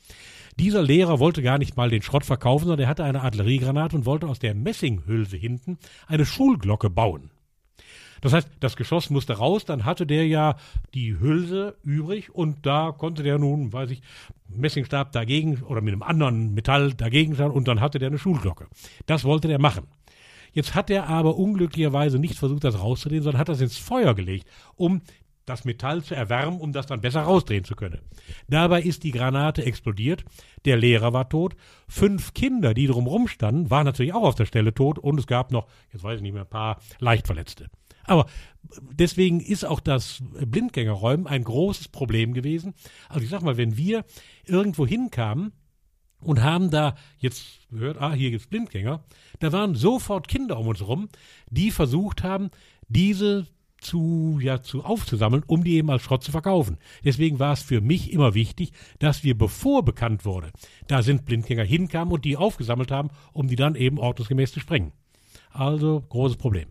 Dieser 0.57 0.81
Lehrer 0.81 1.19
wollte 1.19 1.41
gar 1.41 1.57
nicht 1.57 1.75
mal 1.75 1.89
den 1.89 2.01
Schrott 2.01 2.25
verkaufen, 2.25 2.67
sondern 2.67 2.85
er 2.85 2.89
hatte 2.89 3.03
eine 3.03 3.21
Artilleriegranate 3.21 3.95
und 3.95 4.05
wollte 4.05 4.27
aus 4.27 4.39
der 4.39 4.55
Messinghülse 4.55 5.35
hinten 5.35 5.77
eine 6.07 6.25
Schulglocke 6.25 6.89
bauen. 6.89 7.29
Das 8.21 8.33
heißt, 8.33 8.49
das 8.59 8.75
Geschoss 8.75 9.09
musste 9.09 9.33
raus, 9.33 9.65
dann 9.65 9.85
hatte 9.85 10.05
der 10.05 10.27
ja 10.27 10.55
die 10.93 11.19
Hülse 11.19 11.77
übrig 11.83 12.33
und 12.33 12.65
da 12.65 12.91
konnte 12.91 13.23
der 13.23 13.37
nun, 13.37 13.73
weiß 13.73 13.91
ich, 13.91 14.01
Messingstab 14.47 15.11
dagegen 15.11 15.61
oder 15.63 15.81
mit 15.81 15.93
einem 15.93 16.03
anderen 16.03 16.53
Metall 16.53 16.93
dagegen 16.93 17.35
schauen 17.35 17.51
und 17.51 17.67
dann 17.67 17.81
hatte 17.81 17.99
der 17.99 18.09
eine 18.09 18.19
Schulglocke. 18.19 18.67
Das 19.05 19.23
wollte 19.23 19.47
der 19.47 19.59
machen. 19.59 19.87
Jetzt 20.53 20.73
hat 20.73 20.89
er 20.89 21.07
aber 21.09 21.35
unglücklicherweise 21.35 22.17
nicht 22.17 22.37
versucht, 22.37 22.63
das 22.63 22.79
rauszudrehen, 22.79 23.23
sondern 23.23 23.41
hat 23.41 23.49
das 23.49 23.59
ins 23.59 23.77
Feuer 23.77 24.15
gelegt, 24.15 24.47
um 24.75 25.01
das 25.45 25.65
Metall 25.65 26.03
zu 26.03 26.15
erwärmen, 26.15 26.59
um 26.59 26.73
das 26.73 26.87
dann 26.87 27.01
besser 27.01 27.21
rausdrehen 27.21 27.63
zu 27.63 27.75
können. 27.75 28.01
Dabei 28.47 28.81
ist 28.81 29.03
die 29.03 29.11
Granate 29.11 29.65
explodiert, 29.65 30.25
der 30.65 30.77
Lehrer 30.77 31.13
war 31.13 31.29
tot, 31.29 31.55
fünf 31.87 32.33
Kinder, 32.33 32.73
die 32.73 32.87
drumherum 32.87 33.27
standen, 33.27 33.69
waren 33.69 33.85
natürlich 33.85 34.13
auch 34.13 34.23
auf 34.23 34.35
der 34.35 34.45
Stelle 34.45 34.73
tot 34.73 34.97
und 34.97 35.19
es 35.19 35.27
gab 35.27 35.51
noch, 35.51 35.67
jetzt 35.93 36.03
weiß 36.03 36.17
ich 36.17 36.23
nicht 36.23 36.33
mehr, 36.33 36.43
ein 36.43 36.49
paar 36.49 36.79
Leichtverletzte. 36.99 37.69
Aber 38.07 38.27
deswegen 38.91 39.39
ist 39.39 39.65
auch 39.65 39.79
das 39.79 40.23
Blindgängerräumen 40.33 41.27
ein 41.27 41.43
großes 41.43 41.89
Problem 41.89 42.33
gewesen. 42.33 42.73
Also 43.09 43.23
ich 43.23 43.29
sag 43.29 43.41
mal, 43.41 43.57
wenn 43.57 43.77
wir 43.77 44.05
irgendwo 44.45 44.85
hinkamen 44.85 45.53
und 46.21 46.43
haben 46.43 46.71
da 46.71 46.95
jetzt 47.17 47.67
gehört, 47.69 48.01
ah, 48.01 48.13
hier 48.13 48.31
gibt's 48.31 48.47
Blindgänger, 48.47 49.03
da 49.39 49.51
waren 49.51 49.75
sofort 49.75 50.27
Kinder 50.27 50.57
um 50.57 50.67
uns 50.67 50.85
rum, 50.85 51.09
die 51.49 51.71
versucht 51.71 52.23
haben, 52.23 52.49
diese 52.87 53.47
zu, 53.79 54.39
ja, 54.41 54.61
zu 54.61 54.83
aufzusammeln, 54.83 55.43
um 55.45 55.63
die 55.63 55.75
eben 55.75 55.91
als 55.91 56.01
Schrott 56.01 56.23
zu 56.23 56.31
verkaufen. 56.31 56.77
Deswegen 57.03 57.39
war 57.39 57.53
es 57.53 57.61
für 57.61 57.81
mich 57.81 58.11
immer 58.11 58.33
wichtig, 58.33 58.71
dass 58.99 59.23
wir, 59.23 59.37
bevor 59.37 59.85
bekannt 59.85 60.25
wurde, 60.25 60.51
da 60.87 61.03
sind 61.03 61.25
Blindgänger 61.25 61.63
hinkamen 61.63 62.13
und 62.13 62.25
die 62.25 62.37
aufgesammelt 62.37 62.89
haben, 62.89 63.09
um 63.31 63.47
die 63.47 63.55
dann 63.55 63.75
eben 63.75 63.99
ordnungsgemäß 63.99 64.53
zu 64.53 64.59
sprengen. 64.59 64.91
Also 65.51 66.03
großes 66.09 66.37
Problem. 66.37 66.67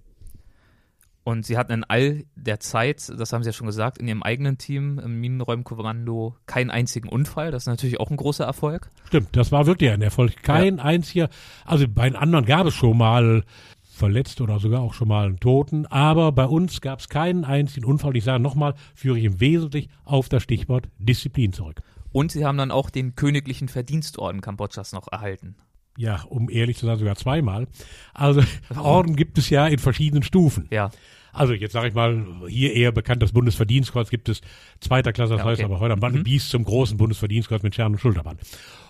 Und 1.25 1.47
sie 1.47 1.57
hatten 1.57 1.73
in 1.73 1.85
all 1.85 2.25
der 2.37 2.61
Zeit, 2.61 3.11
das 3.19 3.33
haben 3.33 3.43
sie 3.43 3.49
ja 3.49 3.55
schon 3.55 3.67
gesagt, 3.67 3.97
in 3.97 4.07
ihrem 4.07 4.23
eigenen 4.23 4.59
Team 4.59 4.99
im 4.99 5.21
Minenräumkommando 5.21 6.37
keinen 6.45 6.71
einzigen 6.71 7.09
Unfall. 7.09 7.51
Das 7.51 7.63
ist 7.63 7.67
natürlich 7.67 7.99
auch 7.99 8.11
ein 8.11 8.19
großer 8.19 8.45
Erfolg. 8.45 8.91
Stimmt, 9.07 9.35
das 9.35 9.51
war 9.51 9.67
wirklich 9.67 9.91
ein 9.91 10.03
Erfolg. 10.03 10.43
Kein 10.43 10.77
ja. 10.77 10.85
einziger, 10.85 11.31
also 11.65 11.87
bei 11.89 12.11
den 12.11 12.17
anderen 12.17 12.45
gab 12.45 12.67
es 12.67 12.75
schon 12.75 12.99
mal 12.99 13.43
verletzt 13.83 14.43
oder 14.43 14.59
sogar 14.59 14.83
auch 14.83 14.93
schon 14.93 15.09
mal 15.09 15.27
einen 15.27 15.41
Toten, 15.41 15.87
aber 15.87 16.31
bei 16.33 16.45
uns 16.45 16.83
gab 16.83 16.99
es 16.99 17.09
keinen 17.09 17.47
einzigen 17.47 17.87
Unfall. 17.87 18.17
Ich 18.17 18.25
sage 18.25 18.43
nochmal, 18.43 18.75
führe 18.95 19.19
ich 19.19 19.25
im 19.25 19.41
Wesentlichen 19.41 19.91
auf 20.05 20.29
das 20.29 20.43
Stichwort 20.43 20.89
Disziplin 20.99 21.55
zurück. 21.55 21.81
Und 22.13 22.33
sie 22.33 22.45
haben 22.45 22.59
dann 22.59 22.71
auch 22.71 22.91
den 22.91 23.15
königlichen 23.15 23.69
Verdienstorden 23.69 24.43
Kambodschas 24.43 24.93
noch 24.93 25.11
erhalten 25.11 25.57
ja, 25.97 26.23
um 26.29 26.51
ehrlich 26.51 26.77
zu 26.77 26.87
sein, 26.87 26.99
sogar 26.99 27.17
zweimal. 27.17 27.67
Also 28.13 28.43
Orden 28.77 29.17
gibt 29.17 29.39
es 29.39 29.51
ja 29.51 29.67
in 29.67 29.79
verschiedenen 29.79 30.23
Stufen. 30.23 30.69
Ja. 30.71 30.91
Also 31.33 31.53
jetzt 31.53 31.73
sage 31.73 31.89
ich 31.89 31.95
mal, 31.95 32.25
hier 32.49 32.75
eher 32.75 32.93
bekannt 32.93 33.23
das 33.23 33.33
Bundesverdienstkreuz 33.33 34.09
gibt 34.09 34.29
es 34.29 34.41
zweiter 34.81 35.13
Klasse, 35.13 35.33
das 35.33 35.39
ja, 35.39 35.45
okay. 35.45 35.53
heißt 35.53 35.65
aber 35.65 35.81
heute 35.81 35.95
am 35.95 36.01
Bande 36.01 36.21
mhm. 36.21 36.25
bis 36.25 36.49
zum 36.49 36.65
großen 36.65 36.97
Bundesverdienstkreuz 36.97 37.63
mit 37.63 37.75
Stern 37.75 37.93
und 37.93 37.99
Schulterband. 37.99 38.41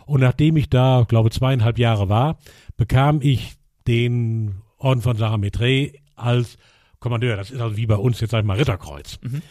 Und 0.04 0.20
nachdem 0.20 0.56
ich 0.58 0.68
da, 0.68 1.06
glaube 1.08 1.30
zweieinhalb 1.30 1.78
Jahre 1.78 2.10
war, 2.10 2.38
bekam 2.76 3.20
ich 3.22 3.54
den 3.86 4.56
Orden 4.76 5.00
von 5.00 5.16
Sarah 5.16 5.38
Metre 5.38 5.92
als 6.16 6.58
Kommandeur. 7.00 7.36
Das 7.36 7.50
ist 7.50 7.60
also 7.60 7.78
wie 7.78 7.86
bei 7.86 7.96
uns 7.96 8.20
jetzt 8.20 8.30
sag 8.30 8.40
ich 8.40 8.46
mal 8.46 8.58
Ritterkreuz. 8.58 9.18
Mhm. 9.22 9.42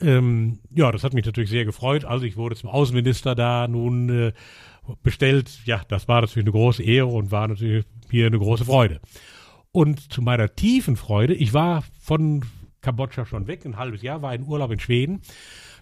Ähm, 0.00 0.58
ja, 0.74 0.92
das 0.92 1.04
hat 1.04 1.14
mich 1.14 1.24
natürlich 1.24 1.50
sehr 1.50 1.64
gefreut. 1.64 2.04
Also 2.04 2.26
ich 2.26 2.36
wurde 2.36 2.56
zum 2.56 2.68
Außenminister 2.68 3.34
da 3.34 3.68
nun 3.68 4.08
äh, 4.08 4.32
bestellt. 5.02 5.60
Ja, 5.64 5.82
das 5.88 6.08
war 6.08 6.20
natürlich 6.20 6.46
eine 6.46 6.52
große 6.52 6.82
Ehre 6.82 7.08
und 7.08 7.30
war 7.30 7.48
natürlich 7.48 7.84
hier 8.10 8.26
eine 8.26 8.38
große 8.38 8.64
Freude. 8.64 9.00
Und 9.72 10.12
zu 10.12 10.22
meiner 10.22 10.54
tiefen 10.54 10.96
Freude, 10.96 11.34
ich 11.34 11.52
war 11.52 11.84
von 12.00 12.44
Kambodscha 12.80 13.26
schon 13.26 13.46
weg, 13.46 13.64
ein 13.64 13.76
halbes 13.76 14.02
Jahr, 14.02 14.22
war 14.22 14.34
in 14.34 14.44
Urlaub 14.44 14.70
in 14.70 14.78
Schweden. 14.78 15.22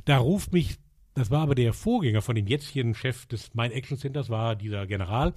Da 0.05 0.18
ruft 0.18 0.53
mich 0.53 0.78
das 1.14 1.30
war 1.30 1.42
aber 1.42 1.55
der 1.55 1.74
Vorgänger 1.74 2.22
von 2.22 2.34
dem 2.34 2.46
jetzigen 2.46 2.94
Chef 2.94 3.26
des 3.26 3.50
Mein 3.55 3.70
Action 3.70 3.98
Centers, 3.98 4.30
war 4.30 4.57
dieser 4.57 4.86
General, 4.86 5.34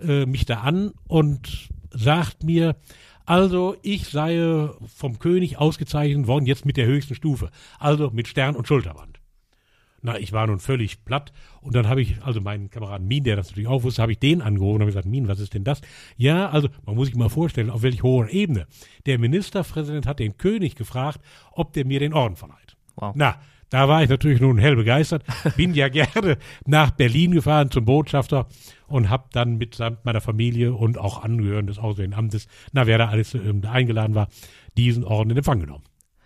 äh, 0.00 0.26
mich 0.26 0.44
da 0.44 0.60
an 0.60 0.92
und 1.06 1.68
sagt 1.90 2.42
mir, 2.42 2.76
also 3.24 3.76
ich 3.82 4.08
sei 4.08 4.68
vom 4.94 5.18
König 5.18 5.56
ausgezeichnet 5.56 6.26
worden, 6.26 6.46
jetzt 6.46 6.66
mit 6.66 6.76
der 6.76 6.86
höchsten 6.86 7.14
Stufe, 7.14 7.50
also 7.78 8.10
mit 8.10 8.28
Stern 8.28 8.56
und 8.56 8.66
Schulterband. 8.66 9.13
Na, 10.04 10.18
ich 10.18 10.34
war 10.34 10.46
nun 10.46 10.60
völlig 10.60 11.02
platt 11.06 11.32
und 11.62 11.74
dann 11.74 11.88
habe 11.88 12.02
ich, 12.02 12.22
also 12.22 12.42
meinen 12.42 12.68
Kameraden 12.68 13.08
Min, 13.08 13.24
der 13.24 13.36
das 13.36 13.48
natürlich 13.48 13.68
auch 13.68 13.84
wusste, 13.84 14.02
habe 14.02 14.12
ich 14.12 14.18
den 14.18 14.42
angerufen 14.42 14.74
und 14.74 14.80
habe 14.82 14.90
gesagt, 14.90 15.06
Min, 15.06 15.28
was 15.28 15.40
ist 15.40 15.54
denn 15.54 15.64
das? 15.64 15.80
Ja, 16.18 16.50
also 16.50 16.68
man 16.84 16.94
muss 16.94 17.06
sich 17.06 17.16
mal 17.16 17.30
vorstellen, 17.30 17.70
auf 17.70 17.80
welch 17.80 18.02
hoher 18.02 18.28
Ebene. 18.28 18.66
Der 19.06 19.18
Ministerpräsident 19.18 20.06
hat 20.06 20.18
den 20.18 20.36
König 20.36 20.74
gefragt, 20.74 21.20
ob 21.52 21.72
der 21.72 21.86
mir 21.86 22.00
den 22.00 22.12
Orden 22.12 22.36
verleiht. 22.36 22.76
Wow. 22.96 23.14
Na, 23.16 23.36
da 23.70 23.88
war 23.88 24.02
ich 24.02 24.10
natürlich 24.10 24.42
nun 24.42 24.58
hell 24.58 24.76
begeistert, 24.76 25.24
bin 25.56 25.72
ja 25.72 25.88
gerne 25.90 26.36
nach 26.66 26.90
Berlin 26.90 27.30
gefahren 27.30 27.70
zum 27.70 27.86
Botschafter 27.86 28.46
und 28.86 29.08
habe 29.08 29.28
dann 29.32 29.56
mitsamt 29.56 30.04
meiner 30.04 30.20
Familie 30.20 30.74
und 30.74 30.98
auch 30.98 31.24
Angehörigen 31.24 31.68
des 31.68 31.78
Auswärtigen 31.78 32.14
Amtes, 32.14 32.46
na 32.72 32.86
wer 32.86 32.98
da 32.98 33.08
alles 33.08 33.34
äh, 33.34 33.40
eingeladen 33.66 34.14
war, 34.14 34.28
diesen 34.76 35.02
Orden 35.02 35.30
in 35.30 35.38
Empfang 35.38 35.60
genommen. 35.60 35.84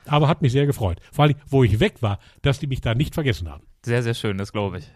Aber 0.08 0.28
hat 0.28 0.42
mich 0.42 0.52
sehr 0.52 0.66
gefreut. 0.66 1.00
Vor 1.12 1.24
allem, 1.24 1.36
wo 1.46 1.64
ich 1.64 1.80
weg 1.80 2.02
war, 2.02 2.18
dass 2.42 2.58
die 2.58 2.66
mich 2.66 2.80
da 2.80 2.94
nicht 2.94 3.14
vergessen 3.14 3.48
haben. 3.48 3.64
Sehr, 3.84 4.02
sehr 4.02 4.14
schön, 4.14 4.38
das 4.38 4.52
glaube 4.52 4.78
ich. 4.78 4.90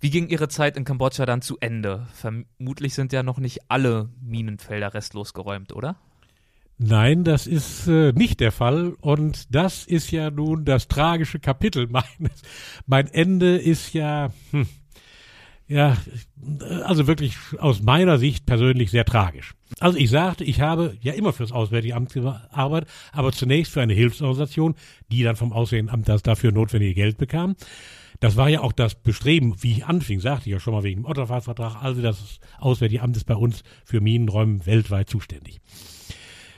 Wie 0.00 0.10
ging 0.10 0.28
Ihre 0.28 0.48
Zeit 0.48 0.76
in 0.76 0.84
Kambodscha 0.84 1.26
dann 1.26 1.42
zu 1.42 1.58
Ende? 1.58 2.06
Vermutlich 2.12 2.94
sind 2.94 3.12
ja 3.12 3.22
noch 3.24 3.38
nicht 3.38 3.68
alle 3.68 4.10
Minenfelder 4.20 4.94
restlos 4.94 5.34
geräumt, 5.34 5.72
oder? 5.72 5.96
Nein, 6.78 7.24
das 7.24 7.48
ist 7.48 7.88
äh, 7.88 8.12
nicht 8.12 8.38
der 8.38 8.52
Fall. 8.52 8.94
Und 9.00 9.52
das 9.52 9.84
ist 9.84 10.12
ja 10.12 10.30
nun 10.30 10.64
das 10.64 10.86
tragische 10.86 11.40
Kapitel 11.40 11.86
meines. 11.90 12.42
Mein 12.86 13.08
Ende 13.08 13.56
ist 13.56 13.92
ja, 13.92 14.30
hm, 14.52 14.68
ja, 15.68 15.98
also 16.84 17.06
wirklich 17.06 17.36
aus 17.58 17.82
meiner 17.82 18.16
Sicht 18.16 18.46
persönlich 18.46 18.90
sehr 18.90 19.04
tragisch. 19.04 19.54
Also 19.80 19.98
ich 19.98 20.08
sagte, 20.08 20.42
ich 20.44 20.62
habe 20.62 20.96
ja 21.02 21.12
immer 21.12 21.34
fürs 21.34 21.52
Auswärtige 21.52 21.94
Amt 21.94 22.14
gearbeitet, 22.14 22.88
aber 23.12 23.32
zunächst 23.32 23.72
für 23.72 23.82
eine 23.82 23.92
Hilfsorganisation, 23.92 24.74
die 25.12 25.22
dann 25.22 25.36
vom 25.36 25.52
Auswärtigen 25.52 25.90
Amt 25.90 26.08
das 26.08 26.22
dafür 26.22 26.52
notwendige 26.52 26.94
Geld 26.94 27.18
bekam. 27.18 27.54
Das 28.20 28.36
war 28.36 28.48
ja 28.48 28.62
auch 28.62 28.72
das 28.72 28.94
Bestreben, 28.94 29.62
wie 29.62 29.72
ich 29.72 29.84
anfing, 29.84 30.20
sagte 30.20 30.48
ich 30.48 30.52
ja 30.52 30.58
schon 30.58 30.72
mal 30.72 30.82
wegen 30.82 31.02
dem 31.02 31.10
Otterfahrtsvertrag. 31.10 31.82
Also 31.82 32.00
das 32.00 32.40
Auswärtige 32.58 33.02
Amt 33.02 33.16
ist 33.16 33.24
bei 33.24 33.36
uns 33.36 33.62
für 33.84 34.00
Minenräume 34.00 34.64
weltweit 34.64 35.10
zuständig. 35.10 35.60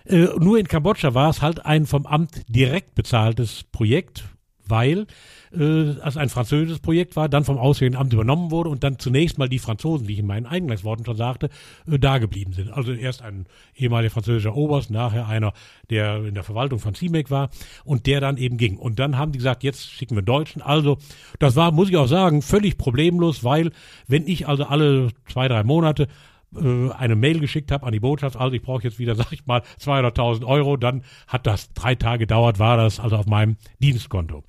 Äh, 0.07 0.29
nur 0.39 0.59
in 0.59 0.69
Kambodscha 0.69 1.15
war 1.15 1.31
es 1.31 1.43
halt 1.43 1.67
ein 1.67 1.87
vom 1.87 2.07
Amt 2.07 2.45
direkt 2.49 2.95
bezahltes 2.95 3.65
Projekt, 3.65 4.25
weil 4.67 5.07
äh, 5.53 5.97
es 6.05 6.17
ein 6.17 6.29
französisches 6.29 6.79
Projekt 6.81 7.17
war, 7.17 7.29
dann 7.29 7.45
vom 7.45 7.59
Auswärtigen 7.59 8.01
Amt 8.01 8.13
übernommen 8.13 8.51
wurde 8.51 8.71
und 8.71 8.85
dann 8.85 8.99
zunächst 8.99 9.39
mal 9.39 9.49
die 9.49 9.59
Franzosen, 9.59 10.07
wie 10.07 10.15
ich 10.15 10.19
in 10.21 10.27
meinen 10.27 10.47
Eingangsworten 10.47 11.05
schon 11.05 11.17
sagte, 11.17 11.51
äh, 11.91 11.99
da 11.99 12.19
geblieben 12.19 12.53
sind. 12.53 12.71
Also 12.71 12.93
erst 12.93 13.23
ein 13.23 13.47
ehemaliger 13.75 14.13
französischer 14.13 14.55
Oberst, 14.55 14.91
nachher 14.91 15.27
einer, 15.27 15.53
der 15.91 16.25
in 16.25 16.35
der 16.35 16.45
Verwaltung 16.45 16.79
von 16.79 16.95
CIMEC 16.95 17.31
war 17.31 17.51
und 17.85 18.07
der 18.07 18.21
dann 18.21 18.37
eben 18.37 18.57
ging. 18.57 18.77
Und 18.77 18.99
dann 18.99 19.19
haben 19.19 19.33
die 19.33 19.39
gesagt, 19.39 19.65
jetzt 19.65 19.91
schicken 19.91 20.15
wir 20.15 20.23
Deutschen. 20.23 20.63
Also 20.63 20.99
das 21.39 21.57
war, 21.57 21.73
muss 21.73 21.89
ich 21.89 21.97
auch 21.97 22.09
sagen, 22.09 22.43
völlig 22.43 22.79
problemlos, 22.79 23.43
weil 23.45 23.73
wenn 24.07 24.27
ich 24.27 24.47
also 24.47 24.65
alle 24.65 25.09
zwei, 25.27 25.49
drei 25.49 25.65
Monate 25.65 26.07
äh, 26.55 26.91
eine 26.93 27.17
Mail 27.17 27.41
geschickt 27.41 27.73
habe 27.73 27.87
an 27.87 27.93
die 27.93 28.01
Botschaft, 28.01 28.37
also 28.37 28.55
ich 28.55 28.63
brauche 28.63 28.85
jetzt 28.85 28.99
wieder, 28.99 29.15
sag 29.17 29.33
ich 29.33 29.47
mal, 29.47 29.63
200.000 29.81 30.45
Euro, 30.45 30.77
dann 30.77 31.03
hat 31.27 31.47
das 31.47 31.73
drei 31.73 31.95
Tage 31.95 32.21
gedauert, 32.21 32.59
war 32.59 32.77
das 32.77 33.01
also 33.01 33.17
auf 33.17 33.27
meinem 33.27 33.57
Dienstkonto. 33.81 34.45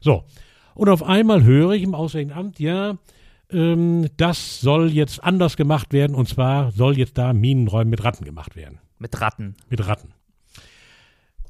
So, 0.00 0.24
und 0.76 0.88
auf 0.88 1.02
einmal 1.02 1.42
höre 1.42 1.72
ich 1.72 1.82
im 1.82 1.94
Auswärtigen 1.94 2.32
Amt, 2.32 2.60
ja, 2.60 2.98
ähm, 3.50 4.08
das 4.16 4.60
soll 4.60 4.92
jetzt 4.92 5.22
anders 5.24 5.56
gemacht 5.56 5.92
werden 5.92 6.14
und 6.14 6.28
zwar 6.28 6.70
soll 6.70 6.98
jetzt 6.98 7.18
da 7.18 7.32
Minenräume 7.32 7.90
mit 7.90 8.04
Ratten 8.04 8.24
gemacht 8.24 8.56
werden. 8.56 8.78
Mit 8.98 9.20
Ratten? 9.20 9.56
Mit 9.68 9.86
Ratten. 9.86 10.12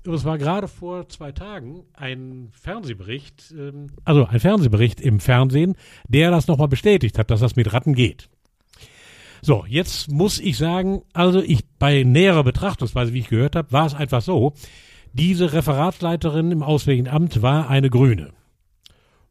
Es 0.05 0.25
war 0.25 0.39
gerade 0.39 0.69
vor 0.69 1.09
zwei 1.09 1.33
Tagen 1.33 1.83
ein 1.95 2.51
Fernsehbericht, 2.53 3.53
ähm, 3.59 3.89
also 4.05 4.27
ein 4.27 4.39
Fernsehbericht 4.39 5.01
im 5.01 5.19
Fernsehen, 5.19 5.75
der 6.07 6.31
das 6.31 6.47
nochmal 6.47 6.69
bestätigt 6.69 7.19
hat, 7.19 7.31
dass 7.31 7.41
das 7.41 7.57
mit 7.57 7.73
Ratten 7.73 7.95
geht. 7.95 8.29
So, 9.43 9.65
jetzt 9.67 10.11
muss 10.11 10.39
ich 10.39 10.57
sagen, 10.57 11.03
also 11.13 11.41
ich 11.41 11.67
bei 11.79 12.05
näherer 12.05 12.45
Betrachtungsweise, 12.45 13.13
wie 13.13 13.21
ich 13.21 13.29
gehört 13.29 13.57
habe, 13.57 13.73
war 13.73 13.87
es 13.87 13.95
einfach 13.95 14.23
so, 14.23 14.55
diese 15.13 15.53
Referatsleiterin 15.53 16.53
im 16.53 16.63
Auswärtigen 16.63 17.09
Amt 17.09 17.43
war 17.43 17.69
eine 17.69 17.91
Grüne. 17.91 18.33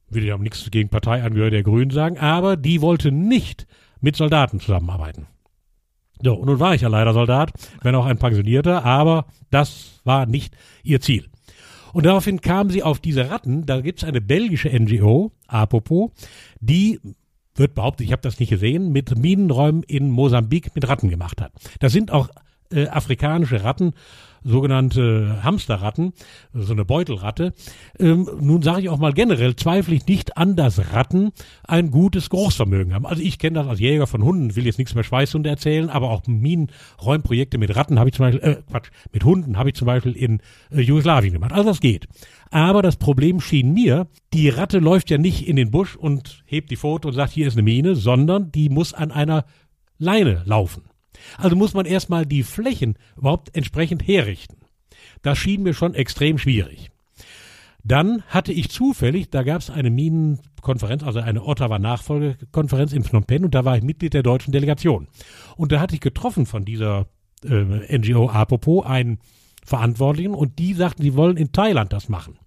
Will 0.09 0.23
ich 0.23 0.33
auch 0.33 0.39
nichts 0.39 0.69
gegen 0.71 0.89
Parteiangehörige 0.89 1.57
der 1.57 1.63
Grünen 1.63 1.91
sagen, 1.91 2.17
aber 2.17 2.57
die 2.57 2.81
wollte 2.81 3.11
nicht 3.11 3.67
mit 4.01 4.15
Soldaten 4.15 4.59
zusammenarbeiten. 4.59 5.27
So, 6.21 6.35
und 6.35 6.45
nun 6.47 6.59
war 6.59 6.75
ich 6.75 6.81
ja 6.81 6.87
leider 6.87 7.13
Soldat, 7.13 7.51
wenn 7.81 7.95
auch 7.95 8.05
ein 8.05 8.17
Pensionierter, 8.17 8.85
aber 8.85 9.25
das 9.51 9.99
war 10.03 10.25
nicht 10.25 10.55
ihr 10.83 11.01
Ziel. 11.01 11.25
Und 11.93 12.05
daraufhin 12.05 12.41
kam 12.41 12.69
sie 12.69 12.83
auf 12.83 12.99
diese 12.99 13.29
Ratten, 13.29 13.65
da 13.65 13.81
gibt 13.81 13.99
es 13.99 14.07
eine 14.07 14.21
belgische 14.21 14.69
NGO, 14.69 15.31
Apopo, 15.47 16.11
die 16.59 16.99
wird 17.55 17.73
behauptet, 17.73 18.05
ich 18.05 18.11
habe 18.11 18.21
das 18.21 18.39
nicht 18.39 18.49
gesehen, 18.49 18.91
mit 18.91 19.17
Minenräumen 19.17 19.81
in 19.83 20.09
Mosambik 20.09 20.75
mit 20.75 20.87
Ratten 20.87 21.09
gemacht 21.09 21.41
hat. 21.41 21.53
Das 21.79 21.93
sind 21.93 22.11
auch 22.11 22.29
äh, 22.71 22.87
afrikanische 22.87 23.63
Ratten, 23.63 23.93
sogenannte 24.45 25.43
Hamsterratten, 25.43 26.13
so 26.53 26.71
eine 26.71 26.85
Beutelratte. 26.85 27.53
Ähm, 27.99 28.29
nun 28.39 28.61
sage 28.61 28.81
ich 28.81 28.89
auch 28.89 28.99
mal 28.99 29.11
generell, 29.11 29.55
zweifle 29.55 29.95
ich 29.95 30.07
nicht 30.07 30.37
an, 30.37 30.55
dass 30.55 30.93
Ratten 30.93 31.31
ein 31.67 31.89
gutes 31.91 32.29
Geruchsvermögen 32.29 32.93
haben. 32.93 33.05
Also 33.05 33.23
ich 33.23 33.39
kenne 33.39 33.55
das 33.59 33.67
als 33.67 33.79
Jäger 33.79 34.07
von 34.07 34.23
Hunden, 34.23 34.55
will 34.55 34.65
jetzt 34.65 34.77
nichts 34.77 34.93
mehr 34.93 35.03
Schweißhunde 35.03 35.49
erzählen, 35.49 35.89
aber 35.89 36.11
auch 36.11 36.25
Minenräumprojekte 36.27 37.57
mit 37.57 37.75
Ratten 37.75 37.97
habe 37.97 38.09
ich 38.09 38.15
zum 38.15 38.25
Beispiel, 38.27 38.43
äh, 38.43 38.55
Quatsch, 38.69 38.91
mit 39.11 39.23
Hunden 39.23 39.57
habe 39.57 39.69
ich 39.69 39.75
zum 39.75 39.87
Beispiel 39.87 40.13
in 40.13 40.39
äh, 40.71 40.81
Jugoslawien 40.81 41.33
gemacht. 41.33 41.51
Also 41.51 41.69
das 41.69 41.81
geht. 41.81 42.07
Aber 42.51 42.83
das 42.83 42.97
Problem 42.97 43.41
schien 43.41 43.73
mir, 43.73 44.07
die 44.31 44.49
Ratte 44.49 44.77
läuft 44.77 45.09
ja 45.09 45.17
nicht 45.17 45.47
in 45.47 45.55
den 45.55 45.71
Busch 45.71 45.95
und 45.95 46.43
hebt 46.45 46.69
die 46.69 46.75
Foto 46.75 47.07
und 47.07 47.15
sagt, 47.15 47.33
hier 47.33 47.47
ist 47.47 47.53
eine 47.53 47.63
Mine, 47.63 47.95
sondern 47.95 48.51
die 48.51 48.69
muss 48.69 48.93
an 48.93 49.11
einer 49.11 49.45
Leine 49.97 50.43
laufen. 50.45 50.83
Also 51.37 51.55
muss 51.55 51.73
man 51.73 51.85
erstmal 51.85 52.25
die 52.25 52.43
Flächen 52.43 52.97
überhaupt 53.17 53.55
entsprechend 53.55 54.07
herrichten. 54.07 54.57
Das 55.21 55.37
schien 55.37 55.63
mir 55.63 55.73
schon 55.73 55.93
extrem 55.93 56.37
schwierig. 56.37 56.91
Dann 57.83 58.23
hatte 58.23 58.51
ich 58.51 58.69
zufällig, 58.69 59.29
da 59.29 59.43
gab 59.43 59.61
es 59.61 59.69
eine 59.69 59.91
Minenkonferenz, 59.91 61.03
also 61.03 61.19
eine 61.19 61.43
Ottawa-Nachfolgekonferenz 61.43 62.93
in 62.93 63.03
Phnom 63.03 63.25
Penh 63.25 63.45
und 63.45 63.53
da 63.53 63.63
war 63.63 63.77
ich 63.77 63.83
Mitglied 63.83 64.15
der 64.15 64.23
deutschen 64.23 64.51
Delegation. 64.51 65.07
Und 65.55 65.71
da 65.71 65.79
hatte 65.79 65.93
ich 65.93 66.01
getroffen 66.01 66.47
von 66.47 66.65
dieser 66.65 67.07
äh, 67.43 67.97
NGO 67.97 68.29
Apopo 68.29 68.81
einen 68.81 69.19
Verantwortlichen 69.63 70.33
und 70.33 70.57
die 70.57 70.73
sagten, 70.73 71.03
sie 71.03 71.15
wollen 71.15 71.37
in 71.37 71.51
Thailand 71.51 71.93
das 71.93 72.09
machen. 72.09 72.39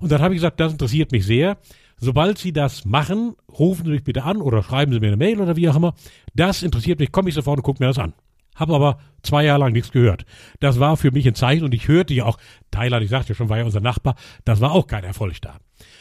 Und 0.00 0.10
dann 0.10 0.22
habe 0.22 0.34
ich 0.34 0.38
gesagt, 0.38 0.58
das 0.58 0.72
interessiert 0.72 1.12
mich 1.12 1.26
sehr. 1.26 1.58
Sobald 2.04 2.36
Sie 2.36 2.52
das 2.52 2.84
machen, 2.84 3.36
rufen 3.48 3.84
Sie 3.84 3.92
mich 3.92 4.02
bitte 4.02 4.24
an 4.24 4.42
oder 4.42 4.64
schreiben 4.64 4.92
Sie 4.92 4.98
mir 4.98 5.06
eine 5.06 5.16
Mail 5.16 5.40
oder 5.40 5.54
wie 5.54 5.68
auch 5.68 5.76
immer. 5.76 5.94
Das 6.34 6.64
interessiert 6.64 6.98
mich, 6.98 7.12
komme 7.12 7.28
ich 7.28 7.36
sofort 7.36 7.58
und 7.58 7.62
gucke 7.62 7.80
mir 7.80 7.86
das 7.86 8.00
an. 8.00 8.12
Habe 8.56 8.74
aber 8.74 8.98
zwei 9.22 9.44
Jahre 9.44 9.60
lang 9.60 9.72
nichts 9.72 9.92
gehört. 9.92 10.26
Das 10.58 10.80
war 10.80 10.96
für 10.96 11.12
mich 11.12 11.28
ein 11.28 11.36
Zeichen 11.36 11.62
und 11.62 11.72
ich 11.72 11.86
hörte 11.86 12.12
ja 12.12 12.24
auch, 12.24 12.38
Thailand, 12.72 13.04
ich 13.04 13.10
sagte 13.10 13.28
ja 13.28 13.34
schon, 13.36 13.48
war 13.48 13.58
ja 13.58 13.64
unser 13.64 13.78
Nachbar, 13.78 14.16
das 14.44 14.60
war 14.60 14.72
auch 14.72 14.88
kein 14.88 15.04
Erfolg 15.04 15.40
da. 15.42 15.58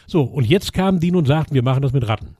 So, 0.07 0.23
und 0.23 0.45
jetzt 0.45 0.73
kamen 0.73 0.99
die 0.99 1.11
und 1.11 1.27
sagten, 1.27 1.53
wir 1.53 1.61
machen 1.61 1.83
das 1.83 1.93
mit 1.93 2.07
Ratten. 2.07 2.35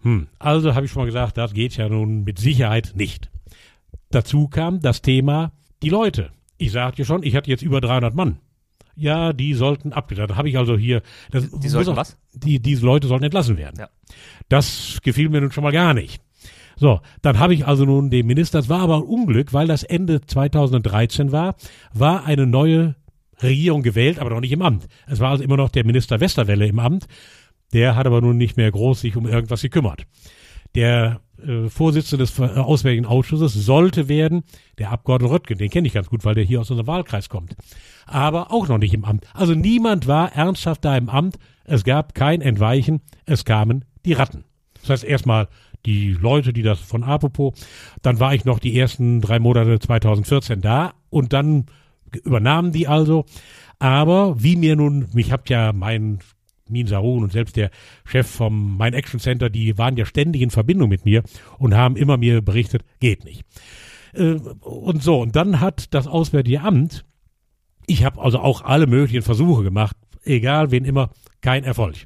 Hm, 0.00 0.28
also 0.38 0.74
habe 0.74 0.86
ich 0.86 0.92
schon 0.92 1.02
mal 1.02 1.06
gesagt, 1.06 1.36
das 1.36 1.52
geht 1.52 1.76
ja 1.76 1.90
nun 1.90 2.24
mit 2.24 2.38
Sicherheit 2.38 2.94
nicht. 2.96 3.30
Dazu 4.08 4.48
kam 4.48 4.80
das 4.80 5.02
Thema 5.02 5.52
die 5.82 5.90
Leute. 5.90 6.30
Ich 6.56 6.72
sagte 6.72 7.02
ja 7.02 7.04
schon, 7.04 7.22
ich 7.22 7.36
hatte 7.36 7.50
jetzt 7.50 7.62
über 7.62 7.82
300 7.82 8.14
Mann. 8.14 8.38
Ja, 8.96 9.32
die 9.32 9.54
sollten 9.54 9.92
abgedacht. 9.92 10.30
Da 10.30 10.36
habe 10.36 10.48
ich 10.48 10.56
also 10.58 10.76
hier. 10.76 11.02
Das, 11.30 11.50
die 11.50 11.68
sollten 11.68 11.90
auch, 11.90 11.96
was? 11.96 12.16
Die, 12.32 12.60
diese 12.60 12.84
Leute 12.84 13.06
sollten 13.06 13.24
entlassen 13.24 13.58
werden. 13.58 13.76
Ja. 13.78 13.88
Das 14.48 14.98
gefiel 15.02 15.28
mir 15.28 15.40
nun 15.40 15.52
schon 15.52 15.64
mal 15.64 15.72
gar 15.72 15.92
nicht. 15.94 16.22
So, 16.76 17.00
dann 17.22 17.38
habe 17.38 17.54
ich 17.54 17.66
also 17.66 17.84
nun 17.84 18.10
den 18.10 18.26
Minister, 18.26 18.58
das 18.58 18.68
war 18.68 18.80
aber 18.80 18.96
ein 18.96 19.02
Unglück, 19.02 19.54
weil 19.54 19.66
das 19.66 19.82
Ende 19.82 20.20
2013 20.20 21.32
war, 21.32 21.56
war 21.94 22.26
eine 22.26 22.46
neue 22.46 22.96
Regierung 23.42 23.82
gewählt, 23.82 24.18
aber 24.18 24.30
noch 24.30 24.40
nicht 24.40 24.52
im 24.52 24.62
Amt. 24.62 24.86
Es 25.06 25.20
war 25.20 25.30
also 25.30 25.42
immer 25.42 25.56
noch 25.56 25.70
der 25.70 25.84
Minister 25.84 26.20
Westerwelle 26.20 26.66
im 26.66 26.78
Amt. 26.78 27.06
Der 27.72 27.96
hat 27.96 28.06
aber 28.06 28.20
nun 28.20 28.36
nicht 28.36 28.56
mehr 28.56 28.70
groß 28.70 29.00
sich 29.00 29.16
um 29.16 29.26
irgendwas 29.26 29.62
gekümmert. 29.62 30.06
Der 30.74 31.20
äh, 31.42 31.68
Vorsitzende 31.68 32.24
des 32.24 32.38
äh, 32.38 32.42
Auswärtigen 32.42 33.06
Ausschusses 33.06 33.54
sollte 33.54 34.08
werden 34.08 34.44
der 34.78 34.90
Abgeordnete 34.90 35.32
Röttgen. 35.32 35.58
Den 35.58 35.70
kenne 35.70 35.86
ich 35.86 35.94
ganz 35.94 36.08
gut, 36.08 36.24
weil 36.24 36.34
der 36.34 36.44
hier 36.44 36.60
aus 36.60 36.70
unserem 36.70 36.86
Wahlkreis 36.86 37.28
kommt. 37.28 37.56
Aber 38.06 38.52
auch 38.52 38.68
noch 38.68 38.78
nicht 38.78 38.94
im 38.94 39.04
Amt. 39.04 39.26
Also 39.34 39.54
niemand 39.54 40.06
war 40.06 40.32
ernsthaft 40.32 40.84
da 40.84 40.96
im 40.96 41.08
Amt. 41.08 41.38
Es 41.64 41.84
gab 41.84 42.14
kein 42.14 42.40
Entweichen. 42.40 43.00
Es 43.24 43.44
kamen 43.44 43.84
die 44.04 44.12
Ratten. 44.12 44.44
Das 44.80 44.90
heißt 44.90 45.04
erstmal 45.04 45.48
die 45.84 46.12
Leute, 46.12 46.52
die 46.52 46.62
das 46.62 46.80
von 46.80 47.02
Apopo. 47.02 47.54
Dann 48.02 48.20
war 48.20 48.34
ich 48.34 48.44
noch 48.44 48.58
die 48.58 48.78
ersten 48.78 49.20
drei 49.20 49.38
Monate 49.38 49.78
2014 49.78 50.60
da 50.60 50.94
und 51.10 51.32
dann 51.32 51.66
übernahmen 52.24 52.72
die 52.72 52.88
also. 52.88 53.24
Aber 53.78 54.42
wie 54.42 54.56
mir 54.56 54.76
nun, 54.76 55.08
mich 55.12 55.32
habt 55.32 55.50
ja 55.50 55.72
mein 55.72 56.20
Min 56.68 56.86
Sarun 56.86 57.22
und 57.22 57.32
selbst 57.32 57.56
der 57.56 57.70
Chef 58.04 58.26
vom 58.26 58.76
Mein 58.76 58.94
Action 58.94 59.20
Center, 59.20 59.50
die 59.50 59.78
waren 59.78 59.96
ja 59.96 60.04
ständig 60.04 60.42
in 60.42 60.50
Verbindung 60.50 60.88
mit 60.88 61.04
mir 61.04 61.22
und 61.58 61.74
haben 61.74 61.96
immer 61.96 62.16
mir 62.16 62.42
berichtet, 62.42 62.82
geht 63.00 63.24
nicht. 63.24 63.44
Äh, 64.14 64.34
und 64.60 65.02
so, 65.02 65.20
und 65.20 65.36
dann 65.36 65.60
hat 65.60 65.94
das 65.94 66.06
Auswärtige 66.06 66.62
Amt, 66.62 67.04
ich 67.86 68.04
habe 68.04 68.20
also 68.20 68.38
auch 68.38 68.62
alle 68.62 68.86
möglichen 68.86 69.22
Versuche 69.22 69.62
gemacht, 69.62 69.96
egal 70.24 70.70
wen 70.70 70.84
immer, 70.84 71.10
kein 71.40 71.64
Erfolg. 71.64 71.96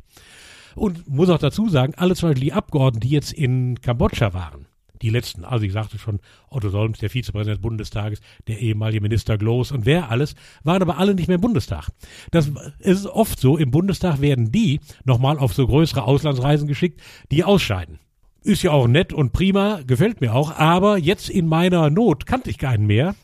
Und 0.74 1.08
muss 1.08 1.30
auch 1.30 1.38
dazu 1.38 1.68
sagen, 1.68 1.94
alle 1.96 2.14
zum 2.14 2.28
Beispiel 2.28 2.44
die 2.44 2.52
Abgeordneten, 2.52 3.00
die 3.00 3.14
jetzt 3.14 3.32
in 3.32 3.80
Kambodscha 3.80 4.32
waren, 4.34 4.66
die 5.02 5.10
letzten, 5.10 5.44
also 5.44 5.64
ich 5.64 5.72
sagte 5.72 5.98
schon, 5.98 6.20
Otto 6.50 6.68
Solms, 6.68 6.98
der 6.98 7.10
Vizepräsident 7.10 7.56
des 7.56 7.62
Bundestages, 7.62 8.20
der 8.48 8.60
ehemalige 8.60 9.00
Minister 9.00 9.38
Gloß 9.38 9.72
und 9.72 9.86
wer 9.86 10.10
alles, 10.10 10.34
waren 10.62 10.82
aber 10.82 10.98
alle 10.98 11.14
nicht 11.14 11.26
mehr 11.26 11.36
im 11.36 11.40
Bundestag. 11.40 11.88
Das 12.30 12.50
ist 12.78 13.06
oft 13.06 13.40
so, 13.40 13.56
im 13.56 13.70
Bundestag 13.70 14.20
werden 14.20 14.52
die 14.52 14.80
nochmal 15.04 15.38
auf 15.38 15.54
so 15.54 15.66
größere 15.66 16.02
Auslandsreisen 16.02 16.68
geschickt, 16.68 17.00
die 17.30 17.44
ausscheiden. 17.44 17.98
Ist 18.42 18.62
ja 18.62 18.72
auch 18.72 18.88
nett 18.88 19.12
und 19.12 19.32
prima, 19.32 19.80
gefällt 19.86 20.20
mir 20.20 20.34
auch, 20.34 20.56
aber 20.56 20.98
jetzt 20.98 21.28
in 21.28 21.46
meiner 21.46 21.90
Not 21.90 22.26
kannte 22.26 22.50
ich 22.50 22.58
keinen 22.58 22.86
mehr, 22.86 23.14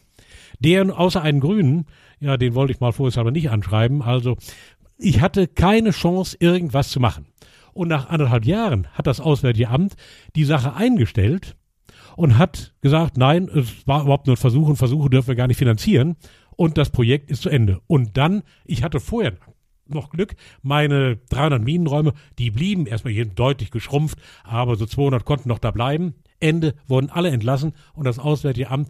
der 0.58 0.98
außer 0.98 1.22
einen 1.22 1.40
Grünen, 1.40 1.86
ja, 2.20 2.36
den 2.36 2.54
wollte 2.54 2.72
ich 2.72 2.80
mal 2.80 2.92
vorher 2.92 3.18
aber 3.20 3.30
nicht 3.30 3.50
anschreiben, 3.50 4.02
also 4.02 4.36
ich 4.98 5.20
hatte 5.20 5.46
keine 5.46 5.90
Chance, 5.90 6.36
irgendwas 6.40 6.90
zu 6.90 7.00
machen. 7.00 7.26
Und 7.74 7.88
nach 7.88 8.08
anderthalb 8.08 8.46
Jahren 8.46 8.86
hat 8.94 9.06
das 9.06 9.20
Auswärtige 9.20 9.68
Amt 9.68 9.96
die 10.34 10.44
Sache 10.44 10.74
eingestellt 10.74 11.56
und 12.16 12.38
hat 12.38 12.74
gesagt, 12.80 13.18
nein, 13.18 13.50
es 13.54 13.86
war 13.86 14.02
überhaupt 14.02 14.26
nur 14.26 14.34
ein 14.36 14.38
Versuch 14.40 14.68
und 14.68 14.76
Versuche 14.76 15.10
dürfen 15.10 15.28
wir 15.28 15.34
gar 15.34 15.46
nicht 15.46 15.58
finanzieren 15.58 16.16
und 16.56 16.78
das 16.78 16.90
Projekt 16.90 17.30
ist 17.30 17.42
zu 17.42 17.50
Ende. 17.50 17.80
Und 17.86 18.16
dann, 18.16 18.42
ich 18.64 18.82
hatte 18.82 18.98
vorher 18.98 19.34
noch 19.88 20.10
Glück, 20.10 20.34
meine 20.62 21.18
300 21.28 21.62
Minenräume, 21.62 22.14
die 22.38 22.50
blieben 22.50 22.86
erstmal 22.86 23.12
hier 23.12 23.26
deutlich 23.26 23.70
geschrumpft, 23.70 24.18
aber 24.42 24.76
so 24.76 24.86
200 24.86 25.24
konnten 25.24 25.48
noch 25.48 25.58
da 25.58 25.70
bleiben. 25.70 26.14
Ende 26.40 26.74
wurden 26.86 27.10
alle 27.10 27.30
entlassen 27.30 27.72
und 27.94 28.04
das 28.04 28.18
Auswärtige 28.18 28.70
Amt 28.70 28.88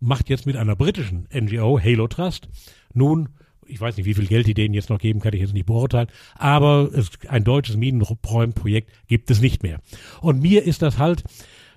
macht 0.00 0.28
jetzt 0.28 0.46
mit 0.46 0.56
einer 0.56 0.76
britischen 0.76 1.28
NGO, 1.32 1.78
Halo 1.78 2.08
Trust, 2.08 2.48
nun 2.92 3.28
ich 3.70 3.80
weiß 3.80 3.96
nicht, 3.96 4.06
wie 4.06 4.14
viel 4.14 4.26
Geld 4.26 4.46
die 4.46 4.54
denen 4.54 4.74
jetzt 4.74 4.90
noch 4.90 4.98
geben, 4.98 5.20
kann 5.20 5.32
ich 5.32 5.40
jetzt 5.40 5.54
nicht 5.54 5.66
beurteilen, 5.66 6.08
aber 6.34 6.90
es, 6.92 7.10
ein 7.28 7.44
deutsches 7.44 7.76
Minenräumprojekt 7.76 8.90
gibt 9.06 9.30
es 9.30 9.40
nicht 9.40 9.62
mehr. 9.62 9.78
Und 10.20 10.42
mir 10.42 10.64
ist 10.64 10.82
das 10.82 10.98
halt, 10.98 11.22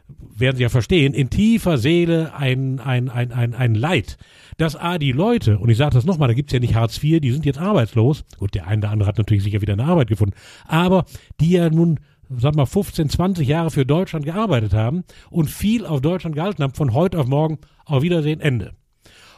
werden 0.08 0.58
Sie 0.58 0.64
ja 0.64 0.70
verstehen, 0.70 1.14
in 1.14 1.30
tiefer 1.30 1.78
Seele 1.78 2.34
ein, 2.36 2.80
ein, 2.80 3.10
ein, 3.10 3.32
ein, 3.32 3.54
ein 3.54 3.76
Leid, 3.76 4.18
dass 4.58 4.76
A, 4.76 4.98
die 4.98 5.12
Leute, 5.12 5.60
und 5.60 5.70
ich 5.70 5.78
sage 5.78 5.94
das 5.94 6.06
nochmal, 6.06 6.28
da 6.28 6.34
gibt's 6.34 6.54
ja 6.54 6.60
nicht 6.60 6.76
Hartz 6.76 7.02
IV, 7.02 7.22
die 7.22 7.32
sind 7.32 7.46
jetzt 7.46 7.60
arbeitslos. 7.60 8.26
Gut, 8.38 8.54
der 8.56 8.68
eine 8.68 8.80
oder 8.80 8.92
andere 8.92 9.08
hat 9.08 9.18
natürlich 9.18 9.44
sicher 9.44 9.62
wieder 9.62 9.74
eine 9.74 9.86
Arbeit 9.86 10.08
gefunden, 10.08 10.36
aber 10.68 11.06
die 11.40 11.52
ja 11.52 11.70
nun 11.70 12.00
sag 12.40 12.56
mal, 12.56 12.66
15, 12.66 13.10
20 13.10 13.48
Jahre 13.48 13.72
für 13.72 13.86
Deutschland 13.86 14.26
gearbeitet 14.26 14.74
haben 14.74 15.04
und 15.30 15.50
viel 15.50 15.86
auf 15.86 16.02
Deutschland 16.02 16.36
gehalten 16.36 16.64
haben, 16.64 16.74
von 16.74 16.94
heute 16.94 17.20
auf 17.20 17.28
morgen, 17.28 17.60
auf 17.86 18.04
Wiedersehen, 18.04 18.40
Ende. 18.40 18.74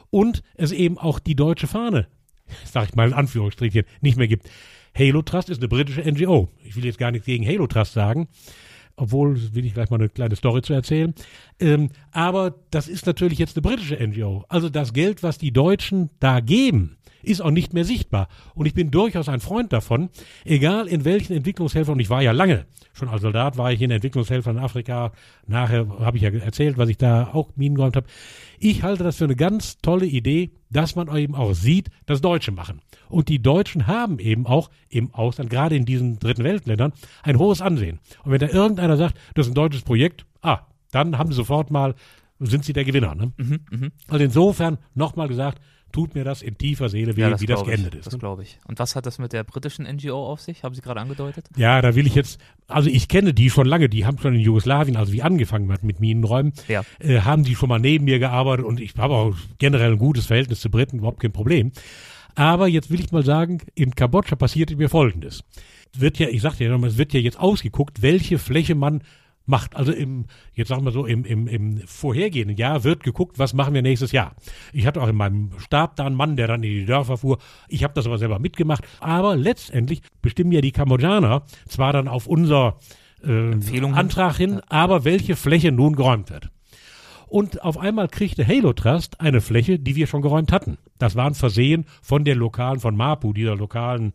Und 0.09 0.43
es 0.55 0.71
eben 0.71 0.97
auch 0.97 1.19
die 1.19 1.35
deutsche 1.35 1.67
Fahne, 1.67 2.07
sag 2.65 2.89
ich 2.89 2.95
mal 2.95 3.07
in 3.07 3.13
Anführungsstrichen, 3.13 3.83
nicht 4.01 4.17
mehr 4.17 4.27
gibt. 4.27 4.49
Halo 4.97 5.21
Trust 5.21 5.49
ist 5.49 5.59
eine 5.59 5.67
britische 5.67 6.01
NGO. 6.01 6.49
Ich 6.63 6.75
will 6.75 6.85
jetzt 6.85 6.97
gar 6.97 7.11
nichts 7.11 7.25
gegen 7.25 7.45
Halo 7.45 7.67
Trust 7.67 7.93
sagen, 7.93 8.29
obwohl 8.95 9.53
will 9.53 9.65
ich 9.65 9.73
gleich 9.73 9.89
mal 9.89 9.99
eine 9.99 10.09
kleine 10.09 10.35
Story 10.37 10.61
zu 10.61 10.73
erzählen. 10.73 11.13
Ähm, 11.59 11.89
aber 12.11 12.55
das 12.71 12.87
ist 12.87 13.05
natürlich 13.05 13.39
jetzt 13.39 13.57
eine 13.57 13.61
britische 13.61 13.95
NGO. 13.95 14.45
Also 14.47 14.69
das 14.69 14.93
Geld, 14.93 15.21
was 15.21 15.37
die 15.37 15.51
Deutschen 15.51 16.11
da 16.19 16.39
geben, 16.39 16.97
ist 17.25 17.41
auch 17.41 17.51
nicht 17.51 17.73
mehr 17.73 17.85
sichtbar. 17.85 18.27
Und 18.53 18.65
ich 18.65 18.73
bin 18.73 18.91
durchaus 18.91 19.29
ein 19.29 19.39
Freund 19.39 19.73
davon, 19.73 20.09
egal 20.43 20.87
in 20.87 21.05
welchen 21.05 21.33
Entwicklungshelfern, 21.33 21.93
und 21.93 21.99
ich 21.99 22.09
war 22.09 22.21
ja 22.21 22.31
lange, 22.31 22.65
schon 22.93 23.09
als 23.09 23.21
Soldat 23.21 23.57
war 23.57 23.71
ich 23.71 23.81
in 23.81 23.91
Entwicklungshelfern 23.91 24.57
in 24.57 24.63
Afrika, 24.63 25.11
nachher 25.47 25.87
habe 25.99 26.17
ich 26.17 26.23
ja 26.23 26.29
erzählt, 26.31 26.77
was 26.77 26.89
ich 26.89 26.97
da 26.97 27.31
auch 27.33 27.49
Minen 27.55 27.75
geräumt 27.75 27.95
habe. 27.95 28.07
Ich 28.59 28.83
halte 28.83 29.03
das 29.03 29.17
für 29.17 29.25
eine 29.25 29.35
ganz 29.35 29.77
tolle 29.79 30.05
Idee, 30.05 30.51
dass 30.69 30.95
man 30.95 31.13
eben 31.15 31.35
auch 31.35 31.53
sieht, 31.53 31.89
dass 32.05 32.21
Deutsche 32.21 32.51
machen. 32.51 32.81
Und 33.09 33.29
die 33.29 33.41
Deutschen 33.41 33.87
haben 33.87 34.19
eben 34.19 34.45
auch 34.45 34.69
im 34.89 35.13
Ausland, 35.13 35.49
gerade 35.49 35.75
in 35.75 35.85
diesen 35.85 36.19
dritten 36.19 36.43
Weltländern, 36.43 36.93
ein 37.23 37.37
hohes 37.37 37.61
Ansehen. 37.61 37.99
Und 38.23 38.31
wenn 38.31 38.39
da 38.39 38.47
irgendeiner 38.47 38.97
sagt, 38.97 39.17
das 39.33 39.47
ist 39.47 39.51
ein 39.51 39.55
deutsches 39.55 39.83
Projekt, 39.83 40.25
ah, 40.41 40.59
dann 40.91 41.17
haben 41.17 41.31
sie 41.31 41.35
sofort 41.35 41.71
mal, 41.71 41.95
sind 42.39 42.65
sie 42.65 42.73
der 42.73 42.85
Gewinner. 42.85 43.15
Ne? 43.15 43.31
Mhm, 43.37 43.59
mh. 43.69 43.87
Also 44.07 44.23
insofern, 44.23 44.77
nochmal 44.93 45.27
gesagt, 45.27 45.61
tut 45.91 46.15
mir 46.15 46.23
das 46.23 46.41
in 46.41 46.57
tiefer 46.57 46.89
Seele 46.89 47.15
weh, 47.15 47.21
ja, 47.21 47.29
das 47.29 47.41
wie 47.41 47.45
das 47.45 47.63
geendet 47.63 47.93
ich, 47.93 47.99
ist. 47.99 48.07
Das 48.07 48.13
ne? 48.13 48.19
glaube 48.19 48.43
ich. 48.43 48.59
Und 48.67 48.79
was 48.79 48.95
hat 48.95 49.05
das 49.05 49.17
mit 49.17 49.33
der 49.33 49.43
britischen 49.43 49.85
NGO 49.85 50.31
auf 50.31 50.41
sich? 50.41 50.63
Haben 50.63 50.75
Sie 50.75 50.81
gerade 50.81 50.99
angedeutet? 50.99 51.47
Ja, 51.55 51.81
da 51.81 51.95
will 51.95 52.05
ich 52.05 52.15
jetzt, 52.15 52.39
also 52.67 52.89
ich 52.89 53.07
kenne 53.07 53.33
die 53.33 53.49
schon 53.49 53.65
lange, 53.65 53.87
die 53.87 54.05
haben 54.05 54.17
schon 54.17 54.35
in 54.35 54.41
Jugoslawien, 54.41 54.97
also 54.97 55.13
wie 55.13 55.21
angefangen 55.21 55.71
hat 55.71 55.83
mit 55.83 55.99
Minenräumen, 55.99 56.53
ja. 56.67 56.83
äh, 56.99 57.21
haben 57.21 57.43
die 57.43 57.55
schon 57.55 57.69
mal 57.69 57.79
neben 57.79 58.05
mir 58.05 58.19
gearbeitet 58.19 58.65
und 58.65 58.79
ich 58.79 58.95
habe 58.97 59.13
auch 59.13 59.35
generell 59.57 59.93
ein 59.93 59.97
gutes 59.97 60.25
Verhältnis 60.25 60.59
zu 60.59 60.69
Briten, 60.69 60.97
überhaupt 60.97 61.21
kein 61.21 61.31
Problem. 61.31 61.71
Aber 62.35 62.67
jetzt 62.67 62.89
will 62.91 62.99
ich 62.99 63.11
mal 63.11 63.23
sagen, 63.23 63.61
in 63.75 63.95
Kambodscha 63.95 64.35
passierte 64.35 64.75
mir 64.75 64.89
Folgendes. 64.89 65.43
Wird 65.97 66.19
ja, 66.19 66.27
ich 66.27 66.41
sagte 66.41 66.65
ja 66.65 66.69
nochmal, 66.69 66.89
es 66.89 66.97
wird 66.97 67.13
ja 67.13 67.21
jetzt 67.21 67.39
ausgeguckt, 67.39 68.01
welche 68.01 68.37
Fläche 68.37 68.75
man 68.75 69.01
macht. 69.45 69.75
Also 69.75 69.91
im, 69.91 70.25
jetzt 70.53 70.69
sagen 70.69 70.85
wir 70.85 70.91
so, 70.91 71.05
im, 71.05 71.23
im, 71.25 71.47
im 71.47 71.77
vorhergehenden 71.85 72.57
Jahr 72.57 72.83
wird 72.83 73.03
geguckt, 73.03 73.39
was 73.39 73.53
machen 73.53 73.73
wir 73.73 73.81
nächstes 73.81 74.11
Jahr. 74.11 74.35
Ich 74.73 74.85
hatte 74.85 75.01
auch 75.01 75.07
in 75.07 75.15
meinem 75.15 75.51
Stab 75.57 75.95
da 75.95 76.05
einen 76.05 76.15
Mann, 76.15 76.35
der 76.35 76.47
dann 76.47 76.63
in 76.63 76.71
die 76.71 76.85
Dörfer 76.85 77.17
fuhr. 77.17 77.37
Ich 77.67 77.83
habe 77.83 77.93
das 77.93 78.05
aber 78.05 78.17
selber 78.17 78.39
mitgemacht. 78.39 78.83
Aber 78.99 79.35
letztendlich 79.35 80.01
bestimmen 80.21 80.51
ja 80.51 80.61
die 80.61 80.71
Kambodschaner 80.71 81.43
zwar 81.67 81.93
dann 81.93 82.07
auf 82.07 82.27
unser 82.27 82.77
äh, 83.23 83.81
Antrag 83.93 84.37
hin, 84.37 84.61
aber 84.67 85.03
welche 85.03 85.35
Fläche 85.35 85.71
nun 85.71 85.95
geräumt 85.95 86.29
wird. 86.29 86.49
Und 87.27 87.63
auf 87.63 87.77
einmal 87.77 88.07
kriegte 88.07 88.47
Halo 88.47 88.73
Trust 88.73 89.19
eine 89.19 89.41
Fläche, 89.41 89.79
die 89.79 89.95
wir 89.95 90.07
schon 90.07 90.21
geräumt 90.21 90.51
hatten. 90.51 90.77
Das 90.99 91.15
waren 91.15 91.33
Versehen 91.33 91.85
von 92.01 92.23
der 92.23 92.35
lokalen, 92.35 92.79
von 92.79 92.95
MAPU, 92.95 93.33
dieser 93.33 93.55
lokalen 93.55 94.13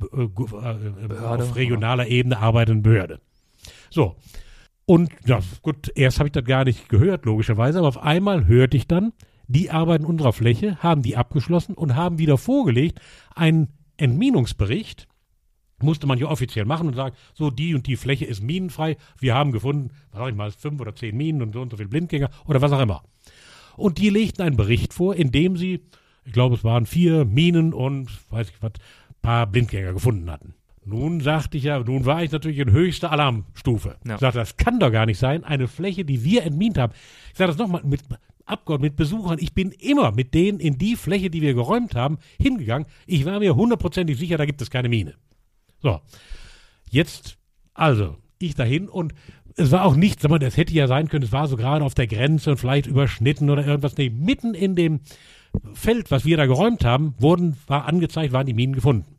äh, 0.00 0.22
äh, 0.22 1.18
auf 1.24 1.56
regionaler 1.56 2.08
Ebene 2.08 2.38
arbeitenden 2.38 2.82
Behörde. 2.82 3.20
So, 3.90 4.16
und 4.88 5.10
ja, 5.26 5.40
gut, 5.60 5.92
erst 5.96 6.18
habe 6.18 6.28
ich 6.28 6.32
das 6.32 6.46
gar 6.46 6.64
nicht 6.64 6.88
gehört, 6.88 7.26
logischerweise, 7.26 7.78
aber 7.78 7.88
auf 7.88 8.02
einmal 8.02 8.46
hörte 8.46 8.78
ich 8.78 8.88
dann, 8.88 9.12
die 9.46 9.70
arbeiten 9.70 10.06
unserer 10.06 10.32
Fläche, 10.32 10.82
haben 10.82 11.02
die 11.02 11.14
abgeschlossen 11.14 11.74
und 11.74 11.94
haben 11.94 12.16
wieder 12.16 12.38
vorgelegt 12.38 12.98
einen 13.34 13.68
Entminungsbericht. 13.98 15.06
Musste 15.82 16.06
man 16.06 16.18
ja 16.18 16.28
offiziell 16.28 16.64
machen 16.64 16.88
und 16.88 16.94
sagen, 16.94 17.14
so 17.34 17.50
die 17.50 17.74
und 17.74 17.86
die 17.86 17.96
Fläche 17.96 18.24
ist 18.24 18.42
minenfrei. 18.42 18.96
Wir 19.18 19.34
haben 19.34 19.52
gefunden, 19.52 19.90
was 20.10 20.20
sag 20.20 20.30
ich 20.30 20.34
mal, 20.34 20.50
fünf 20.52 20.80
oder 20.80 20.96
zehn 20.96 21.14
Minen 21.14 21.42
und 21.42 21.52
so 21.52 21.60
und 21.60 21.70
so 21.70 21.76
viel 21.76 21.88
Blindgänger 21.88 22.30
oder 22.46 22.62
was 22.62 22.72
auch 22.72 22.80
immer. 22.80 23.02
Und 23.76 23.98
die 23.98 24.08
legten 24.08 24.40
einen 24.40 24.56
Bericht 24.56 24.94
vor, 24.94 25.14
in 25.14 25.30
dem 25.32 25.58
sie, 25.58 25.84
ich 26.24 26.32
glaube, 26.32 26.54
es 26.54 26.64
waren 26.64 26.86
vier 26.86 27.26
Minen 27.26 27.74
und 27.74 28.08
weiß 28.30 28.48
ich 28.48 28.62
was, 28.62 28.72
paar 29.20 29.46
Blindgänger 29.46 29.92
gefunden 29.92 30.30
hatten. 30.30 30.54
Nun 30.88 31.20
sagte 31.20 31.58
ich 31.58 31.64
ja, 31.64 31.78
nun 31.80 32.06
war 32.06 32.22
ich 32.22 32.32
natürlich 32.32 32.58
in 32.58 32.70
höchster 32.70 33.12
Alarmstufe. 33.12 33.96
Ja. 34.06 34.14
Ich 34.14 34.20
sagte, 34.20 34.38
das 34.38 34.56
kann 34.56 34.80
doch 34.80 34.90
gar 34.90 35.04
nicht 35.04 35.18
sein. 35.18 35.44
Eine 35.44 35.68
Fläche, 35.68 36.04
die 36.04 36.24
wir 36.24 36.44
entmint 36.44 36.78
haben. 36.78 36.94
Ich 37.32 37.38
sage 37.38 37.48
das 37.48 37.58
nochmal 37.58 37.82
mit 37.84 38.00
Abgeordneten, 38.46 38.92
mit 38.92 38.96
Besuchern. 38.96 39.38
Ich 39.38 39.52
bin 39.52 39.72
immer 39.72 40.12
mit 40.12 40.32
denen 40.32 40.60
in 40.60 40.78
die 40.78 40.96
Fläche, 40.96 41.28
die 41.28 41.42
wir 41.42 41.52
geräumt 41.52 41.94
haben, 41.94 42.18
hingegangen. 42.40 42.88
Ich 43.06 43.26
war 43.26 43.38
mir 43.38 43.54
hundertprozentig 43.54 44.16
sicher, 44.18 44.38
da 44.38 44.46
gibt 44.46 44.62
es 44.62 44.70
keine 44.70 44.88
Mine. 44.88 45.14
So. 45.82 46.00
Jetzt, 46.88 47.36
also, 47.74 48.16
ich 48.38 48.54
dahin 48.54 48.88
und 48.88 49.12
es 49.56 49.70
war 49.70 49.84
auch 49.84 49.96
nicht, 49.96 50.20
sag 50.20 50.30
mal, 50.30 50.38
das 50.38 50.56
hätte 50.56 50.72
ja 50.72 50.86
sein 50.86 51.08
können, 51.08 51.24
es 51.24 51.32
war 51.32 51.48
so 51.48 51.56
gerade 51.56 51.84
auf 51.84 51.94
der 51.94 52.06
Grenze 52.06 52.52
und 52.52 52.56
vielleicht 52.56 52.86
überschnitten 52.86 53.50
oder 53.50 53.66
irgendwas. 53.66 53.96
Nee, 53.98 54.08
mitten 54.08 54.54
in 54.54 54.74
dem 54.74 55.00
Feld, 55.74 56.10
was 56.10 56.24
wir 56.24 56.38
da 56.38 56.46
geräumt 56.46 56.84
haben, 56.84 57.14
wurden, 57.18 57.58
war 57.66 57.84
angezeigt, 57.84 58.32
waren 58.32 58.46
die 58.46 58.54
Minen 58.54 58.74
gefunden. 58.74 59.17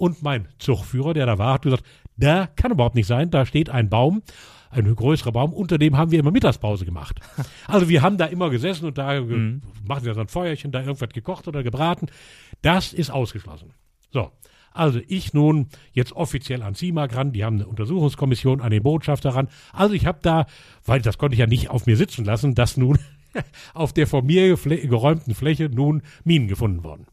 Und 0.00 0.22
mein 0.22 0.48
Zugführer, 0.58 1.12
der 1.12 1.26
da 1.26 1.36
war, 1.36 1.52
hat 1.52 1.62
gesagt, 1.62 1.84
da 2.16 2.46
kann 2.46 2.72
überhaupt 2.72 2.94
nicht 2.94 3.06
sein, 3.06 3.30
da 3.30 3.44
steht 3.44 3.68
ein 3.68 3.90
Baum, 3.90 4.22
ein 4.70 4.94
größerer 4.96 5.30
Baum, 5.30 5.52
unter 5.52 5.76
dem 5.76 5.98
haben 5.98 6.10
wir 6.10 6.18
immer 6.18 6.30
Mittagspause 6.30 6.86
gemacht. 6.86 7.20
Also 7.66 7.90
wir 7.90 8.00
haben 8.00 8.16
da 8.16 8.24
immer 8.24 8.48
gesessen 8.48 8.86
und 8.86 8.96
da 8.96 9.20
mhm. 9.20 9.60
machen 9.86 10.06
wir 10.06 10.14
so 10.14 10.20
ein 10.22 10.28
Feuerchen, 10.28 10.72
da 10.72 10.80
irgendwas 10.80 11.10
gekocht 11.10 11.48
oder 11.48 11.62
gebraten. 11.62 12.06
Das 12.62 12.94
ist 12.94 13.10
ausgeschlossen. 13.10 13.74
So. 14.10 14.32
Also 14.72 15.00
ich 15.06 15.34
nun 15.34 15.68
jetzt 15.92 16.12
offiziell 16.12 16.62
an 16.62 16.74
CIMAG 16.74 17.14
ran, 17.14 17.32
die 17.32 17.44
haben 17.44 17.56
eine 17.56 17.66
Untersuchungskommission 17.66 18.62
an 18.62 18.70
den 18.70 18.82
Botschafter 18.82 19.34
ran. 19.34 19.48
Also 19.74 19.92
ich 19.92 20.06
habe 20.06 20.20
da, 20.22 20.46
weil 20.86 21.02
das 21.02 21.18
konnte 21.18 21.34
ich 21.34 21.40
ja 21.40 21.46
nicht 21.46 21.68
auf 21.68 21.84
mir 21.84 21.98
sitzen 21.98 22.24
lassen, 22.24 22.54
dass 22.54 22.78
nun 22.78 22.98
auf 23.74 23.92
der 23.92 24.06
von 24.06 24.24
mir 24.24 24.56
geräumten 24.56 25.34
Fläche 25.34 25.68
nun 25.68 26.00
Minen 26.24 26.48
gefunden 26.48 26.84
wurden. 26.84 27.06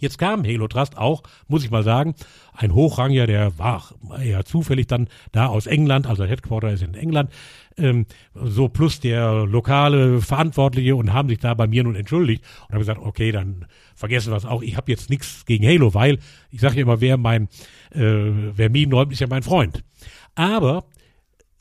Jetzt 0.00 0.18
kam 0.18 0.44
Halo 0.44 0.66
Trust 0.66 0.96
auch, 0.96 1.22
muss 1.46 1.62
ich 1.62 1.70
mal 1.70 1.82
sagen, 1.82 2.14
ein 2.54 2.74
Hochrangiger, 2.74 3.26
der 3.26 3.58
war 3.58 3.94
ja 4.22 4.44
zufällig 4.44 4.86
dann 4.86 5.08
da 5.32 5.46
aus 5.46 5.66
England, 5.66 6.06
also 6.06 6.24
Headquarter 6.24 6.70
ist 6.70 6.82
in 6.82 6.94
England, 6.94 7.30
ähm, 7.76 8.06
so 8.34 8.68
plus 8.68 9.00
der 9.00 9.46
lokale 9.46 10.20
Verantwortliche 10.20 10.96
und 10.96 11.12
haben 11.12 11.28
sich 11.28 11.38
da 11.38 11.54
bei 11.54 11.66
mir 11.66 11.84
nun 11.84 11.96
entschuldigt 11.96 12.42
und 12.62 12.72
haben 12.74 12.80
gesagt, 12.80 13.00
okay, 13.02 13.30
dann 13.30 13.66
vergessen 13.94 14.32
wir 14.32 14.36
es 14.36 14.46
auch. 14.46 14.62
Ich 14.62 14.76
habe 14.76 14.90
jetzt 14.90 15.10
nichts 15.10 15.44
gegen 15.44 15.66
Halo, 15.66 15.92
weil 15.92 16.18
ich 16.50 16.60
sage 16.60 16.76
ja 16.76 16.82
immer, 16.82 17.00
wer 17.00 17.18
mein, 17.18 17.44
äh, 17.92 18.00
wer 18.00 18.70
Minen 18.70 18.92
räumt, 18.92 19.12
ist 19.12 19.20
ja 19.20 19.26
mein 19.28 19.42
Freund. 19.42 19.84
Aber 20.34 20.84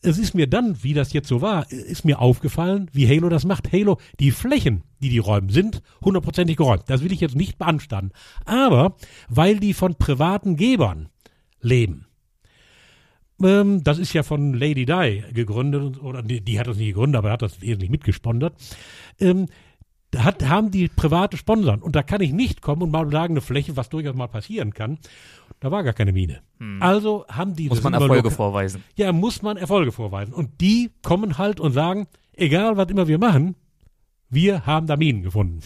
es 0.02 0.18
ist 0.18 0.34
mir 0.34 0.48
dann, 0.48 0.82
wie 0.84 0.94
das 0.94 1.14
jetzt 1.14 1.28
so 1.28 1.42
war, 1.42 1.70
ist 1.72 2.06
mir 2.06 2.20
aufgefallen, 2.20 2.90
wie 2.94 3.08
Halo 3.08 3.30
das 3.30 3.46
macht. 3.46 3.72
Halo, 3.72 3.98
die 4.20 4.32
Flächen, 4.32 4.84
die 5.02 5.10
die 5.10 5.18
räumen, 5.18 5.50
sind 5.50 5.82
hundertprozentig 6.02 6.58
geräumt. 6.58 6.84
Das 6.88 7.04
will 7.04 7.12
ich 7.12 7.20
jetzt 7.20 7.36
nicht 7.36 7.58
beanstanden. 7.58 8.12
Aber 8.46 8.96
weil 9.28 9.60
die 9.60 9.74
von 9.74 9.96
privaten 9.96 10.56
Gebern 10.56 11.10
leben, 11.62 12.06
ähm, 13.44 13.84
das 13.84 14.00
ist 14.00 14.14
ja 14.14 14.24
von 14.24 14.54
Lady 14.54 14.86
Di 14.86 15.24
gegründet, 15.34 16.02
oder 16.02 16.22
die, 16.22 16.42
die, 16.42 16.60
hat 16.60 16.68
das 16.68 16.78
nicht 16.78 16.88
gegründet, 16.88 17.20
aber 17.20 17.32
hat 17.32 17.42
das 17.42 17.62
wesentlich 17.62 17.90
mitgesponsert, 17.90 18.54
ähm, 19.20 19.48
hat, 20.16 20.48
haben 20.48 20.72
die 20.72 20.88
private 20.88 21.38
Sponsoren. 21.38 21.82
Und 21.82 21.96
da 21.96 22.04
kann 22.04 22.22
ich 22.22 22.32
nicht 22.32 22.62
kommen 22.62 22.84
und 22.84 22.92
mal 22.92 23.10
sagen, 23.12 23.34
eine 23.34 23.42
Fläche, 23.42 23.78
was 23.78 23.90
durchaus 23.90 24.16
mal 24.16 24.28
passieren 24.28 24.74
kann. 24.74 24.98
Da 25.60 25.72
war 25.72 25.84
gar 25.84 25.94
keine 25.94 26.14
Mine. 26.14 26.42
Hm. 26.60 26.82
Also 26.82 27.26
haben 27.28 27.56
die. 27.56 27.68
Muss 27.68 27.84
man 27.84 27.94
Erfolge 27.94 28.32
vorweisen. 28.32 28.84
Ja, 28.96 29.12
muss 29.12 29.42
man 29.42 29.58
Erfolge 29.58 29.92
vorweisen. 29.92 30.34
Und 30.34 30.62
die 30.62 30.92
kommen 31.02 31.38
halt 31.38 31.60
und 31.60 31.74
sagen, 31.74 32.08
egal 32.34 32.78
was 32.78 32.90
immer 32.90 33.08
wir 33.08 33.18
machen, 33.18 33.56
wir 34.30 34.66
haben 34.66 34.88
da 34.88 34.96
Minen 34.96 35.24
gefunden. 35.24 35.62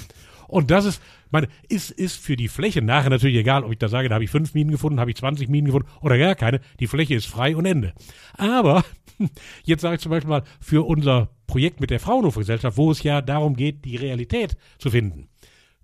Und 0.48 0.70
das 0.72 0.86
ist, 0.86 1.02
meine, 1.32 1.48
ist, 1.68 1.90
ist 1.90 2.18
für 2.18 2.36
die 2.36 2.48
Fläche 2.48 2.82
nachher 2.82 3.10
natürlich 3.10 3.38
egal, 3.38 3.64
ob 3.64 3.72
ich 3.72 3.80
da 3.80 3.88
sage, 3.88 4.08
da 4.08 4.16
habe 4.16 4.24
ich 4.24 4.30
fünf 4.30 4.54
Minen 4.54 4.72
gefunden, 4.72 5.00
habe 5.00 5.10
ich 5.10 5.18
20 5.18 5.50
Minen 5.50 5.66
gefunden 5.66 5.90
oder 6.02 6.18
gar 6.18 6.36
keine. 6.36 6.62
Die 6.80 6.88
Fläche 6.88 7.16
ist 7.16 7.26
frei 7.26 7.56
und 7.56 7.66
Ende. 7.66 7.94
Aber 8.38 8.84
jetzt 9.64 9.82
sage 9.82 9.96
ich 9.96 10.02
zum 10.02 10.12
Beispiel 10.12 10.30
mal, 10.30 10.44
für 10.60 10.86
unser 10.86 11.30
Projekt 11.48 11.82
mit 11.82 11.90
der 11.90 12.00
Fraunhofer 12.00 12.42
Gesellschaft, 12.42 12.78
wo 12.78 12.92
es 12.92 13.04
ja 13.04 13.22
darum 13.22 13.56
geht, 13.56 13.84
die 13.86 13.96
Realität 13.96 14.56
zu 14.78 14.92
finden, 14.92 15.28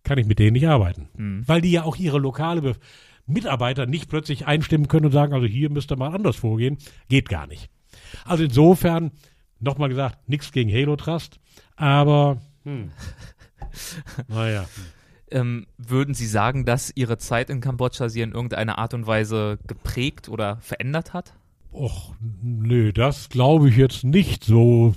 kann 0.03 0.17
ich 0.17 0.27
mit 0.27 0.39
denen 0.39 0.53
nicht 0.53 0.67
arbeiten. 0.67 1.09
Mhm. 1.17 1.47
Weil 1.47 1.61
die 1.61 1.71
ja 1.71 1.83
auch 1.83 1.95
ihre 1.95 2.19
lokale 2.19 2.75
Mitarbeiter 3.29 3.85
nicht 3.85 4.09
plötzlich 4.09 4.45
einstimmen 4.47 4.87
können 4.87 5.07
und 5.07 5.11
sagen, 5.11 5.33
also 5.33 5.45
hier 5.45 5.69
müsst 5.69 5.91
ihr 5.91 5.97
mal 5.97 6.13
anders 6.13 6.35
vorgehen. 6.35 6.77
Geht 7.07 7.29
gar 7.29 7.47
nicht. 7.47 7.69
Also 8.25 8.43
insofern, 8.43 9.11
nochmal 9.59 9.89
gesagt, 9.89 10.27
nichts 10.27 10.51
gegen 10.51 10.71
Halo 10.71 10.95
Trust, 10.95 11.39
aber 11.75 12.41
hm. 12.63 12.91
naja. 14.27 14.65
Ähm, 15.31 15.67
würden 15.77 16.15
Sie 16.15 16.25
sagen, 16.25 16.65
dass 16.65 16.91
Ihre 16.95 17.19
Zeit 17.19 17.51
in 17.51 17.61
Kambodscha 17.61 18.09
Sie 18.09 18.21
in 18.21 18.31
irgendeiner 18.31 18.79
Art 18.79 18.95
und 18.95 19.05
Weise 19.05 19.59
geprägt 19.67 20.27
oder 20.27 20.57
verändert 20.61 21.13
hat? 21.13 21.33
Och, 21.71 22.15
nö, 22.41 22.91
das 22.91 23.29
glaube 23.29 23.69
ich 23.69 23.77
jetzt 23.77 24.03
nicht 24.03 24.43
so 24.43 24.95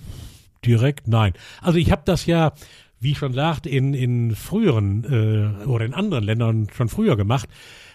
direkt, 0.65 1.07
nein. 1.07 1.35
Also 1.61 1.79
ich 1.79 1.93
habe 1.93 2.03
das 2.07 2.25
ja, 2.25 2.53
wie 2.99 3.11
ich 3.13 3.19
schon 3.19 3.35
sagte, 3.35 3.69
in, 3.69 3.93
in 3.93 4.35
früheren 4.35 5.05
äh, 5.05 5.65
oder 5.67 5.85
in 5.85 5.93
anderen 5.93 6.25
Ländern 6.25 6.69
schon 6.75 6.89
früher 6.89 7.17
gemacht. 7.17 7.49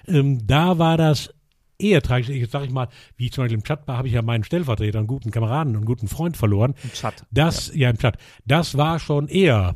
Ähm, 0.08 0.46
da 0.46 0.78
war 0.78 0.98
das 0.98 1.34
eher 1.80 2.02
tragisch. 2.02 2.30
Jetzt 2.30 2.52
sage 2.52 2.66
ich 2.66 2.72
mal, 2.72 2.88
wie 3.18 3.30
zum 3.30 3.44
Beispiel 3.44 3.58
im 3.58 3.64
Chat 3.64 3.88
war, 3.88 3.98
habe 3.98 4.08
ich 4.08 4.14
ja 4.14 4.22
meinen 4.22 4.44
Stellvertreter, 4.44 5.00
einen 5.00 5.08
guten 5.08 5.32
Kameraden, 5.32 5.76
einen 5.76 5.86
guten 5.86 6.08
Freund 6.08 6.38
verloren. 6.38 6.74
Im 6.84 6.94
Chat. 6.94 7.26
Das, 7.32 7.68
ja. 7.70 7.82
ja, 7.82 7.90
im 7.92 7.98
Chat. 7.98 8.18
Das 8.46 8.78
war 8.78 9.00
schon 9.00 9.28
eher 9.28 9.76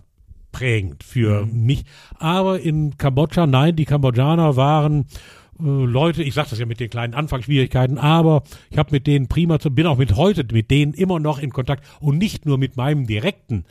prägend 0.51 1.03
für 1.03 1.45
mhm. 1.45 1.65
mich. 1.65 1.85
Aber 2.17 2.59
in 2.59 2.97
Kambodscha, 2.97 3.47
nein, 3.47 3.75
die 3.75 3.85
Kambodschaner 3.85 4.55
waren 4.55 5.05
äh, 5.59 5.63
Leute, 5.63 6.23
ich 6.23 6.33
sage 6.33 6.49
das 6.49 6.59
ja 6.59 6.65
mit 6.65 6.79
den 6.79 6.89
kleinen 6.89 7.13
Anfangsschwierigkeiten, 7.13 7.97
aber 7.97 8.43
ich 8.69 8.77
habe 8.77 8.91
mit 8.91 9.07
denen 9.07 9.27
prima, 9.27 9.59
zu, 9.59 9.71
bin 9.71 9.87
auch 9.87 9.97
mit 9.97 10.15
heute 10.15 10.45
mit 10.51 10.71
denen 10.71 10.93
immer 10.93 11.19
noch 11.19 11.39
in 11.39 11.51
Kontakt 11.51 11.85
und 11.99 12.17
nicht 12.17 12.45
nur 12.45 12.57
mit 12.57 12.77
meinem 12.77 13.07
direkten 13.07 13.65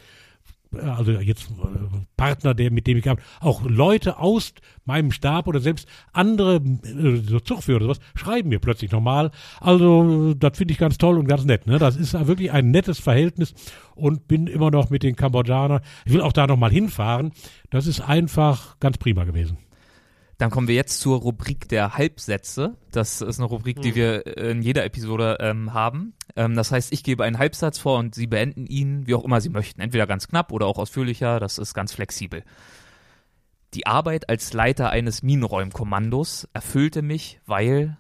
also 0.79 1.13
jetzt 1.13 1.51
äh, 1.51 2.05
Partner, 2.17 2.55
der 2.55 2.71
mit 2.71 2.87
dem 2.87 2.99
ich 2.99 3.07
habe, 3.09 3.21
auch 3.41 3.63
Leute 3.65 4.19
aus 4.19 4.55
meinem 4.85 5.11
Stab 5.11 5.47
oder 5.47 5.61
selbst 5.61 5.89
andere 6.13 6.57
äh, 6.57 7.17
so 7.17 7.41
Zugführer 7.41 7.77
oder 7.77 7.87
sowas 7.87 8.01
schreiben 8.15 8.49
mir 8.49 8.61
plötzlich 8.61 8.93
nochmal. 8.93 9.31
Also 9.61 10.35
das 10.35 10.57
finde 10.57 10.73
ich 10.73 10.79
ganz 10.79 10.99
toll 10.99 11.19
und 11.19 11.27
ganz 11.27 11.45
nett. 11.45 11.67
Ne? 11.67 11.79
Das 11.79 11.97
ist 11.97 12.13
wirklich 12.27 12.53
ein 12.53 12.71
nettes 12.71 12.99
Verhältnis 13.01 13.55
und 13.95 14.29
bin 14.29 14.47
immer 14.47 14.71
noch 14.71 14.91
mit 14.91 15.03
den 15.03 15.17
Kambodschanern. 15.17 15.81
Ich 16.05 16.13
will 16.13 16.21
auch 16.21 16.33
da 16.33 16.47
nochmal 16.47 16.71
hinfahren. 16.71 17.33
Das 17.71 17.87
ist 17.87 18.01
einfach 18.01 18.79
ganz 18.79 18.99
prima 18.99 19.25
gewesen. 19.25 19.59
Dann 20.41 20.49
kommen 20.49 20.69
wir 20.69 20.75
jetzt 20.75 21.01
zur 21.01 21.21
Rubrik 21.21 21.69
der 21.69 21.99
Halbsätze. 21.99 22.79
Das 22.93 23.21
ist 23.21 23.39
eine 23.39 23.47
Rubrik, 23.47 23.83
die 23.83 23.91
hm. 23.91 23.95
wir 23.95 24.39
in 24.39 24.63
jeder 24.63 24.87
Episode 24.87 25.37
ähm, 25.39 25.75
haben. 25.75 26.15
Ähm, 26.35 26.55
das 26.55 26.73
heißt, 26.73 26.95
ich 26.95 27.05
gebe 27.05 27.25
einen 27.25 27.37
Halbsatz 27.37 27.77
vor 27.77 27.99
und 27.99 28.15
Sie 28.15 28.27
beenden 28.27 28.65
ihn, 28.67 29.07
wie 29.07 29.15
auch 29.15 29.23
immer 29.23 29.43
Sie 29.43 29.51
möchten. 29.51 29.83
Entweder 29.83 30.07
ganz 30.07 30.29
knapp 30.29 30.51
oder 30.51 30.65
auch 30.65 30.79
ausführlicher. 30.79 31.41
Das 31.41 31.59
ist 31.59 31.75
ganz 31.75 31.93
flexibel. 31.93 32.43
Die 33.75 33.87
Arbeit 33.87 34.31
als 34.31 34.55
Leiter 34.55 34.89
eines 34.89 35.23
Minenräumkommandos 35.23 36.49
erfüllte 36.55 37.03
mich, 37.03 37.39
weil 37.45 37.99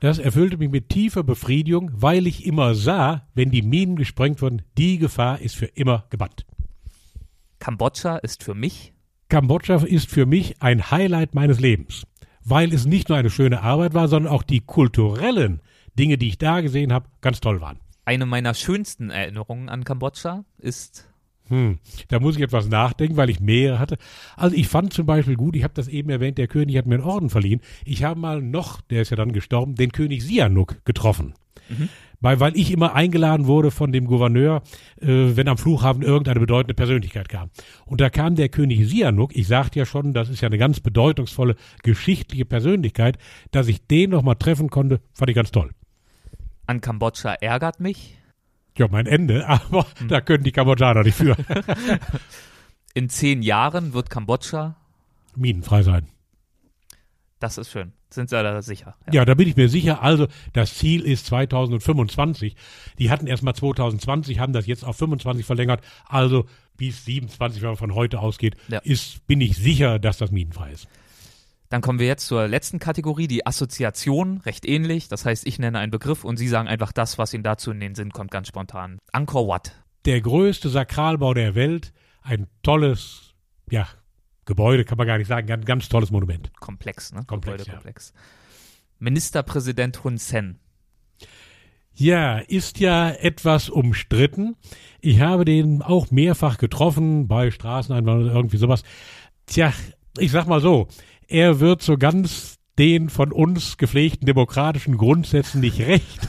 das 0.00 0.18
erfüllte 0.18 0.56
mich 0.56 0.70
mit 0.70 0.88
tiefer 0.88 1.22
Befriedigung, 1.22 1.92
weil 1.94 2.26
ich 2.26 2.44
immer 2.44 2.74
sah, 2.74 3.28
wenn 3.34 3.52
die 3.52 3.62
Minen 3.62 3.94
gesprengt 3.94 4.42
wurden, 4.42 4.62
die 4.76 4.98
Gefahr 4.98 5.40
ist 5.40 5.54
für 5.54 5.66
immer 5.66 6.06
gebannt. 6.10 6.44
Kambodscha 7.60 8.16
ist 8.16 8.42
für 8.42 8.54
mich 8.54 8.93
Kambodscha 9.28 9.76
ist 9.84 10.10
für 10.10 10.26
mich 10.26 10.60
ein 10.60 10.90
Highlight 10.90 11.34
meines 11.34 11.60
Lebens, 11.60 12.04
weil 12.44 12.72
es 12.72 12.86
nicht 12.86 13.08
nur 13.08 13.18
eine 13.18 13.30
schöne 13.30 13.62
Arbeit 13.62 13.94
war, 13.94 14.08
sondern 14.08 14.32
auch 14.32 14.42
die 14.42 14.60
kulturellen 14.60 15.60
Dinge, 15.98 16.18
die 16.18 16.28
ich 16.28 16.38
da 16.38 16.60
gesehen 16.60 16.92
habe, 16.92 17.08
ganz 17.20 17.40
toll 17.40 17.60
waren. 17.60 17.78
Eine 18.04 18.26
meiner 18.26 18.54
schönsten 18.54 19.10
Erinnerungen 19.10 19.68
an 19.68 19.84
Kambodscha 19.84 20.44
ist 20.58 21.08
hm, 21.48 21.78
da 22.08 22.20
muss 22.20 22.36
ich 22.36 22.42
etwas 22.42 22.68
nachdenken, 22.68 23.18
weil 23.18 23.28
ich 23.28 23.38
mehrere 23.38 23.78
hatte. 23.78 23.98
Also 24.34 24.56
ich 24.56 24.66
fand 24.66 24.94
zum 24.94 25.04
Beispiel 25.04 25.36
gut, 25.36 25.54
ich 25.56 25.62
habe 25.62 25.74
das 25.74 25.88
eben 25.88 26.08
erwähnt, 26.08 26.38
der 26.38 26.48
König 26.48 26.78
hat 26.78 26.86
mir 26.86 26.94
einen 26.94 27.04
Orden 27.04 27.28
verliehen. 27.28 27.60
Ich 27.84 28.02
habe 28.02 28.18
mal 28.18 28.40
noch, 28.40 28.80
der 28.80 29.02
ist 29.02 29.10
ja 29.10 29.16
dann 29.18 29.32
gestorben, 29.32 29.74
den 29.74 29.92
König 29.92 30.22
Sihanouk 30.22 30.82
getroffen. 30.86 31.34
Mhm 31.68 31.90
weil, 32.24 32.40
weil 32.40 32.56
ich 32.56 32.70
immer 32.70 32.94
eingeladen 32.94 33.46
wurde 33.46 33.70
von 33.70 33.92
dem 33.92 34.06
Gouverneur, 34.06 34.62
äh, 34.98 35.06
wenn 35.36 35.46
am 35.46 35.58
Flughafen 35.58 36.02
irgendeine 36.02 36.40
bedeutende 36.40 36.72
Persönlichkeit 36.72 37.28
kam. 37.28 37.50
Und 37.84 38.00
da 38.00 38.08
kam 38.08 38.34
der 38.34 38.48
König 38.48 38.88
Sihanouk, 38.88 39.36
ich 39.36 39.46
sagte 39.46 39.78
ja 39.78 39.84
schon, 39.84 40.14
das 40.14 40.30
ist 40.30 40.40
ja 40.40 40.46
eine 40.46 40.56
ganz 40.56 40.80
bedeutungsvolle 40.80 41.54
geschichtliche 41.82 42.46
Persönlichkeit, 42.46 43.18
dass 43.50 43.68
ich 43.68 43.86
den 43.86 44.10
nochmal 44.10 44.36
treffen 44.36 44.70
konnte, 44.70 45.02
fand 45.12 45.28
ich 45.28 45.36
ganz 45.36 45.52
toll. 45.52 45.70
An 46.66 46.80
Kambodscha 46.80 47.34
ärgert 47.34 47.80
mich? 47.80 48.16
Ja, 48.78 48.88
mein 48.90 49.06
Ende, 49.06 49.46
aber 49.46 49.86
hm. 49.98 50.08
da 50.08 50.22
können 50.22 50.44
die 50.44 50.52
Kambodschaner 50.52 51.02
nicht 51.02 51.18
für. 51.18 51.36
In 52.94 53.10
zehn 53.10 53.42
Jahren 53.42 53.92
wird 53.92 54.08
Kambodscha 54.08 54.76
minenfrei 55.36 55.82
sein. 55.82 56.06
Das 57.44 57.58
ist 57.58 57.70
schön. 57.70 57.92
Sind 58.08 58.30
Sie 58.30 58.42
da 58.42 58.62
sicher? 58.62 58.96
Ja. 59.06 59.12
ja. 59.12 59.24
da 59.26 59.34
bin 59.34 59.46
ich 59.46 59.54
mir 59.54 59.68
sicher. 59.68 60.02
Also 60.02 60.28
das 60.54 60.78
Ziel 60.78 61.02
ist 61.02 61.26
2025. 61.26 62.56
Die 62.98 63.10
hatten 63.10 63.26
erst 63.26 63.42
mal 63.42 63.52
2020, 63.52 64.38
haben 64.38 64.54
das 64.54 64.64
jetzt 64.66 64.82
auf 64.82 64.96
25 64.96 65.44
verlängert. 65.44 65.84
Also 66.06 66.46
bis 66.78 67.04
27, 67.04 67.60
wenn 67.60 67.68
man 67.68 67.76
von 67.76 67.94
heute 67.94 68.20
ausgeht, 68.20 68.56
ja. 68.68 68.78
ist, 68.78 69.26
bin 69.26 69.42
ich 69.42 69.58
sicher, 69.58 69.98
dass 69.98 70.16
das 70.16 70.30
minenfrei 70.30 70.72
ist. 70.72 70.88
Dann 71.68 71.82
kommen 71.82 71.98
wir 71.98 72.06
jetzt 72.06 72.26
zur 72.26 72.48
letzten 72.48 72.78
Kategorie, 72.78 73.28
die 73.28 73.46
Assoziation, 73.46 74.38
recht 74.38 74.64
ähnlich. 74.64 75.08
Das 75.08 75.26
heißt, 75.26 75.46
ich 75.46 75.58
nenne 75.58 75.78
einen 75.78 75.90
Begriff 75.90 76.24
und 76.24 76.38
Sie 76.38 76.48
sagen 76.48 76.66
einfach 76.66 76.92
das, 76.92 77.18
was 77.18 77.34
Ihnen 77.34 77.44
dazu 77.44 77.72
in 77.72 77.80
den 77.80 77.94
Sinn 77.94 78.10
kommt, 78.10 78.30
ganz 78.30 78.48
spontan. 78.48 78.96
Angkor 79.12 79.48
Wat. 79.48 79.84
Der 80.06 80.22
größte 80.22 80.70
Sakralbau 80.70 81.34
der 81.34 81.54
Welt, 81.54 81.92
ein 82.22 82.46
tolles, 82.62 83.34
ja, 83.68 83.86
Gebäude 84.44 84.84
kann 84.84 84.98
man 84.98 85.06
gar 85.06 85.18
nicht 85.18 85.28
sagen, 85.28 85.46
ganz, 85.46 85.64
ganz 85.64 85.88
tolles 85.88 86.10
Monument. 86.10 86.50
Komplex, 86.60 87.12
ne? 87.12 87.24
Komplex, 87.26 87.58
Gebäudekomplex. 87.58 88.12
Ja. 88.14 88.20
Ministerpräsident 88.98 90.04
Hun 90.04 90.18
Sen. 90.18 90.58
Ja, 91.92 92.38
ist 92.38 92.80
ja 92.80 93.10
etwas 93.10 93.68
umstritten. 93.68 94.56
Ich 95.00 95.20
habe 95.20 95.44
den 95.44 95.80
auch 95.82 96.10
mehrfach 96.10 96.58
getroffen 96.58 97.28
bei 97.28 97.50
Straßeneinwahlen 97.50 98.24
oder 98.24 98.34
irgendwie 98.34 98.56
sowas. 98.56 98.82
Tja, 99.46 99.72
ich 100.18 100.32
sag 100.32 100.46
mal 100.46 100.60
so, 100.60 100.88
er 101.28 101.60
wird 101.60 101.82
so 101.82 101.96
ganz 101.96 102.58
den 102.78 103.08
von 103.08 103.30
uns 103.30 103.76
gepflegten 103.76 104.26
demokratischen 104.26 104.96
Grundsätzen 104.96 105.60
nicht 105.60 105.80
recht. 105.80 106.28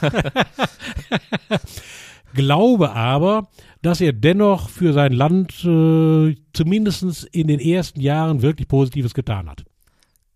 Glaube 2.34 2.92
aber, 2.92 3.48
dass 3.82 4.00
er 4.00 4.12
dennoch 4.12 4.68
für 4.68 4.92
sein 4.92 5.12
Land 5.12 5.64
äh, 5.64 6.34
zumindest 6.52 7.24
in 7.32 7.48
den 7.48 7.60
ersten 7.60 8.00
Jahren 8.00 8.42
wirklich 8.42 8.68
Positives 8.68 9.14
getan 9.14 9.48
hat. 9.48 9.64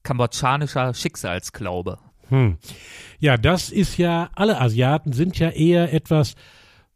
Kambodschanischer 0.03 0.95
Schicksalsglaube. 0.95 1.99
Hm. 2.29 2.57
Ja, 3.19 3.37
das 3.37 3.71
ist 3.71 3.99
ja, 3.99 4.31
alle 4.35 4.61
Asiaten 4.61 5.13
sind 5.13 5.39
ja 5.39 5.51
eher 5.51 5.93
etwas 5.93 6.35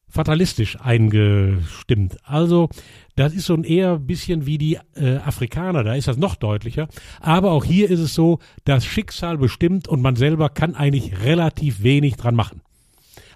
fatalistisch 0.08 0.80
eingestimmt. 0.80 2.16
Also 2.22 2.68
Das 3.16 3.32
ist 3.32 3.46
so 3.46 3.54
ein 3.54 3.64
eher 3.64 3.98
bisschen 3.98 4.44
wie 4.46 4.58
die 4.58 4.78
äh, 4.96 5.16
Afrikaner, 5.16 5.84
da 5.84 5.94
ist 5.94 6.08
das 6.08 6.16
noch 6.16 6.34
deutlicher. 6.34 6.88
Aber 7.20 7.52
auch 7.52 7.64
hier 7.64 7.88
ist 7.90 8.00
es 8.00 8.14
so, 8.14 8.40
das 8.64 8.84
Schicksal 8.84 9.38
bestimmt 9.38 9.86
und 9.86 10.02
man 10.02 10.16
selber 10.16 10.48
kann 10.48 10.74
eigentlich 10.74 11.22
relativ 11.22 11.82
wenig 11.82 12.16
dran 12.16 12.34
machen. 12.34 12.62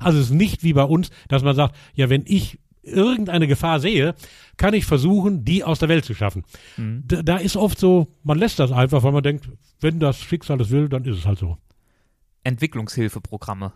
Also 0.01 0.19
es 0.19 0.27
ist 0.27 0.35
nicht 0.35 0.63
wie 0.63 0.73
bei 0.73 0.85
uns, 0.85 1.11
dass 1.29 1.43
man 1.43 1.57
sagt, 1.57 1.77
ja, 1.95 2.09
wenn 2.09 2.25
ich 2.27 2.59
irgendeine 2.83 3.47
Gefahr 3.47 3.81
sehe, 3.81 4.15
kann 4.57 4.75
ich 4.75 4.87
versuchen, 4.87 5.45
die 5.45 5.65
aus 5.65 5.79
der 5.79 5.89
Welt 5.89 6.05
zu 6.05 6.15
schaffen. 6.15 6.45
Mhm. 6.77 7.05
Da, 7.07 7.23
da, 7.23 7.37
ist 7.37 7.57
oft 7.57 7.79
so, 7.79 8.09
man 8.23 8.39
lässt 8.39 8.59
das 8.59 8.73
einfach, 8.73 9.03
weil 9.03 9.13
man 9.13 9.23
denkt, 9.23 9.49
wenn 9.81 10.01
das 10.01 10.21
Schicksal 10.21 10.61
es 10.61 10.71
will, 10.71 10.89
dann 10.89 11.05
ist 11.05 11.19
es 11.19 11.27
halt 11.27 11.39
so. 11.39 11.59
Entwicklungshilfeprogramme. 12.45 13.73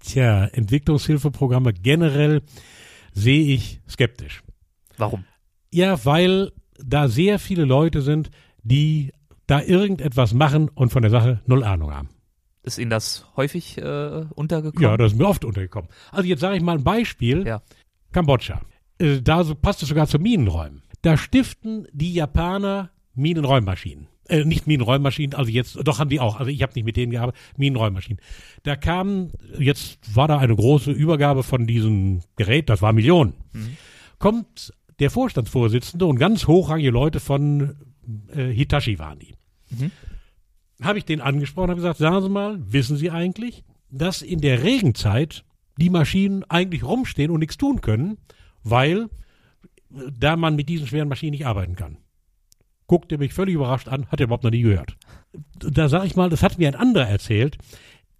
Tja, 0.00 0.46
Entwicklungshilfeprogramme 0.46 1.72
generell 1.72 2.42
sehe 3.12 3.54
ich 3.54 3.80
skeptisch. 3.88 4.42
Warum? 4.96 5.24
Ja, 5.70 6.04
weil 6.04 6.52
da 6.78 7.08
sehr 7.08 7.38
viele 7.38 7.64
Leute 7.64 8.02
sind, 8.02 8.30
die 8.62 9.12
da 9.46 9.60
irgendetwas 9.60 10.34
machen 10.34 10.68
und 10.68 10.90
von 10.90 11.02
der 11.02 11.10
Sache 11.10 11.40
null 11.46 11.64
Ahnung 11.64 11.92
haben. 11.92 12.08
Ist 12.62 12.78
Ihnen 12.78 12.90
das 12.90 13.26
häufig 13.36 13.78
äh, 13.78 14.24
untergekommen? 14.34 14.82
Ja, 14.82 14.96
das 14.96 15.12
ist 15.12 15.18
mir 15.18 15.26
oft 15.26 15.44
untergekommen. 15.44 15.90
Also 16.10 16.28
jetzt 16.28 16.40
sage 16.40 16.56
ich 16.56 16.62
mal 16.62 16.76
ein 16.76 16.84
Beispiel. 16.84 17.46
Ja. 17.46 17.62
Kambodscha. 18.12 18.60
Äh, 18.98 19.20
da 19.20 19.42
so, 19.42 19.54
passt 19.54 19.82
es 19.82 19.88
sogar 19.88 20.06
zu 20.06 20.18
Minenräumen. 20.18 20.82
Da 21.02 21.16
stiften 21.16 21.88
die 21.92 22.14
Japaner 22.14 22.90
Minenräummaschinen. 23.14 24.06
Äh, 24.28 24.44
nicht 24.44 24.68
Minenräummaschinen, 24.68 25.34
also 25.34 25.50
jetzt, 25.50 25.76
doch 25.82 25.98
haben 25.98 26.08
die 26.08 26.20
auch, 26.20 26.38
also 26.38 26.50
ich 26.50 26.62
habe 26.62 26.72
nicht 26.74 26.84
mit 26.84 26.96
denen 26.96 27.10
gearbeitet, 27.10 27.40
Minenräummaschinen. 27.56 28.20
Da 28.62 28.76
kam, 28.76 29.30
jetzt 29.58 29.98
war 30.14 30.28
da 30.28 30.38
eine 30.38 30.54
große 30.54 30.92
Übergabe 30.92 31.42
von 31.42 31.66
diesem 31.66 32.20
Gerät, 32.36 32.68
das 32.68 32.80
war 32.80 32.92
Millionen. 32.92 33.34
Mhm. 33.52 33.76
Kommt 34.18 34.72
der 35.00 35.10
Vorstandsvorsitzende 35.10 36.06
und 36.06 36.18
ganz 36.18 36.46
hochrangige 36.46 36.90
Leute 36.90 37.18
von 37.18 37.74
äh, 38.34 38.44
Hitachi 38.44 39.00
waren 39.00 39.18
die. 39.18 39.34
Mhm. 39.70 39.90
Habe 40.82 40.98
ich 40.98 41.04
den 41.04 41.20
angesprochen, 41.20 41.70
habe 41.70 41.80
gesagt, 41.80 41.98
sagen 41.98 42.22
Sie 42.22 42.28
mal, 42.28 42.58
wissen 42.72 42.96
Sie 42.96 43.10
eigentlich, 43.10 43.64
dass 43.90 44.22
in 44.22 44.40
der 44.40 44.62
Regenzeit 44.62 45.44
die 45.76 45.90
Maschinen 45.90 46.44
eigentlich 46.44 46.84
rumstehen 46.84 47.30
und 47.30 47.40
nichts 47.40 47.56
tun 47.56 47.80
können, 47.80 48.18
weil 48.62 49.08
äh, 49.94 50.10
da 50.18 50.36
man 50.36 50.56
mit 50.56 50.68
diesen 50.68 50.86
schweren 50.86 51.08
Maschinen 51.08 51.32
nicht 51.32 51.46
arbeiten 51.46 51.76
kann. 51.76 51.98
Guckt 52.86 53.12
er 53.12 53.18
mich 53.18 53.32
völlig 53.32 53.54
überrascht 53.54 53.88
an, 53.88 54.06
hat 54.08 54.20
er 54.20 54.24
überhaupt 54.24 54.44
noch 54.44 54.50
nie 54.50 54.62
gehört. 54.62 54.96
Da 55.58 55.88
sage 55.88 56.06
ich 56.06 56.16
mal, 56.16 56.28
das 56.28 56.42
hat 56.42 56.58
mir 56.58 56.68
ein 56.68 56.74
anderer 56.74 57.08
erzählt, 57.08 57.56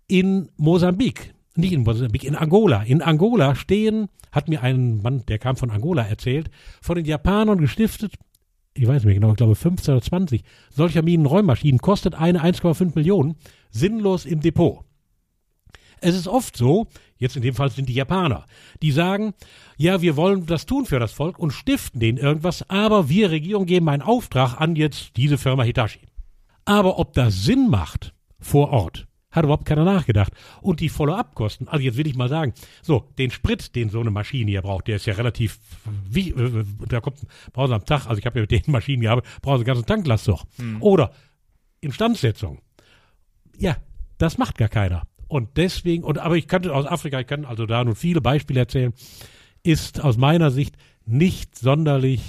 in 0.07 0.51
Mosambik, 0.57 1.35
nicht 1.55 1.73
in 1.73 1.83
Mosambik, 1.83 2.25
in 2.25 2.37
Angola. 2.37 2.83
In 2.83 3.03
Angola 3.03 3.55
stehen, 3.55 4.09
hat 4.31 4.49
mir 4.49 4.63
ein 4.63 5.03
Mann, 5.03 5.25
der 5.27 5.39
kam 5.39 5.57
von 5.57 5.71
Angola 5.71 6.03
erzählt, 6.03 6.51
von 6.81 6.97
den 6.97 7.05
Japanern 7.05 7.59
gestiftet, 7.59 8.15
ich 8.83 8.89
weiß 8.89 9.05
nicht 9.05 9.15
genau, 9.15 9.31
ich 9.31 9.37
glaube 9.37 9.55
15 9.55 9.95
oder 9.95 10.03
20 10.03 10.43
solcher 10.71 11.03
Minenräummaschinen 11.03 11.81
kostet 11.81 12.17
eine 12.17 12.43
1,5 12.43 12.97
Millionen 12.97 13.37
sinnlos 13.71 14.27
im 14.27 14.41
Depot. 14.41 14.81
Es 16.01 16.17
ist 16.17 16.27
oft 16.27 16.57
so, 16.57 16.89
jetzt 17.17 17.37
in 17.37 17.43
dem 17.43 17.55
Fall 17.55 17.71
sind 17.71 17.89
die 17.89 17.95
Japaner, 17.95 18.45
die 18.83 18.91
sagen, 18.91 19.35
ja, 19.77 20.03
wir 20.03 20.17
wollen 20.17 20.47
das 20.47 20.67
tun 20.67 20.85
für 20.85 20.99
das 20.99 21.13
Volk 21.13 21.39
und 21.39 21.53
stiften 21.53 22.01
denen 22.01 22.19
irgendwas, 22.19 22.69
aber 22.69 23.09
wir 23.09 23.31
Regierung 23.31 23.67
geben 23.67 23.89
einen 23.89 24.03
Auftrag 24.03 24.61
an 24.61 24.75
jetzt 24.75 25.17
diese 25.17 25.39
Firma 25.39 25.63
Hitachi. 25.63 26.01
Aber 26.65 26.99
ob 26.99 27.13
das 27.13 27.45
Sinn 27.45 27.71
macht 27.71 28.15
vor 28.41 28.71
Ort, 28.71 29.07
hat 29.33 29.45
überhaupt 29.45 29.65
keiner 29.65 29.85
nachgedacht. 29.85 30.33
Und 30.61 30.81
die 30.81 30.89
Follow-up-Kosten, 30.89 31.69
also 31.69 31.83
jetzt 31.83 31.97
will 31.97 32.07
ich 32.07 32.15
mal 32.15 32.29
sagen, 32.29 32.53
so, 32.83 33.09
den 33.19 33.31
Sprit, 33.31 33.75
den 33.75 33.91
so 33.91 34.01
eine 34.01 34.11
Maschine 34.11 34.51
hier 34.51 34.63
braucht, 34.63 34.89
der 34.89 34.97
ist 34.97 35.07
ja 35.07 35.15
relativ, 35.15 35.59
wie, 36.09 36.31
äh, 36.31 36.65
da 36.89 37.01
kommt, 37.01 37.19
brauchen 37.53 37.69
sie 37.69 37.75
am 37.75 37.85
Tag, 37.85 38.07
also 38.07 38.19
ich 38.19 38.27
habe 38.27 38.39
ja 38.39 38.43
mit 38.43 38.51
den 38.51 38.71
Maschinen 38.71 39.03
gearbeitet, 39.03 39.31
brauchen 39.41 39.59
sie 39.59 39.63
einen 39.63 39.67
ganzen 39.67 39.87
Tanklast 39.87 40.29
doch. 40.29 40.45
Mhm. 40.59 40.83
Oder 40.83 41.13
Instandsetzung. 41.81 42.61
Ja, 43.59 43.77
das 44.19 44.39
macht 44.39 44.59
gar 44.59 44.69
keiner. 44.69 45.03
Und 45.29 45.57
deswegen, 45.57 46.05
und 46.05 46.19
aber 46.19 46.37
ich 46.37 46.47
kannte 46.47 46.75
aus 46.75 46.87
Afrika, 46.87 47.19
ich 47.19 47.27
kann 47.27 47.47
also 47.47 47.65
da 47.65 47.83
nun 47.83 47.95
viele 47.95 48.21
Beispiele 48.21 48.61
erzählen, 48.61 48.93
ist 49.63 50.03
aus 50.03 50.19
meiner 50.19 50.51
Sicht 50.51 50.77
nicht 51.07 51.57
sonderlich 51.57 52.21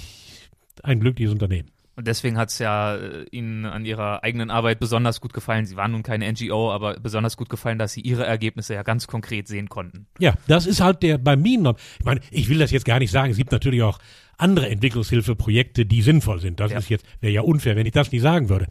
ein 0.83 0.99
glückliches 0.99 1.33
Unternehmen. 1.33 1.72
Und 1.95 2.07
deswegen 2.07 2.37
hat 2.37 2.49
es 2.49 2.59
ja 2.59 2.95
äh, 2.95 3.25
Ihnen 3.31 3.65
an 3.65 3.85
Ihrer 3.85 4.23
eigenen 4.23 4.49
Arbeit 4.49 4.79
besonders 4.79 5.21
gut 5.21 5.33
gefallen. 5.33 5.65
Sie 5.65 5.75
waren 5.75 5.91
nun 5.91 6.03
keine 6.03 6.31
NGO, 6.31 6.71
aber 6.71 6.95
besonders 6.99 7.37
gut 7.37 7.49
gefallen, 7.49 7.77
dass 7.77 7.93
Sie 7.93 8.01
Ihre 8.01 8.25
Ergebnisse 8.25 8.73
ja 8.73 8.83
ganz 8.83 9.05
konkret 9.07 9.47
sehen 9.47 9.69
konnten. 9.69 10.07
Ja, 10.19 10.33
das 10.47 10.65
ist 10.65 10.81
halt 10.81 11.03
der 11.03 11.19
bei 11.19 11.35
Minen. 11.35 11.75
Ich 11.99 12.05
meine, 12.05 12.21
ich 12.31 12.49
will 12.49 12.57
das 12.57 12.71
jetzt 12.71 12.85
gar 12.85 12.99
nicht 12.99 13.11
sagen. 13.11 13.31
Es 13.31 13.37
gibt 13.37 13.51
natürlich 13.51 13.83
auch 13.83 13.99
andere 14.43 14.69
Entwicklungshilfeprojekte, 14.69 15.85
die 15.85 16.01
sinnvoll 16.01 16.41
sind. 16.41 16.59
Das 16.59 16.71
ja. 16.71 16.77
ist 16.77 16.89
jetzt, 16.89 17.05
wäre 17.21 17.33
ja 17.33 17.41
unfair, 17.41 17.75
wenn 17.77 17.85
ich 17.85 17.93
das 17.93 18.11
nicht 18.11 18.21
sagen 18.21 18.49
würde. 18.49 18.67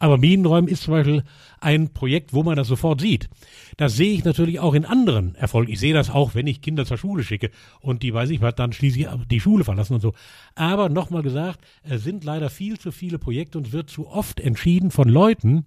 Aber 0.00 0.18
Minenräumen 0.18 0.68
ist 0.68 0.82
zum 0.82 0.94
Beispiel 0.94 1.22
ein 1.60 1.92
Projekt, 1.92 2.32
wo 2.32 2.42
man 2.42 2.56
das 2.56 2.66
sofort 2.66 3.00
sieht. 3.00 3.28
Das 3.76 3.94
sehe 3.96 4.12
ich 4.12 4.24
natürlich 4.24 4.58
auch 4.58 4.74
in 4.74 4.84
anderen 4.84 5.36
Erfolgen. 5.36 5.70
Ich 5.70 5.78
sehe 5.78 5.94
das 5.94 6.10
auch, 6.10 6.34
wenn 6.34 6.48
ich 6.48 6.60
Kinder 6.60 6.84
zur 6.84 6.98
Schule 6.98 7.22
schicke 7.22 7.50
und 7.80 8.02
die, 8.02 8.12
weiß 8.12 8.30
ich 8.30 8.40
was, 8.40 8.56
dann 8.56 8.72
schließlich 8.72 9.06
die 9.30 9.40
Schule 9.40 9.64
verlassen 9.64 9.94
und 9.94 10.00
so. 10.00 10.12
Aber 10.56 10.88
nochmal 10.88 11.22
gesagt, 11.22 11.60
es 11.84 12.02
sind 12.02 12.24
leider 12.24 12.50
viel 12.50 12.78
zu 12.78 12.90
viele 12.90 13.18
Projekte 13.18 13.58
und 13.58 13.68
es 13.68 13.72
wird 13.72 13.90
zu 13.90 14.08
oft 14.08 14.40
entschieden 14.40 14.90
von 14.90 15.08
Leuten, 15.08 15.64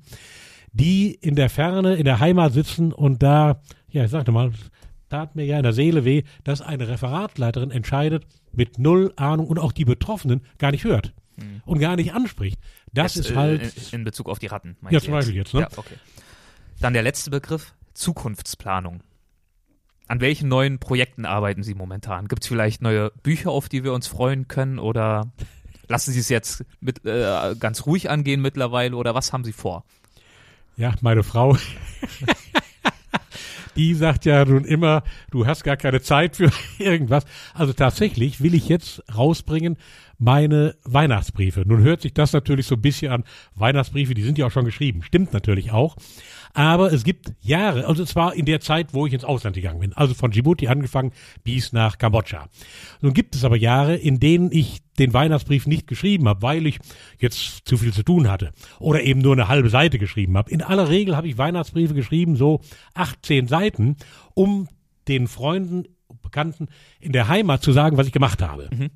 die 0.74 1.14
in 1.14 1.36
der 1.36 1.50
Ferne, 1.50 1.96
in 1.96 2.04
der 2.04 2.20
Heimat 2.20 2.52
sitzen 2.52 2.92
und 2.92 3.24
da, 3.24 3.62
ja, 3.90 4.04
ich 4.04 4.12
sagte 4.12 4.34
mal, 4.34 4.52
tat 5.10 5.36
mir 5.36 5.46
ja 5.46 5.58
in 5.58 5.64
der 5.64 5.74
Seele 5.74 6.06
weh, 6.06 6.24
dass 6.44 6.62
eine 6.62 6.88
Referatleiterin 6.88 7.72
entscheidet 7.72 8.26
mit 8.52 8.80
null 8.80 9.14
Ahnung 9.16 9.48
und 9.48 9.60
auch 9.60 9.72
die 9.72 9.86
Betroffenen 9.86 10.42
gar 10.58 10.72
nicht 10.72 10.84
hört 10.84 11.14
hm. 11.38 11.62
und 11.66 11.80
gar 11.80 11.96
nicht 11.96 12.14
anspricht. 12.14 12.60
Das 12.94 13.16
jetzt, 13.16 13.30
ist 13.30 13.36
halt. 13.36 13.62
In, 13.62 14.00
in, 14.00 14.04
Bezug 14.04 14.30
auf 14.30 14.40
die 14.40 14.48
Ratten. 14.48 14.78
Ja, 14.90 15.00
zum 15.00 15.12
Beispiel 15.12 15.36
jetzt. 15.36 15.54
jetzt 15.54 15.54
ne? 15.54 15.68
Ja, 15.72 15.78
okay. 15.78 15.96
Dann 16.80 16.94
der 16.94 17.04
letzte 17.04 17.32
Begriff, 17.32 17.74
Zukunftsplanung. 17.94 19.02
An 20.08 20.22
welchen 20.22 20.50
neuen 20.50 20.80
Projekten 20.80 21.26
arbeiten 21.26 21.64
Sie 21.64 21.74
momentan? 21.74 22.28
Gibt 22.28 22.44
es 22.44 22.48
vielleicht 22.48 22.82
neue 22.82 23.12
Bücher, 23.24 23.50
auf 23.50 23.70
die 23.70 23.84
wir 23.84 23.92
uns 23.92 24.06
freuen 24.06 24.48
können 24.48 24.78
oder 24.78 25.32
lassen 25.88 26.12
Sie 26.12 26.20
es 26.20 26.30
jetzt 26.30 26.64
mit, 26.80 27.04
äh, 27.06 27.56
ganz 27.60 27.86
ruhig 27.88 28.10
angehen 28.10 28.42
mittlerweile 28.42 28.96
oder 28.96 29.16
was 29.16 29.34
haben 29.34 29.44
Sie 29.44 29.54
vor? 29.54 29.84
Ja, 30.78 30.94
meine 31.02 31.24
Frau 31.24 31.58
die 33.76 33.94
sagt 33.94 34.26
ja 34.26 34.46
nun 34.46 34.66
immer, 34.66 35.04
du 35.32 35.46
hast 35.46 35.64
gar 35.64 35.78
keine 35.78 36.02
Zeit 36.02 36.36
für 36.36 36.52
irgendwas. 36.80 37.26
Also 37.54 37.74
tatsächlich 37.74 38.42
will 38.42 38.54
ich 38.54 38.68
jetzt 38.70 39.04
rausbringen 39.16 39.78
meine 40.18 40.76
Weihnachtsbriefe. 40.84 41.64
Nun 41.66 41.84
hört 41.84 42.02
sich 42.02 42.14
das 42.14 42.34
natürlich 42.34 42.68
so 42.68 42.76
ein 42.76 42.82
bisschen 42.82 43.12
an. 43.12 43.24
Weihnachtsbriefe, 43.56 44.14
die 44.14 44.24
sind 44.24 44.38
ja 44.38 44.48
auch 44.48 44.52
schon 44.52 44.66
geschrieben. 44.66 45.04
Stimmt 45.04 45.34
natürlich 45.34 45.72
auch. 45.72 45.96
Aber 46.56 46.94
es 46.94 47.04
gibt 47.04 47.34
Jahre, 47.42 47.86
also 47.86 48.06
zwar 48.06 48.34
in 48.34 48.46
der 48.46 48.62
Zeit, 48.62 48.94
wo 48.94 49.06
ich 49.06 49.14
ins 49.14 49.26
Ausland 49.26 49.58
gegangen 49.58 49.82
bin, 49.82 49.94
also 49.94 50.14
von 50.14 50.32
Djibouti 50.32 50.68
angefangen 50.68 51.12
bis 51.44 51.74
nach 51.74 51.98
Kambodscha. 51.98 52.48
Nun 53.02 53.14
gibt 53.14 53.36
es 53.36 53.44
aber 53.44 53.58
Jahre, 53.58 53.98
in 53.98 54.22
denen 54.22 54.52
ich 54.54 54.82
den 54.98 55.14
Weihnachtsbrief 55.14 55.68
nicht 55.68 55.86
geschrieben 55.86 56.30
habe, 56.30 56.42
weil 56.42 56.66
ich 56.66 56.80
jetzt 57.20 57.68
zu 57.68 57.76
viel 57.76 57.92
zu 57.92 58.04
tun 58.04 58.32
hatte 58.32 58.54
oder 58.80 59.04
eben 59.04 59.20
nur 59.20 59.34
eine 59.34 59.50
halbe 59.50 59.70
Seite 59.70 60.00
geschrieben 60.00 60.38
habe. 60.38 60.50
In 60.50 60.62
aller 60.62 60.90
Regel 60.90 61.18
habe 61.18 61.28
ich 61.28 61.38
Weihnachtsbriefe 61.38 61.94
geschrieben, 61.94 62.38
so 62.38 62.62
18 62.94 63.48
Seiten, 63.48 63.98
um 64.34 64.70
den 65.10 65.28
Freunden, 65.28 65.84
Bekannten 66.22 66.68
in 67.02 67.12
der 67.12 67.28
Heimat 67.28 67.64
zu 67.64 67.74
sagen, 67.74 67.98
was 67.98 68.08
ich 68.08 68.14
gemacht 68.14 68.42
habe. 68.42 68.70
Mhm. 68.74 68.90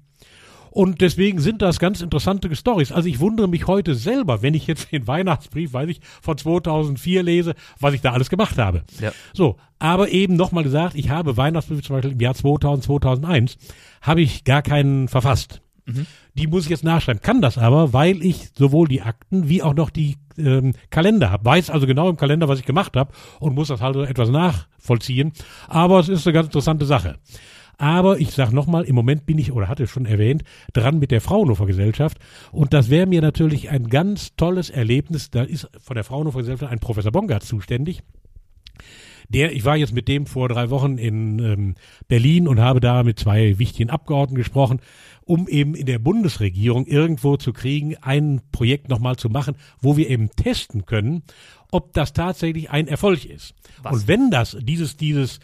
Und 0.71 1.01
deswegen 1.01 1.39
sind 1.39 1.61
das 1.61 1.79
ganz 1.79 2.01
interessante 2.01 2.53
Stories. 2.55 2.91
Also 2.91 3.09
ich 3.09 3.19
wundere 3.19 3.47
mich 3.47 3.67
heute 3.67 3.95
selber, 3.95 4.41
wenn 4.41 4.53
ich 4.53 4.67
jetzt 4.67 4.91
den 4.91 5.07
Weihnachtsbrief, 5.07 5.73
weiß 5.73 5.89
ich, 5.89 6.01
von 6.21 6.37
2004 6.37 7.23
lese, 7.23 7.55
was 7.79 7.93
ich 7.93 8.01
da 8.01 8.11
alles 8.11 8.29
gemacht 8.29 8.57
habe. 8.57 8.83
Ja. 8.99 9.11
So, 9.33 9.57
aber 9.79 10.09
eben 10.09 10.35
nochmal 10.35 10.63
gesagt, 10.63 10.95
ich 10.95 11.09
habe 11.09 11.37
Weihnachtsbriefe 11.37 11.81
zum 11.81 11.95
Beispiel 11.95 12.11
im 12.11 12.19
Jahr 12.19 12.35
2000, 12.35 12.83
2001, 12.83 13.57
habe 14.01 14.21
ich 14.21 14.43
gar 14.43 14.61
keinen 14.61 15.07
verfasst. 15.07 15.61
Mhm. 15.85 16.05
Die 16.35 16.47
muss 16.47 16.63
ich 16.65 16.69
jetzt 16.69 16.83
nachschreiben. 16.83 17.21
Kann 17.21 17.41
das 17.41 17.57
aber, 17.57 17.93
weil 17.93 18.23
ich 18.23 18.49
sowohl 18.55 18.87
die 18.87 19.01
Akten 19.01 19.49
wie 19.49 19.63
auch 19.63 19.73
noch 19.73 19.89
die 19.89 20.17
ähm, 20.37 20.73
Kalender 20.89 21.31
habe. 21.31 21.45
Weiß 21.45 21.69
also 21.69 21.87
genau 21.87 22.09
im 22.09 22.17
Kalender, 22.17 22.47
was 22.47 22.59
ich 22.59 22.65
gemacht 22.65 22.95
habe 22.95 23.11
und 23.39 23.55
muss 23.55 23.69
das 23.69 23.81
halt 23.81 23.95
etwas 23.97 24.29
nachvollziehen. 24.29 25.33
Aber 25.67 25.99
es 25.99 26.09
ist 26.09 26.27
eine 26.27 26.33
ganz 26.33 26.47
interessante 26.47 26.85
Sache. 26.85 27.17
Aber 27.79 28.19
ich 28.19 28.31
sage 28.31 28.53
nochmal, 28.53 28.83
im 28.83 28.93
Moment 28.93 29.25
bin 29.25 29.37
ich, 29.37 29.53
oder 29.53 29.69
hatte 29.69 29.87
schon 29.87 30.05
erwähnt, 30.05 30.43
dran 30.73 30.99
mit 30.99 31.11
der 31.11 31.21
Fraunhofer 31.21 31.65
Gesellschaft. 31.65 32.19
Und 32.51 32.73
das 32.73 32.89
wäre 32.89 33.07
mir 33.07 33.21
natürlich 33.21 33.69
ein 33.69 33.87
ganz 33.87 34.35
tolles 34.35 34.69
Erlebnis. 34.69 35.31
Da 35.31 35.43
ist 35.43 35.69
von 35.79 35.95
der 35.95 36.03
Fraunhofer 36.03 36.39
Gesellschaft 36.39 36.71
ein 36.71 36.79
Professor 36.79 37.13
Bongard 37.13 37.43
zuständig. 37.43 38.03
Der, 39.29 39.53
ich 39.53 39.63
war 39.63 39.77
jetzt 39.77 39.93
mit 39.93 40.09
dem 40.09 40.25
vor 40.25 40.49
drei 40.49 40.69
Wochen 40.71 40.97
in 40.97 41.39
ähm, 41.39 41.75
Berlin 42.09 42.49
und 42.49 42.59
habe 42.59 42.81
da 42.81 43.03
mit 43.03 43.17
zwei 43.17 43.59
wichtigen 43.59 43.89
Abgeordneten 43.89 44.35
gesprochen, 44.35 44.81
um 45.23 45.47
eben 45.47 45.73
in 45.73 45.85
der 45.85 45.99
Bundesregierung 45.99 46.85
irgendwo 46.85 47.37
zu 47.37 47.53
kriegen, 47.53 47.95
ein 48.01 48.41
Projekt 48.51 48.89
nochmal 48.89 49.15
zu 49.15 49.29
machen, 49.29 49.55
wo 49.79 49.95
wir 49.95 50.09
eben 50.09 50.31
testen 50.31 50.85
können, 50.85 51.23
ob 51.71 51.93
das 51.93 52.11
tatsächlich 52.11 52.71
ein 52.71 52.87
Erfolg 52.87 53.23
ist. 53.23 53.53
Was? 53.83 53.93
Und 53.93 54.07
wenn 54.09 54.31
das, 54.31 54.57
dieses, 54.59 54.97
dieses 54.97 55.39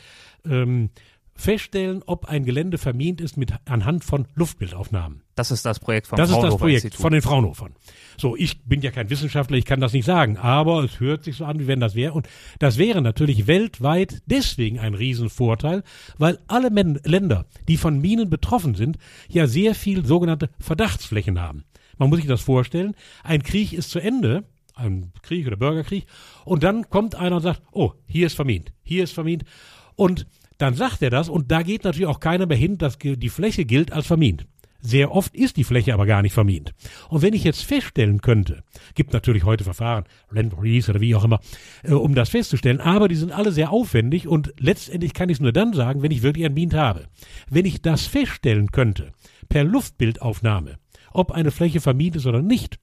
ähm, 0.46 0.90
feststellen, 1.36 2.02
ob 2.06 2.26
ein 2.26 2.46
Gelände 2.46 2.78
vermint 2.78 3.20
ist 3.20 3.38
mit 3.38 3.54
anhand 3.66 4.06
von 4.06 4.28
Luftbildaufnahmen. 4.36 5.22
Das 5.36 5.52
ist 5.52 5.66
das 5.66 5.80
Projekt 5.80 6.08
vom 6.08 6.18
Das 6.18 6.30
ist 6.30 6.40
das 6.40 6.56
Projekt 6.56 6.86
Institut. 6.86 7.02
von 7.02 7.12
den 7.12 7.22
Fraunhofern. 7.22 7.74
So, 8.18 8.38
ich 8.38 8.64
bin 8.64 8.82
ja 8.82 8.92
kein 8.92 9.10
Wissenschaftler, 9.10 9.58
ich 9.58 9.66
kann 9.66 9.82
das 9.82 9.92
nicht 9.92 10.06
sagen, 10.06 10.38
aber 10.38 10.84
es 10.84 11.00
hört 11.02 11.26
sich 11.26 11.36
so 11.36 11.46
an, 11.46 11.60
wie 11.60 11.68
wenn 11.68 11.82
das 11.82 11.94
wäre. 11.94 12.14
Und 12.14 12.30
das 12.60 12.78
wäre 12.78 13.02
natürlich 13.02 13.48
weltweit 13.48 14.22
deswegen 14.26 14.80
ein 14.80 14.94
Riesenvorteil, 14.94 15.84
weil 16.18 16.40
alle 16.48 16.70
Men 16.70 17.00
Länder, 17.04 17.46
die 17.68 17.78
von 17.78 18.00
Minen 18.00 18.30
betroffen 18.30 18.76
sind, 18.76 18.98
ja 19.28 19.46
sehr 19.48 19.76
viel 19.76 20.06
sogenannte 20.06 20.50
Verdachtsflächen 20.60 21.42
haben. 21.42 21.66
Man 21.98 22.10
muss 22.10 22.20
sich 22.20 22.28
das 22.28 22.42
vorstellen, 22.42 22.96
ein 23.24 23.44
Krieg 23.44 23.74
ist 23.74 23.90
zu 23.90 24.00
Ende, 24.00 24.46
ein 24.74 25.12
Krieg 25.22 25.48
oder 25.48 25.58
Bürgerkrieg, 25.58 26.06
und 26.46 26.64
dann 26.64 26.90
kommt 26.90 27.16
einer 27.16 27.38
und 27.38 27.42
sagt, 27.42 27.62
oh, 27.72 27.94
hier 28.06 28.28
ist 28.28 28.36
vermint, 28.36 28.72
hier 28.84 29.04
ist 29.04 29.14
vermint. 29.14 29.44
Und 29.96 30.28
dann 30.58 30.74
sagt 30.74 31.02
er 31.02 31.10
das 31.10 31.30
und 31.30 31.52
da 31.52 31.62
geht 31.62 31.84
natürlich 31.84 32.08
auch 32.08 32.20
keiner 32.20 32.46
mehr 32.46 32.58
hin, 32.58 32.78
dass 32.78 32.98
die 32.98 33.30
Fläche 33.30 33.66
gilt 33.66 33.92
als 33.92 34.08
vermint. 34.08 34.46
Sehr 34.86 35.12
oft 35.12 35.36
ist 35.36 35.58
die 35.58 35.64
Fläche 35.64 35.96
aber 35.96 36.06
gar 36.06 36.22
nicht 36.22 36.34
vermint. 36.34 36.76
Und 37.10 37.24
wenn 37.24 37.34
ich 37.34 37.44
jetzt 37.44 37.64
feststellen 37.64 38.22
könnte, 38.22 38.62
gibt 38.94 39.14
natürlich 39.14 39.44
heute 39.44 39.64
Verfahren, 39.64 40.04
Land 40.30 40.56
Release 40.56 40.92
oder 40.92 41.02
wie 41.02 41.16
auch 41.16 41.24
immer, 41.24 41.40
äh, 41.82 41.94
um 41.94 42.14
das 42.14 42.30
festzustellen, 42.30 42.80
aber 42.80 43.08
die 43.08 43.16
sind 43.16 43.32
alle 43.32 43.52
sehr 43.52 43.72
aufwendig 43.72 44.28
und 44.28 44.54
letztendlich 44.60 45.16
kann 45.16 45.30
ich 45.30 45.38
es 45.38 45.42
nur 45.42 45.54
dann 45.54 45.74
sagen, 45.74 46.04
wenn 46.04 46.12
ich 46.12 46.22
wirklich 46.22 46.46
ein 46.46 46.54
Mint 46.54 46.76
habe. 46.76 47.08
Wenn 47.50 47.66
ich 47.66 47.82
das 47.82 48.06
feststellen 48.06 48.72
könnte, 48.72 49.12
per 49.50 49.64
Luftbildaufnahme, 49.64 50.78
ob 51.12 51.32
eine 51.32 51.50
Fläche 51.50 51.82
vermint 51.82 52.16
ist 52.18 52.28
oder 52.28 52.44
nicht, 52.44 52.78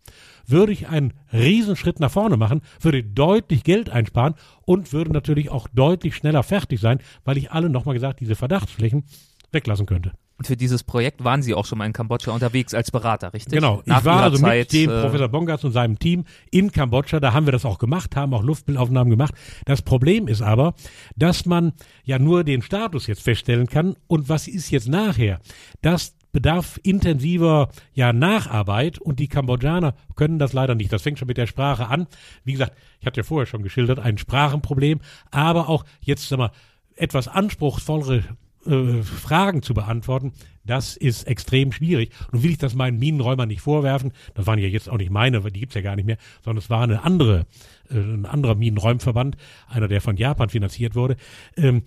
würde 0.46 0.72
ich 0.72 0.88
einen 0.88 1.14
Riesenschritt 1.32 2.00
nach 2.00 2.10
vorne 2.10 2.36
machen, 2.36 2.62
würde 2.80 3.02
deutlich 3.02 3.64
Geld 3.64 3.90
einsparen 3.90 4.34
und 4.64 4.92
würde 4.92 5.12
natürlich 5.12 5.50
auch 5.50 5.68
deutlich 5.72 6.14
schneller 6.16 6.42
fertig 6.42 6.80
sein, 6.80 6.98
weil 7.24 7.38
ich 7.38 7.52
alle, 7.52 7.70
nochmal 7.70 7.94
gesagt, 7.94 8.20
diese 8.20 8.34
Verdachtsflächen 8.34 9.04
weglassen 9.52 9.86
könnte. 9.86 10.12
Und 10.42 10.46
für 10.46 10.56
dieses 10.56 10.82
Projekt 10.82 11.22
waren 11.22 11.40
Sie 11.40 11.54
auch 11.54 11.66
schon 11.66 11.78
mal 11.78 11.86
in 11.86 11.92
Kambodscha 11.92 12.32
unterwegs 12.32 12.74
als 12.74 12.90
Berater, 12.90 13.32
richtig? 13.32 13.52
Genau. 13.52 13.80
Nach 13.84 14.00
ich 14.00 14.04
war 14.04 14.22
also 14.22 14.38
Zeit, 14.38 14.58
mit 14.58 14.72
dem 14.72 14.90
äh, 14.90 15.02
Professor 15.02 15.28
Bongas 15.28 15.62
und 15.62 15.70
seinem 15.70 16.00
Team 16.00 16.24
in 16.50 16.72
Kambodscha. 16.72 17.20
Da 17.20 17.32
haben 17.32 17.46
wir 17.46 17.52
das 17.52 17.64
auch 17.64 17.78
gemacht, 17.78 18.16
haben 18.16 18.34
auch 18.34 18.42
Luftbildaufnahmen 18.42 19.08
gemacht. 19.08 19.34
Das 19.66 19.82
Problem 19.82 20.26
ist 20.26 20.42
aber, 20.42 20.74
dass 21.14 21.46
man 21.46 21.74
ja 22.02 22.18
nur 22.18 22.42
den 22.42 22.62
Status 22.62 23.06
jetzt 23.06 23.22
feststellen 23.22 23.68
kann. 23.68 23.94
Und 24.08 24.28
was 24.28 24.48
ist 24.48 24.70
jetzt 24.70 24.88
nachher? 24.88 25.38
Das 25.80 26.16
bedarf 26.32 26.80
intensiver 26.82 27.68
ja, 27.92 28.12
Nacharbeit 28.12 28.98
und 28.98 29.20
die 29.20 29.28
Kambodschaner 29.28 29.94
können 30.16 30.38
das 30.38 30.52
leider 30.52 30.74
nicht. 30.74 30.92
Das 30.92 31.02
fängt 31.02 31.18
schon 31.18 31.28
mit 31.28 31.36
der 31.36 31.46
Sprache 31.46 31.88
an. 31.88 32.06
Wie 32.44 32.52
gesagt, 32.52 32.76
ich 33.00 33.06
hatte 33.06 33.20
ja 33.20 33.24
vorher 33.24 33.46
schon 33.46 33.62
geschildert, 33.62 34.00
ein 34.00 34.18
Sprachenproblem, 34.18 35.00
aber 35.30 35.68
auch 35.68 35.84
jetzt 36.00 36.28
sag 36.28 36.38
mal, 36.38 36.50
etwas 36.96 37.28
anspruchsvollere 37.28 38.24
äh, 38.66 39.02
Fragen 39.02 39.62
zu 39.62 39.74
beantworten, 39.74 40.32
das 40.64 40.96
ist 40.96 41.26
extrem 41.26 41.72
schwierig. 41.72 42.12
Nun 42.30 42.42
will 42.42 42.52
ich 42.52 42.58
das 42.58 42.74
meinen 42.74 42.98
Minenräumern 42.98 43.48
nicht 43.48 43.60
vorwerfen. 43.60 44.12
Das 44.34 44.46
waren 44.46 44.58
ja 44.58 44.68
jetzt 44.68 44.88
auch 44.88 44.98
nicht 44.98 45.10
meine, 45.10 45.42
weil 45.42 45.50
die 45.50 45.60
gibt's 45.60 45.74
ja 45.74 45.80
gar 45.80 45.96
nicht 45.96 46.06
mehr, 46.06 46.18
sondern 46.44 46.62
es 46.62 46.70
war 46.70 46.82
eine 46.82 47.02
andere, 47.02 47.46
äh, 47.90 47.96
ein 47.96 48.24
anderer 48.24 48.54
Minenräumverband, 48.54 49.36
einer, 49.68 49.88
der 49.88 50.00
von 50.00 50.16
Japan 50.16 50.48
finanziert 50.48 50.94
wurde. 50.94 51.16
Ähm, 51.56 51.82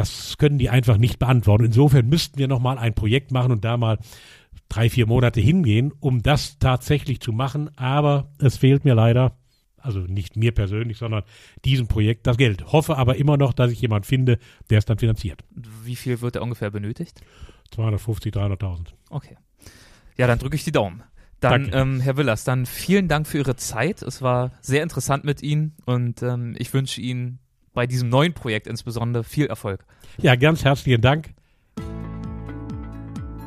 das 0.00 0.38
können 0.38 0.56
die 0.56 0.70
einfach 0.70 0.96
nicht 0.96 1.18
beantworten. 1.18 1.66
Insofern 1.66 2.08
müssten 2.08 2.38
wir 2.38 2.48
nochmal 2.48 2.78
ein 2.78 2.94
Projekt 2.94 3.32
machen 3.32 3.52
und 3.52 3.66
da 3.66 3.76
mal 3.76 3.98
drei, 4.70 4.88
vier 4.88 5.06
Monate 5.06 5.42
hingehen, 5.42 5.92
um 6.00 6.22
das 6.22 6.58
tatsächlich 6.58 7.20
zu 7.20 7.32
machen. 7.32 7.70
Aber 7.76 8.32
es 8.38 8.56
fehlt 8.56 8.86
mir 8.86 8.94
leider, 8.94 9.36
also 9.76 9.98
nicht 9.98 10.36
mir 10.36 10.52
persönlich, 10.52 10.96
sondern 10.96 11.22
diesem 11.66 11.86
Projekt 11.86 12.26
das 12.26 12.38
Geld. 12.38 12.72
Hoffe 12.72 12.96
aber 12.96 13.16
immer 13.16 13.36
noch, 13.36 13.52
dass 13.52 13.70
ich 13.70 13.82
jemand 13.82 14.06
finde, 14.06 14.38
der 14.70 14.78
es 14.78 14.86
dann 14.86 14.96
finanziert. 14.96 15.44
Wie 15.84 15.96
viel 15.96 16.22
wird 16.22 16.36
er 16.36 16.42
ungefähr 16.42 16.70
benötigt? 16.70 17.20
250, 17.72 18.32
300.000. 18.32 18.94
Okay. 19.10 19.36
Ja, 20.16 20.26
dann 20.26 20.38
drücke 20.38 20.56
ich 20.56 20.64
die 20.64 20.72
Daumen. 20.72 21.02
Dann, 21.40 21.70
ähm, 21.74 22.00
Herr 22.00 22.16
Willers, 22.16 22.44
dann 22.44 22.64
vielen 22.64 23.08
Dank 23.08 23.26
für 23.26 23.36
Ihre 23.36 23.56
Zeit. 23.56 24.00
Es 24.00 24.22
war 24.22 24.52
sehr 24.62 24.82
interessant 24.82 25.24
mit 25.24 25.42
Ihnen 25.42 25.74
und 25.84 26.22
ähm, 26.22 26.54
ich 26.58 26.72
wünsche 26.72 27.02
Ihnen 27.02 27.38
bei 27.74 27.86
diesem 27.86 28.08
neuen 28.08 28.32
Projekt 28.32 28.66
insbesondere 28.66 29.24
viel 29.24 29.46
Erfolg. 29.46 29.84
Ja, 30.18 30.36
ganz 30.36 30.64
herzlichen 30.64 31.00
Dank. 31.00 31.30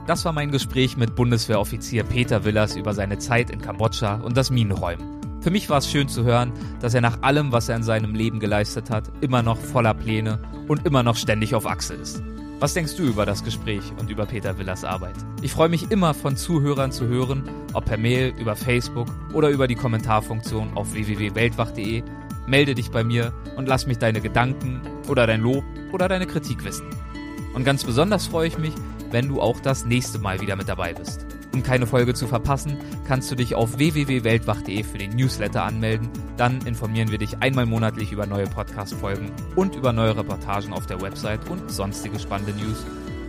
Das 0.08 0.26
war 0.26 0.34
mein 0.34 0.52
Gespräch 0.52 0.98
mit 0.98 1.16
Bundeswehroffizier 1.16 2.04
Peter 2.04 2.44
Willers 2.44 2.76
über 2.76 2.94
seine 2.94 3.20
Zeit 3.20 3.50
in 3.50 3.62
Kambodscha 3.62 4.16
und 4.16 4.36
das 4.36 4.52
Minenräumen. 4.52 5.22
Für 5.40 5.52
mich 5.52 5.70
war 5.70 5.78
es 5.78 5.90
schön 5.90 6.08
zu 6.08 6.24
hören, 6.24 6.52
dass 6.82 6.94
er 6.94 7.02
nach 7.02 7.22
allem, 7.22 7.52
was 7.52 7.70
er 7.70 7.76
in 7.76 7.84
seinem 7.84 8.16
Leben 8.16 8.40
geleistet 8.40 8.90
hat, 8.90 9.12
immer 9.22 9.44
noch 9.44 9.58
voller 9.58 9.94
Pläne 9.94 10.40
und 10.68 10.86
immer 10.86 11.04
noch 11.04 11.16
ständig 11.16 11.56
auf 11.56 11.66
Achse 11.66 11.94
ist. 11.94 12.22
Was 12.60 12.74
denkst 12.74 12.96
du 12.96 13.04
über 13.04 13.26
das 13.26 13.44
Gespräch 13.44 13.84
und 14.00 14.10
über 14.10 14.26
Peter 14.26 14.58
Willers 14.58 14.86
Arbeit? 14.86 15.16
Ich 15.42 15.52
freue 15.52 15.68
mich 15.68 15.92
immer 15.92 16.14
von 16.14 16.38
Zuhörern 16.38 16.94
zu 16.94 17.08
hören, 17.08 17.44
ob 17.74 17.84
per 17.86 17.98
Mail, 17.98 18.34
über 18.40 18.56
Facebook 18.56 19.08
oder 19.34 19.50
über 19.50 19.68
die 19.68 19.76
Kommentarfunktion 19.76 20.72
auf 20.76 20.94
www.weltwach.de 20.94 22.04
melde 22.48 22.76
dich 22.76 22.92
bei 22.92 23.04
mir 23.04 23.34
und 23.56 23.68
lass 23.68 23.88
mich 23.88 23.98
deine 23.98 24.22
Gedanken 24.22 24.82
oder 25.08 25.28
dein 25.28 25.42
Lob 25.42 25.64
oder 25.92 26.08
deine 26.08 26.28
Kritik 26.28 26.64
wissen. 26.64 26.88
Und 27.54 27.64
ganz 27.64 27.84
besonders 27.84 28.28
freue 28.28 28.48
ich 28.48 28.58
mich, 28.58 28.74
wenn 29.12 29.28
du 29.28 29.42
auch 29.42 29.60
das 29.60 29.86
nächste 29.86 30.20
Mal 30.20 30.42
wieder 30.42 30.56
mit 30.56 30.68
dabei 30.68 30.94
bist. 30.94 31.26
Um 31.54 31.62
keine 31.62 31.86
Folge 31.86 32.16
zu 32.16 32.26
verpassen, 32.26 32.78
kannst 33.08 33.30
du 33.30 33.36
dich 33.36 33.54
auf 33.54 33.78
www.weltwach.de 33.78 34.84
für 34.84 34.98
den 34.98 35.16
Newsletter 35.16 35.64
anmelden. 35.64 36.10
Dann 36.36 36.60
informieren 36.66 37.12
wir 37.12 37.20
dich 37.20 37.38
einmal 37.42 37.68
monatlich 37.68 38.12
über 38.12 38.26
neue 38.26 38.48
Podcast-Folgen 38.48 39.32
und 39.56 39.76
über 39.76 39.94
neue 39.94 40.18
Reportagen 40.18 40.74
auf 40.74 40.88
der 40.88 41.00
Website 41.02 41.48
und 41.52 41.70
sonstige 41.70 42.20
spannende 42.20 42.54
News. 42.54 42.84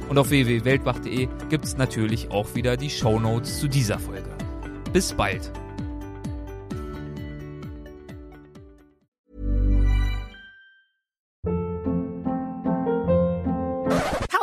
Und 0.08 0.16
auf 0.16 0.30
www.weltwach.de 0.30 1.28
gibt 1.50 1.64
es 1.66 1.76
natürlich 1.76 2.30
auch 2.30 2.54
wieder 2.54 2.78
die 2.78 2.90
Show 2.90 3.20
Notes 3.20 3.60
zu 3.60 3.68
dieser 3.68 3.98
Folge. 3.98 4.30
Bis 4.92 5.12
bald! 5.12 5.52